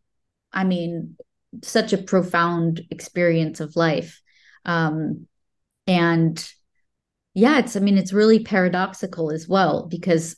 I 0.54 0.64
mean, 0.64 1.18
such 1.62 1.92
a 1.92 1.98
profound 1.98 2.82
experience 2.90 3.60
of 3.60 3.76
life. 3.76 4.20
Um 4.64 5.26
and 5.86 6.52
yeah 7.34 7.58
it's 7.58 7.76
i 7.76 7.80
mean 7.80 7.98
it's 7.98 8.12
really 8.12 8.40
paradoxical 8.40 9.30
as 9.30 9.48
well 9.48 9.86
because 9.86 10.36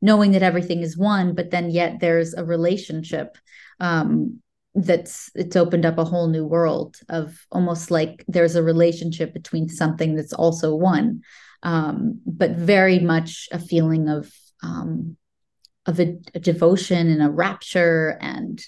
knowing 0.00 0.32
that 0.32 0.42
everything 0.42 0.80
is 0.80 0.96
one 0.96 1.34
but 1.34 1.50
then 1.50 1.70
yet 1.70 2.00
there's 2.00 2.32
a 2.34 2.44
relationship 2.44 3.36
um 3.80 4.40
that's 4.74 5.30
it's 5.34 5.56
opened 5.56 5.86
up 5.86 5.98
a 5.98 6.04
whole 6.04 6.28
new 6.28 6.44
world 6.44 6.96
of 7.08 7.46
almost 7.50 7.90
like 7.90 8.24
there's 8.28 8.56
a 8.56 8.62
relationship 8.62 9.32
between 9.32 9.68
something 9.68 10.14
that's 10.14 10.34
also 10.34 10.74
one 10.74 11.20
um, 11.62 12.20
but 12.26 12.52
very 12.52 12.98
much 12.98 13.48
a 13.50 13.58
feeling 13.58 14.08
of 14.08 14.30
um, 14.62 15.16
of 15.86 15.98
a, 15.98 16.18
a, 16.34 16.40
devotion 16.40 17.08
and 17.08 17.22
a 17.22 17.30
rapture 17.30 18.18
and 18.20 18.62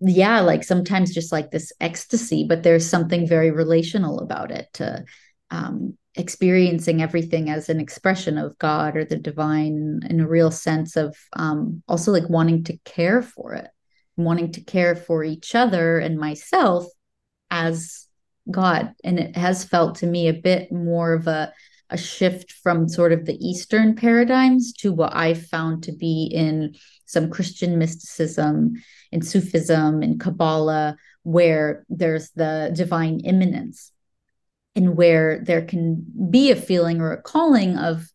yeah 0.00 0.40
like 0.40 0.62
sometimes 0.62 1.14
just 1.14 1.32
like 1.32 1.50
this 1.50 1.72
ecstasy 1.80 2.44
but 2.48 2.62
there's 2.62 2.88
something 2.88 3.26
very 3.26 3.50
relational 3.50 4.20
about 4.20 4.50
it 4.50 4.68
to 4.74 5.04
um, 5.50 5.96
experiencing 6.16 7.00
everything 7.00 7.48
as 7.48 7.68
an 7.68 7.80
expression 7.80 8.36
of 8.36 8.58
god 8.58 8.96
or 8.96 9.04
the 9.04 9.16
divine 9.16 10.00
in 10.08 10.20
a 10.20 10.28
real 10.28 10.50
sense 10.50 10.96
of 10.96 11.16
um, 11.34 11.82
also 11.88 12.12
like 12.12 12.28
wanting 12.28 12.64
to 12.64 12.76
care 12.84 13.22
for 13.22 13.54
it 13.54 13.68
wanting 14.16 14.52
to 14.52 14.60
care 14.62 14.96
for 14.96 15.22
each 15.22 15.54
other 15.54 15.98
and 15.98 16.18
myself 16.18 16.86
as 17.50 18.06
God. 18.50 18.94
And 19.04 19.18
it 19.18 19.36
has 19.36 19.64
felt 19.64 19.96
to 19.96 20.06
me 20.06 20.28
a 20.28 20.34
bit 20.34 20.72
more 20.72 21.12
of 21.14 21.26
a, 21.26 21.52
a 21.90 21.98
shift 21.98 22.52
from 22.52 22.88
sort 22.88 23.12
of 23.12 23.24
the 23.24 23.36
Eastern 23.46 23.94
paradigms 23.94 24.72
to 24.74 24.92
what 24.92 25.14
I 25.14 25.34
found 25.34 25.84
to 25.84 25.92
be 25.92 26.30
in 26.32 26.74
some 27.06 27.30
Christian 27.30 27.78
mysticism, 27.78 28.74
in 29.12 29.22
Sufism, 29.22 30.02
in 30.02 30.18
Kabbalah, 30.18 30.96
where 31.22 31.84
there's 31.88 32.30
the 32.30 32.72
divine 32.74 33.20
immanence 33.20 33.92
and 34.74 34.96
where 34.96 35.42
there 35.42 35.62
can 35.62 36.04
be 36.30 36.50
a 36.50 36.56
feeling 36.56 37.00
or 37.00 37.12
a 37.12 37.22
calling 37.22 37.76
of 37.76 38.10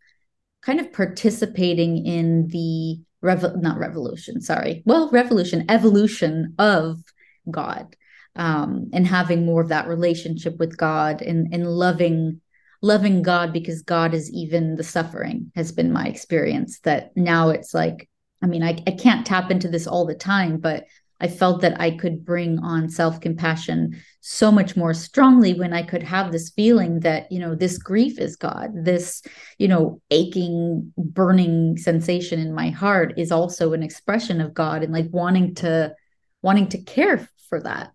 kind 0.62 0.80
of 0.80 0.94
participating 0.94 2.06
in 2.06 2.48
the 2.50 3.02
rev- 3.22 3.58
not 3.58 3.80
revolution, 3.80 4.42
sorry. 4.42 4.84
Well, 4.86 5.10
revolution, 5.10 5.66
evolution 5.70 6.54
of 6.60 7.02
God. 7.50 7.96
Um, 8.34 8.92
and 8.94 9.06
having 9.06 9.46
more 9.46 9.62
of 9.62 9.68
that 9.70 9.90
relationship 9.90 10.58
with 10.58 10.78
God 10.78 11.22
and, 11.22 11.54
and 11.54 11.68
loving 11.68 12.40
loving 12.82 13.22
God 13.22 13.54
because 13.54 13.82
God 13.84 14.14
is 14.14 14.32
even 14.32 14.76
the 14.76 14.84
suffering 14.84 15.52
has 15.56 15.72
been 15.72 15.92
my 15.92 16.08
experience 16.08 16.80
that 16.80 17.16
now 17.16 17.50
it's 17.50 17.74
like 17.74 18.10
I 18.42 18.48
mean 18.48 18.64
I, 18.64 18.78
I 18.88 18.92
can't 18.92 19.26
tap 19.26 19.52
into 19.52 19.70
this 19.70 19.88
all 19.88 20.06
the 20.06 20.16
time 20.16 20.58
but 20.58 20.86
I 21.22 21.28
felt 21.28 21.62
that 21.62 21.80
I 21.80 21.92
could 21.92 22.26
bring 22.26 22.58
on 22.60 22.90
self 22.90 23.22
compassion 23.22 24.02
so 24.22 24.52
much 24.52 24.76
more 24.76 24.94
strongly 24.94 25.54
when 25.54 25.72
I 25.72 25.84
could 25.84 26.02
have 26.02 26.32
this 26.32 26.50
feeling 26.50 27.02
that, 27.02 27.32
you 27.32 27.40
know, 27.40 27.54
this 27.54 27.78
grief 27.78 28.20
is 28.20 28.36
God. 28.36 28.72
This, 28.74 29.22
you 29.60 29.68
know, 29.68 30.02
aching, 30.10 30.92
burning 30.98 31.78
sensation 31.78 32.40
in 32.40 32.54
my 32.54 32.70
heart 32.70 33.14
is 33.18 33.32
also 33.32 33.74
an 33.74 33.84
expression 33.84 34.42
of 34.42 34.56
God 34.56 34.82
and 34.82 34.92
like 34.92 35.10
wanting 35.12 35.54
to, 35.56 35.94
wanting 36.42 36.70
to 36.70 36.80
care 36.80 37.30
for 37.50 37.62
that. 37.62 37.92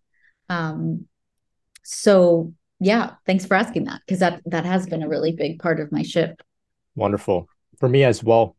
Um, 0.48 1.06
so 1.82 2.54
yeah, 2.78 3.14
thanks 3.26 3.44
for 3.44 3.54
asking 3.54 3.84
that 3.84 4.02
because 4.06 4.20
that 4.20 4.42
that 4.46 4.64
has 4.64 4.86
been 4.86 5.02
a 5.02 5.08
really 5.08 5.32
big 5.32 5.58
part 5.58 5.80
of 5.80 5.90
my 5.90 6.02
shift. 6.02 6.42
Wonderful. 6.94 7.48
For 7.78 7.88
me 7.88 8.04
as 8.04 8.22
well. 8.22 8.56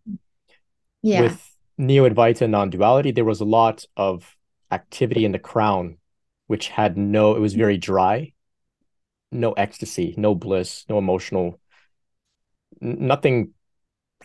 Yeah. 1.01 1.21
With 1.21 1.46
Neo 1.77 2.09
Advaita 2.09 2.49
non 2.49 2.69
duality, 2.69 3.11
there 3.11 3.25
was 3.25 3.41
a 3.41 3.45
lot 3.45 3.85
of 3.95 4.35
activity 4.71 5.25
in 5.25 5.31
the 5.31 5.39
crown, 5.39 5.97
which 6.47 6.69
had 6.69 6.97
no, 6.97 7.35
it 7.35 7.39
was 7.39 7.53
very 7.53 7.77
dry, 7.77 8.33
no 9.31 9.53
ecstasy, 9.53 10.13
no 10.17 10.33
bliss, 10.33 10.85
no 10.89 10.97
emotional, 10.97 11.59
nothing 12.81 13.53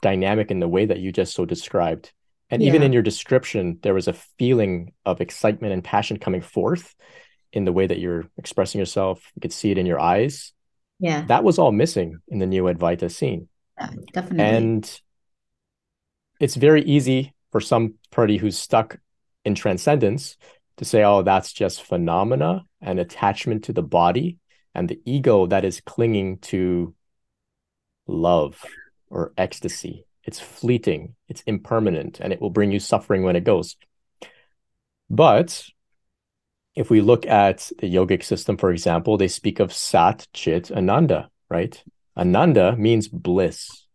dynamic 0.01 0.51
in 0.51 0.61
the 0.61 0.69
way 0.69 0.87
that 0.87 1.01
you 1.01 1.13
just 1.13 1.35
so 1.35 1.45
described. 1.45 2.13
And 2.51 2.63
yeah. 2.63 2.69
even 2.69 2.83
in 2.83 2.93
your 2.93 3.03
description, 3.03 3.79
there 3.83 3.95
was 3.95 4.09
a 4.09 4.13
feeling 4.39 4.93
of 5.05 5.21
excitement 5.21 5.73
and 5.73 5.85
passion 5.85 6.19
coming 6.19 6.43
forth 6.43 6.95
in 7.53 7.65
the 7.65 7.73
way 7.73 7.87
that 7.87 7.99
you're 7.99 8.29
expressing 8.37 8.79
yourself. 8.79 9.31
You 9.35 9.41
could 9.41 9.53
see 9.53 9.71
it 9.71 9.79
in 9.79 9.87
your 9.87 10.01
eyes. 10.01 10.53
Yeah. 10.99 11.25
That 11.27 11.45
was 11.45 11.59
all 11.59 11.73
missing 11.73 12.19
in 12.29 12.39
the 12.39 12.47
Neo 12.47 12.73
Advaita 12.73 13.11
scene. 13.11 13.49
Yeah, 13.79 13.91
definitely. 14.13 14.45
And 14.45 15.01
it's 16.41 16.55
very 16.55 16.83
easy 16.83 17.32
for 17.53 17.61
some 17.61 17.95
party 18.11 18.39
who's 18.39 18.59
stuck 18.59 18.99
in 19.45 19.55
transcendence 19.55 20.37
to 20.79 20.85
say, 20.85 21.05
oh, 21.05 21.23
that's 21.23 21.53
just 21.53 21.83
phenomena 21.83 22.65
and 22.81 22.99
attachment 22.99 23.65
to 23.65 23.73
the 23.73 23.83
body 23.83 24.39
and 24.75 24.89
the 24.89 25.01
ego 25.05 25.47
that 25.47 25.65
is 25.65 25.83
clinging 25.83 26.39
to 26.39 26.95
love 28.07 28.65
or 29.11 29.33
ecstasy. 29.37 30.07
It's 30.25 30.41
fleeting, 30.41 31.15
it's 31.29 31.43
impermanent, 31.43 32.21
and 32.21 32.33
it 32.33 32.41
will 32.41 32.51
bring 32.51 32.73
you 32.73 32.81
suffering 32.81 33.23
when 33.23 33.37
it 33.37 33.45
goes. 33.45 33.77
But 35.11 35.65
if 36.75 36.89
we 36.89 37.03
look 37.03 37.27
at 37.27 37.71
the 37.79 37.93
yogic 37.93 38.25
system, 38.25 38.57
for 38.57 38.71
example, 38.71 39.19
they 39.19 39.29
speak 39.29 39.61
of 39.61 39.75
Sat 39.75 40.27
Chit 40.33 40.71
Ananda, 40.71 41.29
right? 41.51 41.83
Ananda 42.17 42.77
means 42.77 43.09
bliss. 43.09 43.87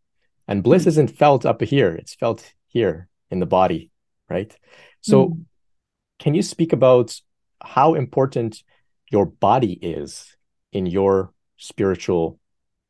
And 0.47 0.61
bliss 0.61 0.83
mm. 0.83 0.87
isn't 0.87 1.17
felt 1.17 1.45
up 1.45 1.61
here, 1.61 1.95
it's 1.95 2.13
felt 2.13 2.53
here 2.67 3.09
in 3.31 3.39
the 3.39 3.45
body, 3.45 3.91
right? 4.29 4.55
So, 5.01 5.29
mm. 5.29 5.45
can 6.19 6.33
you 6.33 6.41
speak 6.41 6.73
about 6.73 7.19
how 7.61 7.93
important 7.93 8.63
your 9.09 9.25
body 9.25 9.73
is 9.73 10.35
in 10.71 10.85
your 10.85 11.31
spiritual 11.57 12.39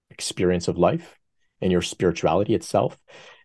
experience 0.09 0.67
of 0.67 0.77
life 0.77 1.17
and 1.61 1.71
your 1.71 1.81
spirituality 1.81 2.53
itself? 2.53 2.97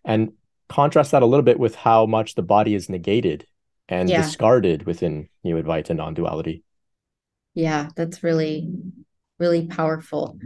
And 0.05 0.33
contrast 0.69 1.11
that 1.11 1.23
a 1.23 1.25
little 1.25 1.43
bit 1.43 1.59
with 1.59 1.75
how 1.75 2.05
much 2.05 2.35
the 2.35 2.41
body 2.41 2.75
is 2.75 2.89
negated 2.89 3.45
and 3.87 4.09
yeah. 4.09 4.21
discarded 4.21 4.85
within 4.85 5.29
Neo 5.43 5.61
Advaita 5.61 5.95
non 5.95 6.13
duality. 6.13 6.63
Yeah, 7.53 7.89
that's 7.95 8.23
really, 8.23 8.71
really 9.39 9.67
powerful. 9.67 10.39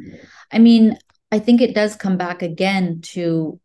I 0.52 0.60
mean, 0.60 0.98
I 1.32 1.40
think 1.40 1.62
it 1.62 1.74
does 1.74 1.96
come 1.96 2.18
back 2.18 2.42
again 2.42 3.02
to 3.14 3.60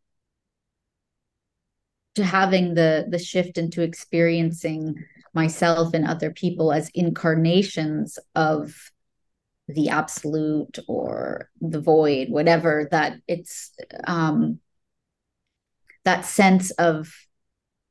to 2.14 2.24
having 2.24 2.74
the 2.74 3.06
the 3.08 3.18
shift 3.18 3.58
into 3.58 3.82
experiencing 3.82 4.94
myself 5.34 5.94
and 5.94 6.06
other 6.06 6.30
people 6.30 6.72
as 6.72 6.90
incarnations 6.94 8.18
of 8.34 8.90
the 9.68 9.88
absolute 9.88 10.78
or 10.88 11.48
the 11.60 11.80
void 11.80 12.28
whatever 12.28 12.88
that 12.90 13.16
it's 13.26 13.72
um 14.06 14.58
that 16.04 16.24
sense 16.24 16.70
of 16.72 17.12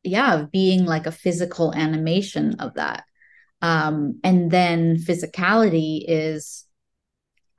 yeah 0.04 0.36
of 0.36 0.52
being 0.52 0.86
like 0.86 1.06
a 1.06 1.12
physical 1.12 1.74
animation 1.74 2.56
of 2.60 2.74
that. 2.76 3.04
Um 3.62 4.20
and 4.24 4.52
then 4.52 4.98
physicality 4.98 6.04
is 6.08 6.66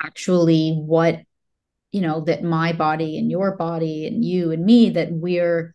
actually 0.03 0.73
what 0.73 1.21
you 1.93 2.01
know 2.01 2.21
that 2.23 2.43
my 2.43 2.73
body 2.73 3.19
and 3.19 3.31
your 3.31 3.57
body 3.57 4.07
and 4.07 4.25
you 4.25 4.51
and 4.51 4.65
me 4.65 4.91
that 4.91 5.13
we're 5.13 5.75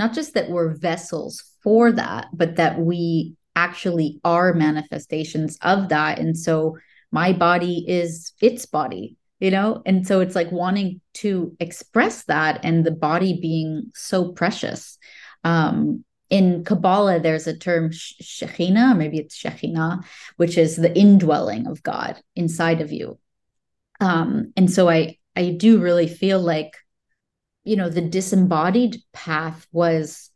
not 0.00 0.14
just 0.14 0.32
that 0.32 0.48
we're 0.48 0.74
vessels 0.74 1.44
for 1.62 1.92
that, 1.92 2.28
but 2.32 2.56
that 2.56 2.80
we 2.80 3.36
actually 3.54 4.18
are 4.24 4.54
manifestations 4.54 5.58
of 5.60 5.90
that. 5.90 6.18
And 6.18 6.36
so 6.36 6.78
my 7.12 7.34
body 7.34 7.84
is 7.86 8.32
its 8.40 8.64
body, 8.64 9.18
you 9.40 9.50
know? 9.50 9.82
And 9.84 10.06
so 10.06 10.20
it's 10.20 10.34
like 10.34 10.50
wanting 10.50 11.02
to 11.14 11.54
express 11.60 12.24
that 12.24 12.64
and 12.64 12.82
the 12.82 12.90
body 12.90 13.38
being 13.42 13.92
so 13.94 14.32
precious. 14.32 14.96
Um, 15.44 16.02
in 16.30 16.64
Kabbalah, 16.64 17.20
there's 17.20 17.46
a 17.46 17.58
term 17.58 17.90
Shekhinah, 17.90 18.96
maybe 18.96 19.18
it's 19.18 19.36
Shekhinah, 19.36 20.02
which 20.36 20.56
is 20.56 20.76
the 20.76 20.96
indwelling 20.96 21.66
of 21.66 21.82
God 21.82 22.18
inside 22.34 22.80
of 22.80 22.90
you. 22.90 23.18
Um, 24.00 24.54
and 24.56 24.70
so 24.70 24.88
I 24.88 25.18
I 25.36 25.50
do 25.50 25.78
really 25.78 26.08
feel 26.08 26.40
like 26.40 26.72
you 27.64 27.76
know 27.76 27.88
the 27.88 28.00
disembodied 28.00 28.96
path 29.12 29.66
was 29.72 30.30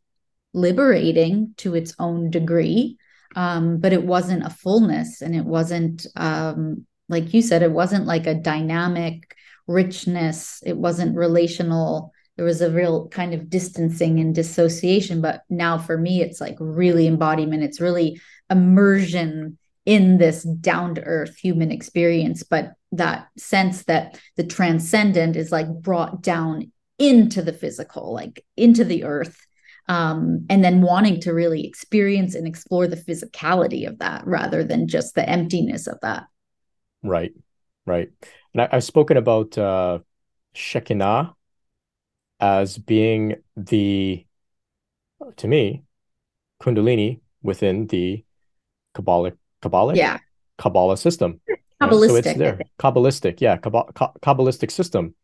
liberating 0.52 1.54
to 1.56 1.74
its 1.74 1.94
own 1.98 2.30
degree 2.30 2.96
um, 3.36 3.78
but 3.78 3.92
it 3.92 4.04
wasn't 4.04 4.44
a 4.44 4.50
fullness 4.50 5.20
and 5.20 5.34
it 5.34 5.44
wasn't 5.44 6.06
um, 6.16 6.86
like 7.08 7.34
you 7.34 7.42
said 7.42 7.62
it 7.62 7.72
wasn't 7.72 8.06
like 8.06 8.26
a 8.26 8.34
dynamic 8.34 9.34
richness. 9.66 10.62
It 10.64 10.76
wasn't 10.76 11.16
relational. 11.16 12.12
There 12.36 12.44
was 12.44 12.60
a 12.60 12.70
real 12.70 13.08
kind 13.08 13.34
of 13.34 13.48
distancing 13.48 14.20
and 14.20 14.34
dissociation 14.34 15.20
but 15.20 15.42
now 15.48 15.78
for 15.78 15.96
me 15.96 16.20
it's 16.20 16.40
like 16.40 16.56
really 16.58 17.06
embodiment. 17.06 17.62
It's 17.62 17.80
really 17.80 18.20
immersion 18.50 19.58
in 19.86 20.18
this 20.18 20.42
down 20.42 20.94
to 20.94 21.02
earth 21.02 21.36
human 21.36 21.70
experience 21.70 22.42
but 22.42 22.72
that 22.90 23.28
sense 23.36 23.84
that 23.84 24.18
the 24.36 24.44
transcendent 24.44 25.36
is 25.36 25.52
like 25.52 25.68
brought 25.68 26.22
down 26.22 26.72
into 26.98 27.42
the 27.42 27.52
physical, 27.52 28.12
like 28.12 28.44
into 28.56 28.84
the 28.84 29.04
earth. 29.04 29.46
Um, 29.86 30.46
and 30.48 30.64
then 30.64 30.80
wanting 30.80 31.20
to 31.20 31.34
really 31.34 31.66
experience 31.66 32.34
and 32.34 32.46
explore 32.46 32.86
the 32.88 32.96
physicality 32.96 33.86
of 33.86 33.98
that 33.98 34.26
rather 34.26 34.64
than 34.64 34.88
just 34.88 35.14
the 35.14 35.28
emptiness 35.28 35.86
of 35.86 35.98
that. 36.00 36.24
Right, 37.02 37.34
right. 37.84 38.08
And 38.54 38.62
I, 38.62 38.68
have 38.72 38.84
spoken 38.84 39.18
about 39.18 39.58
uh, 39.58 39.98
Shekinah 40.54 41.34
as 42.40 42.78
being 42.78 43.34
the, 43.58 44.24
to 45.36 45.48
me, 45.48 45.82
Kundalini 46.62 47.20
within 47.42 47.86
the 47.88 48.24
Kabbalic, 48.94 49.36
Kabbalic, 49.62 49.96
yeah, 49.96 50.18
Kabbalah 50.56 50.96
system. 50.96 51.40
Kabbalistic. 51.80 52.08
So 52.08 52.16
it's 52.16 52.34
there. 52.34 52.58
Kabbalistic, 52.78 53.40
yeah, 53.40 53.58
Kabbalistic 53.58 54.70
system. 54.70 55.14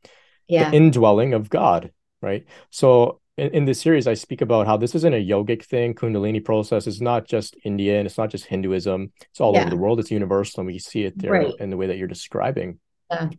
Yeah. 0.51 0.70
The 0.70 0.76
indwelling 0.76 1.32
of 1.32 1.48
God, 1.48 1.92
right? 2.20 2.44
So 2.70 3.20
in, 3.36 3.51
in 3.51 3.64
this 3.64 3.80
series, 3.80 4.09
I 4.09 4.14
speak 4.14 4.40
about 4.40 4.66
how 4.66 4.76
this 4.76 4.96
isn't 4.96 5.14
a 5.14 5.24
yogic 5.24 5.64
thing. 5.64 5.94
Kundalini 5.94 6.44
process 6.44 6.88
is 6.88 7.01
not 7.01 7.26
just 7.26 7.57
Indian. 7.64 8.05
It's 8.05 8.18
not 8.18 8.30
just 8.30 8.46
Hinduism. 8.46 9.12
It's 9.30 9.40
all 9.40 9.55
yeah. 9.55 9.61
over 9.61 9.70
the 9.70 9.76
world. 9.76 10.01
It's 10.01 10.11
universal, 10.11 10.61
and 10.61 10.66
we 10.66 10.80
see 10.80 11.05
it 11.05 11.16
there 11.16 11.30
right. 11.30 11.55
in 11.61 11.70
the 11.70 11.76
way 11.76 11.86
that 11.86 11.98
you're 11.98 12.09
describing. 12.09 12.80
Yeah. 13.11 13.30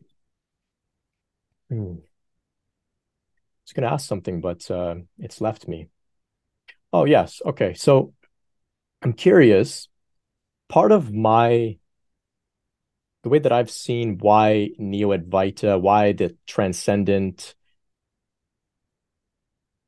Hmm. 1.70 1.96
I 1.98 3.64
was 3.66 3.74
going 3.74 3.88
to 3.88 3.94
ask 3.94 4.08
something, 4.08 4.40
but 4.40 4.72
uh, 4.72 4.96
it's 5.20 5.42
left 5.42 5.68
me. 5.68 5.90
Oh 6.94 7.06
yes, 7.06 7.42
okay. 7.46 7.74
So 7.74 8.14
I'm 9.02 9.14
curious. 9.14 9.90
Part 10.70 10.94
of 10.94 11.14
my 11.14 11.78
the 13.24 13.30
way 13.30 13.40
that 13.40 13.52
I've 13.52 13.72
seen 13.72 14.18
why 14.18 14.72
Neo 14.78 15.16
Advaita, 15.16 15.80
why 15.80 16.14
the 16.14 16.36
transcendent 16.48 17.56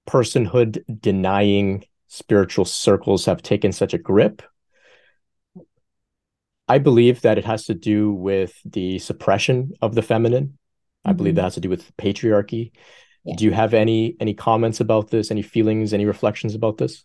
personhood 0.08 0.84
denying 1.02 1.86
spiritual 2.08 2.66
circles 2.66 3.26
have 3.26 3.42
taken 3.42 3.72
such 3.72 3.94
a 3.94 3.98
grip. 3.98 4.42
I 6.68 6.78
believe 6.78 7.22
that 7.22 7.38
it 7.38 7.46
has 7.46 7.66
to 7.66 7.74
do 7.74 8.14
with 8.14 8.54
the 8.66 9.00
suppression 9.00 9.74
of 9.82 9.96
the 9.96 10.02
feminine. 10.02 10.46
Mm-hmm. 10.46 11.10
I 11.10 11.14
believe 11.14 11.36
that 11.36 11.44
has 11.44 11.56
to 11.56 11.60
do 11.60 11.70
with 11.70 11.96
patriarchy. 11.98 12.72
Yeah. 13.26 13.36
Do 13.38 13.46
you 13.46 13.52
have 13.52 13.74
any 13.74 14.16
any 14.20 14.34
comments 14.34 14.80
about 14.80 15.10
this? 15.10 15.32
Any 15.32 15.42
feelings? 15.42 15.94
Any 15.94 16.06
reflections 16.06 16.56
about 16.56 16.78
this? 16.78 17.04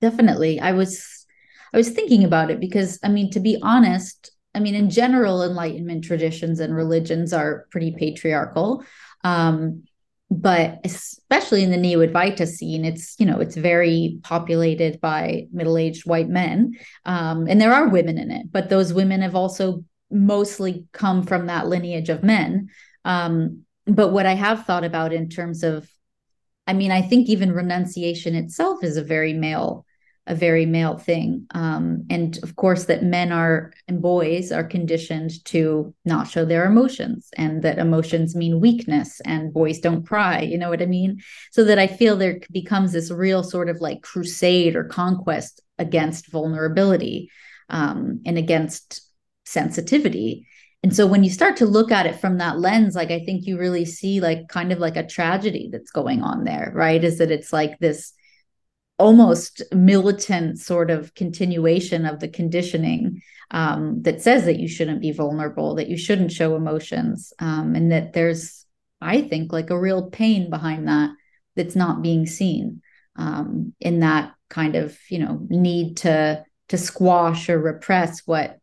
Definitely. 0.00 0.60
I 0.60 0.72
was 0.72 1.26
I 1.72 1.76
was 1.76 1.90
thinking 1.90 2.24
about 2.24 2.50
it 2.50 2.60
because 2.60 2.98
I 3.02 3.08
mean, 3.08 3.30
to 3.32 3.40
be 3.40 3.58
honest, 3.62 4.30
I 4.56 4.60
mean, 4.60 4.74
in 4.74 4.88
general, 4.88 5.42
Enlightenment 5.42 6.02
traditions 6.02 6.60
and 6.60 6.74
religions 6.74 7.34
are 7.34 7.66
pretty 7.70 7.92
patriarchal. 7.92 8.82
Um, 9.22 9.82
but 10.30 10.80
especially 10.84 11.62
in 11.62 11.70
the 11.70 11.76
neo 11.76 12.04
advaita 12.04 12.48
scene 12.48 12.84
it's 12.84 13.14
you 13.20 13.24
know 13.24 13.38
it's 13.38 13.54
very 13.54 14.18
populated 14.24 15.00
by 15.00 15.46
middle-aged 15.52 16.04
white 16.04 16.28
men 16.28 16.72
um, 17.04 17.46
and 17.48 17.60
there 17.60 17.72
are 17.72 17.88
women 17.88 18.18
in 18.18 18.32
it 18.32 18.50
but 18.50 18.68
those 18.68 18.92
women 18.92 19.22
have 19.22 19.36
also 19.36 19.84
mostly 20.10 20.84
come 20.90 21.22
from 21.22 21.46
that 21.46 21.68
lineage 21.68 22.08
of 22.08 22.24
men 22.24 22.68
um, 23.04 23.62
but 23.86 24.08
what 24.08 24.26
i 24.26 24.34
have 24.34 24.64
thought 24.64 24.82
about 24.82 25.12
in 25.12 25.28
terms 25.28 25.62
of 25.62 25.88
i 26.66 26.72
mean 26.72 26.90
i 26.90 27.00
think 27.00 27.28
even 27.28 27.52
renunciation 27.52 28.34
itself 28.34 28.82
is 28.82 28.96
a 28.96 29.04
very 29.04 29.32
male 29.32 29.85
a 30.26 30.34
very 30.34 30.66
male 30.66 30.98
thing. 30.98 31.46
Um, 31.52 32.04
and 32.10 32.38
of 32.42 32.56
course, 32.56 32.84
that 32.86 33.02
men 33.04 33.32
are 33.32 33.72
and 33.86 34.02
boys 34.02 34.50
are 34.50 34.64
conditioned 34.64 35.44
to 35.46 35.94
not 36.04 36.28
show 36.28 36.44
their 36.44 36.66
emotions, 36.66 37.30
and 37.36 37.62
that 37.62 37.78
emotions 37.78 38.34
mean 38.34 38.60
weakness, 38.60 39.20
and 39.20 39.52
boys 39.52 39.78
don't 39.78 40.06
cry. 40.06 40.40
You 40.40 40.58
know 40.58 40.68
what 40.68 40.82
I 40.82 40.86
mean? 40.86 41.20
So 41.52 41.64
that 41.64 41.78
I 41.78 41.86
feel 41.86 42.16
there 42.16 42.40
becomes 42.50 42.92
this 42.92 43.10
real 43.10 43.42
sort 43.42 43.68
of 43.68 43.80
like 43.80 44.02
crusade 44.02 44.74
or 44.74 44.84
conquest 44.84 45.60
against 45.78 46.30
vulnerability 46.30 47.30
um, 47.68 48.22
and 48.26 48.38
against 48.38 49.02
sensitivity. 49.44 50.46
And 50.82 50.94
so 50.94 51.06
when 51.06 51.24
you 51.24 51.30
start 51.30 51.56
to 51.56 51.66
look 51.66 51.90
at 51.90 52.06
it 52.06 52.20
from 52.20 52.38
that 52.38 52.60
lens, 52.60 52.94
like 52.94 53.10
I 53.10 53.24
think 53.24 53.46
you 53.46 53.58
really 53.58 53.84
see 53.84 54.20
like 54.20 54.48
kind 54.48 54.72
of 54.72 54.78
like 54.78 54.96
a 54.96 55.06
tragedy 55.06 55.68
that's 55.72 55.90
going 55.90 56.22
on 56.22 56.44
there, 56.44 56.70
right? 56.74 57.02
Is 57.02 57.18
that 57.18 57.30
it's 57.30 57.52
like 57.52 57.78
this 57.78 58.12
almost 58.98 59.62
militant 59.72 60.58
sort 60.58 60.90
of 60.90 61.14
continuation 61.14 62.06
of 62.06 62.20
the 62.20 62.28
conditioning 62.28 63.22
um, 63.50 64.02
that 64.02 64.22
says 64.22 64.44
that 64.46 64.58
you 64.58 64.68
shouldn't 64.68 65.00
be 65.00 65.12
vulnerable, 65.12 65.74
that 65.76 65.88
you 65.88 65.96
shouldn't 65.96 66.32
show 66.32 66.56
emotions, 66.56 67.32
um, 67.38 67.74
and 67.74 67.92
that 67.92 68.12
there's, 68.12 68.64
I 69.00 69.22
think, 69.22 69.52
like 69.52 69.70
a 69.70 69.78
real 69.78 70.10
pain 70.10 70.50
behind 70.50 70.88
that 70.88 71.10
that's 71.54 71.76
not 71.76 72.02
being 72.02 72.26
seen 72.26 72.82
um, 73.16 73.74
in 73.80 74.00
that 74.00 74.34
kind 74.48 74.76
of 74.76 74.96
you 75.08 75.18
know 75.18 75.44
need 75.48 75.96
to 75.98 76.44
to 76.68 76.78
squash 76.78 77.48
or 77.48 77.58
repress 77.58 78.22
what 78.26 78.58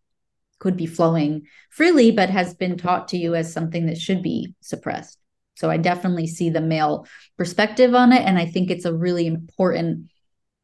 could 0.60 0.78
be 0.78 0.86
flowing 0.86 1.44
freely, 1.70 2.12
but 2.12 2.30
has 2.30 2.54
been 2.54 2.78
taught 2.78 3.10
to 3.10 3.18
you 3.18 3.36
as 3.36 3.52
something 3.52 3.88
that 3.88 3.98
should 3.98 4.22
be 4.22 4.54
suppressed. 4.62 5.18
So 5.56 5.70
I 5.70 5.78
definitely 5.78 6.28
see 6.28 6.50
the 6.50 6.62
male 6.62 7.06
perspective 7.38 7.94
on 7.94 8.12
it, 8.12 8.22
and 8.22 8.38
I 8.38 8.46
think 8.46 8.70
it's 8.70 8.86
a 8.86 8.94
really 8.94 9.28
important 9.28 10.10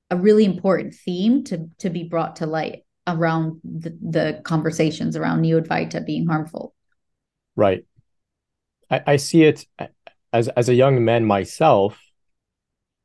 a 0.10 0.18
really 0.18 0.46
important 0.46 0.94
theme 0.96 1.44
to 1.46 1.70
to 1.80 1.90
be 1.90 2.04
brought 2.04 2.38
to 2.38 2.46
light 2.46 2.84
around 3.08 3.60
the, 3.64 3.98
the 4.02 4.42
conversations 4.44 5.16
around 5.16 5.42
neo-advaita 5.42 6.06
being 6.06 6.28
harmful. 6.28 6.76
Right. 7.56 7.86
I, 8.90 9.02
I 9.06 9.16
see 9.18 9.44
it 9.44 9.66
as 10.32 10.48
as 10.50 10.70
a 10.70 10.74
young 10.74 11.04
man 11.04 11.26
myself 11.26 12.00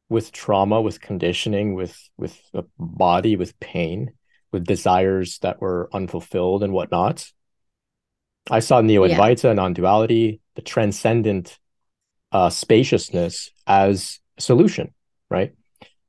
with 0.08 0.32
trauma 0.32 0.80
with 0.80 1.00
conditioning 1.00 1.74
with 1.74 1.98
with 2.16 2.40
a 2.52 2.64
body 2.78 3.36
with 3.36 3.58
pain 3.60 4.12
with 4.52 4.64
desires 4.64 5.38
that 5.38 5.60
were 5.60 5.88
unfulfilled 5.92 6.62
and 6.62 6.72
whatnot. 6.72 7.30
I 8.50 8.60
saw 8.60 8.80
neo-advaita 8.80 9.44
yeah. 9.44 9.52
non-duality 9.54 10.40
the 10.54 10.62
transcendent 10.62 11.58
uh, 12.30 12.50
spaciousness 12.50 13.50
as 13.66 14.20
a 14.38 14.42
solution 14.42 14.92
right 15.30 15.54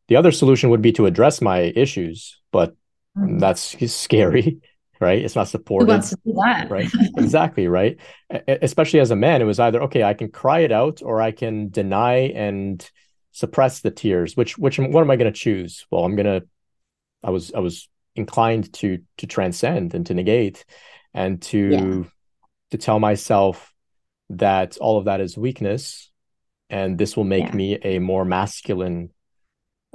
the 0.08 0.16
other 0.16 0.32
solution 0.32 0.70
would 0.70 0.82
be 0.82 0.92
to 0.94 1.06
address 1.06 1.42
my 1.42 1.74
issues, 1.76 2.40
but 2.52 2.76
mm. 3.18 3.40
that's 3.40 3.76
scary, 3.94 4.60
right? 5.00 5.24
It's 5.24 5.36
not 5.36 5.48
supported. 5.48 5.86
Who 5.86 5.92
wants 5.92 6.10
to 6.12 6.18
do 6.26 6.34
that? 6.34 6.70
right. 6.70 6.90
exactly. 7.18 7.68
Right. 7.68 7.98
Especially 8.48 9.00
as 9.00 9.12
a 9.12 9.16
man, 9.16 9.42
it 9.42 9.46
was 9.46 9.60
either, 9.60 9.84
okay, 9.84 10.04
I 10.04 10.14
can 10.14 10.30
cry 10.30 10.60
it 10.60 10.72
out 10.72 11.02
or 11.02 11.22
I 11.22 11.32
can 11.32 11.70
deny 11.70 12.30
and 12.30 12.88
suppress 13.32 13.82
the 13.82 13.92
tears. 13.92 14.38
Which, 14.38 14.58
which, 14.58 14.78
what 14.78 15.02
am 15.02 15.12
I 15.12 15.16
going 15.16 15.32
to 15.32 15.38
choose? 15.38 15.86
Well, 15.90 16.06
I'm 16.06 16.16
going 16.16 16.42
to, 16.42 16.48
I 17.24 17.32
was, 17.32 17.54
I 17.54 17.60
was 17.60 17.90
inclined 18.16 18.72
to, 18.74 19.00
to 19.18 19.28
transcend 19.28 19.96
and 19.96 20.06
to 20.06 20.14
negate 20.14 20.66
and 21.14 21.42
to, 21.42 21.58
yeah. 21.58 22.04
to 22.72 22.78
tell 22.78 23.00
myself 23.00 23.74
that 24.30 24.78
all 24.78 24.98
of 24.98 25.06
that 25.06 25.22
is 25.22 25.38
weakness 25.38 26.12
and 26.70 26.98
this 26.98 27.16
will 27.16 27.26
make 27.26 27.46
yeah. 27.46 27.56
me 27.56 27.80
a 27.84 28.00
more 28.00 28.26
masculine 28.26 29.10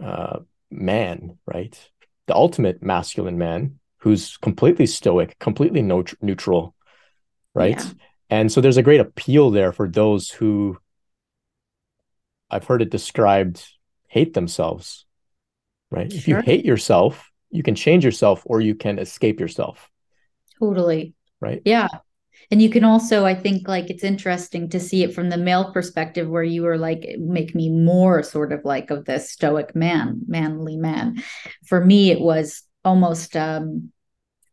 uh, 0.02 0.40
man, 0.70 1.38
right? 1.46 1.78
The 2.26 2.34
ultimate 2.34 2.82
masculine 2.82 3.38
man 3.38 3.78
who's 3.98 4.36
completely 4.36 4.86
stoic, 4.86 5.38
completely 5.38 5.82
no- 5.82 6.04
neutral, 6.20 6.74
right? 7.54 7.78
Yeah. 7.78 7.90
And 8.30 8.52
so 8.52 8.60
there's 8.60 8.76
a 8.76 8.82
great 8.82 9.00
appeal 9.00 9.50
there 9.50 9.72
for 9.72 9.88
those 9.88 10.30
who 10.30 10.78
I've 12.50 12.64
heard 12.64 12.82
it 12.82 12.90
described 12.90 13.64
hate 14.08 14.34
themselves, 14.34 15.04
right? 15.90 16.10
Sure. 16.10 16.18
If 16.18 16.28
you 16.28 16.36
hate 16.36 16.64
yourself, 16.64 17.30
you 17.50 17.62
can 17.62 17.74
change 17.74 18.04
yourself 18.04 18.42
or 18.44 18.60
you 18.60 18.74
can 18.74 18.98
escape 18.98 19.40
yourself. 19.40 19.90
Totally. 20.58 21.14
Right. 21.40 21.62
Yeah 21.64 21.88
and 22.50 22.60
you 22.60 22.68
can 22.68 22.84
also 22.84 23.24
i 23.24 23.34
think 23.34 23.68
like 23.68 23.90
it's 23.90 24.04
interesting 24.04 24.68
to 24.68 24.80
see 24.80 25.02
it 25.02 25.14
from 25.14 25.28
the 25.28 25.36
male 25.36 25.72
perspective 25.72 26.28
where 26.28 26.42
you 26.42 26.62
were 26.62 26.78
like 26.78 27.06
make 27.18 27.54
me 27.54 27.68
more 27.68 28.22
sort 28.22 28.52
of 28.52 28.64
like 28.64 28.90
of 28.90 29.04
this 29.04 29.30
stoic 29.30 29.74
man 29.74 30.20
manly 30.26 30.76
man. 30.76 31.22
For 31.66 31.84
me 31.84 32.10
it 32.10 32.20
was 32.20 32.62
almost 32.84 33.36
um 33.36 33.92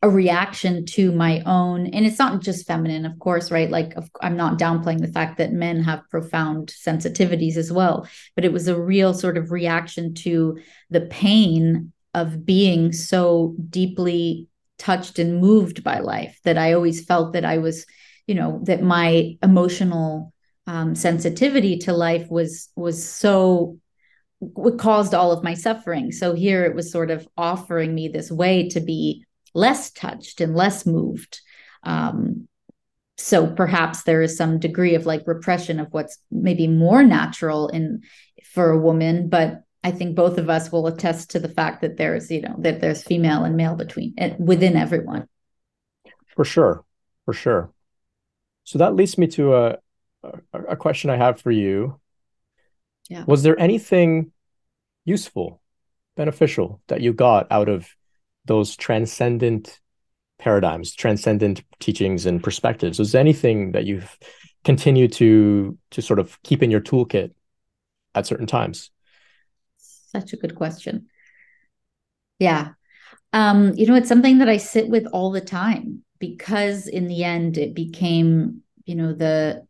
a 0.04 0.10
reaction 0.10 0.86
to 0.86 1.12
my 1.12 1.42
own 1.48 1.88
and 1.88 2.06
it's 2.06 2.20
not 2.20 2.40
just 2.42 2.68
feminine 2.68 3.06
of 3.06 3.18
course 3.20 3.50
right? 3.50 3.70
Like 3.70 3.94
i'm 4.22 4.38
not 4.38 4.60
downplaying 4.60 5.02
the 5.02 5.12
fact 5.12 5.38
that 5.40 5.52
men 5.52 5.82
have 5.84 6.08
profound 6.12 6.68
sensitivities 6.68 7.58
as 7.58 7.72
well 7.72 8.08
but 8.36 8.46
it 8.46 8.54
was 8.54 8.68
a 8.68 8.80
real 8.80 9.14
sort 9.14 9.38
of 9.38 9.52
reaction 9.52 10.14
to 10.14 10.60
the 10.92 11.02
pain 11.02 11.94
of 12.14 12.46
being 12.46 12.94
so 12.94 13.56
deeply 13.70 14.48
touched 14.78 15.20
and 15.20 15.42
moved 15.42 15.84
by 15.84 16.00
life 16.00 16.40
that 16.44 16.58
i 16.58 16.74
always 16.74 17.04
felt 17.04 17.34
that 17.34 17.46
i 17.46 17.58
was 17.58 17.86
you 18.28 18.36
know 18.36 18.60
that 18.64 18.82
my 18.82 19.38
emotional 19.42 20.34
um, 20.68 20.96
sensitivity 20.96 21.78
to 21.80 21.94
life 21.94 22.30
was 22.30 22.70
was 22.76 23.04
so 23.08 23.80
what 24.40 24.78
caused 24.78 25.14
all 25.14 25.32
of 25.32 25.44
my 25.44 25.54
suffering. 25.54 26.12
So 26.12 26.34
here 26.34 26.64
it 26.66 26.76
was 26.76 26.92
sort 26.92 27.10
of 27.10 27.28
offering 27.38 27.96
me 27.96 28.08
this 28.08 28.32
way 28.32 28.70
to 28.70 28.80
be 28.80 29.26
less 29.54 29.92
touched 29.92 30.42
and 30.42 30.56
less 30.56 30.86
moved. 30.86 31.42
Um, 31.84 32.48
so 33.18 33.48
perhaps 33.48 34.04
there 34.04 34.22
is 34.22 34.38
some 34.38 34.60
degree 34.60 34.94
of 34.94 35.08
like 35.08 35.24
repression 35.26 35.80
of 35.80 35.88
what's 35.92 36.20
maybe 36.30 36.68
more 36.68 37.04
natural 37.04 37.68
in 37.70 38.02
for 38.46 38.70
a 38.70 38.80
woman 38.80 39.28
but 39.28 39.64
I 39.84 39.92
think 39.92 40.16
both 40.16 40.38
of 40.38 40.50
us 40.50 40.72
will 40.72 40.88
attest 40.88 41.32
to 41.32 41.40
the 41.40 41.50
fact 41.50 41.82
that 41.82 41.98
there's, 41.98 42.30
you 42.32 42.42
know, 42.42 42.56
that 42.60 42.82
there's 42.82 43.04
female 43.04 43.44
and 43.44 43.56
male 43.56 43.76
between 43.76 44.14
it 44.18 44.40
within 44.40 44.76
everyone. 44.76 45.28
For 46.36 46.46
sure. 46.46 46.84
For 47.26 47.34
sure. 47.34 47.72
So 48.64 48.80
that 48.80 48.96
leads 48.96 49.18
me 49.18 49.28
to 49.28 49.56
a, 49.56 49.78
a, 50.54 50.76
question 50.76 51.10
I 51.10 51.18
have 51.18 51.40
for 51.42 51.52
you. 51.52 52.00
Yeah. 53.10 53.24
Was 53.26 53.44
there 53.44 53.60
anything 53.60 54.32
useful, 55.06 55.62
beneficial 56.16 56.82
that 56.88 57.02
you 57.02 57.14
got 57.14 57.48
out 57.52 57.70
of 57.70 57.88
those 58.46 58.76
transcendent 58.76 59.80
paradigms, 60.38 60.94
transcendent 60.94 61.64
teachings 61.80 62.26
and 62.26 62.44
perspectives? 62.44 63.00
Is 63.00 63.16
anything 63.16 63.72
that 63.72 63.86
you've 63.86 64.18
continued 64.66 65.14
to 65.14 65.78
to 65.92 66.02
sort 66.02 66.20
of 66.20 66.42
keep 66.44 66.62
in 66.62 66.72
your 66.72 66.82
toolkit 66.82 67.32
at 68.16 68.28
certain 68.28 68.48
times? 68.48 68.92
Such 70.20 70.34
a 70.34 70.38
good 70.38 70.56
question. 70.56 71.08
Yeah. 72.40 72.70
Um, 73.34 73.74
you 73.76 73.88
know, 73.88 73.96
it's 73.96 74.10
something 74.10 74.40
that 74.40 74.50
I 74.50 74.58
sit 74.58 74.90
with 74.90 75.06
all 75.14 75.32
the 75.32 75.42
time 75.42 76.04
because 76.20 76.88
in 76.88 77.08
the 77.08 77.24
end 77.24 77.58
it 77.58 77.76
became, 77.76 78.62
you 78.86 78.96
know, 78.96 79.14
the 79.14 79.66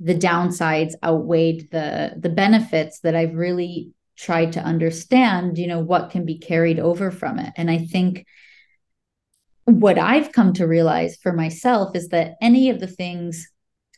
the 0.00 0.14
downsides 0.14 0.94
outweighed 1.02 1.68
the 1.70 2.14
the 2.18 2.28
benefits 2.28 3.00
that 3.00 3.14
I've 3.14 3.34
really 3.34 3.92
tried 4.16 4.52
to 4.52 4.60
understand, 4.60 5.58
you 5.58 5.66
know, 5.66 5.80
what 5.80 6.10
can 6.10 6.24
be 6.24 6.38
carried 6.38 6.78
over 6.78 7.10
from 7.10 7.38
it. 7.38 7.52
And 7.56 7.70
I 7.70 7.78
think 7.78 8.26
what 9.64 9.98
I've 9.98 10.32
come 10.32 10.52
to 10.54 10.66
realize 10.66 11.16
for 11.16 11.32
myself 11.32 11.96
is 11.96 12.08
that 12.08 12.34
any 12.40 12.70
of 12.70 12.80
the 12.80 12.86
things 12.86 13.48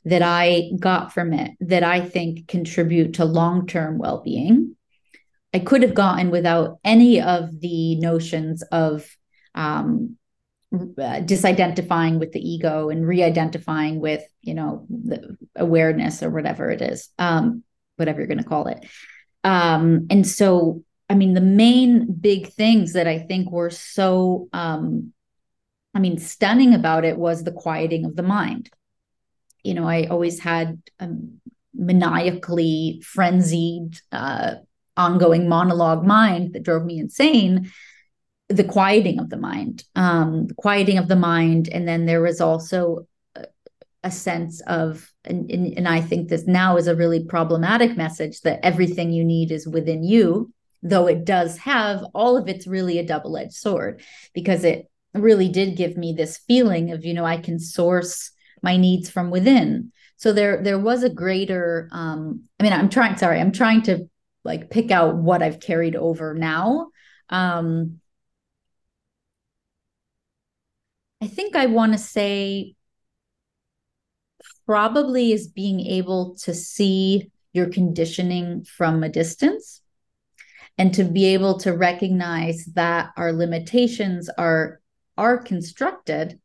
that 0.05 0.23
I 0.23 0.71
got 0.79 1.13
from 1.13 1.33
it 1.33 1.53
that 1.61 1.83
I 1.83 2.01
think 2.01 2.47
contribute 2.47 3.15
to 3.15 3.25
long 3.25 3.67
term 3.67 3.99
well 3.99 4.23
being, 4.23 4.77
I 5.57 5.61
could 5.61 5.83
have 5.83 5.95
gotten 5.95 6.31
without 6.31 6.81
any 6.85 7.23
of 7.23 7.61
the 7.61 7.97
notions 7.97 8.63
of 8.71 9.09
um, 9.55 10.19
uh, 10.75 11.23
disidentifying 11.25 12.19
with 12.19 12.33
the 12.33 12.47
ego 12.47 12.91
and 12.91 13.09
re-identifying 13.09 13.99
with 13.99 14.23
you 14.43 14.53
know 14.53 14.85
the 14.91 15.35
awareness 15.57 16.23
or 16.23 16.29
whatever 16.29 16.69
it 16.69 16.83
is 16.83 17.09
um, 17.19 17.63
whatever 17.97 18.19
you're 18.21 18.27
going 18.27 18.37
to 18.37 18.45
call 18.45 18.67
it. 18.67 18.85
Um, 19.45 20.09
and 20.11 20.27
so 20.27 20.83
i 21.09 21.15
mean 21.15 21.33
the 21.33 21.41
main 21.41 22.13
big 22.13 22.53
things 22.53 22.93
that 22.93 23.07
i 23.07 23.19
think 23.19 23.51
were 23.51 23.71
so 23.71 24.49
um, 24.53 25.15
i 25.95 26.01
mean 26.01 26.19
stunning 26.19 26.75
about 26.75 27.07
it 27.07 27.17
was 27.17 27.45
the 27.45 27.53
quieting 27.53 28.05
of 28.05 28.15
the 28.15 28.29
mind. 28.37 28.69
You 29.65 29.73
know 29.73 29.89
i 29.89 30.05
always 30.05 30.39
had 30.39 30.83
a 31.01 31.09
maniacally 31.75 33.01
frenzied 33.03 33.99
uh, 34.13 34.57
ongoing 34.97 35.49
monologue 35.49 36.05
mind 36.05 36.53
that 36.53 36.63
drove 36.63 36.85
me 36.85 36.99
insane 36.99 37.71
the 38.49 38.65
quieting 38.65 39.19
of 39.19 39.29
the 39.29 39.37
mind, 39.37 39.85
um, 39.97 40.47
the 40.47 40.55
quieting 40.55 40.99
of 40.99 41.09
the 41.09 41.17
mind, 41.17 41.69
and 41.69 41.87
then 41.87 42.07
there 42.07 42.23
was 42.23 42.41
also 42.41 43.07
a, 44.05 44.11
sense 44.11 44.61
of, 44.69 45.13
and, 45.25 45.51
and, 45.51 45.77
and 45.77 45.89
I 45.89 46.01
think 46.01 46.29
this 46.29 46.47
now 46.47 46.77
is 46.77 46.87
a 46.87 46.95
really 46.95 47.25
problematic 47.25 47.97
message 47.97 48.43
that 48.43 48.61
everything 48.63 49.11
you 49.11 49.25
need 49.25 49.51
is 49.51 49.67
within 49.67 50.05
you, 50.05 50.53
though 50.81 51.09
it 51.09 51.25
does 51.25 51.59
have 51.59 52.05
all 52.15 52.37
of 52.37 52.49
it's 52.49 52.69
really 52.69 53.01
a 53.01 53.07
double 53.07 53.37
edged 53.37 53.55
sword 53.55 54.01
because 54.33 54.63
it 54.63 54.89
really 55.13 55.49
did 55.49 55.77
give 55.77 55.97
me 55.97 56.13
this 56.13 56.39
feeling 56.39 56.93
of 56.93 57.05
you 57.05 57.15
know 57.15 57.25
I 57.25 57.39
can 57.39 57.59
source 57.59 58.31
my 58.63 58.77
needs 58.77 59.11
from 59.11 59.31
within. 59.31 59.93
So 60.19 60.33
there 60.33 60.63
there 60.63 60.79
was 60.79 61.03
a 61.03 61.11
greater. 61.11 61.89
Um, 61.93 62.45
I 62.59 62.63
mean, 62.63 62.73
I'm 62.73 62.89
trying. 62.89 63.17
Sorry, 63.17 63.41
I'm 63.41 63.53
trying 63.53 63.83
to 63.83 64.09
like 64.47 64.71
pick 64.71 64.91
out 64.91 65.17
what 65.17 65.43
I've 65.43 65.61
carried 65.61 65.97
over 65.97 66.35
now. 66.35 66.89
Um, 67.29 68.01
I 71.21 71.27
think 71.27 71.57
I 71.57 71.67
want 71.67 71.93
to 71.93 71.99
say 71.99 72.75
probably 74.67 75.33
is 75.33 75.49
being 75.49 75.81
able 75.81 76.35
to 76.37 76.55
see 76.55 77.31
your 77.53 77.69
conditioning 77.69 78.65
from 78.65 79.03
a 79.03 79.09
distance 79.09 79.81
and 80.79 80.93
to 80.95 81.05
be 81.05 81.27
able 81.27 81.59
to 81.59 81.73
recognize 81.73 82.67
that 82.75 83.11
our 83.17 83.33
limitations 83.33 84.29
are 84.37 84.81
are 85.17 85.39
constructed 85.39 86.39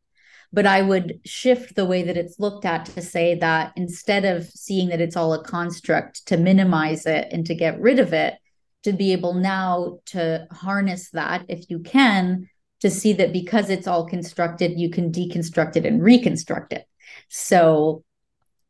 but 0.53 0.65
i 0.65 0.81
would 0.81 1.19
shift 1.25 1.75
the 1.75 1.85
way 1.85 2.03
that 2.03 2.17
it's 2.17 2.39
looked 2.39 2.65
at 2.65 2.85
to 2.85 3.01
say 3.01 3.35
that 3.35 3.71
instead 3.75 4.25
of 4.25 4.45
seeing 4.45 4.89
that 4.89 5.01
it's 5.01 5.15
all 5.15 5.33
a 5.33 5.43
construct 5.43 6.25
to 6.27 6.37
minimize 6.37 7.05
it 7.05 7.27
and 7.31 7.45
to 7.45 7.55
get 7.55 7.79
rid 7.79 7.99
of 7.99 8.13
it 8.13 8.35
to 8.83 8.93
be 8.93 9.11
able 9.11 9.33
now 9.33 9.99
to 10.05 10.47
harness 10.51 11.11
that 11.11 11.45
if 11.47 11.69
you 11.69 11.79
can 11.79 12.49
to 12.81 12.89
see 12.89 13.13
that 13.13 13.31
because 13.31 13.69
it's 13.69 13.87
all 13.87 14.05
constructed, 14.07 14.79
you 14.79 14.89
can 14.89 15.11
deconstruct 15.11 15.75
it 15.75 15.85
and 15.85 16.03
reconstruct 16.03 16.73
it. 16.73 16.85
So 17.29 18.03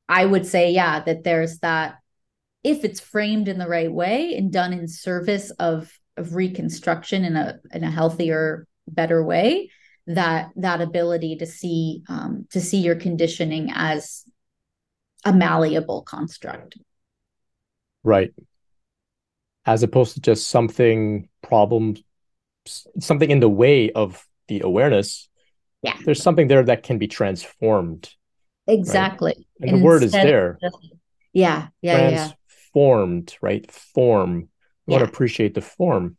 I 0.08 0.26
would 0.26 0.46
say, 0.46 0.72
yeah, 0.72 1.00
that 1.02 1.24
there's 1.24 1.60
that 1.60 1.96
if 2.64 2.84
it's 2.84 3.00
framed 3.00 3.48
in 3.48 3.58
the 3.58 3.68
right 3.68 3.92
way 3.92 4.36
and 4.36 4.52
done 4.52 4.74
in 4.74 4.88
service 4.88 5.50
of 5.52 5.92
of 6.18 6.36
reconstruction 6.36 7.24
in 7.24 7.38
a 7.38 7.60
in 7.74 7.84
a 7.84 7.90
healthier, 7.90 8.68
better 8.88 9.24
way, 9.24 9.72
that 10.16 10.52
that 10.56 10.82
ability 10.82 11.38
to 11.38 11.46
see 11.46 12.04
um, 12.08 12.48
to 12.52 12.62
see 12.62 12.80
your 12.80 12.96
conditioning 12.96 13.72
as 13.74 14.24
a 15.26 15.34
malleable 15.34 16.02
construct. 16.02 16.78
Right. 18.04 18.34
As 19.66 19.84
opposed 19.84 20.16
to 20.16 20.22
just 20.22 20.48
something 20.48 21.30
problem 21.44 21.96
something 23.00 23.30
in 23.30 23.40
the 23.40 23.50
way 23.50 23.92
of 23.92 24.28
the 24.48 24.62
awareness 24.62 25.30
yeah 25.82 25.98
there's 26.06 26.22
something 26.22 26.48
there 26.48 26.64
that 26.64 26.84
can 26.84 26.98
be 26.98 27.08
transformed 27.08 28.14
exactly 28.68 29.34
right? 29.36 29.46
and, 29.62 29.72
and, 29.72 29.80
the 29.80 29.86
word 29.86 30.04
is 30.04 30.12
there 30.12 30.60
of, 30.64 30.74
yeah 31.34 31.68
yeah 31.82 31.98
transformed 31.98 33.32
yeah. 33.32 33.38
right 33.42 33.72
form 33.72 34.36
you 34.36 34.48
yeah. 34.88 34.98
want 34.98 35.06
to 35.06 35.12
appreciate 35.12 35.54
the 35.54 35.62
form 35.62 36.18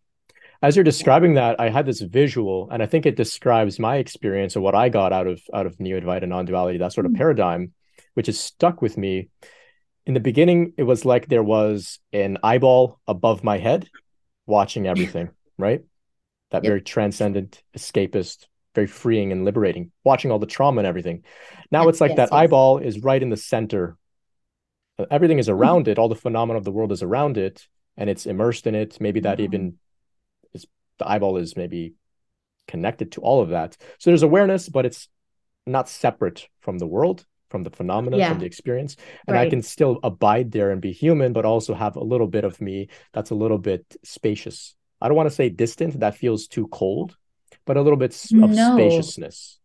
as 0.63 0.77
you're 0.77 0.85
describing 0.85 1.35
that 1.35 1.61
i 1.61 1.69
had 1.69 1.87
this 1.87 2.01
visual 2.01 2.69
and 2.71 2.83
i 2.83 2.87
think 2.87 3.07
it 3.07 3.17
describes 3.17 3.79
my 3.79 3.97
experience 3.97 4.57
of 4.57 4.63
what 4.63 4.75
i 4.75 4.89
got 4.89 5.13
out 5.13 5.27
of 5.27 5.41
out 5.53 5.67
of 5.67 5.79
neo-advaita 5.81 6.29
non-duality 6.29 6.79
that 6.79 6.93
sort 6.93 7.07
of 7.07 7.13
mm-hmm. 7.13 7.19
paradigm 7.19 7.73
which 8.15 8.29
is 8.29 8.39
stuck 8.39 8.83
with 8.83 8.97
me 8.97 9.29
in 10.07 10.15
the 10.15 10.21
beginning 10.21 10.73
it 10.77 10.83
was 10.83 11.05
like 11.05 11.29
there 11.29 11.43
was 11.43 11.99
an 12.13 12.39
eyeball 12.43 13.01
above 13.07 13.45
my 13.45 13.59
head 13.59 13.89
watching 14.47 14.87
everything 14.87 15.31
right 15.59 15.83
that 16.53 16.63
yep. 16.63 16.71
very 16.71 16.81
transcendent, 16.83 17.63
escapist, 17.77 18.47
very 18.75 18.87
freeing 18.87 19.33
and 19.33 19.45
liberating, 19.45 19.91
watching 20.05 20.31
all 20.31 20.39
the 20.39 20.47
trauma 20.47 20.81
and 20.81 20.87
everything. 20.87 21.25
Now 21.71 21.89
it's 21.89 22.01
like 22.01 22.11
yes, 22.11 22.17
that 22.17 22.29
yes. 22.31 22.33
eyeball 22.33 22.79
is 22.79 23.01
right 23.01 23.23
in 23.23 23.31
the 23.31 23.37
center. 23.37 23.97
Everything 25.11 25.39
is 25.39 25.49
mm-hmm. 25.49 25.61
around 25.61 25.83
mm-hmm. 25.83 25.93
it, 25.93 25.99
all 25.99 26.09
the 26.09 26.15
phenomena 26.15 26.59
of 26.59 26.65
the 26.65 26.71
world 26.71 26.93
is 26.93 27.03
around 27.03 27.39
it, 27.39 27.67
and 27.97 28.09
it's 28.09 28.27
immersed 28.27 28.67
in 28.67 28.75
it. 28.75 29.01
Maybe 29.01 29.21
that 29.21 29.39
mm-hmm. 29.39 29.45
even 29.45 29.79
the 30.99 31.09
eyeball 31.09 31.37
is 31.37 31.57
maybe 31.57 31.95
connected 32.69 33.13
to 33.13 33.21
all 33.21 33.43
of 33.43 33.51
that. 33.51 33.77
So 33.99 34.11
there's 34.11 34.23
awareness, 34.23 34.69
but 34.69 34.87
it's 34.87 35.09
not 35.67 35.89
separate 35.89 36.49
from 36.61 36.79
the 36.79 36.87
world, 36.87 37.25
from 37.51 37.63
the 37.63 37.71
phenomena, 37.71 38.17
yeah. 38.17 38.31
from 38.31 38.39
the 38.39 38.47
experience. 38.47 38.97
And 39.27 39.37
right. 39.37 39.47
I 39.47 39.51
can 39.51 39.63
still 39.63 40.01
abide 40.03 40.53
there 40.53 40.71
and 40.71 40.81
be 40.81 40.93
human, 40.93 41.33
but 41.33 41.45
also 41.45 41.75
have 41.75 41.97
a 41.97 42.05
little 42.05 42.27
bit 42.27 42.45
of 42.45 42.61
me 42.61 42.89
that's 43.13 43.31
a 43.31 43.35
little 43.35 43.59
bit 43.59 43.97
spacious 44.05 44.75
I 45.03 45.09
don't 45.09 45.17
want 45.17 45.29
to 45.29 45.35
say 45.35 45.49
distant, 45.49 45.99
that 45.99 46.17
feels 46.17 46.47
too 46.47 46.69
cold, 46.69 47.17
but 47.67 47.77
a 47.77 47.83
little 47.83 47.99
bit 47.99 48.15
of 48.15 48.51
no. 48.51 48.77
spaciousness. 48.77 49.59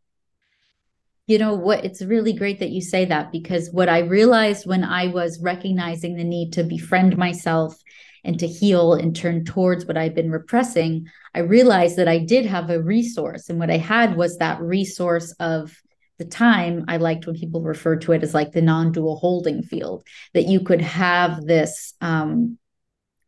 You 1.27 1.37
know 1.37 1.53
what? 1.53 1.85
It's 1.85 2.01
really 2.01 2.33
great 2.33 2.59
that 2.59 2.71
you 2.71 2.81
say 2.81 3.05
that 3.05 3.31
because 3.31 3.69
what 3.69 3.87
I 3.87 3.99
realized 3.99 4.65
when 4.65 4.83
I 4.83 5.07
was 5.07 5.39
recognizing 5.39 6.15
the 6.15 6.23
need 6.23 6.53
to 6.53 6.63
befriend 6.63 7.17
myself 7.17 7.79
and 8.27 8.37
to 8.39 8.47
heal 8.47 8.93
and 8.93 9.15
turn 9.15 9.45
towards 9.45 9.85
what 9.85 9.97
I've 9.97 10.13
been 10.13 10.29
repressing, 10.29 11.07
I 11.33 11.39
realized 11.39 11.95
that 11.95 12.09
I 12.09 12.19
did 12.19 12.45
have 12.45 12.69
a 12.69 12.81
resource. 12.81 13.49
And 13.49 13.57
what 13.57 13.71
I 13.71 13.77
had 13.77 14.17
was 14.17 14.37
that 14.37 14.61
resource 14.61 15.31
of 15.39 15.75
the 16.19 16.25
time 16.25 16.83
I 16.89 16.97
liked 16.97 17.25
when 17.25 17.37
people 17.37 17.61
refer 17.61 17.95
to 17.95 18.11
it 18.11 18.23
as 18.23 18.33
like 18.33 18.51
the 18.51 18.61
non-dual 18.61 19.15
holding 19.15 19.63
field, 19.63 20.05
that 20.33 20.47
you 20.47 20.59
could 20.59 20.81
have 20.81 21.45
this 21.45 21.93
um, 22.01 22.57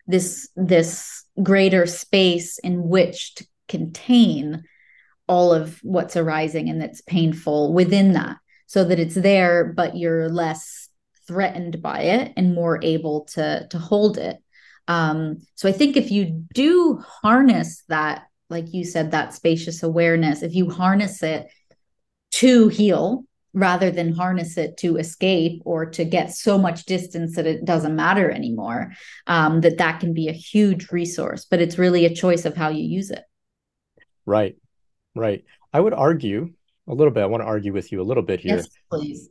this 0.05 0.49
this 0.55 1.23
greater 1.41 1.85
space 1.85 2.59
in 2.59 2.89
which 2.89 3.35
to 3.35 3.47
contain 3.69 4.63
all 5.27 5.53
of 5.53 5.79
what's 5.83 6.17
arising 6.17 6.69
and 6.69 6.81
that's 6.81 7.01
painful 7.01 7.71
within 7.71 8.13
that 8.13 8.37
so 8.65 8.83
that 8.83 8.99
it's 8.99 9.13
there 9.13 9.71
but 9.75 9.95
you're 9.95 10.27
less 10.27 10.89
threatened 11.27 11.79
by 11.83 11.99
it 11.99 12.33
and 12.35 12.55
more 12.55 12.79
able 12.81 13.25
to 13.25 13.67
to 13.69 13.77
hold 13.77 14.17
it 14.17 14.41
um, 14.89 15.37
so 15.55 15.69
i 15.69 15.71
think 15.71 15.95
if 15.95 16.11
you 16.11 16.45
do 16.53 17.01
harness 17.21 17.83
that 17.87 18.23
like 18.49 18.73
you 18.73 18.83
said 18.83 19.11
that 19.11 19.33
spacious 19.33 19.83
awareness 19.83 20.41
if 20.41 20.53
you 20.53 20.69
harness 20.69 21.23
it 21.23 21.47
to 22.31 22.67
heal 22.67 23.23
rather 23.53 23.89
than 23.89 24.13
harness 24.13 24.57
it 24.57 24.77
to 24.77 24.97
escape 24.97 25.61
or 25.65 25.85
to 25.85 26.05
get 26.05 26.31
so 26.31 26.57
much 26.57 26.85
distance 26.85 27.35
that 27.35 27.47
it 27.47 27.65
doesn't 27.65 27.95
matter 27.95 28.29
anymore 28.29 28.91
um, 29.27 29.61
that 29.61 29.77
that 29.79 29.99
can 29.99 30.13
be 30.13 30.27
a 30.27 30.33
huge 30.33 30.91
resource 30.91 31.45
but 31.45 31.59
it's 31.59 31.77
really 31.77 32.05
a 32.05 32.13
choice 32.13 32.45
of 32.45 32.55
how 32.55 32.69
you 32.69 32.83
use 32.83 33.09
it. 33.09 33.23
Right. 34.25 34.55
Right. 35.15 35.45
I 35.73 35.79
would 35.79 35.93
argue 35.93 36.53
a 36.87 36.93
little 36.93 37.11
bit 37.11 37.21
i 37.21 37.25
want 37.27 37.41
to 37.41 37.47
argue 37.47 37.73
with 37.73 37.91
you 37.91 38.01
a 38.01 38.03
little 38.03 38.23
bit 38.23 38.39
here. 38.39 38.57
Yes 38.57 38.67
please. 38.91 39.29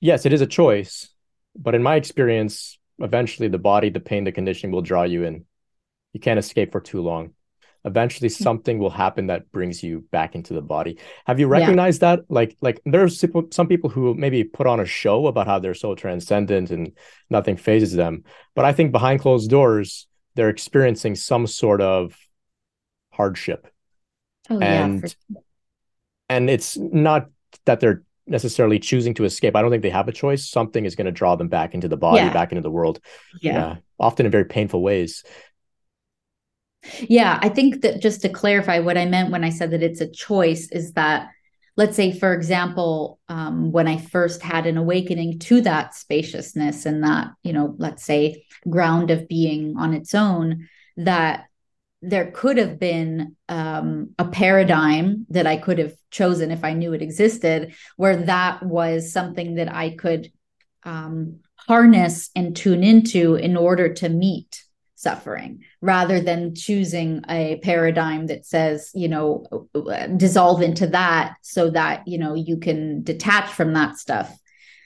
Yes 0.00 0.26
it 0.26 0.32
is 0.32 0.40
a 0.40 0.46
choice 0.46 1.08
but 1.56 1.74
in 1.74 1.82
my 1.82 1.94
experience 1.94 2.78
eventually 3.00 3.48
the 3.48 3.58
body 3.58 3.90
the 3.90 4.00
pain 4.00 4.24
the 4.24 4.32
conditioning 4.32 4.72
will 4.72 4.82
draw 4.82 5.02
you 5.02 5.24
in 5.24 5.44
you 6.12 6.20
can't 6.20 6.38
escape 6.38 6.72
for 6.72 6.80
too 6.80 7.00
long 7.00 7.32
eventually 7.84 8.28
mm. 8.28 8.42
something 8.42 8.78
will 8.78 8.90
happen 8.90 9.28
that 9.28 9.50
brings 9.52 9.82
you 9.82 10.04
back 10.10 10.34
into 10.34 10.52
the 10.52 10.60
body 10.60 10.98
have 11.26 11.40
you 11.40 11.46
recognized 11.46 12.02
yeah. 12.02 12.16
that 12.16 12.24
like 12.28 12.56
like 12.60 12.80
there's 12.84 13.24
some 13.50 13.66
people 13.66 13.88
who 13.88 14.14
maybe 14.14 14.44
put 14.44 14.66
on 14.66 14.80
a 14.80 14.84
show 14.84 15.26
about 15.26 15.46
how 15.46 15.58
they're 15.58 15.74
so 15.74 15.94
transcendent 15.94 16.70
and 16.70 16.92
nothing 17.30 17.56
fazes 17.56 17.94
them 17.94 18.24
but 18.54 18.64
i 18.64 18.72
think 18.72 18.92
behind 18.92 19.20
closed 19.20 19.48
doors 19.48 20.06
they're 20.34 20.50
experiencing 20.50 21.14
some 21.14 21.46
sort 21.46 21.80
of 21.80 22.16
hardship 23.12 23.66
oh, 24.50 24.58
and 24.60 25.02
yeah, 25.02 25.08
sure. 25.08 25.42
and 26.28 26.50
it's 26.50 26.76
not 26.76 27.28
that 27.64 27.80
they're 27.80 28.02
necessarily 28.30 28.78
choosing 28.78 29.12
to 29.14 29.24
escape. 29.24 29.56
I 29.56 29.60
don't 29.60 29.70
think 29.70 29.82
they 29.82 29.90
have 29.90 30.08
a 30.08 30.12
choice. 30.12 30.48
Something 30.48 30.86
is 30.86 30.94
going 30.94 31.06
to 31.06 31.12
draw 31.12 31.36
them 31.36 31.48
back 31.48 31.74
into 31.74 31.88
the 31.88 31.96
body 31.96 32.18
yeah. 32.18 32.32
back 32.32 32.52
into 32.52 32.62
the 32.62 32.70
world. 32.70 33.00
Yeah. 33.42 33.52
yeah. 33.52 33.76
Often 33.98 34.26
in 34.26 34.32
very 34.32 34.46
painful 34.46 34.82
ways. 34.82 35.24
Yeah, 37.00 37.38
I 37.42 37.50
think 37.50 37.82
that 37.82 38.00
just 38.00 38.22
to 38.22 38.30
clarify 38.30 38.78
what 38.78 38.96
I 38.96 39.04
meant 39.04 39.30
when 39.30 39.44
I 39.44 39.50
said 39.50 39.72
that 39.72 39.82
it's 39.82 40.00
a 40.00 40.10
choice 40.10 40.70
is 40.70 40.92
that, 40.94 41.28
let's 41.76 41.94
say, 41.94 42.18
for 42.18 42.32
example, 42.32 43.18
um, 43.28 43.70
when 43.70 43.86
I 43.86 43.98
first 43.98 44.40
had 44.40 44.66
an 44.66 44.78
awakening 44.78 45.40
to 45.40 45.60
that 45.60 45.94
spaciousness 45.94 46.86
and 46.86 47.04
that, 47.04 47.32
you 47.42 47.52
know, 47.52 47.74
let's 47.76 48.04
say 48.04 48.46
ground 48.68 49.10
of 49.10 49.28
being 49.28 49.76
on 49.76 49.92
its 49.92 50.14
own, 50.14 50.68
that 50.96 51.49
there 52.02 52.30
could 52.30 52.56
have 52.56 52.78
been 52.78 53.36
um, 53.48 54.14
a 54.18 54.24
paradigm 54.24 55.26
that 55.30 55.46
I 55.46 55.56
could 55.56 55.78
have 55.78 55.92
chosen 56.10 56.50
if 56.50 56.64
I 56.64 56.72
knew 56.72 56.92
it 56.92 57.02
existed, 57.02 57.74
where 57.96 58.16
that 58.16 58.62
was 58.62 59.12
something 59.12 59.56
that 59.56 59.72
I 59.72 59.90
could 59.90 60.32
um, 60.82 61.40
harness 61.56 62.30
and 62.34 62.56
tune 62.56 62.82
into 62.82 63.34
in 63.34 63.56
order 63.56 63.92
to 63.94 64.08
meet 64.08 64.64
suffering 64.94 65.62
rather 65.80 66.20
than 66.20 66.54
choosing 66.54 67.22
a 67.28 67.58
paradigm 67.62 68.26
that 68.26 68.44
says 68.44 68.90
you 68.94 69.08
know 69.08 69.66
dissolve 70.18 70.60
into 70.60 70.86
that 70.86 71.36
so 71.40 71.70
that 71.70 72.06
you 72.06 72.18
know 72.18 72.34
you 72.34 72.58
can 72.58 73.02
detach 73.02 73.50
from 73.52 73.72
that 73.72 73.96
stuff. 73.96 74.36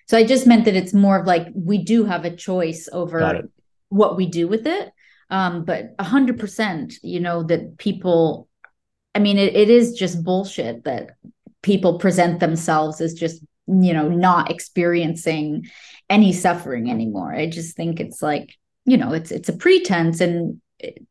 So 0.06 0.18
i 0.18 0.24
just 0.24 0.46
meant 0.46 0.66
that 0.66 0.76
it's 0.76 0.92
more 0.92 1.18
of 1.18 1.26
like 1.26 1.48
we 1.54 1.78
do 1.82 2.04
have 2.04 2.24
a 2.24 2.36
choice 2.36 2.88
over 2.92 3.48
what 3.88 4.16
we 4.16 4.26
do 4.26 4.46
with 4.46 4.66
it 4.66 4.92
um 5.30 5.64
but 5.64 5.96
100% 5.98 6.94
you 7.02 7.20
know 7.20 7.42
that 7.42 7.78
people 7.78 8.48
i 9.14 9.18
mean 9.18 9.38
it, 9.38 9.54
it 9.54 9.70
is 9.70 9.94
just 9.94 10.24
bullshit 10.24 10.84
that 10.84 11.16
people 11.62 11.98
present 11.98 12.40
themselves 12.40 13.00
as 13.00 13.14
just 13.14 13.42
you 13.66 13.92
know 13.94 14.08
not 14.08 14.50
experiencing 14.50 15.66
any 16.10 16.32
suffering 16.32 16.90
anymore. 16.90 17.34
I 17.34 17.48
just 17.48 17.76
think 17.76 18.00
it's 18.00 18.22
like 18.22 18.54
you 18.84 18.96
know 18.96 19.12
it's 19.12 19.30
it's 19.30 19.48
a 19.48 19.56
pretense 19.56 20.20
and 20.20 20.60
it, 20.78 21.04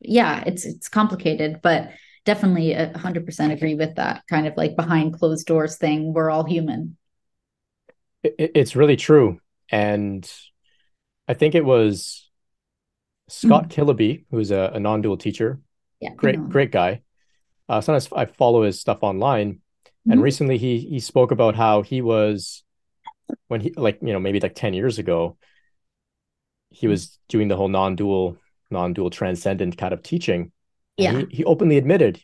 yeah 0.00 0.42
it's 0.44 0.64
it's 0.66 0.88
complicated 0.88 1.60
but 1.62 1.90
definitely 2.24 2.72
a 2.72 2.90
100% 2.90 3.52
agree 3.52 3.74
with 3.74 3.96
that 3.96 4.22
kind 4.28 4.46
of 4.46 4.56
like 4.56 4.76
behind 4.76 5.12
closed 5.14 5.46
doors 5.46 5.76
thing. 5.76 6.14
We're 6.14 6.30
all 6.30 6.44
human. 6.44 6.96
It, 8.22 8.52
it's 8.54 8.76
really 8.76 8.96
true. 8.96 9.40
And 9.70 10.30
i 11.26 11.32
think 11.32 11.54
it 11.54 11.64
was 11.64 12.23
scott 13.28 13.68
mm-hmm. 13.68 13.82
kiloby 13.82 14.24
who's 14.30 14.50
a, 14.50 14.72
a 14.74 14.80
non-dual 14.80 15.16
teacher 15.16 15.60
yeah 16.00 16.10
great 16.14 16.48
great 16.48 16.70
guy 16.70 17.00
uh, 17.68 17.80
sometimes 17.80 18.08
i 18.14 18.24
follow 18.24 18.62
his 18.62 18.80
stuff 18.80 18.98
online 19.02 19.54
mm-hmm. 19.54 20.12
and 20.12 20.22
recently 20.22 20.58
he 20.58 20.78
he 20.78 21.00
spoke 21.00 21.30
about 21.30 21.54
how 21.54 21.82
he 21.82 22.02
was 22.02 22.64
when 23.48 23.60
he 23.60 23.72
like 23.76 23.98
you 24.02 24.12
know 24.12 24.20
maybe 24.20 24.40
like 24.40 24.54
10 24.54 24.74
years 24.74 24.98
ago 24.98 25.36
he 26.70 26.86
was 26.86 27.18
doing 27.28 27.48
the 27.48 27.56
whole 27.56 27.68
non-dual 27.68 28.36
non-dual 28.70 29.10
transcendent 29.10 29.78
kind 29.78 29.94
of 29.94 30.02
teaching 30.02 30.52
yeah 30.96 31.12
he, 31.12 31.36
he, 31.36 31.44
openly 31.44 31.78
admitted 31.78 32.20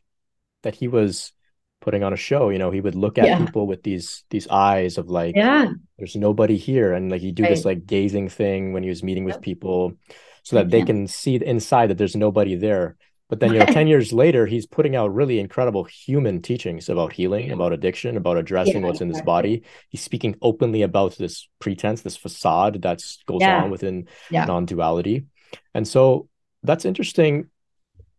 that 0.62 0.74
he 0.74 0.88
was 0.88 1.32
putting 1.80 2.02
on 2.02 2.12
a 2.12 2.16
show 2.16 2.50
you 2.50 2.58
know 2.58 2.70
he 2.70 2.80
would 2.80 2.94
look 2.94 3.16
at 3.16 3.24
yeah. 3.24 3.38
people 3.38 3.66
with 3.66 3.82
these 3.82 4.24
these 4.30 4.46
eyes 4.48 4.98
of 4.98 5.08
like 5.08 5.34
yeah 5.34 5.72
there's 5.98 6.16
nobody 6.16 6.56
here 6.56 6.92
and 6.92 7.10
like 7.10 7.20
he 7.20 7.32
do 7.32 7.42
right. 7.42 7.50
this 7.50 7.64
like 7.64 7.86
gazing 7.86 8.28
thing 8.28 8.72
when 8.72 8.82
he 8.82 8.88
was 8.88 9.02
meeting 9.02 9.24
with 9.24 9.36
yep. 9.36 9.42
people 9.42 9.94
so 10.42 10.56
that 10.56 10.66
yeah. 10.66 10.70
they 10.70 10.82
can 10.84 11.06
see 11.06 11.36
inside 11.36 11.88
that 11.88 11.98
there's 11.98 12.16
nobody 12.16 12.54
there 12.54 12.96
but 13.30 13.38
then, 13.38 13.52
you 13.52 13.60
know, 13.60 13.66
10 13.66 13.86
years 13.86 14.12
later, 14.12 14.44
he's 14.44 14.66
putting 14.66 14.96
out 14.96 15.14
really 15.14 15.38
incredible 15.38 15.84
human 15.84 16.42
teachings 16.42 16.88
about 16.88 17.12
healing, 17.12 17.52
about 17.52 17.72
addiction, 17.72 18.16
about 18.16 18.36
addressing 18.36 18.82
yeah, 18.82 18.88
what's 18.88 19.00
in 19.00 19.08
this 19.08 19.22
body. 19.22 19.62
He's 19.88 20.02
speaking 20.02 20.34
openly 20.42 20.82
about 20.82 21.16
this 21.16 21.48
pretense, 21.60 22.02
this 22.02 22.16
facade 22.16 22.82
that 22.82 23.00
goes 23.26 23.40
yeah. 23.40 23.62
on 23.62 23.70
within 23.70 24.08
non 24.32 24.66
duality. 24.66 25.26
And 25.74 25.86
so 25.86 26.28
that's 26.64 26.84
interesting 26.84 27.48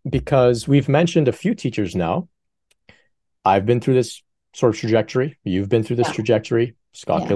because 0.10 0.68
we've 0.68 0.90
mentioned 0.90 1.28
a 1.28 1.34
few 1.34 1.54
teachers 1.54 1.94
now. 1.94 2.30
I've 3.44 3.66
been 3.66 3.82
through 3.82 3.96
this 3.96 4.24
sort 4.54 4.74
of 4.74 4.80
trajectory. 4.80 5.38
You've 5.44 5.70
been 5.70 5.84
through 5.84 5.98
this 5.98 6.12
trajectory. 6.12 6.76
Scott 6.94 7.24
yeah. 7.24 7.28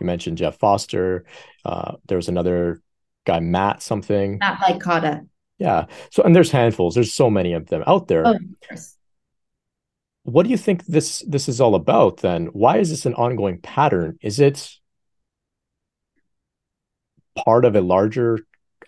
you 0.00 0.06
mentioned 0.06 0.38
Jeff 0.38 0.58
Foster. 0.58 1.24
Uh, 1.64 1.96
there 2.06 2.16
was 2.16 2.28
another 2.28 2.80
guy, 3.24 3.40
Matt 3.40 3.82
something. 3.82 4.38
Matt 4.38 4.58
Licata. 4.60 5.26
Yeah. 5.58 5.86
So, 6.10 6.22
and 6.22 6.34
there's 6.34 6.50
handfuls. 6.50 6.94
There's 6.94 7.12
so 7.12 7.30
many 7.30 7.52
of 7.52 7.68
them 7.68 7.84
out 7.86 8.08
there. 8.08 8.26
Oh, 8.26 8.38
what 10.24 10.44
do 10.44 10.50
you 10.50 10.56
think 10.56 10.84
this 10.86 11.24
this 11.26 11.48
is 11.48 11.60
all 11.60 11.74
about 11.74 12.18
then? 12.18 12.46
Why 12.46 12.78
is 12.78 12.90
this 12.90 13.06
an 13.06 13.14
ongoing 13.14 13.60
pattern? 13.60 14.18
Is 14.22 14.38
it 14.38 14.70
part 17.44 17.64
of 17.64 17.74
a 17.74 17.80
larger 17.80 18.38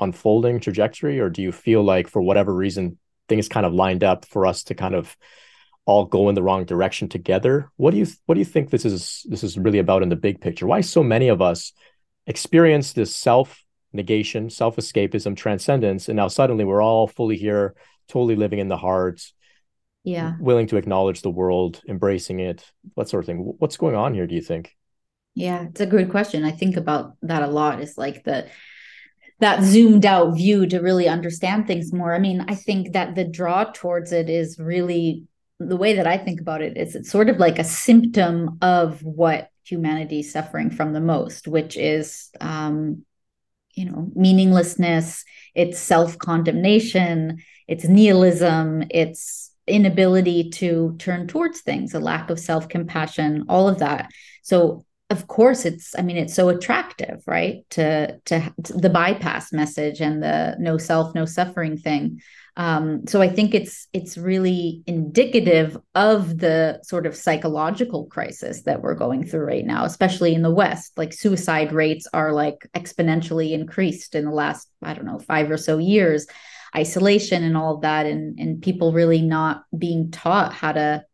unfolding 0.01 0.61
trajectory, 0.61 1.21
or 1.21 1.31
do 1.31 1.43
you 1.43 1.53
feel 1.53 1.83
like 1.83 2.09
for 2.09 2.23
whatever 2.23 2.55
reason 2.55 2.99
things 3.29 3.49
kind 3.49 3.67
of 3.67 3.73
lined 3.73 4.05
up 4.05 4.25
for 4.27 4.47
us 4.47 4.65
to 4.65 4.75
kind 4.75 4.95
of 4.95 5.17
all 5.87 6.05
go 6.05 6.29
in 6.29 6.35
the 6.35 6.43
wrong 6.43 6.65
direction 6.65 7.09
together? 7.09 7.71
What 7.77 7.91
do 7.91 7.99
you 7.99 8.07
what 8.27 8.35
do 8.35 8.41
you 8.41 8.45
think 8.45 8.71
this 8.71 8.85
is 8.85 9.27
this 9.29 9.43
is 9.43 9.59
really 9.59 9.79
about 9.81 10.03
in 10.03 10.09
the 10.09 10.17
big 10.17 10.41
picture? 10.41 10.67
Why 10.67 10.83
so 10.83 11.03
many 11.03 11.29
of 11.29 11.43
us 11.43 11.73
experience 12.27 12.93
this 12.93 13.15
self 13.15 13.64
negation, 13.95 14.51
self 14.51 14.77
escapism, 14.77 15.37
transcendence. 15.37 16.09
And 16.09 16.17
now 16.17 16.29
suddenly 16.29 16.65
we're 16.65 16.83
all 16.83 17.07
fully 17.07 17.37
here, 17.37 17.75
totally 18.09 18.37
living 18.37 18.59
in 18.59 18.69
the 18.69 18.77
heart. 18.77 19.23
Yeah. 20.03 20.35
Willing 20.39 20.67
to 20.67 20.77
acknowledge 20.77 21.23
the 21.23 21.31
world, 21.31 21.81
embracing 21.89 22.41
it, 22.41 22.71
that 22.97 23.09
sort 23.09 23.25
of 23.25 23.27
thing. 23.27 23.55
What's 23.59 23.79
going 23.79 23.95
on 23.95 24.13
here, 24.13 24.27
do 24.27 24.35
you 24.35 24.43
think? 24.43 24.77
Yeah, 25.35 25.63
it's 25.63 25.81
a 25.81 25.87
good 25.87 26.11
question. 26.11 26.45
I 26.45 26.51
think 26.51 26.77
about 26.77 27.17
that 27.23 27.43
a 27.43 27.47
lot. 27.47 27.81
It's 27.81 27.97
like 27.97 28.23
the 28.25 28.47
that 29.41 29.63
zoomed 29.65 30.07
out 30.07 30.37
view 30.37 30.67
to 30.67 30.79
really 30.79 31.09
understand 31.09 31.67
things 31.67 31.93
more. 31.93 32.15
I 32.15 32.19
mean, 32.19 32.45
I 32.49 32.55
think 32.55 32.93
that 32.93 33.15
the 33.15 33.25
draw 33.25 33.65
towards 33.65 34.13
it 34.13 34.31
is 34.31 34.59
really 34.59 35.25
the 35.59 35.77
way 35.77 35.95
that 35.95 36.07
I 36.07 36.19
think 36.19 36.41
about 36.41 36.63
it 36.63 36.77
is 36.77 36.95
it's 36.95 37.11
sort 37.11 37.29
of 37.29 37.39
like 37.39 37.59
a 37.59 37.65
symptom 37.65 38.59
of 38.63 39.03
what 39.03 39.49
humanity 39.65 40.21
is 40.21 40.33
suffering 40.33 40.71
from 40.71 40.93
the 40.93 41.01
most, 41.01 41.49
which 41.49 41.77
is 41.77 42.31
um, 42.41 43.05
you 43.75 43.85
know 43.85 44.11
meaninglessness 44.15 45.25
it's 45.55 45.79
self-condemnation 45.79 47.39
it's 47.67 47.85
nihilism 47.85 48.85
it's 48.91 49.55
inability 49.67 50.51
to 50.51 50.95
turn 50.99 51.27
towards 51.27 51.61
things 51.61 51.95
a 51.95 52.01
lack 52.01 52.31
of 52.31 52.39
self-compassion 52.39 53.45
all 53.49 53.69
of 53.69 53.79
that. 53.79 54.11
So 54.43 54.85
of 55.11 55.27
course 55.27 55.67
it's 55.67 55.95
i 55.99 56.03
mean 56.03 56.17
it's 56.17 56.35
so 56.35 56.49
attractive 56.49 57.23
right? 57.27 57.69
To 57.71 58.19
to, 58.25 58.55
to 58.65 58.73
the 58.73 58.91
bypass 58.91 59.53
message 59.53 60.01
and 60.01 60.23
the 60.23 60.57
no 60.59 60.79
self 60.79 61.15
no 61.15 61.25
suffering 61.25 61.77
thing 61.77 62.21
um, 62.57 63.07
so 63.09 63.21
I 63.21 63.29
think 63.29 63.53
it's 63.53 63.89
it's 63.93 64.17
really 64.17 64.83
indicative 64.87 65.77
of 65.97 66.39
the 66.39 66.79
sort 66.85 67.05
of 67.05 67.17
psychological 67.17 68.07
crisis 68.07 68.63
that 68.63 68.81
we're 68.81 68.95
going 68.95 69.27
through 69.27 69.45
right 69.45 69.67
now, 69.67 69.85
especially 69.85 70.35
in 70.35 70.43
the 70.43 70.55
West. 70.55 70.93
Like 70.97 71.13
suicide 71.13 71.73
rates 71.73 72.07
are 72.13 72.33
like 72.33 72.69
exponentially 72.75 73.53
increased 73.53 74.15
in 74.15 74.25
the 74.25 74.31
last 74.31 74.69
I 74.83 74.95
don't 74.95 75.05
know 75.07 75.19
five 75.19 75.51
or 75.51 75.57
so 75.57 75.79
years, 75.79 76.29
isolation 76.77 77.43
and 77.43 77.57
all 77.57 77.75
of 77.75 77.83
that, 77.83 78.07
and 78.07 78.39
and 78.39 78.63
people 78.63 78.93
really 78.93 79.23
not 79.23 79.65
being 79.77 80.13
taught 80.13 80.53
how 80.53 80.73
to 80.73 81.05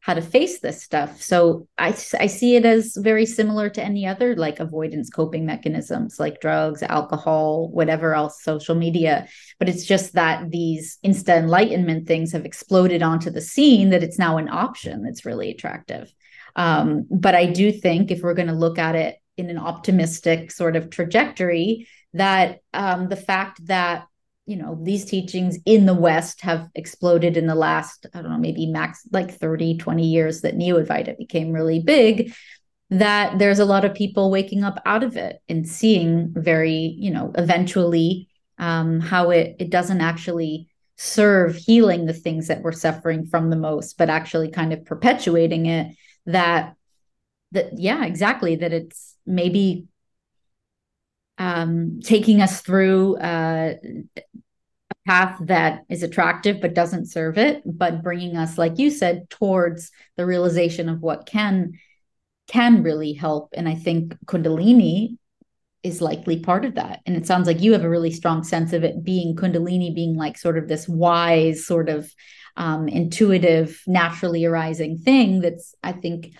how 0.00 0.14
to 0.14 0.22
face 0.22 0.60
this 0.60 0.82
stuff. 0.82 1.20
So 1.20 1.68
I, 1.76 1.88
I 1.88 2.26
see 2.26 2.56
it 2.56 2.64
as 2.64 2.96
very 2.96 3.26
similar 3.26 3.68
to 3.70 3.82
any 3.82 4.06
other 4.06 4.34
like 4.34 4.58
avoidance 4.58 5.10
coping 5.10 5.44
mechanisms 5.44 6.18
like 6.18 6.40
drugs, 6.40 6.82
alcohol, 6.82 7.68
whatever 7.68 8.14
else, 8.14 8.42
social 8.42 8.74
media. 8.74 9.28
But 9.58 9.68
it's 9.68 9.84
just 9.84 10.14
that 10.14 10.50
these 10.50 10.98
insta 11.04 11.36
enlightenment 11.36 12.08
things 12.08 12.32
have 12.32 12.46
exploded 12.46 13.02
onto 13.02 13.30
the 13.30 13.42
scene 13.42 13.90
that 13.90 14.02
it's 14.02 14.18
now 14.18 14.38
an 14.38 14.48
option 14.48 15.02
that's 15.02 15.26
really 15.26 15.50
attractive. 15.50 16.10
Um, 16.56 17.06
but 17.10 17.34
I 17.34 17.46
do 17.46 17.70
think 17.70 18.10
if 18.10 18.22
we're 18.22 18.34
going 18.34 18.48
to 18.48 18.54
look 18.54 18.78
at 18.78 18.94
it 18.94 19.16
in 19.36 19.50
an 19.50 19.58
optimistic 19.58 20.50
sort 20.50 20.76
of 20.76 20.88
trajectory, 20.88 21.86
that 22.14 22.60
um, 22.72 23.08
the 23.08 23.16
fact 23.16 23.64
that 23.66 24.06
you 24.46 24.56
know 24.56 24.78
these 24.82 25.04
teachings 25.04 25.58
in 25.66 25.86
the 25.86 25.94
west 25.94 26.40
have 26.40 26.68
exploded 26.74 27.36
in 27.36 27.46
the 27.46 27.54
last 27.54 28.06
i 28.14 28.20
don't 28.20 28.30
know 28.30 28.38
maybe 28.38 28.66
max 28.66 29.02
like 29.12 29.30
30 29.32 29.78
20 29.78 30.06
years 30.06 30.40
that 30.40 30.56
neo 30.56 30.82
advaita 30.82 31.16
became 31.16 31.52
really 31.52 31.80
big 31.80 32.32
that 32.90 33.38
there's 33.38 33.60
a 33.60 33.64
lot 33.64 33.84
of 33.84 33.94
people 33.94 34.30
waking 34.30 34.64
up 34.64 34.82
out 34.84 35.04
of 35.04 35.16
it 35.16 35.40
and 35.48 35.68
seeing 35.68 36.32
very 36.34 36.94
you 36.98 37.10
know 37.10 37.32
eventually 37.36 38.28
um, 38.58 39.00
how 39.00 39.30
it 39.30 39.56
it 39.58 39.70
doesn't 39.70 40.00
actually 40.00 40.68
serve 40.96 41.56
healing 41.56 42.04
the 42.04 42.12
things 42.12 42.48
that 42.48 42.60
we're 42.60 42.72
suffering 42.72 43.26
from 43.26 43.48
the 43.48 43.56
most 43.56 43.96
but 43.96 44.10
actually 44.10 44.50
kind 44.50 44.72
of 44.72 44.84
perpetuating 44.84 45.66
it 45.66 45.96
that 46.26 46.74
that 47.52 47.78
yeah 47.78 48.04
exactly 48.04 48.56
that 48.56 48.72
it's 48.72 49.16
maybe 49.24 49.86
um 51.40 51.98
taking 52.04 52.40
us 52.40 52.60
through 52.60 53.16
uh 53.16 53.74
a 54.16 54.94
path 55.06 55.36
that 55.40 55.80
is 55.88 56.04
attractive 56.04 56.60
but 56.60 56.74
doesn't 56.74 57.06
serve 57.06 57.36
it 57.38 57.62
but 57.64 58.02
bringing 58.02 58.36
us 58.36 58.56
like 58.56 58.78
you 58.78 58.90
said 58.90 59.28
towards 59.28 59.90
the 60.16 60.24
realization 60.24 60.88
of 60.88 61.00
what 61.00 61.26
can 61.26 61.72
can 62.46 62.82
really 62.82 63.12
help. 63.12 63.50
And 63.56 63.68
i 63.68 63.74
think 63.74 64.14
kundalini 64.26 65.16
is 65.82 66.02
likely 66.02 66.40
part 66.40 66.64
of 66.64 66.74
that. 66.74 67.00
And 67.06 67.16
it 67.16 67.26
sounds 67.26 67.46
like 67.46 67.62
you 67.62 67.72
have 67.72 67.84
a 67.84 67.88
really 67.88 68.10
strong 68.10 68.44
sense 68.44 68.72
of 68.72 68.84
it 68.84 69.02
being 69.02 69.34
kundalini 69.34 69.94
being 69.94 70.14
like 70.14 70.36
sort 70.36 70.58
of 70.58 70.68
this 70.68 70.86
wise 70.86 71.66
sort 71.66 71.88
of 71.88 72.12
um, 72.56 72.88
intuitive 72.88 73.80
naturally 73.86 74.44
arising 74.44 74.98
thing 74.98 75.40
that's 75.40 75.74
i 75.82 75.92
think 75.92 76.34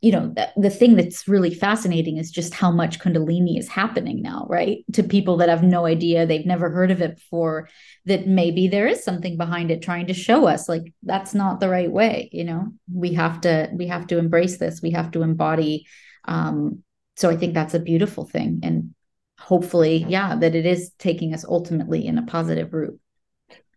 you 0.00 0.12
know 0.12 0.32
the, 0.34 0.48
the 0.56 0.70
thing 0.70 0.94
that's 0.94 1.26
really 1.26 1.52
fascinating 1.52 2.18
is 2.18 2.30
just 2.30 2.54
how 2.54 2.70
much 2.70 3.00
kundalini 3.00 3.58
is 3.58 3.68
happening 3.68 4.22
now 4.22 4.46
right? 4.48 4.84
To 4.92 5.02
people 5.02 5.38
that 5.38 5.48
have 5.48 5.62
no 5.62 5.86
idea 5.86 6.26
they've 6.26 6.46
never 6.46 6.70
heard 6.70 6.90
of 6.90 7.02
it 7.02 7.16
before 7.16 7.68
that 8.04 8.26
maybe 8.26 8.68
there 8.68 8.86
is 8.86 9.02
something 9.02 9.36
behind 9.36 9.70
it 9.70 9.82
trying 9.82 10.06
to 10.06 10.14
show 10.14 10.46
us 10.46 10.68
like 10.68 10.92
that's 11.02 11.34
not 11.34 11.60
the 11.60 11.68
right 11.68 11.90
way 11.90 12.28
you 12.32 12.44
know? 12.44 12.68
We 12.92 13.14
have 13.14 13.40
to 13.42 13.70
we 13.72 13.88
have 13.88 14.06
to 14.08 14.18
embrace 14.18 14.58
this 14.58 14.82
we 14.82 14.90
have 14.92 15.10
to 15.12 15.22
embody 15.22 15.86
um 16.26 16.82
so 17.16 17.30
i 17.30 17.36
think 17.36 17.54
that's 17.54 17.74
a 17.74 17.80
beautiful 17.80 18.24
thing 18.24 18.60
and 18.62 18.94
hopefully 19.38 20.04
yeah 20.08 20.36
that 20.36 20.54
it 20.54 20.66
is 20.66 20.90
taking 20.98 21.32
us 21.32 21.44
ultimately 21.44 22.06
in 22.06 22.18
a 22.18 22.26
positive 22.26 22.72
route. 22.72 22.98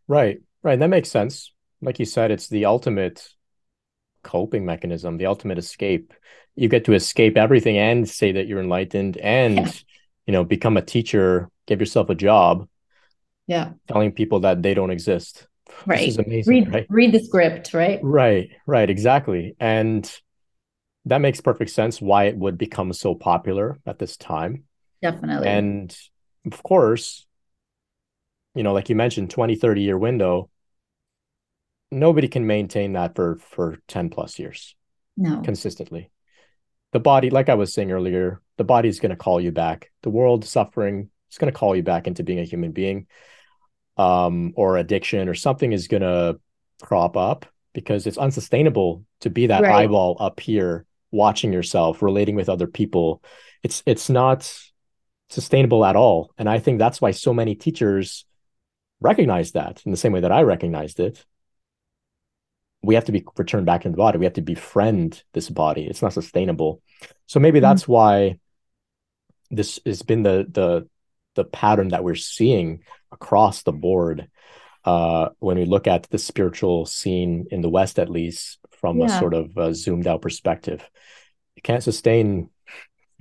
Right 0.07 0.41
right 0.63 0.79
that 0.79 0.89
makes 0.89 1.09
sense. 1.09 1.53
Like 1.81 1.99
you 1.99 2.05
said 2.05 2.31
it's 2.31 2.47
the 2.47 2.65
ultimate 2.65 3.27
coping 4.23 4.65
mechanism, 4.65 5.17
the 5.17 5.25
ultimate 5.25 5.57
escape. 5.57 6.13
You 6.55 6.67
get 6.67 6.85
to 6.85 6.93
escape 6.93 7.37
everything 7.37 7.77
and 7.77 8.07
say 8.07 8.33
that 8.33 8.47
you're 8.47 8.59
enlightened 8.59 9.17
and, 9.17 9.57
yeah. 9.57 9.71
you 10.25 10.33
know, 10.33 10.43
become 10.43 10.77
a 10.77 10.81
teacher, 10.81 11.49
give 11.65 11.79
yourself 11.79 12.09
a 12.09 12.15
job. 12.15 12.67
Yeah. 13.47 13.71
Telling 13.87 14.11
people 14.11 14.41
that 14.41 14.61
they 14.61 14.73
don't 14.73 14.91
exist. 14.91 15.47
Right. 15.85 15.99
This 15.99 16.09
is 16.09 16.17
amazing. 16.17 16.51
Read, 16.51 16.73
right? 16.73 16.85
read 16.89 17.11
the 17.13 17.19
script, 17.19 17.73
right? 17.73 17.99
Right, 18.03 18.49
right, 18.65 18.89
exactly. 18.89 19.55
And 19.59 20.11
that 21.05 21.19
makes 21.19 21.41
perfect 21.41 21.71
sense 21.71 22.01
why 22.01 22.25
it 22.25 22.37
would 22.37 22.57
become 22.57 22.93
so 22.93 23.15
popular 23.15 23.79
at 23.85 23.97
this 23.97 24.17
time. 24.17 24.65
Definitely. 25.01 25.47
And 25.47 25.97
of 26.45 26.61
course, 26.61 27.25
you 28.55 28.63
know, 28.63 28.73
like 28.73 28.89
you 28.89 28.95
mentioned, 28.95 29.29
20, 29.31 29.55
30 29.55 29.81
year 29.81 29.97
window, 29.97 30.49
nobody 31.91 32.27
can 32.27 32.47
maintain 32.47 32.93
that 32.93 33.15
for 33.15 33.37
for 33.37 33.77
10 33.87 34.09
plus 34.09 34.39
years 34.39 34.75
no. 35.17 35.41
consistently. 35.41 36.09
The 36.93 36.99
body 36.99 37.29
like 37.29 37.49
i 37.49 37.55
was 37.55 37.73
saying 37.73 37.91
earlier 37.91 38.41
the 38.57 38.63
body 38.63 38.89
is 38.89 38.99
going 38.99 39.11
to 39.11 39.15
call 39.15 39.41
you 39.41 39.51
back. 39.51 39.91
The 40.03 40.09
world 40.09 40.45
suffering 40.45 41.09
is 41.31 41.37
going 41.37 41.51
to 41.51 41.57
call 41.57 41.75
you 41.75 41.83
back 41.83 42.07
into 42.07 42.23
being 42.23 42.39
a 42.39 42.43
human 42.43 42.71
being 42.71 43.07
um 43.97 44.53
or 44.55 44.77
addiction 44.77 45.27
or 45.27 45.33
something 45.33 45.73
is 45.73 45.87
going 45.87 46.01
to 46.01 46.39
crop 46.81 47.17
up 47.17 47.45
because 47.73 48.07
it's 48.07 48.17
unsustainable 48.17 49.05
to 49.19 49.29
be 49.29 49.47
that 49.47 49.63
right. 49.63 49.83
eyeball 49.83 50.17
up 50.19 50.39
here 50.39 50.85
watching 51.11 51.51
yourself 51.51 52.01
relating 52.01 52.35
with 52.35 52.49
other 52.49 52.67
people. 52.67 53.21
It's 53.63 53.83
it's 53.85 54.09
not 54.09 54.51
sustainable 55.29 55.85
at 55.85 55.95
all. 55.95 56.33
And 56.37 56.49
i 56.49 56.59
think 56.59 56.79
that's 56.79 57.01
why 57.01 57.11
so 57.11 57.33
many 57.33 57.55
teachers 57.55 58.25
recognize 58.99 59.53
that 59.53 59.81
in 59.85 59.91
the 59.91 59.97
same 59.97 60.11
way 60.11 60.19
that 60.19 60.31
i 60.31 60.43
recognized 60.43 60.99
it 60.99 61.25
we 62.81 62.95
have 62.95 63.05
to 63.05 63.11
be 63.11 63.23
returned 63.37 63.65
back 63.65 63.85
into 63.85 63.95
the 63.95 64.01
body. 64.01 64.17
We 64.17 64.25
have 64.25 64.33
to 64.33 64.41
befriend 64.41 65.23
this 65.33 65.49
body. 65.49 65.85
It's 65.85 66.01
not 66.01 66.13
sustainable. 66.13 66.81
So 67.27 67.39
maybe 67.39 67.59
mm-hmm. 67.59 67.63
that's 67.63 67.87
why 67.87 68.37
this 69.49 69.79
has 69.85 70.01
been 70.01 70.23
the 70.23 70.47
the 70.49 70.87
the 71.35 71.43
pattern 71.45 71.89
that 71.89 72.03
we're 72.03 72.15
seeing 72.15 72.83
across 73.11 73.63
the 73.63 73.71
board 73.71 74.29
uh, 74.83 75.29
when 75.39 75.57
we 75.57 75.65
look 75.65 75.87
at 75.87 76.09
the 76.09 76.17
spiritual 76.17 76.85
scene 76.85 77.47
in 77.51 77.61
the 77.61 77.69
West, 77.69 77.99
at 77.99 78.09
least 78.09 78.59
from 78.71 78.97
yeah. 78.97 79.05
a 79.05 79.19
sort 79.19 79.33
of 79.33 79.55
a 79.57 79.73
zoomed 79.75 80.07
out 80.07 80.21
perspective. 80.21 80.87
You 81.55 81.61
can't 81.61 81.83
sustain 81.83 82.49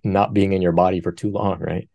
not 0.02 0.32
being 0.32 0.54
in 0.54 0.62
your 0.62 0.72
body 0.72 1.00
for 1.00 1.12
too 1.12 1.30
long, 1.30 1.58
right? 1.61 1.89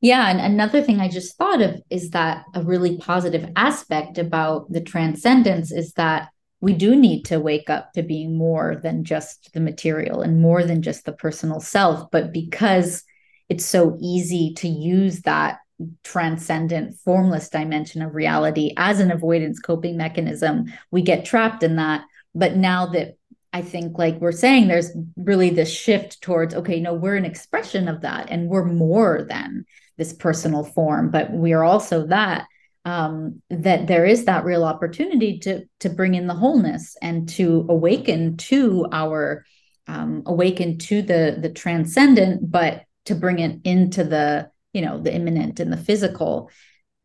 Yeah. 0.00 0.30
And 0.30 0.40
another 0.40 0.82
thing 0.82 0.98
I 0.98 1.08
just 1.08 1.36
thought 1.36 1.60
of 1.60 1.80
is 1.90 2.10
that 2.10 2.44
a 2.54 2.62
really 2.62 2.96
positive 2.98 3.50
aspect 3.56 4.16
about 4.16 4.72
the 4.72 4.80
transcendence 4.80 5.72
is 5.72 5.92
that 5.94 6.30
we 6.60 6.74
do 6.74 6.94
need 6.96 7.24
to 7.26 7.40
wake 7.40 7.70
up 7.70 7.92
to 7.94 8.02
being 8.02 8.36
more 8.36 8.76
than 8.82 9.04
just 9.04 9.52
the 9.52 9.60
material 9.60 10.22
and 10.22 10.40
more 10.40 10.62
than 10.64 10.82
just 10.82 11.04
the 11.04 11.12
personal 11.12 11.60
self. 11.60 12.10
But 12.10 12.32
because 12.32 13.02
it's 13.48 13.64
so 13.64 13.96
easy 14.00 14.54
to 14.54 14.68
use 14.68 15.22
that 15.22 15.58
transcendent, 16.04 16.96
formless 17.04 17.48
dimension 17.48 18.02
of 18.02 18.14
reality 18.14 18.72
as 18.76 19.00
an 19.00 19.10
avoidance 19.10 19.58
coping 19.58 19.96
mechanism, 19.96 20.66
we 20.90 21.02
get 21.02 21.24
trapped 21.24 21.62
in 21.62 21.76
that. 21.76 22.02
But 22.34 22.56
now 22.56 22.86
that 22.86 23.16
I 23.52 23.62
think, 23.62 23.98
like 23.98 24.20
we're 24.20 24.32
saying, 24.32 24.68
there's 24.68 24.90
really 25.16 25.50
this 25.50 25.70
shift 25.70 26.22
towards, 26.22 26.54
okay, 26.54 26.78
no, 26.80 26.94
we're 26.94 27.16
an 27.16 27.24
expression 27.24 27.88
of 27.88 28.02
that 28.02 28.30
and 28.30 28.48
we're 28.48 28.64
more 28.64 29.26
than 29.28 29.64
this 30.00 30.12
personal 30.14 30.64
form, 30.64 31.10
but 31.10 31.30
we 31.30 31.52
are 31.52 31.62
also 31.62 32.06
that. 32.06 32.46
Um, 32.86 33.42
that 33.50 33.88
there 33.88 34.06
is 34.06 34.24
that 34.24 34.46
real 34.46 34.64
opportunity 34.64 35.38
to 35.40 35.66
to 35.80 35.90
bring 35.90 36.14
in 36.14 36.26
the 36.26 36.34
wholeness 36.34 36.96
and 37.02 37.28
to 37.36 37.66
awaken 37.68 38.38
to 38.38 38.86
our 38.90 39.44
um, 39.86 40.22
awaken 40.24 40.78
to 40.78 41.02
the 41.02 41.36
the 41.38 41.50
transcendent, 41.50 42.50
but 42.50 42.84
to 43.04 43.14
bring 43.14 43.38
it 43.38 43.60
into 43.64 44.02
the 44.02 44.50
you 44.72 44.80
know 44.80 44.98
the 44.98 45.14
immanent 45.14 45.60
and 45.60 45.70
the 45.70 45.76
physical 45.76 46.50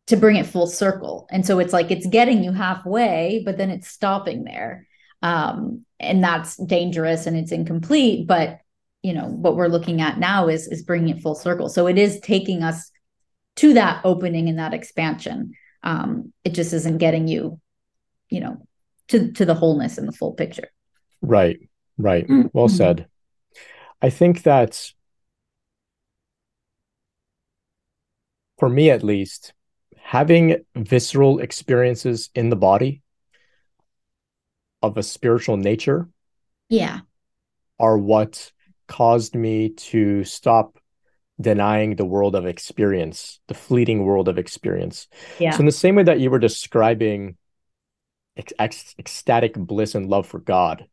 to 0.08 0.16
bring 0.16 0.38
it 0.38 0.46
full 0.46 0.68
circle. 0.68 1.28
And 1.30 1.46
so 1.46 1.60
it's 1.60 1.74
like 1.74 1.92
it's 1.92 2.08
getting 2.08 2.42
you 2.42 2.54
halfway, 2.54 3.42
but 3.44 3.58
then 3.58 3.70
it's 3.70 3.90
stopping 3.90 4.46
there. 4.46 4.88
Um, 5.22 5.86
and 6.00 6.24
that's 6.24 6.56
dangerous 6.58 7.26
and 7.26 7.36
it's 7.36 7.52
incomplete. 7.52 8.28
But 8.28 8.60
you 9.06 9.14
know 9.14 9.28
what 9.28 9.56
we're 9.56 9.68
looking 9.68 10.02
at 10.02 10.18
now 10.18 10.48
is 10.48 10.68
is 10.68 10.82
bringing 10.82 11.16
it 11.16 11.22
full 11.22 11.36
circle. 11.36 11.70
So 11.70 11.86
it 11.86 12.00
is 12.00 12.20
taking 12.22 12.64
us 12.64 12.92
to 13.58 13.76
that 13.76 14.02
opening 14.04 14.50
and 14.50 14.58
that 14.58 14.74
expansion. 14.74 15.54
Um 15.84 16.34
it 16.44 16.56
just 16.56 16.74
isn't 16.74 16.98
getting 16.98 17.28
you 17.28 17.60
you 18.30 18.40
know 18.40 18.68
to 19.10 19.32
to 19.34 19.46
the 19.46 19.54
wholeness 19.54 20.00
and 20.00 20.08
the 20.08 20.12
full 20.12 20.34
picture. 20.34 20.70
Right. 21.22 21.60
Right. 22.00 22.28
Mm-hmm. 22.28 22.48
well 22.52 22.68
said. 22.68 23.06
I 24.02 24.10
think 24.10 24.42
that 24.42 24.92
for 28.58 28.70
me 28.70 28.90
at 28.90 29.04
least 29.04 29.54
having 29.98 30.66
visceral 30.76 31.40
experiences 31.40 32.32
in 32.34 32.50
the 32.50 32.56
body 32.56 33.04
of 34.82 34.98
a 34.98 35.04
spiritual 35.04 35.58
nature 35.58 36.10
yeah. 36.70 37.02
are 37.80 37.98
what 37.98 38.52
caused 38.88 39.36
me 39.36 39.70
to 39.70 40.24
stop 40.24 40.78
denying 41.40 41.96
the 41.96 42.06
world 42.06 42.36
of 42.36 42.46
experience, 42.46 43.40
the 43.48 43.54
fleeting 43.54 44.06
world 44.06 44.28
of 44.28 44.38
experience. 44.38 45.08
Yeah. 45.40 45.52
So 45.52 45.60
in 45.60 45.66
the 45.66 45.72
same 45.72 45.96
way 45.96 46.04
that 46.04 46.20
you 46.20 46.30
were 46.30 46.40
describing 46.40 47.38
ec- 48.38 48.54
ecstatic 48.98 49.54
bliss 49.56 49.96
and 49.96 50.08
love 50.08 50.28
for 50.28 50.40
God. 50.40 50.86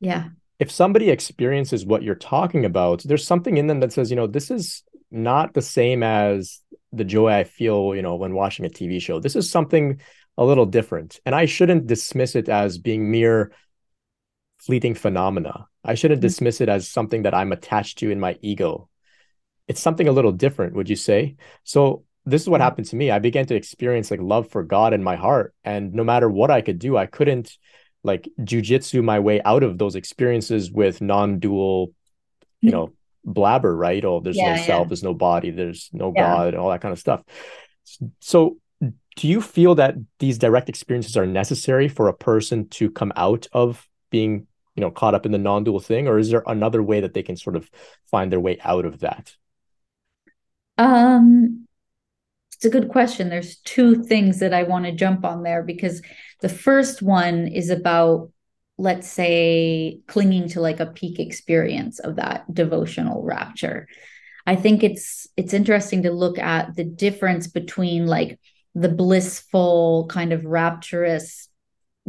Yeah. 0.00 0.28
If 0.58 0.70
somebody 0.70 1.10
experiences 1.10 1.86
what 1.86 2.02
you're 2.02 2.16
talking 2.16 2.64
about, 2.64 3.02
there's 3.04 3.26
something 3.26 3.56
in 3.56 3.68
them 3.68 3.80
that 3.80 3.92
says, 3.92 4.10
you 4.10 4.16
know, 4.16 4.26
this 4.26 4.50
is 4.50 4.82
not 5.10 5.54
the 5.54 5.62
same 5.62 6.02
as 6.02 6.60
the 6.92 7.04
joy 7.04 7.28
I 7.28 7.44
feel, 7.44 7.94
you 7.94 8.02
know, 8.02 8.16
when 8.16 8.34
watching 8.34 8.66
a 8.66 8.70
TV 8.70 9.00
show. 9.00 9.20
This 9.20 9.36
is 9.36 9.50
something 9.50 10.00
a 10.36 10.44
little 10.44 10.66
different. 10.66 11.20
And 11.24 11.34
I 11.34 11.44
shouldn't 11.46 11.86
dismiss 11.86 12.34
it 12.34 12.48
as 12.48 12.78
being 12.78 13.10
mere 13.10 13.52
fleeting 14.58 14.94
phenomena. 14.94 15.66
I 15.84 15.94
shouldn't 15.94 16.20
mm-hmm. 16.20 16.26
dismiss 16.26 16.60
it 16.60 16.68
as 16.68 16.88
something 16.88 17.22
that 17.22 17.34
I'm 17.34 17.52
attached 17.52 17.98
to 17.98 18.10
in 18.10 18.20
my 18.20 18.36
ego. 18.42 18.88
It's 19.66 19.80
something 19.80 20.08
a 20.08 20.12
little 20.12 20.32
different, 20.32 20.74
would 20.74 20.88
you 20.88 20.96
say? 20.96 21.36
So 21.64 22.04
this 22.24 22.42
is 22.42 22.48
what 22.48 22.58
mm-hmm. 22.58 22.64
happened 22.64 22.86
to 22.88 22.96
me. 22.96 23.10
I 23.10 23.18
began 23.18 23.46
to 23.46 23.54
experience 23.54 24.10
like 24.10 24.20
love 24.20 24.48
for 24.48 24.62
God 24.62 24.92
in 24.92 25.02
my 25.02 25.16
heart. 25.16 25.54
And 25.64 25.94
no 25.94 26.04
matter 26.04 26.28
what 26.28 26.50
I 26.50 26.60
could 26.60 26.78
do, 26.78 26.96
I 26.96 27.06
couldn't 27.06 27.56
like 28.04 28.28
jujitsu 28.40 29.02
my 29.02 29.20
way 29.20 29.42
out 29.42 29.62
of 29.62 29.78
those 29.78 29.96
experiences 29.96 30.70
with 30.70 31.00
non-dual, 31.00 31.92
you 32.60 32.70
mm-hmm. 32.70 32.76
know, 32.76 32.92
blabber, 33.24 33.76
right? 33.76 34.04
Oh, 34.04 34.20
there's 34.20 34.36
yeah, 34.36 34.56
no 34.56 34.62
self, 34.62 34.88
there's 34.88 35.02
no 35.02 35.14
body, 35.14 35.50
there's 35.50 35.90
no 35.92 36.12
yeah. 36.14 36.22
God, 36.22 36.48
and 36.48 36.56
all 36.56 36.70
that 36.70 36.80
kind 36.80 36.92
of 36.92 36.98
stuff. 36.98 37.22
So 38.20 38.56
do 39.16 39.28
you 39.28 39.40
feel 39.40 39.74
that 39.76 39.96
these 40.18 40.38
direct 40.38 40.68
experiences 40.68 41.16
are 41.16 41.26
necessary 41.26 41.88
for 41.88 42.08
a 42.08 42.14
person 42.14 42.68
to 42.68 42.90
come 42.90 43.12
out 43.16 43.46
of 43.52 43.86
being 44.10 44.46
you 44.74 44.80
know 44.80 44.90
caught 44.90 45.14
up 45.14 45.26
in 45.26 45.32
the 45.32 45.38
non-dual 45.38 45.80
thing 45.80 46.08
or 46.08 46.18
is 46.18 46.30
there 46.30 46.42
another 46.46 46.82
way 46.82 47.00
that 47.00 47.14
they 47.14 47.22
can 47.22 47.36
sort 47.36 47.56
of 47.56 47.70
find 48.10 48.32
their 48.32 48.40
way 48.40 48.58
out 48.64 48.84
of 48.84 49.00
that 49.00 49.34
um 50.76 51.64
it's 52.58 52.64
a 52.64 52.70
good 52.70 52.88
question. 52.88 53.28
There's 53.28 53.58
two 53.58 54.02
things 54.02 54.40
that 54.40 54.52
I 54.52 54.64
want 54.64 54.84
to 54.84 54.90
jump 54.90 55.24
on 55.24 55.44
there 55.44 55.62
because 55.62 56.02
the 56.40 56.48
first 56.48 57.02
one 57.02 57.46
is 57.46 57.70
about 57.70 58.32
let's 58.78 59.08
say 59.08 60.00
clinging 60.08 60.48
to 60.48 60.60
like 60.60 60.80
a 60.80 60.86
peak 60.86 61.20
experience 61.20 61.98
of 62.00 62.16
that 62.16 62.52
devotional 62.54 63.24
rapture 63.24 63.88
i 64.46 64.54
think 64.54 64.84
it's 64.84 65.26
it's 65.36 65.52
interesting 65.52 66.04
to 66.04 66.12
look 66.12 66.38
at 66.38 66.76
the 66.76 66.84
difference 66.84 67.48
between 67.48 68.06
like 68.06 68.38
the 68.76 68.88
blissful 68.88 70.06
kind 70.08 70.32
of 70.32 70.44
rapturous 70.44 71.47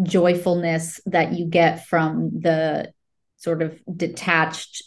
joyfulness 0.03 1.01
that 1.05 1.33
you 1.33 1.45
get 1.45 1.85
from 1.87 2.31
the 2.39 2.91
sort 3.37 3.61
of 3.61 3.79
detached 3.95 4.83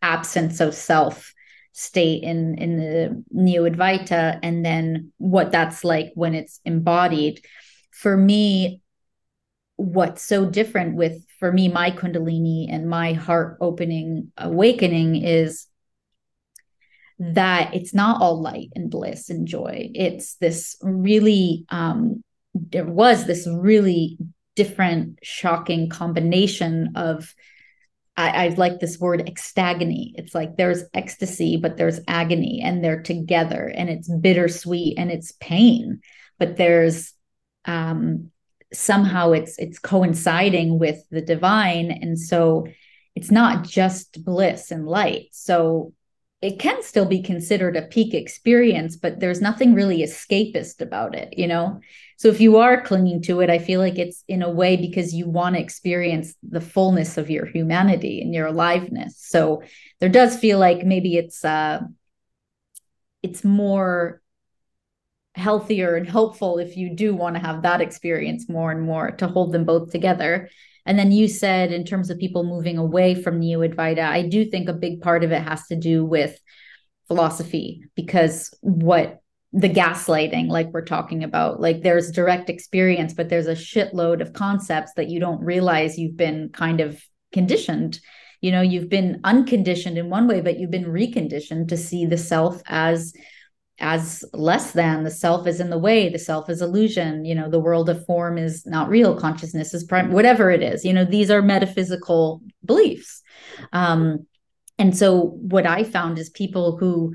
absence 0.00 0.60
of 0.60 0.74
self 0.74 1.32
state 1.72 2.22
in 2.22 2.56
in 2.58 2.76
the 2.76 3.24
neo 3.30 3.68
advaita 3.68 4.38
and 4.42 4.64
then 4.64 5.10
what 5.16 5.50
that's 5.50 5.84
like 5.84 6.12
when 6.14 6.34
it's 6.34 6.60
embodied. 6.64 7.40
For 7.90 8.16
me 8.16 8.80
what's 9.76 10.22
so 10.22 10.44
different 10.46 10.96
with 10.96 11.24
for 11.38 11.50
me 11.50 11.68
my 11.68 11.90
kundalini 11.90 12.66
and 12.70 12.88
my 12.88 13.14
heart 13.14 13.56
opening 13.60 14.30
awakening 14.36 15.16
is 15.24 15.66
that 17.18 17.74
it's 17.74 17.94
not 17.94 18.20
all 18.20 18.40
light 18.40 18.68
and 18.74 18.90
bliss 18.90 19.30
and 19.30 19.46
joy. 19.46 19.90
It's 19.94 20.34
this 20.36 20.76
really 20.82 21.64
um 21.68 22.22
there 22.54 22.86
was 22.86 23.26
this 23.26 23.46
really 23.50 24.18
different 24.56 25.18
shocking 25.22 25.88
combination 25.88 26.92
of 26.96 27.34
I, 28.14 28.46
I 28.46 28.48
like 28.48 28.78
this 28.78 28.98
word 29.00 29.26
extagony. 29.26 30.12
It's 30.16 30.34
like 30.34 30.56
there's 30.56 30.84
ecstasy, 30.92 31.56
but 31.56 31.78
there's 31.78 32.00
agony, 32.06 32.60
and 32.62 32.84
they're 32.84 33.00
together, 33.00 33.72
and 33.74 33.88
it's 33.88 34.12
bittersweet 34.20 34.98
and 34.98 35.10
it's 35.10 35.32
pain, 35.40 36.00
but 36.38 36.56
there's 36.56 37.14
um 37.64 38.30
somehow 38.72 39.32
it's 39.32 39.58
it's 39.58 39.78
coinciding 39.78 40.78
with 40.78 40.98
the 41.10 41.20
divine 41.20 41.90
and 41.90 42.18
so 42.18 42.66
it's 43.14 43.30
not 43.30 43.64
just 43.64 44.24
bliss 44.24 44.70
and 44.70 44.86
light 44.86 45.28
so 45.32 45.92
it 46.42 46.58
can 46.58 46.82
still 46.82 47.06
be 47.06 47.22
considered 47.22 47.76
a 47.76 47.82
peak 47.82 48.12
experience 48.12 48.96
but 48.96 49.20
there's 49.20 49.40
nothing 49.40 49.74
really 49.74 50.02
escapist 50.02 50.80
about 50.80 51.14
it 51.14 51.32
you 51.38 51.46
know 51.46 51.80
so 52.16 52.28
if 52.28 52.40
you 52.40 52.56
are 52.58 52.82
clinging 52.82 53.22
to 53.22 53.40
it 53.40 53.48
i 53.48 53.58
feel 53.58 53.80
like 53.80 53.98
it's 53.98 54.24
in 54.28 54.42
a 54.42 54.50
way 54.50 54.76
because 54.76 55.14
you 55.14 55.28
want 55.28 55.54
to 55.54 55.60
experience 55.60 56.34
the 56.42 56.60
fullness 56.60 57.16
of 57.16 57.30
your 57.30 57.46
humanity 57.46 58.20
and 58.20 58.34
your 58.34 58.46
aliveness 58.46 59.16
so 59.18 59.62
there 60.00 60.08
does 60.08 60.36
feel 60.36 60.58
like 60.58 60.84
maybe 60.84 61.16
it's 61.16 61.44
uh 61.44 61.80
it's 63.22 63.44
more 63.44 64.20
healthier 65.34 65.96
and 65.96 66.08
helpful 66.08 66.58
if 66.58 66.76
you 66.76 66.94
do 66.94 67.14
want 67.14 67.36
to 67.36 67.40
have 67.40 67.62
that 67.62 67.80
experience 67.80 68.48
more 68.48 68.70
and 68.70 68.82
more 68.82 69.10
to 69.12 69.26
hold 69.26 69.52
them 69.52 69.64
both 69.64 69.90
together. 69.90 70.48
And 70.84 70.98
then 70.98 71.12
you 71.12 71.28
said, 71.28 71.72
in 71.72 71.84
terms 71.84 72.10
of 72.10 72.18
people 72.18 72.44
moving 72.44 72.78
away 72.78 73.14
from 73.14 73.38
Neo 73.38 73.60
Advaita, 73.60 74.02
I 74.02 74.26
do 74.28 74.44
think 74.44 74.68
a 74.68 74.74
big 74.74 75.00
part 75.00 75.24
of 75.24 75.32
it 75.32 75.42
has 75.42 75.66
to 75.68 75.76
do 75.76 76.04
with 76.04 76.38
philosophy 77.06 77.84
because 77.94 78.52
what 78.60 79.20
the 79.52 79.68
gaslighting, 79.68 80.48
like 80.48 80.68
we're 80.72 80.84
talking 80.84 81.22
about, 81.24 81.60
like 81.60 81.82
there's 81.82 82.10
direct 82.10 82.48
experience, 82.48 83.12
but 83.12 83.28
there's 83.28 83.46
a 83.46 83.52
shitload 83.52 84.20
of 84.20 84.32
concepts 84.32 84.92
that 84.94 85.08
you 85.08 85.20
don't 85.20 85.44
realize 85.44 85.98
you've 85.98 86.16
been 86.16 86.48
kind 86.48 86.80
of 86.80 87.00
conditioned. 87.32 88.00
You 88.40 88.50
know, 88.50 88.62
you've 88.62 88.88
been 88.88 89.20
unconditioned 89.24 89.98
in 89.98 90.10
one 90.10 90.26
way, 90.26 90.40
but 90.40 90.58
you've 90.58 90.70
been 90.70 90.84
reconditioned 90.84 91.68
to 91.68 91.76
see 91.76 92.06
the 92.06 92.18
self 92.18 92.62
as 92.66 93.12
as 93.78 94.24
less 94.32 94.72
than 94.72 95.02
the 95.02 95.10
self 95.10 95.46
is 95.46 95.58
in 95.60 95.70
the 95.70 95.78
way 95.78 96.08
the 96.08 96.18
self 96.18 96.48
is 96.50 96.62
illusion 96.62 97.24
you 97.24 97.34
know 97.34 97.50
the 97.50 97.58
world 97.58 97.88
of 97.88 98.04
form 98.06 98.38
is 98.38 98.66
not 98.66 98.88
real 98.88 99.18
consciousness 99.18 99.74
is 99.74 99.84
prime 99.84 100.12
whatever 100.12 100.50
it 100.50 100.62
is 100.62 100.84
you 100.84 100.92
know 100.92 101.04
these 101.04 101.30
are 101.30 101.42
metaphysical 101.42 102.42
beliefs. 102.64 103.22
Um 103.72 104.26
and 104.78 104.96
so 104.96 105.20
what 105.20 105.66
i 105.66 105.84
found 105.84 106.18
is 106.18 106.30
people 106.30 106.76
who 106.76 107.14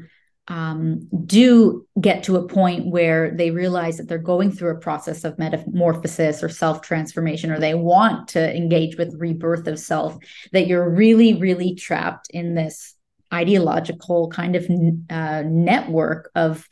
um, 0.50 1.08
do 1.26 1.86
get 2.00 2.24
to 2.24 2.38
a 2.38 2.48
point 2.48 2.88
where 2.88 3.36
they 3.36 3.52
realize 3.52 3.98
that 3.98 4.08
they're 4.08 4.18
going 4.18 4.52
through 4.52 4.72
a 4.72 4.80
process 4.80 5.24
of 5.26 5.38
metamorphosis 5.38 6.42
or 6.42 6.50
self 6.50 6.82
transformation, 6.82 7.52
or 7.52 7.60
they 7.60 7.74
want 7.74 8.30
to 8.30 8.56
engage 8.56 8.98
with 8.98 9.20
rebirth 9.20 9.68
of 9.68 9.78
self, 9.78 10.18
that 10.54 10.68
you're 10.68 10.90
really, 10.90 11.34
really 11.34 11.76
trapped 11.76 12.28
in 12.30 12.56
this 12.56 12.96
ideological 13.34 14.30
kind 14.30 14.56
of 14.56 14.66
uh, 15.10 15.44
network 15.46 16.32
of 16.36 16.68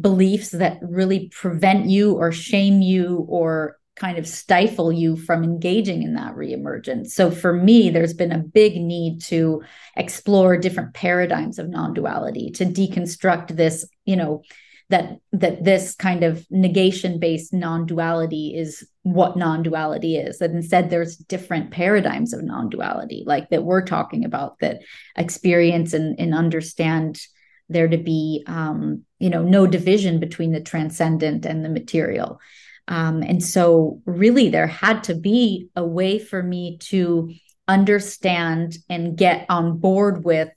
beliefs 0.00 0.50
that 0.50 0.78
really 0.82 1.28
prevent 1.28 1.86
you 1.86 2.14
or 2.14 2.32
shame 2.32 2.82
you 2.82 3.24
or 3.28 3.78
kind 3.96 4.18
of 4.18 4.28
stifle 4.28 4.92
you 4.92 5.16
from 5.16 5.42
engaging 5.42 6.02
in 6.02 6.14
that 6.14 6.34
reemergence. 6.34 7.08
So 7.08 7.30
for 7.30 7.52
me, 7.54 7.88
there's 7.88 8.12
been 8.12 8.32
a 8.32 8.38
big 8.38 8.76
need 8.76 9.22
to 9.22 9.62
explore 9.96 10.58
different 10.58 10.92
paradigms 10.92 11.58
of 11.58 11.70
non-duality, 11.70 12.50
to 12.52 12.66
deconstruct 12.66 13.56
this, 13.56 13.88
you 14.04 14.16
know, 14.16 14.42
that 14.88 15.18
that 15.32 15.64
this 15.64 15.94
kind 15.96 16.22
of 16.22 16.46
negation 16.50 17.18
based 17.18 17.52
non-duality 17.52 18.54
is 18.56 18.86
what 19.02 19.36
non-duality 19.36 20.16
is. 20.16 20.38
That 20.38 20.52
instead 20.52 20.90
there's 20.90 21.16
different 21.16 21.70
paradigms 21.70 22.32
of 22.32 22.44
non-duality 22.44 23.24
like 23.26 23.50
that 23.50 23.64
we're 23.64 23.84
talking 23.84 24.24
about 24.24 24.58
that 24.60 24.82
experience 25.16 25.92
and, 25.92 26.18
and 26.20 26.34
understand 26.34 27.20
there 27.68 27.88
to 27.88 27.98
be 27.98 28.44
um, 28.46 29.02
you 29.18 29.30
know 29.30 29.42
no 29.42 29.66
division 29.66 30.20
between 30.20 30.52
the 30.52 30.60
transcendent 30.60 31.44
and 31.46 31.64
the 31.64 31.68
material. 31.68 32.40
Um, 32.88 33.22
and 33.22 33.42
so 33.42 34.00
really 34.04 34.48
there 34.48 34.68
had 34.68 35.02
to 35.04 35.14
be 35.14 35.68
a 35.74 35.84
way 35.84 36.20
for 36.20 36.40
me 36.40 36.78
to 36.82 37.34
understand 37.66 38.76
and 38.88 39.18
get 39.18 39.46
on 39.48 39.78
board 39.78 40.24
with 40.24 40.50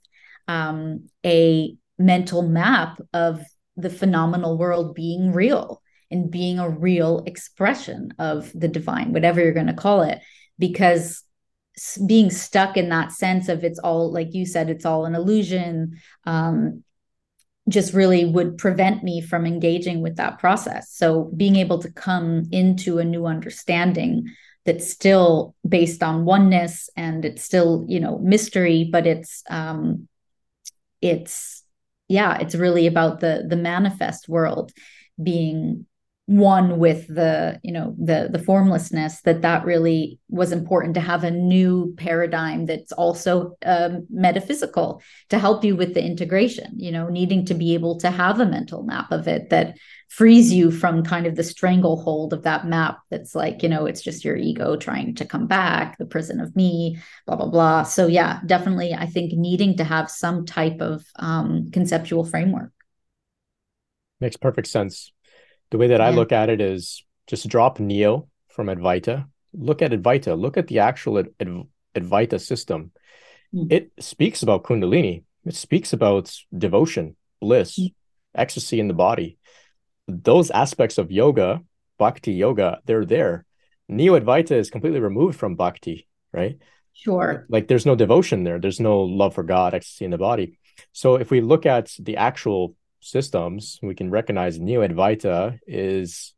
um, 0.47 1.09
a 1.25 1.75
mental 1.97 2.43
map 2.43 2.99
of 3.13 3.43
the 3.79 3.89
phenomenal 3.89 4.57
world 4.57 4.95
being 4.95 5.31
real 5.31 5.81
and 6.11 6.31
being 6.31 6.59
a 6.59 6.69
real 6.69 7.23
expression 7.25 8.13
of 8.19 8.51
the 8.53 8.67
divine, 8.67 9.13
whatever 9.13 9.41
you're 9.41 9.53
going 9.53 9.67
to 9.67 9.73
call 9.73 10.01
it, 10.01 10.19
because 10.57 11.23
being 12.05 12.29
stuck 12.29 12.77
in 12.77 12.89
that 12.89 13.11
sense 13.11 13.47
of 13.47 13.63
it's 13.63 13.79
all, 13.79 14.11
like 14.11 14.33
you 14.33 14.45
said, 14.45 14.69
it's 14.69 14.85
all 14.85 15.05
an 15.05 15.15
illusion, 15.15 15.99
um, 16.25 16.83
just 17.67 17.93
really 17.93 18.25
would 18.25 18.57
prevent 18.57 19.03
me 19.03 19.21
from 19.21 19.45
engaging 19.45 20.01
with 20.01 20.15
that 20.15 20.39
process. 20.39 20.91
So 20.91 21.31
being 21.37 21.55
able 21.55 21.79
to 21.79 21.91
come 21.91 22.45
into 22.51 22.97
a 22.97 23.05
new 23.05 23.27
understanding 23.27 24.25
that's 24.65 24.89
still 24.89 25.55
based 25.67 26.03
on 26.03 26.25
oneness 26.25 26.89
and 26.97 27.23
it's 27.23 27.43
still, 27.43 27.85
you 27.87 27.99
know, 27.99 28.17
mystery, 28.19 28.89
but 28.91 29.05
it's 29.07 29.43
um 29.49 30.07
it's 31.01 31.63
yeah, 32.09 32.39
it's 32.39 32.55
really 32.55 32.87
about 32.87 33.21
the 33.21 33.45
the 33.47 33.55
manifest 33.55 34.27
world 34.27 34.73
being 35.21 35.85
one 36.29 36.77
with 36.77 37.07
the 37.07 37.59
you 37.63 37.71
know 37.71 37.95
the 37.97 38.29
the 38.31 38.37
formlessness 38.37 39.21
that 39.21 39.41
that 39.41 39.65
really 39.65 40.19
was 40.29 40.51
important 40.51 40.93
to 40.93 40.99
have 40.99 41.23
a 41.23 41.31
new 41.31 41.91
paradigm 41.97 42.67
that's 42.67 42.91
also 42.91 43.57
um, 43.65 44.05
metaphysical 44.11 45.01
to 45.29 45.39
help 45.39 45.63
you 45.63 45.75
with 45.75 45.95
the 45.95 46.05
integration 46.05 46.71
you 46.77 46.91
know 46.91 47.09
needing 47.09 47.43
to 47.43 47.55
be 47.55 47.73
able 47.73 47.97
to 47.97 48.11
have 48.11 48.39
a 48.39 48.45
mental 48.45 48.83
map 48.83 49.11
of 49.11 49.27
it 49.27 49.49
that 49.49 49.75
frees 50.07 50.53
you 50.53 50.69
from 50.69 51.03
kind 51.03 51.25
of 51.25 51.35
the 51.35 51.43
stranglehold 51.43 52.31
of 52.31 52.43
that 52.43 52.67
map 52.67 52.99
that's 53.09 53.33
like 53.33 53.63
you 53.63 53.69
know 53.69 53.87
it's 53.87 54.03
just 54.03 54.23
your 54.23 54.37
ego 54.37 54.75
trying 54.75 55.15
to 55.15 55.25
come 55.25 55.47
back 55.47 55.97
the 55.97 56.05
prison 56.05 56.39
of 56.39 56.55
me 56.55 56.99
blah 57.25 57.37
blah 57.37 57.49
blah. 57.49 57.81
So 57.81 58.05
yeah 58.05 58.39
definitely 58.45 58.93
i 58.93 59.07
think 59.07 59.33
needing 59.33 59.77
to 59.77 59.83
have 59.83 60.11
some 60.11 60.45
type 60.45 60.79
of 60.79 61.03
um, 61.15 61.71
conceptual 61.71 62.23
framework. 62.23 62.71
Makes 64.19 64.37
perfect 64.37 64.67
sense 64.67 65.11
the 65.71 65.77
way 65.77 65.87
that 65.87 65.99
yeah. 65.99 66.07
I 66.07 66.11
look 66.11 66.31
at 66.31 66.49
it 66.49 66.61
is 66.61 67.03
just 67.27 67.47
drop 67.47 67.79
Neo 67.79 68.27
from 68.47 68.67
Advaita. 68.67 69.27
Look 69.53 69.81
at 69.81 69.91
Advaita. 69.91 70.39
Look 70.39 70.57
at 70.57 70.67
the 70.67 70.79
actual 70.79 71.19
Ad- 71.19 71.29
Ad- 71.39 71.67
Advaita 71.95 72.39
system. 72.39 72.91
Mm. 73.53 73.71
It 73.71 73.91
speaks 73.99 74.43
about 74.43 74.63
Kundalini. 74.63 75.23
It 75.45 75.55
speaks 75.55 75.93
about 75.93 76.35
devotion, 76.55 77.15
bliss, 77.39 77.79
mm. 77.79 77.93
ecstasy 78.35 78.79
in 78.79 78.87
the 78.87 78.93
body. 78.93 79.37
Those 80.07 80.51
aspects 80.51 80.97
of 80.97 81.11
yoga, 81.11 81.61
bhakti 81.97 82.33
yoga, 82.33 82.81
they're 82.85 83.05
there. 83.05 83.45
Neo 83.87 84.19
Advaita 84.19 84.51
is 84.51 84.69
completely 84.69 84.99
removed 84.99 85.37
from 85.37 85.55
bhakti, 85.55 86.07
right? 86.31 86.57
Sure. 86.93 87.45
Like 87.49 87.67
there's 87.67 87.85
no 87.85 87.95
devotion 87.95 88.43
there. 88.43 88.59
There's 88.59 88.79
no 88.79 89.01
love 89.01 89.33
for 89.33 89.43
God, 89.43 89.73
ecstasy 89.73 90.05
in 90.05 90.11
the 90.11 90.17
body. 90.17 90.59
So 90.91 91.15
if 91.15 91.31
we 91.31 91.41
look 91.41 91.65
at 91.65 91.95
the 91.99 92.17
actual 92.17 92.75
systems, 92.99 93.79
we 93.81 93.95
can 93.95 94.09
recognize 94.09 94.59
Neo 94.59 94.85
Advaita 94.87 95.59
is 95.67 96.33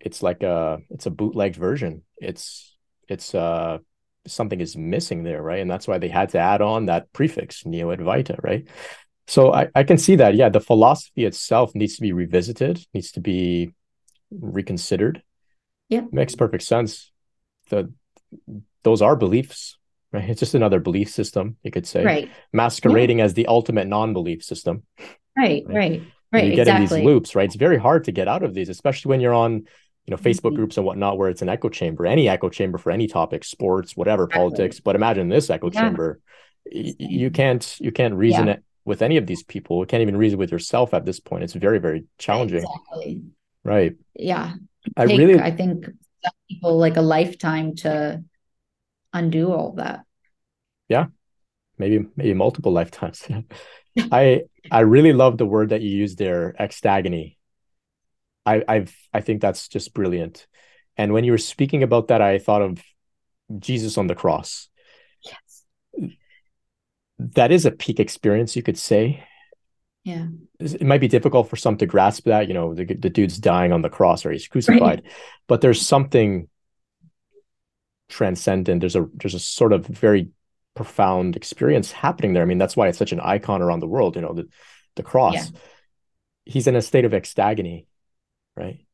it's 0.00 0.22
like 0.22 0.42
a 0.42 0.78
it's 0.90 1.06
a 1.06 1.10
bootlegged 1.10 1.56
version. 1.56 2.02
It's 2.18 2.76
it's 3.08 3.34
uh 3.34 3.78
something 4.26 4.60
is 4.60 4.76
missing 4.76 5.22
there, 5.22 5.42
right? 5.42 5.60
And 5.60 5.70
that's 5.70 5.88
why 5.88 5.98
they 5.98 6.08
had 6.08 6.30
to 6.30 6.38
add 6.38 6.60
on 6.60 6.86
that 6.86 7.12
prefix 7.12 7.64
Neo 7.64 7.94
Advaita, 7.94 8.42
right? 8.42 8.66
So 9.26 9.52
I, 9.52 9.68
I 9.74 9.82
can 9.82 9.98
see 9.98 10.16
that. 10.16 10.34
Yeah, 10.34 10.48
the 10.48 10.60
philosophy 10.60 11.24
itself 11.24 11.74
needs 11.74 11.96
to 11.96 12.02
be 12.02 12.12
revisited, 12.12 12.84
needs 12.94 13.12
to 13.12 13.20
be 13.20 13.72
reconsidered. 14.30 15.22
Yeah. 15.88 16.02
Makes 16.10 16.34
perfect 16.34 16.64
sense. 16.64 17.10
The 17.70 17.92
those 18.82 19.02
are 19.02 19.16
beliefs, 19.16 19.78
right? 20.16 20.28
It's 20.28 20.40
just 20.40 20.54
another 20.54 20.80
belief 20.80 21.10
system, 21.10 21.56
you 21.62 21.70
could 21.70 21.86
say. 21.86 22.04
Right. 22.04 22.30
Masquerading 22.52 23.18
yeah. 23.18 23.26
as 23.26 23.34
the 23.34 23.46
ultimate 23.46 23.86
non-belief 23.86 24.42
system. 24.42 24.82
Right, 25.36 25.64
right. 25.66 25.76
right. 25.76 26.02
Right, 26.32 26.44
you 26.44 26.56
get 26.56 26.62
exactly. 26.66 26.98
in 26.98 27.04
these 27.04 27.06
loops, 27.06 27.34
right? 27.36 27.44
It's 27.44 27.54
very 27.54 27.78
hard 27.78 28.04
to 28.04 28.12
get 28.12 28.26
out 28.26 28.42
of 28.42 28.52
these, 28.52 28.68
especially 28.68 29.10
when 29.10 29.20
you're 29.20 29.32
on, 29.32 29.52
you 29.52 30.10
know, 30.10 30.16
Facebook 30.16 30.50
mm-hmm. 30.50 30.56
groups 30.56 30.76
and 30.76 30.84
whatnot, 30.84 31.18
where 31.18 31.30
it's 31.30 31.40
an 31.40 31.48
echo 31.48 31.68
chamber, 31.68 32.04
any 32.04 32.28
echo 32.28 32.48
chamber 32.48 32.78
for 32.78 32.90
any 32.90 33.06
topic, 33.06 33.44
sports, 33.44 33.96
whatever, 33.96 34.24
exactly. 34.24 34.40
politics. 34.40 34.80
But 34.80 34.96
imagine 34.96 35.28
this 35.28 35.48
echo 35.50 35.70
yeah. 35.72 35.80
chamber. 35.80 36.20
You 36.68 37.30
can't 37.30 37.76
you 37.80 37.92
can't 37.92 38.14
reason 38.14 38.48
yeah. 38.48 38.54
it 38.54 38.64
with 38.84 39.02
any 39.02 39.18
of 39.18 39.26
these 39.26 39.44
people. 39.44 39.78
You 39.78 39.86
can't 39.86 40.02
even 40.02 40.16
reason 40.16 40.38
with 40.38 40.50
yourself 40.50 40.94
at 40.94 41.04
this 41.06 41.20
point. 41.20 41.44
It's 41.44 41.52
very, 41.52 41.78
very 41.78 42.04
challenging. 42.18 42.64
Exactly. 42.64 43.22
Right. 43.62 43.94
Yeah. 44.14 44.54
I 44.96 45.06
Take, 45.06 45.18
really 45.18 45.40
I 45.40 45.52
think 45.52 45.86
people 46.48 46.76
like 46.76 46.96
a 46.96 47.02
lifetime 47.02 47.76
to 47.76 48.22
undo 49.12 49.52
all 49.52 49.74
that. 49.74 50.05
Yeah. 50.88 51.06
Maybe 51.78 52.06
maybe 52.16 52.34
multiple 52.34 52.72
lifetimes. 52.72 53.26
I 53.98 54.42
I 54.70 54.80
really 54.80 55.12
love 55.12 55.38
the 55.38 55.46
word 55.46 55.70
that 55.70 55.82
you 55.82 55.90
use 55.90 56.16
there, 56.16 56.54
extagony. 56.58 57.36
I 58.44 58.64
I've 58.66 58.96
I 59.12 59.20
think 59.20 59.40
that's 59.40 59.68
just 59.68 59.94
brilliant. 59.94 60.46
And 60.96 61.12
when 61.12 61.24
you 61.24 61.32
were 61.32 61.38
speaking 61.38 61.82
about 61.82 62.08
that, 62.08 62.22
I 62.22 62.38
thought 62.38 62.62
of 62.62 62.82
Jesus 63.58 63.98
on 63.98 64.06
the 64.06 64.14
cross. 64.14 64.68
Yes. 65.22 66.10
That 67.18 67.52
is 67.52 67.66
a 67.66 67.70
peak 67.70 68.00
experience, 68.00 68.56
you 68.56 68.62
could 68.62 68.78
say. 68.78 69.24
Yeah. 70.04 70.26
It 70.60 70.86
might 70.86 71.00
be 71.00 71.08
difficult 71.08 71.50
for 71.50 71.56
some 71.56 71.76
to 71.78 71.86
grasp 71.86 72.24
that, 72.24 72.48
you 72.48 72.54
know, 72.54 72.74
the, 72.74 72.84
the 72.84 73.10
dude's 73.10 73.38
dying 73.38 73.72
on 73.72 73.82
the 73.82 73.90
cross 73.90 74.24
or 74.24 74.30
he's 74.30 74.46
crucified, 74.48 74.80
right. 74.80 75.02
but 75.48 75.60
there's 75.60 75.84
something 75.84 76.48
transcendent. 78.08 78.80
There's 78.80 78.96
a 78.96 79.06
there's 79.14 79.34
a 79.34 79.40
sort 79.40 79.72
of 79.72 79.86
very 79.86 80.28
profound 80.76 81.34
experience 81.34 81.90
happening 81.90 82.32
there. 82.32 82.42
I 82.42 82.46
mean, 82.46 82.58
that's 82.58 82.76
why 82.76 82.88
it's 82.88 82.98
such 82.98 83.12
an 83.12 83.20
icon 83.20 83.62
around 83.62 83.80
the 83.80 83.88
world, 83.88 84.14
you 84.14 84.22
know, 84.22 84.34
the, 84.34 84.46
the 84.94 85.02
cross. 85.02 85.34
Yeah. 85.34 85.58
He's 86.44 86.66
in 86.68 86.76
a 86.76 86.82
state 86.82 87.04
of 87.04 87.12
extagony, 87.12 87.86
right? 88.54 88.86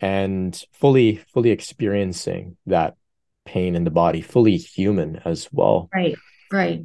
And 0.00 0.60
fully, 0.72 1.16
fully 1.32 1.50
experiencing 1.50 2.56
that 2.66 2.96
pain 3.46 3.74
in 3.74 3.84
the 3.84 3.90
body, 3.90 4.20
fully 4.20 4.56
human 4.56 5.20
as 5.24 5.48
well. 5.52 5.88
Right, 5.94 6.16
right. 6.52 6.84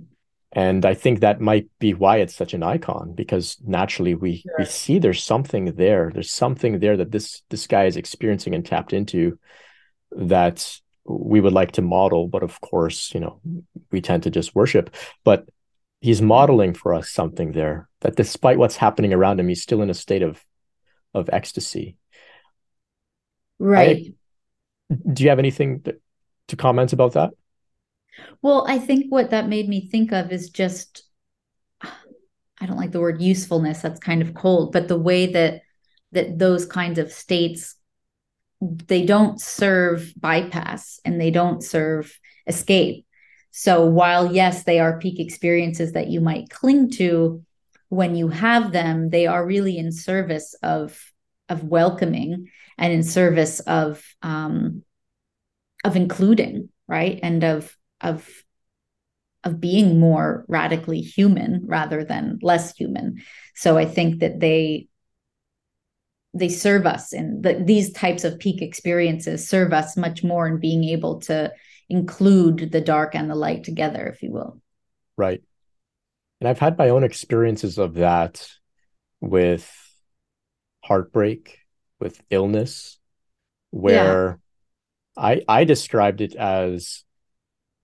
And 0.53 0.85
I 0.85 0.93
think 0.93 1.19
that 1.19 1.41
might 1.41 1.67
be 1.79 1.93
why 1.93 2.17
it's 2.17 2.35
such 2.35 2.53
an 2.53 2.63
icon 2.63 3.13
because 3.13 3.57
naturally 3.65 4.15
we 4.15 4.37
sure. 4.37 4.55
we 4.59 4.65
see 4.65 4.97
there's 4.97 5.23
something 5.23 5.65
there. 5.75 6.09
There's 6.13 6.31
something 6.31 6.79
there 6.79 6.97
that 6.97 7.11
this 7.11 7.41
this 7.49 7.67
guy 7.67 7.85
is 7.85 7.97
experiencing 7.97 8.55
and 8.55 8.65
tapped 8.65 8.93
into 8.93 9.37
that 10.11 10.79
we 11.07 11.41
would 11.41 11.53
like 11.53 11.73
to 11.73 11.81
model, 11.81 12.27
but 12.27 12.43
of 12.43 12.59
course, 12.61 13.13
you 13.13 13.19
know, 13.19 13.39
we 13.91 14.01
tend 14.01 14.23
to 14.23 14.29
just 14.29 14.55
worship. 14.55 14.93
But 15.23 15.47
he's 16.01 16.21
modeling 16.21 16.73
for 16.73 16.93
us 16.93 17.09
something 17.09 17.53
there 17.53 17.89
that 18.01 18.15
despite 18.15 18.57
what's 18.57 18.75
happening 18.75 19.13
around 19.13 19.39
him, 19.39 19.47
he's 19.47 19.63
still 19.63 19.81
in 19.81 19.89
a 19.89 19.95
state 19.95 20.21
of 20.21 20.43
of 21.13 21.29
ecstasy. 21.31 21.97
Right. 23.59 24.13
I, 24.91 24.93
do 25.13 25.23
you 25.23 25.29
have 25.29 25.39
anything 25.39 25.81
to, 25.81 25.97
to 26.49 26.55
comment 26.55 26.93
about 26.93 27.13
that? 27.13 27.31
Well, 28.41 28.65
I 28.67 28.79
think 28.79 29.05
what 29.09 29.31
that 29.31 29.47
made 29.47 29.67
me 29.67 29.89
think 29.89 30.11
of 30.11 30.31
is 30.31 30.49
just 30.49 31.03
I 32.59 32.65
don't 32.65 32.77
like 32.77 32.91
the 32.91 32.99
word 32.99 33.21
usefulness, 33.21 33.81
that's 33.81 33.99
kind 33.99 34.21
of 34.21 34.33
cold, 34.33 34.73
but 34.73 34.87
the 34.87 34.99
way 34.99 35.27
that 35.27 35.61
that 36.11 36.39
those 36.39 36.65
kinds 36.65 36.99
of 36.99 37.11
states 37.11 37.75
they 38.61 39.05
don't 39.05 39.39
serve 39.39 40.13
bypass 40.17 40.99
and 41.05 41.19
they 41.21 41.31
don't 41.31 41.63
serve 41.63 42.17
escape. 42.47 43.05
So 43.51 43.85
while 43.85 44.33
yes, 44.33 44.63
they 44.63 44.79
are 44.79 44.99
peak 44.99 45.19
experiences 45.19 45.93
that 45.93 46.07
you 46.07 46.21
might 46.21 46.49
cling 46.49 46.91
to 46.91 47.43
when 47.89 48.15
you 48.15 48.27
have 48.27 48.71
them, 48.71 49.09
they 49.09 49.27
are 49.27 49.45
really 49.45 49.77
in 49.77 49.91
service 49.91 50.55
of 50.61 51.11
of 51.49 51.63
welcoming 51.63 52.49
and 52.77 52.91
in 52.91 53.03
service 53.03 53.59
of 53.61 54.03
um, 54.21 54.83
of 55.83 55.95
including, 55.95 56.69
right, 56.87 57.19
and 57.23 57.43
of 57.43 57.75
of 58.01 58.27
of 59.43 59.61
being 59.61 59.99
more 59.99 60.43
radically 60.47 60.99
human 60.99 61.61
rather 61.65 62.03
than 62.03 62.39
less 62.41 62.75
human. 62.75 63.21
So 63.55 63.77
I 63.77 63.85
think 63.85 64.19
that 64.19 64.39
they 64.39 64.87
they 66.39 66.49
serve 66.49 66.85
us 66.85 67.13
and 67.13 67.43
the, 67.43 67.61
these 67.63 67.91
types 67.91 68.23
of 68.23 68.39
peak 68.39 68.61
experiences 68.61 69.47
serve 69.47 69.73
us 69.73 69.97
much 69.97 70.23
more 70.23 70.47
in 70.47 70.59
being 70.59 70.83
able 70.83 71.19
to 71.19 71.51
include 71.89 72.71
the 72.71 72.81
dark 72.81 73.15
and 73.15 73.29
the 73.29 73.35
light 73.35 73.63
together 73.63 74.07
if 74.07 74.21
you 74.21 74.31
will 74.31 74.61
right 75.17 75.41
and 76.39 76.47
i've 76.47 76.59
had 76.59 76.77
my 76.77 76.89
own 76.89 77.03
experiences 77.03 77.77
of 77.77 77.95
that 77.95 78.47
with 79.21 79.71
heartbreak 80.83 81.59
with 81.99 82.21
illness 82.29 82.99
where 83.71 84.39
yeah. 85.17 85.23
i 85.23 85.41
i 85.47 85.63
described 85.63 86.21
it 86.21 86.35
as 86.35 87.03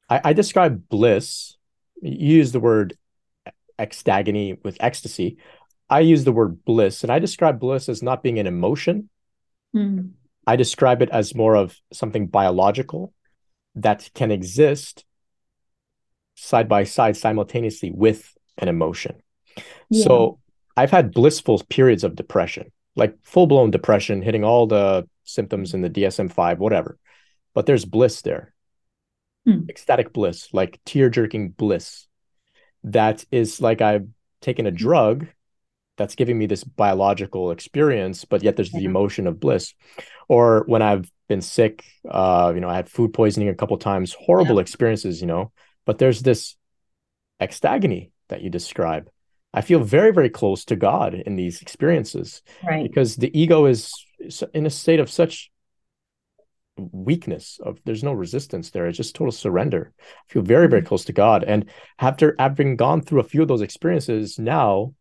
i 0.09 0.21
i 0.25 0.33
described 0.33 0.87
bliss 0.89 1.55
you 2.01 2.37
use 2.37 2.51
the 2.51 2.59
word 2.59 2.97
extagony 3.79 4.63
with 4.63 4.77
ecstasy 4.79 5.37
I 5.89 5.99
use 5.99 6.23
the 6.23 6.31
word 6.31 6.63
bliss, 6.65 7.03
and 7.03 7.11
I 7.11 7.19
describe 7.19 7.59
bliss 7.59 7.89
as 7.89 8.01
not 8.01 8.23
being 8.23 8.39
an 8.39 8.47
emotion. 8.47 9.09
Mm. 9.75 10.11
I 10.45 10.55
describe 10.55 11.01
it 11.01 11.09
as 11.09 11.35
more 11.35 11.55
of 11.55 11.75
something 11.91 12.27
biological 12.27 13.13
that 13.75 14.09
can 14.13 14.31
exist 14.31 15.05
side 16.35 16.67
by 16.67 16.83
side 16.83 17.15
simultaneously 17.17 17.91
with 17.91 18.35
an 18.57 18.67
emotion. 18.67 19.21
Yeah. 19.89 20.05
So 20.05 20.39
I've 20.75 20.91
had 20.91 21.13
blissful 21.13 21.61
periods 21.69 22.03
of 22.03 22.15
depression, 22.15 22.71
like 22.95 23.15
full 23.23 23.47
blown 23.47 23.71
depression, 23.71 24.21
hitting 24.21 24.43
all 24.43 24.67
the 24.67 25.07
symptoms 25.23 25.73
in 25.73 25.81
the 25.81 25.89
DSM 25.89 26.31
5, 26.31 26.59
whatever. 26.59 26.97
But 27.53 27.65
there's 27.65 27.85
bliss 27.85 28.21
there, 28.21 28.53
mm. 29.47 29.69
ecstatic 29.69 30.11
bliss, 30.11 30.53
like 30.53 30.79
tear 30.85 31.09
jerking 31.09 31.49
bliss. 31.49 32.07
That 32.83 33.23
is 33.31 33.61
like 33.61 33.81
I've 33.81 34.07
taken 34.41 34.65
a 34.65 34.71
drug 34.71 35.27
that's 35.97 36.15
giving 36.15 36.37
me 36.37 36.45
this 36.45 36.63
biological 36.63 37.51
experience 37.51 38.25
but 38.25 38.43
yet 38.43 38.55
there's 38.55 38.71
the 38.71 38.85
emotion 38.85 39.27
of 39.27 39.39
bliss. 39.39 39.73
Or 40.29 40.63
when 40.67 40.81
i've 40.81 41.11
been 41.29 41.41
sick 41.41 41.83
uh 42.09 42.51
you 42.53 42.61
know 42.61 42.69
i 42.69 42.75
had 42.75 42.89
food 42.89 43.13
poisoning 43.13 43.49
a 43.49 43.55
couple 43.55 43.77
times 43.77 44.15
horrible 44.19 44.55
yeah. 44.55 44.61
experiences 44.61 45.21
you 45.21 45.27
know 45.27 45.51
but 45.85 45.97
there's 45.97 46.21
this 46.21 46.55
extagony 47.41 48.11
that 48.29 48.41
you 48.41 48.49
describe. 48.49 49.09
I 49.53 49.61
feel 49.61 49.83
very 49.83 50.11
very 50.11 50.29
close 50.29 50.65
to 50.65 50.75
god 50.75 51.13
in 51.13 51.35
these 51.35 51.61
experiences 51.61 52.41
right. 52.63 52.83
because 52.83 53.15
the 53.15 53.37
ego 53.39 53.65
is 53.65 53.93
in 54.53 54.65
a 54.65 54.69
state 54.69 54.99
of 54.99 55.11
such 55.11 55.51
weakness 56.77 57.59
of 57.63 57.77
there's 57.85 58.03
no 58.03 58.13
resistance 58.13 58.71
there. 58.71 58.87
It's 58.87 58.97
just 58.97 59.15
total 59.15 59.31
surrender. 59.31 59.93
I 59.99 60.33
feel 60.33 60.41
very 60.41 60.67
very 60.67 60.81
mm-hmm. 60.81 60.87
close 60.87 61.05
to 61.05 61.13
god. 61.13 61.43
And 61.43 61.69
after 61.99 62.35
having 62.39 62.75
gone 62.77 63.01
through 63.01 63.19
a 63.19 63.25
few 63.25 63.43
of 63.43 63.47
those 63.47 63.61
experiences 63.61 64.39
now 64.39 64.95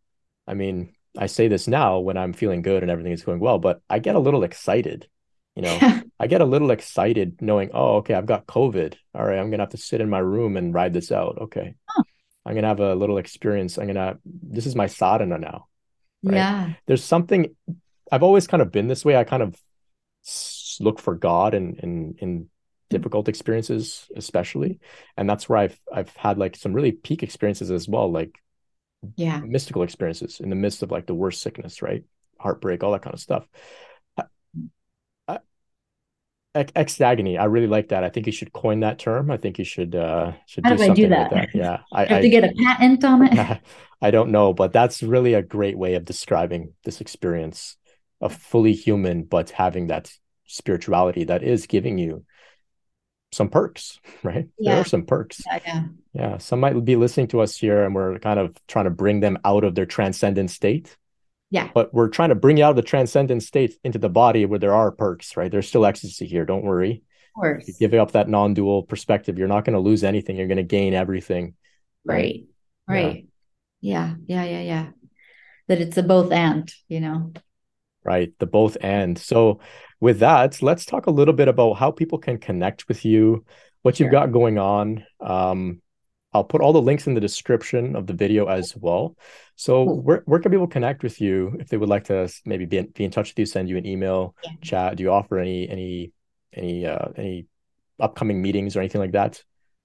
I 0.47 0.55
mean, 0.55 0.94
I 1.16 1.27
say 1.27 1.48
this 1.48 1.69
now 1.69 1.98
when 1.98 2.16
I'm 2.16 2.32
feeling 2.32 2.62
good 2.62 2.82
and 2.82 2.90
everything 2.90 3.12
is 3.12 3.24
going 3.24 3.40
well, 3.40 3.59
but 3.59 3.81
I 3.89 3.98
get 3.98 4.16
a 4.16 4.20
little 4.20 4.44
excited. 4.44 5.09
You 5.55 5.62
know, 5.62 6.02
I 6.20 6.27
get 6.27 6.40
a 6.40 6.47
little 6.47 6.70
excited 6.70 7.40
knowing, 7.40 7.70
oh, 7.74 7.97
okay, 7.97 8.14
I've 8.14 8.27
got 8.27 8.47
COVID. 8.47 8.94
All 9.14 9.24
right, 9.24 9.39
I'm 9.39 9.51
gonna 9.51 9.62
have 9.62 9.70
to 9.70 9.77
sit 9.77 10.01
in 10.01 10.09
my 10.09 10.19
room 10.19 10.56
and 10.56 10.74
ride 10.74 10.93
this 10.93 11.12
out. 11.12 11.39
Okay. 11.43 11.74
Huh. 11.86 12.02
I'm 12.44 12.55
gonna 12.55 12.69
have 12.69 12.81
a 12.81 12.94
little 12.94 13.19
experience. 13.19 13.78
I'm 13.78 13.86
gonna 13.86 14.19
this 14.24 14.66
is 14.66 14.74
my 14.74 14.86
sadhana 14.86 15.39
now. 15.39 15.66
Right? 16.23 16.36
Yeah. 16.36 16.73
There's 16.86 17.05
something 17.05 17.55
I've 18.10 18.23
always 18.23 18.47
kind 18.47 18.62
of 18.62 18.73
been 18.73 18.89
this 18.89 19.05
way. 19.05 19.16
I 19.16 19.24
kind 19.24 19.43
of 19.43 19.55
look 20.81 20.98
for 20.98 21.14
God 21.14 21.55
in 21.55 21.77
in 21.77 22.14
in 22.19 22.40
mm. 22.40 22.47
difficult 22.90 23.28
experiences, 23.28 24.09
especially. 24.16 24.81
And 25.16 25.28
that's 25.28 25.48
where 25.48 25.59
I've 25.59 25.78
I've 25.93 26.14
had 26.16 26.39
like 26.39 26.56
some 26.56 26.73
really 26.73 26.93
peak 26.93 27.23
experiences 27.23 27.70
as 27.70 27.89
well. 27.89 28.10
Like 28.10 28.39
yeah. 29.16 29.41
mystical 29.41 29.83
experiences 29.83 30.41
in 30.41 30.49
the 30.51 30.57
midst 30.57 30.83
of 30.83 30.91
like 30.91 31.07
the 31.07 31.15
worst 31.15 31.43
sickness 31.43 31.83
right? 31.83 32.05
Heartbreak 32.39 32.83
all 32.83 32.93
that 32.93 33.03
kind 33.03 33.15
of 33.15 33.20
stuff. 33.20 33.47
Extagony 36.55 37.41
i 37.41 37.45
really 37.45 37.66
like 37.66 37.89
that. 37.89 38.05
I 38.05 38.11
think 38.11 38.27
you 38.27 38.33
should 38.33 38.53
coin 38.53 38.81
that 38.81 38.99
term. 38.99 39.31
I 39.31 39.39
think 39.39 39.59
you 39.59 39.65
should 39.65 39.95
uh 39.95 40.33
should 40.47 40.66
How 40.66 40.74
do, 40.74 40.85
do 40.85 40.91
I 40.91 40.95
do 40.95 41.09
that? 41.09 41.33
Like 41.33 41.53
that. 41.53 41.59
yeah. 41.59 41.79
I 41.93 42.05
have 42.05 42.19
I, 42.19 42.20
to 42.20 42.29
get 42.29 42.45
a 42.45 42.53
patent 42.53 43.03
on 43.05 43.27
it? 43.27 43.61
I 44.03 44.11
don't 44.11 44.31
know 44.31 44.53
but 44.53 44.73
that's 44.73 45.03
really 45.03 45.33
a 45.33 45.43
great 45.43 45.79
way 45.79 45.95
of 45.95 46.05
describing 46.05 46.74
this 46.85 47.01
experience 47.01 47.77
of 48.20 48.35
fully 48.35 48.74
human 48.74 49.23
but 49.23 49.49
having 49.51 49.87
that 49.87 50.12
spirituality 50.47 51.24
that 51.24 51.43
is 51.43 51.66
giving 51.66 51.97
you 51.97 52.24
some 53.32 53.48
perks, 53.48 53.98
right? 54.22 54.46
Yeah. 54.59 54.72
There 54.72 54.80
are 54.82 54.84
some 54.84 55.04
perks. 55.04 55.42
Yeah, 55.46 55.59
yeah. 55.66 55.82
Yeah. 56.12 56.38
Some 56.38 56.60
might 56.60 56.84
be 56.84 56.96
listening 56.96 57.28
to 57.28 57.40
us 57.40 57.56
here 57.56 57.84
and 57.84 57.94
we're 57.94 58.18
kind 58.18 58.38
of 58.38 58.54
trying 58.68 58.84
to 58.84 58.90
bring 58.90 59.20
them 59.20 59.38
out 59.44 59.64
of 59.64 59.74
their 59.74 59.86
transcendent 59.86 60.50
state. 60.50 60.96
Yeah. 61.50 61.70
But 61.74 61.92
we're 61.92 62.09
trying 62.09 62.28
to 62.28 62.34
bring 62.34 62.59
you 62.59 62.64
out 62.64 62.70
of 62.70 62.76
the 62.76 62.82
transcendent 62.82 63.42
state 63.42 63.74
into 63.84 63.98
the 63.98 64.09
body 64.09 64.44
where 64.46 64.59
there 64.59 64.74
are 64.74 64.90
perks, 64.92 65.36
right? 65.36 65.50
There's 65.50 65.68
still 65.68 65.86
ecstasy 65.86 66.26
here. 66.26 66.44
Don't 66.44 66.64
worry. 66.64 67.02
Of 67.36 67.40
course. 67.40 67.64
You're 67.66 67.76
giving 67.78 68.00
up 68.00 68.12
that 68.12 68.28
non-dual 68.28 68.84
perspective. 68.84 69.38
You're 69.38 69.48
not 69.48 69.64
going 69.64 69.74
to 69.74 69.80
lose 69.80 70.04
anything. 70.04 70.36
You're 70.36 70.48
going 70.48 70.56
to 70.56 70.62
gain 70.62 70.94
everything. 70.94 71.54
Right. 72.04 72.44
Right. 72.86 73.26
Yeah. 73.80 74.14
yeah. 74.26 74.44
Yeah. 74.44 74.50
Yeah. 74.50 74.62
Yeah. 74.62 74.86
That 75.68 75.80
it's 75.80 75.96
a 75.96 76.02
both 76.02 76.32
and, 76.32 76.70
you 76.88 77.00
know. 77.00 77.32
Right. 78.04 78.32
The 78.38 78.46
both 78.46 78.76
and. 78.80 79.18
So 79.18 79.60
with 80.03 80.19
that, 80.19 80.61
let's 80.61 80.85
talk 80.85 81.07
a 81.07 81.12
little 81.12 81.33
bit 81.33 81.47
about 81.47 81.74
how 81.74 81.93
people 81.93 82.19
can 82.19 82.37
connect 82.37 82.89
with 82.89 83.05
you, 83.05 83.45
what 83.83 84.01
you've 84.01 84.11
got 84.11 84.33
going 84.33 84.59
on. 84.59 85.07
Um, 85.20 85.81
I'll 86.33 86.43
put 86.43 86.61
all 86.61 86.73
the 86.73 86.83
links 86.83 87.07
in 87.07 87.15
the 87.15 87.20
description 87.20 87.95
of 87.95 88.09
the 88.09 88.12
video 88.12 88.47
as 88.47 88.77
well. 88.77 89.16
So 89.55 89.85
Cool. 89.85 90.03
where, 90.03 90.23
where 90.24 90.41
can 90.41 90.51
people 90.51 90.66
connect 90.66 91.05
with 91.05 91.20
you 91.20 91.57
if 91.61 91.69
they 91.69 91.77
would 91.77 91.89
like 91.89 92.03
to 92.05 92.29
maybe 92.45 92.65
be 92.65 92.79
in, 92.79 92.87
be 92.89 93.05
in 93.05 93.12
touch 93.12 93.31
with 93.31 93.39
you, 93.39 93.47
send 93.47 93.69
you 93.69 93.77
an 93.77 93.87
email, 93.87 94.35
Yeah. 94.43 94.51
chat? 94.61 94.97
Do 94.97 95.05
you 95.05 95.12
offer 95.12 95.39
any 95.39 95.69
any 95.69 96.11
any 96.53 96.85
uh 96.85 97.11
any 97.16 97.47
upcoming 98.01 98.43
meetings 98.43 98.74
or 98.74 98.81
anything 98.81 99.01
like 99.01 99.12
that? 99.12 99.41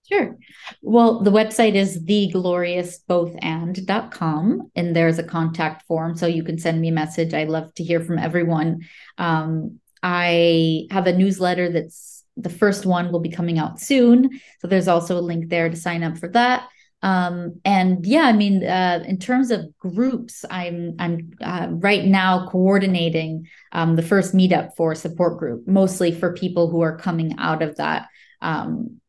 Sure. 0.10 0.36
Well, 0.82 1.22
the 1.22 1.32
website 1.32 1.76
is 1.76 2.04
thegloriousbothand.com 2.04 4.72
and 4.76 4.96
there's 4.96 5.20
a 5.20 5.24
contact 5.24 5.86
form 5.86 6.16
so 6.16 6.26
you 6.26 6.44
can 6.44 6.58
send 6.58 6.82
me 6.82 6.88
a 6.88 6.94
message. 6.94 7.36
I 7.36 7.44
love 7.44 7.72
to 7.76 7.84
hear 7.84 8.00
from 8.00 8.18
everyone. 8.18 8.88
Um, 9.20 9.80
I 10.04 10.88
have 10.92 11.08
a 11.08 11.18
newsletter 11.18 11.72
that's 11.72 12.24
the 12.36 12.50
first 12.50 12.86
one 12.86 13.12
will 13.12 13.20
be 13.20 13.30
coming 13.32 13.58
out 13.58 13.80
soon. 13.80 14.40
So 14.60 14.68
there's 14.68 14.88
also 14.88 15.18
a 15.18 15.22
link 15.22 15.50
there 15.50 15.70
to 15.70 15.76
sign 15.76 16.04
up 16.04 16.18
for 16.18 16.30
that. 16.30 16.68
Um, 17.04 17.60
and 17.64 18.06
yeah, 18.06 18.24
I 18.24 18.34
mean, 18.34 18.64
uh, 18.64 19.04
in 19.06 19.20
terms 19.20 19.52
of 19.52 19.78
groups, 19.78 20.44
I'm 20.50 20.96
I'm 20.98 21.32
uh, 21.42 21.68
right 21.70 22.04
now 22.04 22.48
coordinating 22.48 23.48
um, 23.72 23.96
the 23.96 24.02
first 24.02 24.34
meetup 24.34 24.76
for 24.76 24.96
support 24.96 25.38
group, 25.38 25.68
mostly 25.68 26.12
for 26.12 26.34
people 26.34 26.70
who 26.70 26.82
are 26.82 26.98
coming 26.98 27.36
out 27.38 27.62
of 27.62 27.76
that 27.78 28.08
um, 28.42 29.00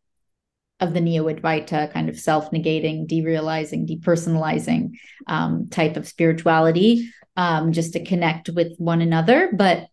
of 0.81 0.93
the 0.93 1.01
neo 1.01 1.25
advaita 1.25 1.91
kind 1.93 2.09
of 2.11 2.19
self 2.19 2.51
negating, 2.51 3.09
derealizing, 3.09 3.89
depersonalizing 3.89 4.91
um, 5.27 5.69
type 5.71 5.97
of 5.97 6.07
spirituality, 6.07 7.11
um, 7.37 7.73
just 7.73 7.95
to 7.95 8.05
connect 8.05 8.51
with 8.51 8.77
one 8.77 9.01
another. 9.01 9.51
But 9.55 9.89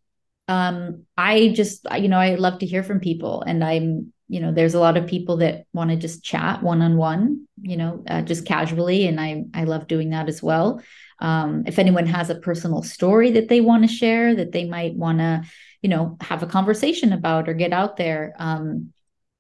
um, 0.47 1.05
I 1.17 1.49
just, 1.49 1.87
you 1.97 2.07
know, 2.07 2.19
I 2.19 2.35
love 2.35 2.59
to 2.59 2.65
hear 2.65 2.83
from 2.83 2.99
people, 2.99 3.41
and 3.41 3.63
I'm, 3.63 4.13
you 4.27 4.39
know, 4.39 4.51
there's 4.51 4.73
a 4.73 4.79
lot 4.79 4.97
of 4.97 5.07
people 5.07 5.37
that 5.37 5.65
want 5.73 5.89
to 5.89 5.95
just 5.95 6.23
chat 6.23 6.63
one 6.63 6.81
on 6.81 6.97
one, 6.97 7.47
you 7.61 7.77
know, 7.77 8.03
uh, 8.07 8.21
just 8.21 8.45
casually, 8.45 9.07
and 9.07 9.19
I 9.19 9.45
I 9.53 9.63
love 9.63 9.87
doing 9.87 10.11
that 10.11 10.29
as 10.29 10.41
well. 10.41 10.81
Um, 11.19 11.63
if 11.65 11.79
anyone 11.79 12.05
has 12.07 12.29
a 12.29 12.35
personal 12.35 12.83
story 12.83 13.31
that 13.31 13.47
they 13.47 13.61
want 13.61 13.83
to 13.83 13.95
share, 13.95 14.35
that 14.35 14.51
they 14.51 14.65
might 14.65 14.95
want 14.95 15.19
to, 15.19 15.43
you 15.81 15.89
know, 15.89 16.17
have 16.21 16.43
a 16.43 16.47
conversation 16.47 17.13
about 17.13 17.49
or 17.49 17.53
get 17.53 17.73
out 17.73 17.97
there. 17.97 18.33
Um, 18.37 18.91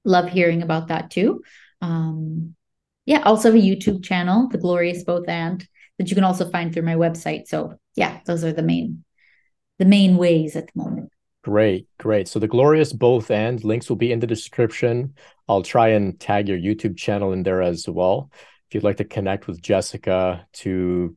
love 0.05 0.29
hearing 0.29 0.61
about 0.61 0.87
that 0.87 1.11
too. 1.11 1.43
Um, 1.81 2.55
yeah, 3.05 3.21
also 3.23 3.51
a 3.51 3.53
YouTube 3.53 4.03
channel, 4.03 4.47
The 4.49 4.57
Glorious 4.57 5.03
Both 5.03 5.27
and 5.27 5.67
that 5.97 6.09
you 6.09 6.15
can 6.15 6.23
also 6.23 6.49
find 6.49 6.73
through 6.73 6.83
my 6.83 6.95
website. 6.95 7.47
So 7.47 7.75
yeah, 7.95 8.19
those 8.25 8.43
are 8.43 8.53
the 8.53 8.63
main 8.63 9.04
the 9.79 9.85
main 9.85 10.17
ways 10.17 10.55
at 10.55 10.67
the 10.67 10.83
moment. 10.83 11.11
Great, 11.43 11.87
great. 11.99 12.27
So 12.27 12.39
the 12.39 12.47
glorious 12.47 12.91
both 12.91 13.29
and 13.29 13.63
links 13.63 13.87
will 13.87 13.97
be 13.97 14.11
in 14.11 14.19
the 14.19 14.27
description. 14.27 15.13
I'll 15.47 15.61
try 15.61 15.89
and 15.89 16.19
tag 16.19 16.47
your 16.47 16.57
YouTube 16.57 16.97
channel 16.97 17.33
in 17.33 17.43
there 17.43 17.61
as 17.61 17.87
well. 17.87 18.31
If 18.67 18.73
you'd 18.73 18.83
like 18.83 18.97
to 18.97 19.05
connect 19.05 19.45
with 19.45 19.61
Jessica 19.61 20.47
to 20.53 21.15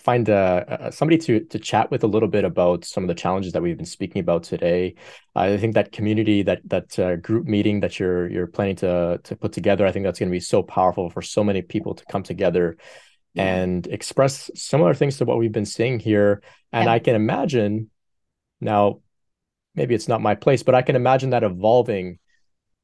find 0.00 0.28
a, 0.28 0.86
a 0.88 0.92
somebody 0.92 1.18
to 1.18 1.40
to 1.46 1.58
chat 1.58 1.90
with 1.90 2.04
a 2.04 2.06
little 2.06 2.28
bit 2.28 2.44
about 2.44 2.84
some 2.84 3.04
of 3.04 3.08
the 3.08 3.14
challenges 3.14 3.52
that 3.52 3.62
we've 3.62 3.76
been 3.76 3.86
speaking 3.86 4.20
about 4.20 4.42
today. 4.42 4.94
I 5.34 5.56
think 5.56 5.74
that 5.74 5.92
community, 5.92 6.42
that 6.42 6.60
that 6.66 6.98
uh, 6.98 7.16
group 7.16 7.46
meeting 7.46 7.80
that 7.80 7.98
you're 7.98 8.30
you're 8.30 8.46
planning 8.46 8.76
to 8.76 9.20
to 9.22 9.36
put 9.36 9.52
together, 9.52 9.86
I 9.86 9.92
think 9.92 10.04
that's 10.04 10.18
going 10.18 10.30
to 10.30 10.36
be 10.36 10.40
so 10.40 10.62
powerful 10.62 11.10
for 11.10 11.22
so 11.22 11.42
many 11.42 11.62
people 11.62 11.94
to 11.94 12.04
come 12.10 12.22
together 12.22 12.76
Yeah. 13.38 13.54
and 13.54 13.86
express 13.86 14.50
similar 14.54 14.94
things 14.94 15.18
to 15.18 15.24
what 15.24 15.38
we've 15.38 15.52
been 15.52 15.64
seeing 15.66 15.98
here. 16.00 16.42
And 16.72 16.84
Yeah. 16.86 16.92
I 16.92 16.98
can 16.98 17.14
imagine 17.14 17.90
now, 18.60 19.00
maybe 19.74 19.94
it's 19.94 20.08
not 20.08 20.20
my 20.20 20.34
place, 20.34 20.62
but 20.62 20.74
I 20.74 20.82
can 20.82 20.96
imagine 20.96 21.30
that 21.30 21.44
evolving 21.44 22.18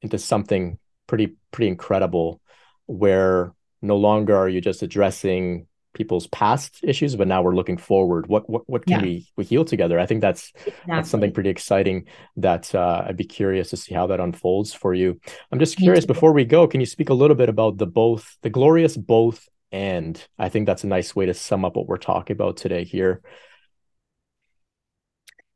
into 0.02 0.18
something 0.18 0.78
pretty 1.06 1.34
pretty 1.50 1.68
incredible, 1.68 2.40
where 2.86 3.52
no 3.82 3.96
longer 3.96 4.36
are 4.36 4.48
you 4.48 4.60
just 4.60 4.82
addressing 4.82 5.66
people's 5.94 6.26
past 6.26 6.80
issues, 6.82 7.14
but 7.14 7.28
now 7.28 7.40
we're 7.42 7.54
looking 7.54 7.76
forward. 7.76 8.26
What 8.26 8.48
what 8.50 8.62
what 8.68 8.86
can 8.86 8.98
Yeah. 9.00 9.02
we 9.02 9.28
we 9.36 9.44
heal 9.44 9.64
together? 9.64 9.98
I 10.00 10.06
think 10.06 10.20
that's 10.22 10.52
that's 10.86 11.08
something 11.10 11.32
pretty 11.32 11.50
exciting 11.50 12.06
that 12.36 12.74
uh, 12.74 13.04
I'd 13.06 13.16
be 13.16 13.24
curious 13.24 13.70
to 13.70 13.76
see 13.76 13.94
how 13.94 14.06
that 14.08 14.20
unfolds 14.20 14.74
for 14.74 14.92
you. 14.94 15.20
I'm 15.52 15.58
just 15.60 15.76
curious 15.76 16.06
before 16.06 16.32
we 16.32 16.44
go, 16.44 16.66
can 16.66 16.80
you 16.80 16.86
speak 16.86 17.10
a 17.10 17.14
little 17.14 17.36
bit 17.36 17.48
about 17.48 17.78
the 17.78 17.86
both, 17.86 18.36
the 18.42 18.50
glorious 18.50 18.96
both 18.96 19.48
and? 19.74 20.24
I 20.38 20.48
think 20.48 20.66
that's 20.66 20.84
a 20.84 20.86
nice 20.86 21.16
way 21.16 21.26
to 21.26 21.34
sum 21.34 21.64
up 21.64 21.74
what 21.74 21.88
we're 21.88 21.98
talking 21.98 22.34
about 22.34 22.56
today 22.56 22.84
here. 22.84 23.20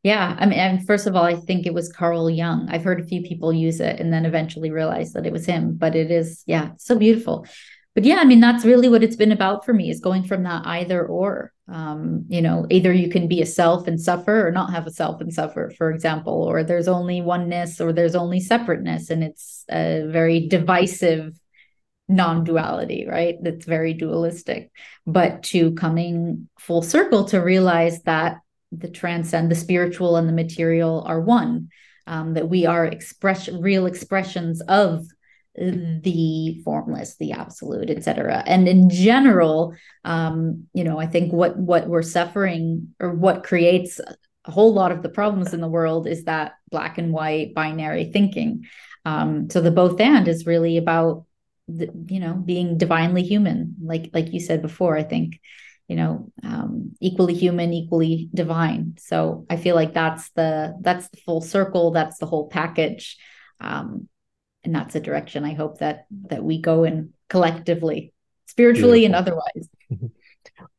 Yeah, 0.02 0.36
I 0.38 0.46
mean, 0.46 0.58
and 0.58 0.86
first 0.86 1.06
of 1.06 1.16
all, 1.16 1.24
I 1.24 1.34
think 1.34 1.66
it 1.66 1.74
was 1.74 1.92
Carl 1.92 2.28
Jung. 2.30 2.68
I've 2.70 2.84
heard 2.84 3.00
a 3.00 3.06
few 3.06 3.22
people 3.22 3.52
use 3.52 3.80
it 3.80 4.00
and 4.00 4.12
then 4.12 4.26
eventually 4.26 4.70
realized 4.70 5.14
that 5.14 5.26
it 5.26 5.32
was 5.32 5.46
him, 5.46 5.76
but 5.76 5.94
it 5.94 6.10
is, 6.10 6.42
yeah, 6.46 6.70
so 6.78 6.96
beautiful. 6.96 7.46
But 7.94 8.04
yeah, 8.04 8.16
I 8.16 8.24
mean, 8.24 8.40
that's 8.40 8.64
really 8.64 8.88
what 8.88 9.02
it's 9.02 9.16
been 9.16 9.32
about 9.32 9.64
for 9.64 9.72
me 9.72 9.90
is 9.90 10.00
going 10.00 10.24
from 10.24 10.44
that 10.44 10.66
either 10.66 11.04
or. 11.04 11.52
Um, 11.66 12.24
you 12.28 12.40
know, 12.40 12.66
either 12.70 12.92
you 12.92 13.10
can 13.10 13.28
be 13.28 13.42
a 13.42 13.46
self 13.46 13.86
and 13.86 14.00
suffer 14.00 14.46
or 14.46 14.52
not 14.52 14.70
have 14.70 14.86
a 14.86 14.90
self 14.90 15.20
and 15.20 15.34
suffer, 15.34 15.72
for 15.76 15.90
example, 15.90 16.44
or 16.44 16.62
there's 16.62 16.88
only 16.88 17.20
oneness 17.20 17.80
or 17.80 17.92
there's 17.92 18.14
only 18.14 18.40
separateness, 18.40 19.10
and 19.10 19.22
it's 19.22 19.64
a 19.68 20.06
very 20.06 20.46
divisive 20.48 21.38
non-duality, 22.09 23.06
right? 23.06 23.36
That's 23.43 23.66
very 23.66 23.93
dualistic. 23.94 24.70
But 25.06 25.43
to 25.44 25.72
coming 25.74 26.48
full 26.59 26.82
circle 26.82 27.24
to 27.26 27.39
realize 27.39 28.02
that 28.02 28.40
the 28.72 28.89
transcend 28.89 29.51
the 29.51 29.55
spiritual 29.55 30.16
and 30.16 30.28
the 30.28 30.32
material 30.32 31.02
are 31.06 31.20
one 31.20 31.68
um, 32.06 32.35
that 32.35 32.48
we 32.48 32.66
are 32.66 32.85
express 32.85 33.48
real 33.48 33.86
expressions 33.86 34.60
of 34.62 35.06
the 35.56 36.60
formless 36.64 37.16
the 37.16 37.32
absolute 37.32 37.90
etc 37.90 38.44
and 38.47 38.68
in 38.68 38.89
general 38.89 39.74
um, 40.05 40.66
you 40.72 40.85
know 40.85 41.01
i 41.01 41.06
think 41.06 41.32
what 41.32 41.56
what 41.56 41.89
we're 41.89 42.02
suffering 42.02 42.94
or 43.01 43.12
what 43.12 43.43
creates 43.43 43.98
a 44.44 44.51
whole 44.51 44.72
lot 44.72 44.93
of 44.93 45.02
the 45.02 45.09
problems 45.09 45.52
in 45.52 45.60
the 45.60 45.68
world 45.68 46.06
is 46.06 46.24
that 46.24 46.52
black 46.70 46.97
and 46.97 47.12
white 47.12 47.55
binary 47.55 48.05
thinking 48.05 48.66
um, 49.05 49.51
so 49.51 49.60
the 49.60 49.70
both 49.70 50.01
and 50.01 50.28
is 50.28 50.47
really 50.47 50.76
about 50.76 51.24
you 51.68 52.20
know 52.20 52.34
being 52.34 52.78
divinely 52.78 53.22
human 53.22 53.76
like 53.82 54.10
like 54.14 54.32
you 54.32 54.40
said 54.40 54.62
before 54.62 54.96
i 54.96 55.02
think 55.02 55.40
you 55.86 55.96
know 55.96 56.30
um, 56.42 56.92
equally 57.00 57.34
human 57.34 57.72
equally 57.72 58.28
divine 58.32 58.94
so 58.98 59.44
i 59.50 59.56
feel 59.56 59.74
like 59.74 59.92
that's 59.92 60.30
the 60.30 60.74
that's 60.80 61.08
the 61.10 61.18
full 61.18 61.40
circle 61.40 61.90
that's 61.90 62.18
the 62.18 62.26
whole 62.26 62.48
package 62.48 63.16
um, 63.60 64.08
and 64.64 64.74
that's 64.74 64.94
a 64.94 65.00
direction 65.00 65.44
i 65.44 65.52
hope 65.52 65.78
that 65.78 66.06
that 66.10 66.42
we 66.42 66.60
go 66.60 66.84
in 66.84 67.12
collectively 67.28 68.12
spiritually 68.46 69.04
and 69.04 69.14
otherwise 69.14 69.68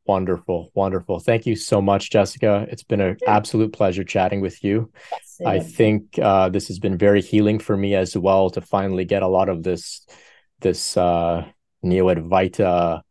Wonderful, 0.06 0.72
wonderful. 0.74 1.20
Thank 1.20 1.46
you 1.46 1.54
so 1.54 1.80
much, 1.80 2.10
Jessica. 2.10 2.66
It's 2.68 2.82
been 2.82 3.00
an 3.00 3.16
absolute 3.26 3.72
pleasure 3.72 4.02
chatting 4.02 4.40
with 4.40 4.64
you. 4.64 4.90
Yes, 5.12 5.40
I 5.46 5.56
is. 5.58 5.74
think 5.76 6.18
uh, 6.18 6.48
this 6.48 6.66
has 6.68 6.80
been 6.80 6.98
very 6.98 7.22
healing 7.22 7.60
for 7.60 7.76
me 7.76 7.94
as 7.94 8.16
well 8.16 8.50
to 8.50 8.60
finally 8.60 9.04
get 9.04 9.22
a 9.22 9.28
lot 9.28 9.48
of 9.48 9.62
this 9.62 10.04
this 10.60 10.96
uh, 10.96 11.44
neo 11.82 12.06
Advaita 12.06 13.02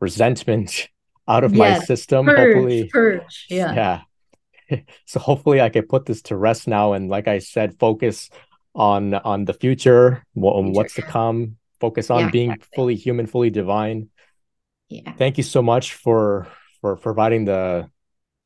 resentment 0.00 0.88
out 1.28 1.44
of 1.44 1.52
my 1.54 1.78
system. 1.80 2.26
purge 2.26 2.54
Hopefully, 2.54 2.90
purge 2.92 3.46
yeah 3.48 3.74
yeah. 3.74 4.00
So 5.06 5.20
hopefully 5.20 5.60
I 5.60 5.68
can 5.68 5.86
put 5.86 6.06
this 6.06 6.22
to 6.22 6.36
rest 6.36 6.66
now, 6.66 6.94
and 6.94 7.10
like 7.10 7.28
I 7.28 7.38
said, 7.38 7.78
focus 7.78 8.30
on 8.74 9.14
on 9.14 9.44
the 9.44 9.52
future, 9.52 10.24
what, 10.32 10.54
on 10.54 10.64
Future, 10.64 10.76
what's 10.76 10.94
to 10.94 11.02
come. 11.02 11.56
Focus 11.80 12.10
on 12.10 12.20
yeah 12.20 12.30
being 12.30 12.50
exactly 12.50 12.74
fully 12.74 12.94
human, 12.96 13.26
fully 13.26 13.50
divine. 13.50 14.08
yeah 14.88 15.12
Thank 15.12 15.36
you 15.38 15.44
so 15.44 15.62
much 15.62 15.94
for 15.94 16.46
for 16.80 16.96
providing 16.96 17.44
the 17.44 17.90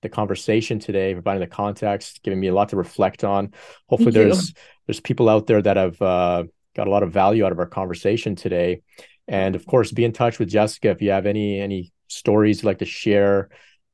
the 0.03 0.09
conversation 0.09 0.79
today, 0.79 1.13
providing 1.15 1.41
the 1.41 1.47
context, 1.47 2.23
giving 2.23 2.39
me 2.39 2.49
a 2.49 2.55
lot 2.55 2.69
to 2.71 2.77
reflect 2.77 3.25
on. 3.25 3.53
Hopefully, 3.89 4.13
too 4.13 4.19
there's 4.19 4.55
there's 4.87 5.01
people 5.01 5.29
out 5.29 5.47
there 5.47 5.63
that 5.63 5.77
have 5.77 6.01
uh, 6.03 6.45
got 6.79 6.87
a 6.87 6.91
lot 6.91 7.03
of 7.03 7.13
value 7.13 7.45
out 7.45 7.51
of 7.51 7.59
our 7.59 7.67
conversation 7.67 8.37
today. 8.37 8.83
And 9.27 9.57
of 9.57 9.67
course, 9.67 9.91
be 9.91 10.05
in 10.05 10.13
touch 10.13 10.39
with 10.39 10.49
Jessica 10.49 10.91
if 10.91 11.03
you 11.03 11.11
have 11.11 11.27
any 11.27 11.61
any 11.61 11.93
stories 12.07 12.59
you'd 12.59 12.67
like 12.67 12.79
to 12.79 12.87
share. 12.87 13.49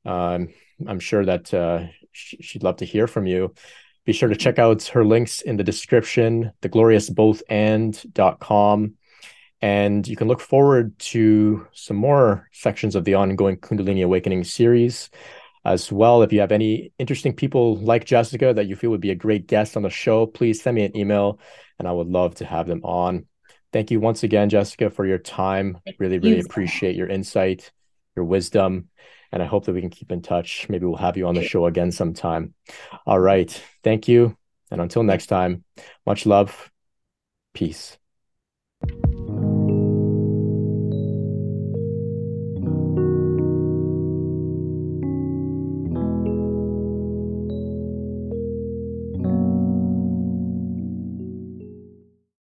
Um, 0.05 0.49
I'm 0.87 1.01
sure 1.01 1.25
that 1.25 1.55
uh, 1.55 1.87
she'd 2.13 2.63
love 2.63 2.77
to 2.77 2.85
hear 2.85 3.07
from 3.07 3.27
you. 3.27 3.55
Be 4.05 4.13
sure 4.13 4.29
to 4.29 4.37
check 4.37 4.59
out 4.59 4.83
her 4.89 5.03
links 5.03 5.41
in 5.41 5.57
the 5.57 5.65
description, 5.65 6.53
thegloriousbothand.com. 6.61 8.95
And 9.63 10.07
you 10.07 10.15
can 10.15 10.29
look 10.29 10.41
forward 10.41 10.99
to 10.99 11.67
some 11.73 11.97
more 11.97 12.51
sections 12.53 12.95
of 12.95 13.05
the 13.05 13.15
ongoing 13.15 13.57
Kundalini 13.57 14.05
Awakening 14.05 14.45
series 14.45 15.09
as 15.65 15.91
well. 15.91 16.23
If 16.23 16.33
you 16.33 16.41
have 16.41 16.53
any 16.53 16.93
interesting 16.99 17.35
people 17.35 17.77
like 17.77 18.05
Jessica 18.05 18.53
that 18.55 18.67
you 18.67 18.77
feel 18.77 18.91
would 18.91 19.01
be 19.01 19.11
a 19.11 19.17
great 19.17 19.47
guest 19.47 19.77
on 19.77 19.83
the 19.83 19.91
show, 19.91 20.27
please 20.27 20.63
send 20.63 20.75
me 20.75 20.85
an 20.85 20.97
email 20.97 21.41
and 21.79 21.89
I 21.89 21.93
would 21.93 22.09
love 22.09 22.35
to 22.37 22.45
have 22.45 22.67
them 22.67 22.83
on. 22.85 23.27
Thank 23.73 23.91
you 23.91 23.99
once 23.99 24.23
again, 24.23 24.51
Jessica, 24.51 24.91
for 24.91 25.05
your 25.05 25.19
time. 25.19 25.79
Really, 25.99 26.19
really 26.19 26.41
appreciate 26.41 26.95
your 26.95 27.09
insight, 27.09 27.73
your 28.15 28.25
wisdom, 28.25 28.89
and 29.33 29.43
I 29.43 29.47
hope 29.47 29.65
that 29.65 29.73
we 29.73 29.81
can 29.81 29.91
keep 29.91 30.13
in 30.13 30.23
touch. 30.23 30.69
Maybe 30.69 30.87
we'll 30.87 30.97
have 30.97 31.17
you 31.17 31.27
on 31.27 31.35
the 31.35 31.43
show 31.43 31.67
again 31.67 31.91
sometime. 31.91 32.55
All 33.05 33.19
right. 33.19 33.51
Thank 33.83 34.07
you. 34.07 34.37
And 34.71 34.81
until 34.81 35.03
next 35.03 35.27
time, 35.27 35.65
much 36.07 36.25
love. 36.25 36.71
Peace. 37.53 37.99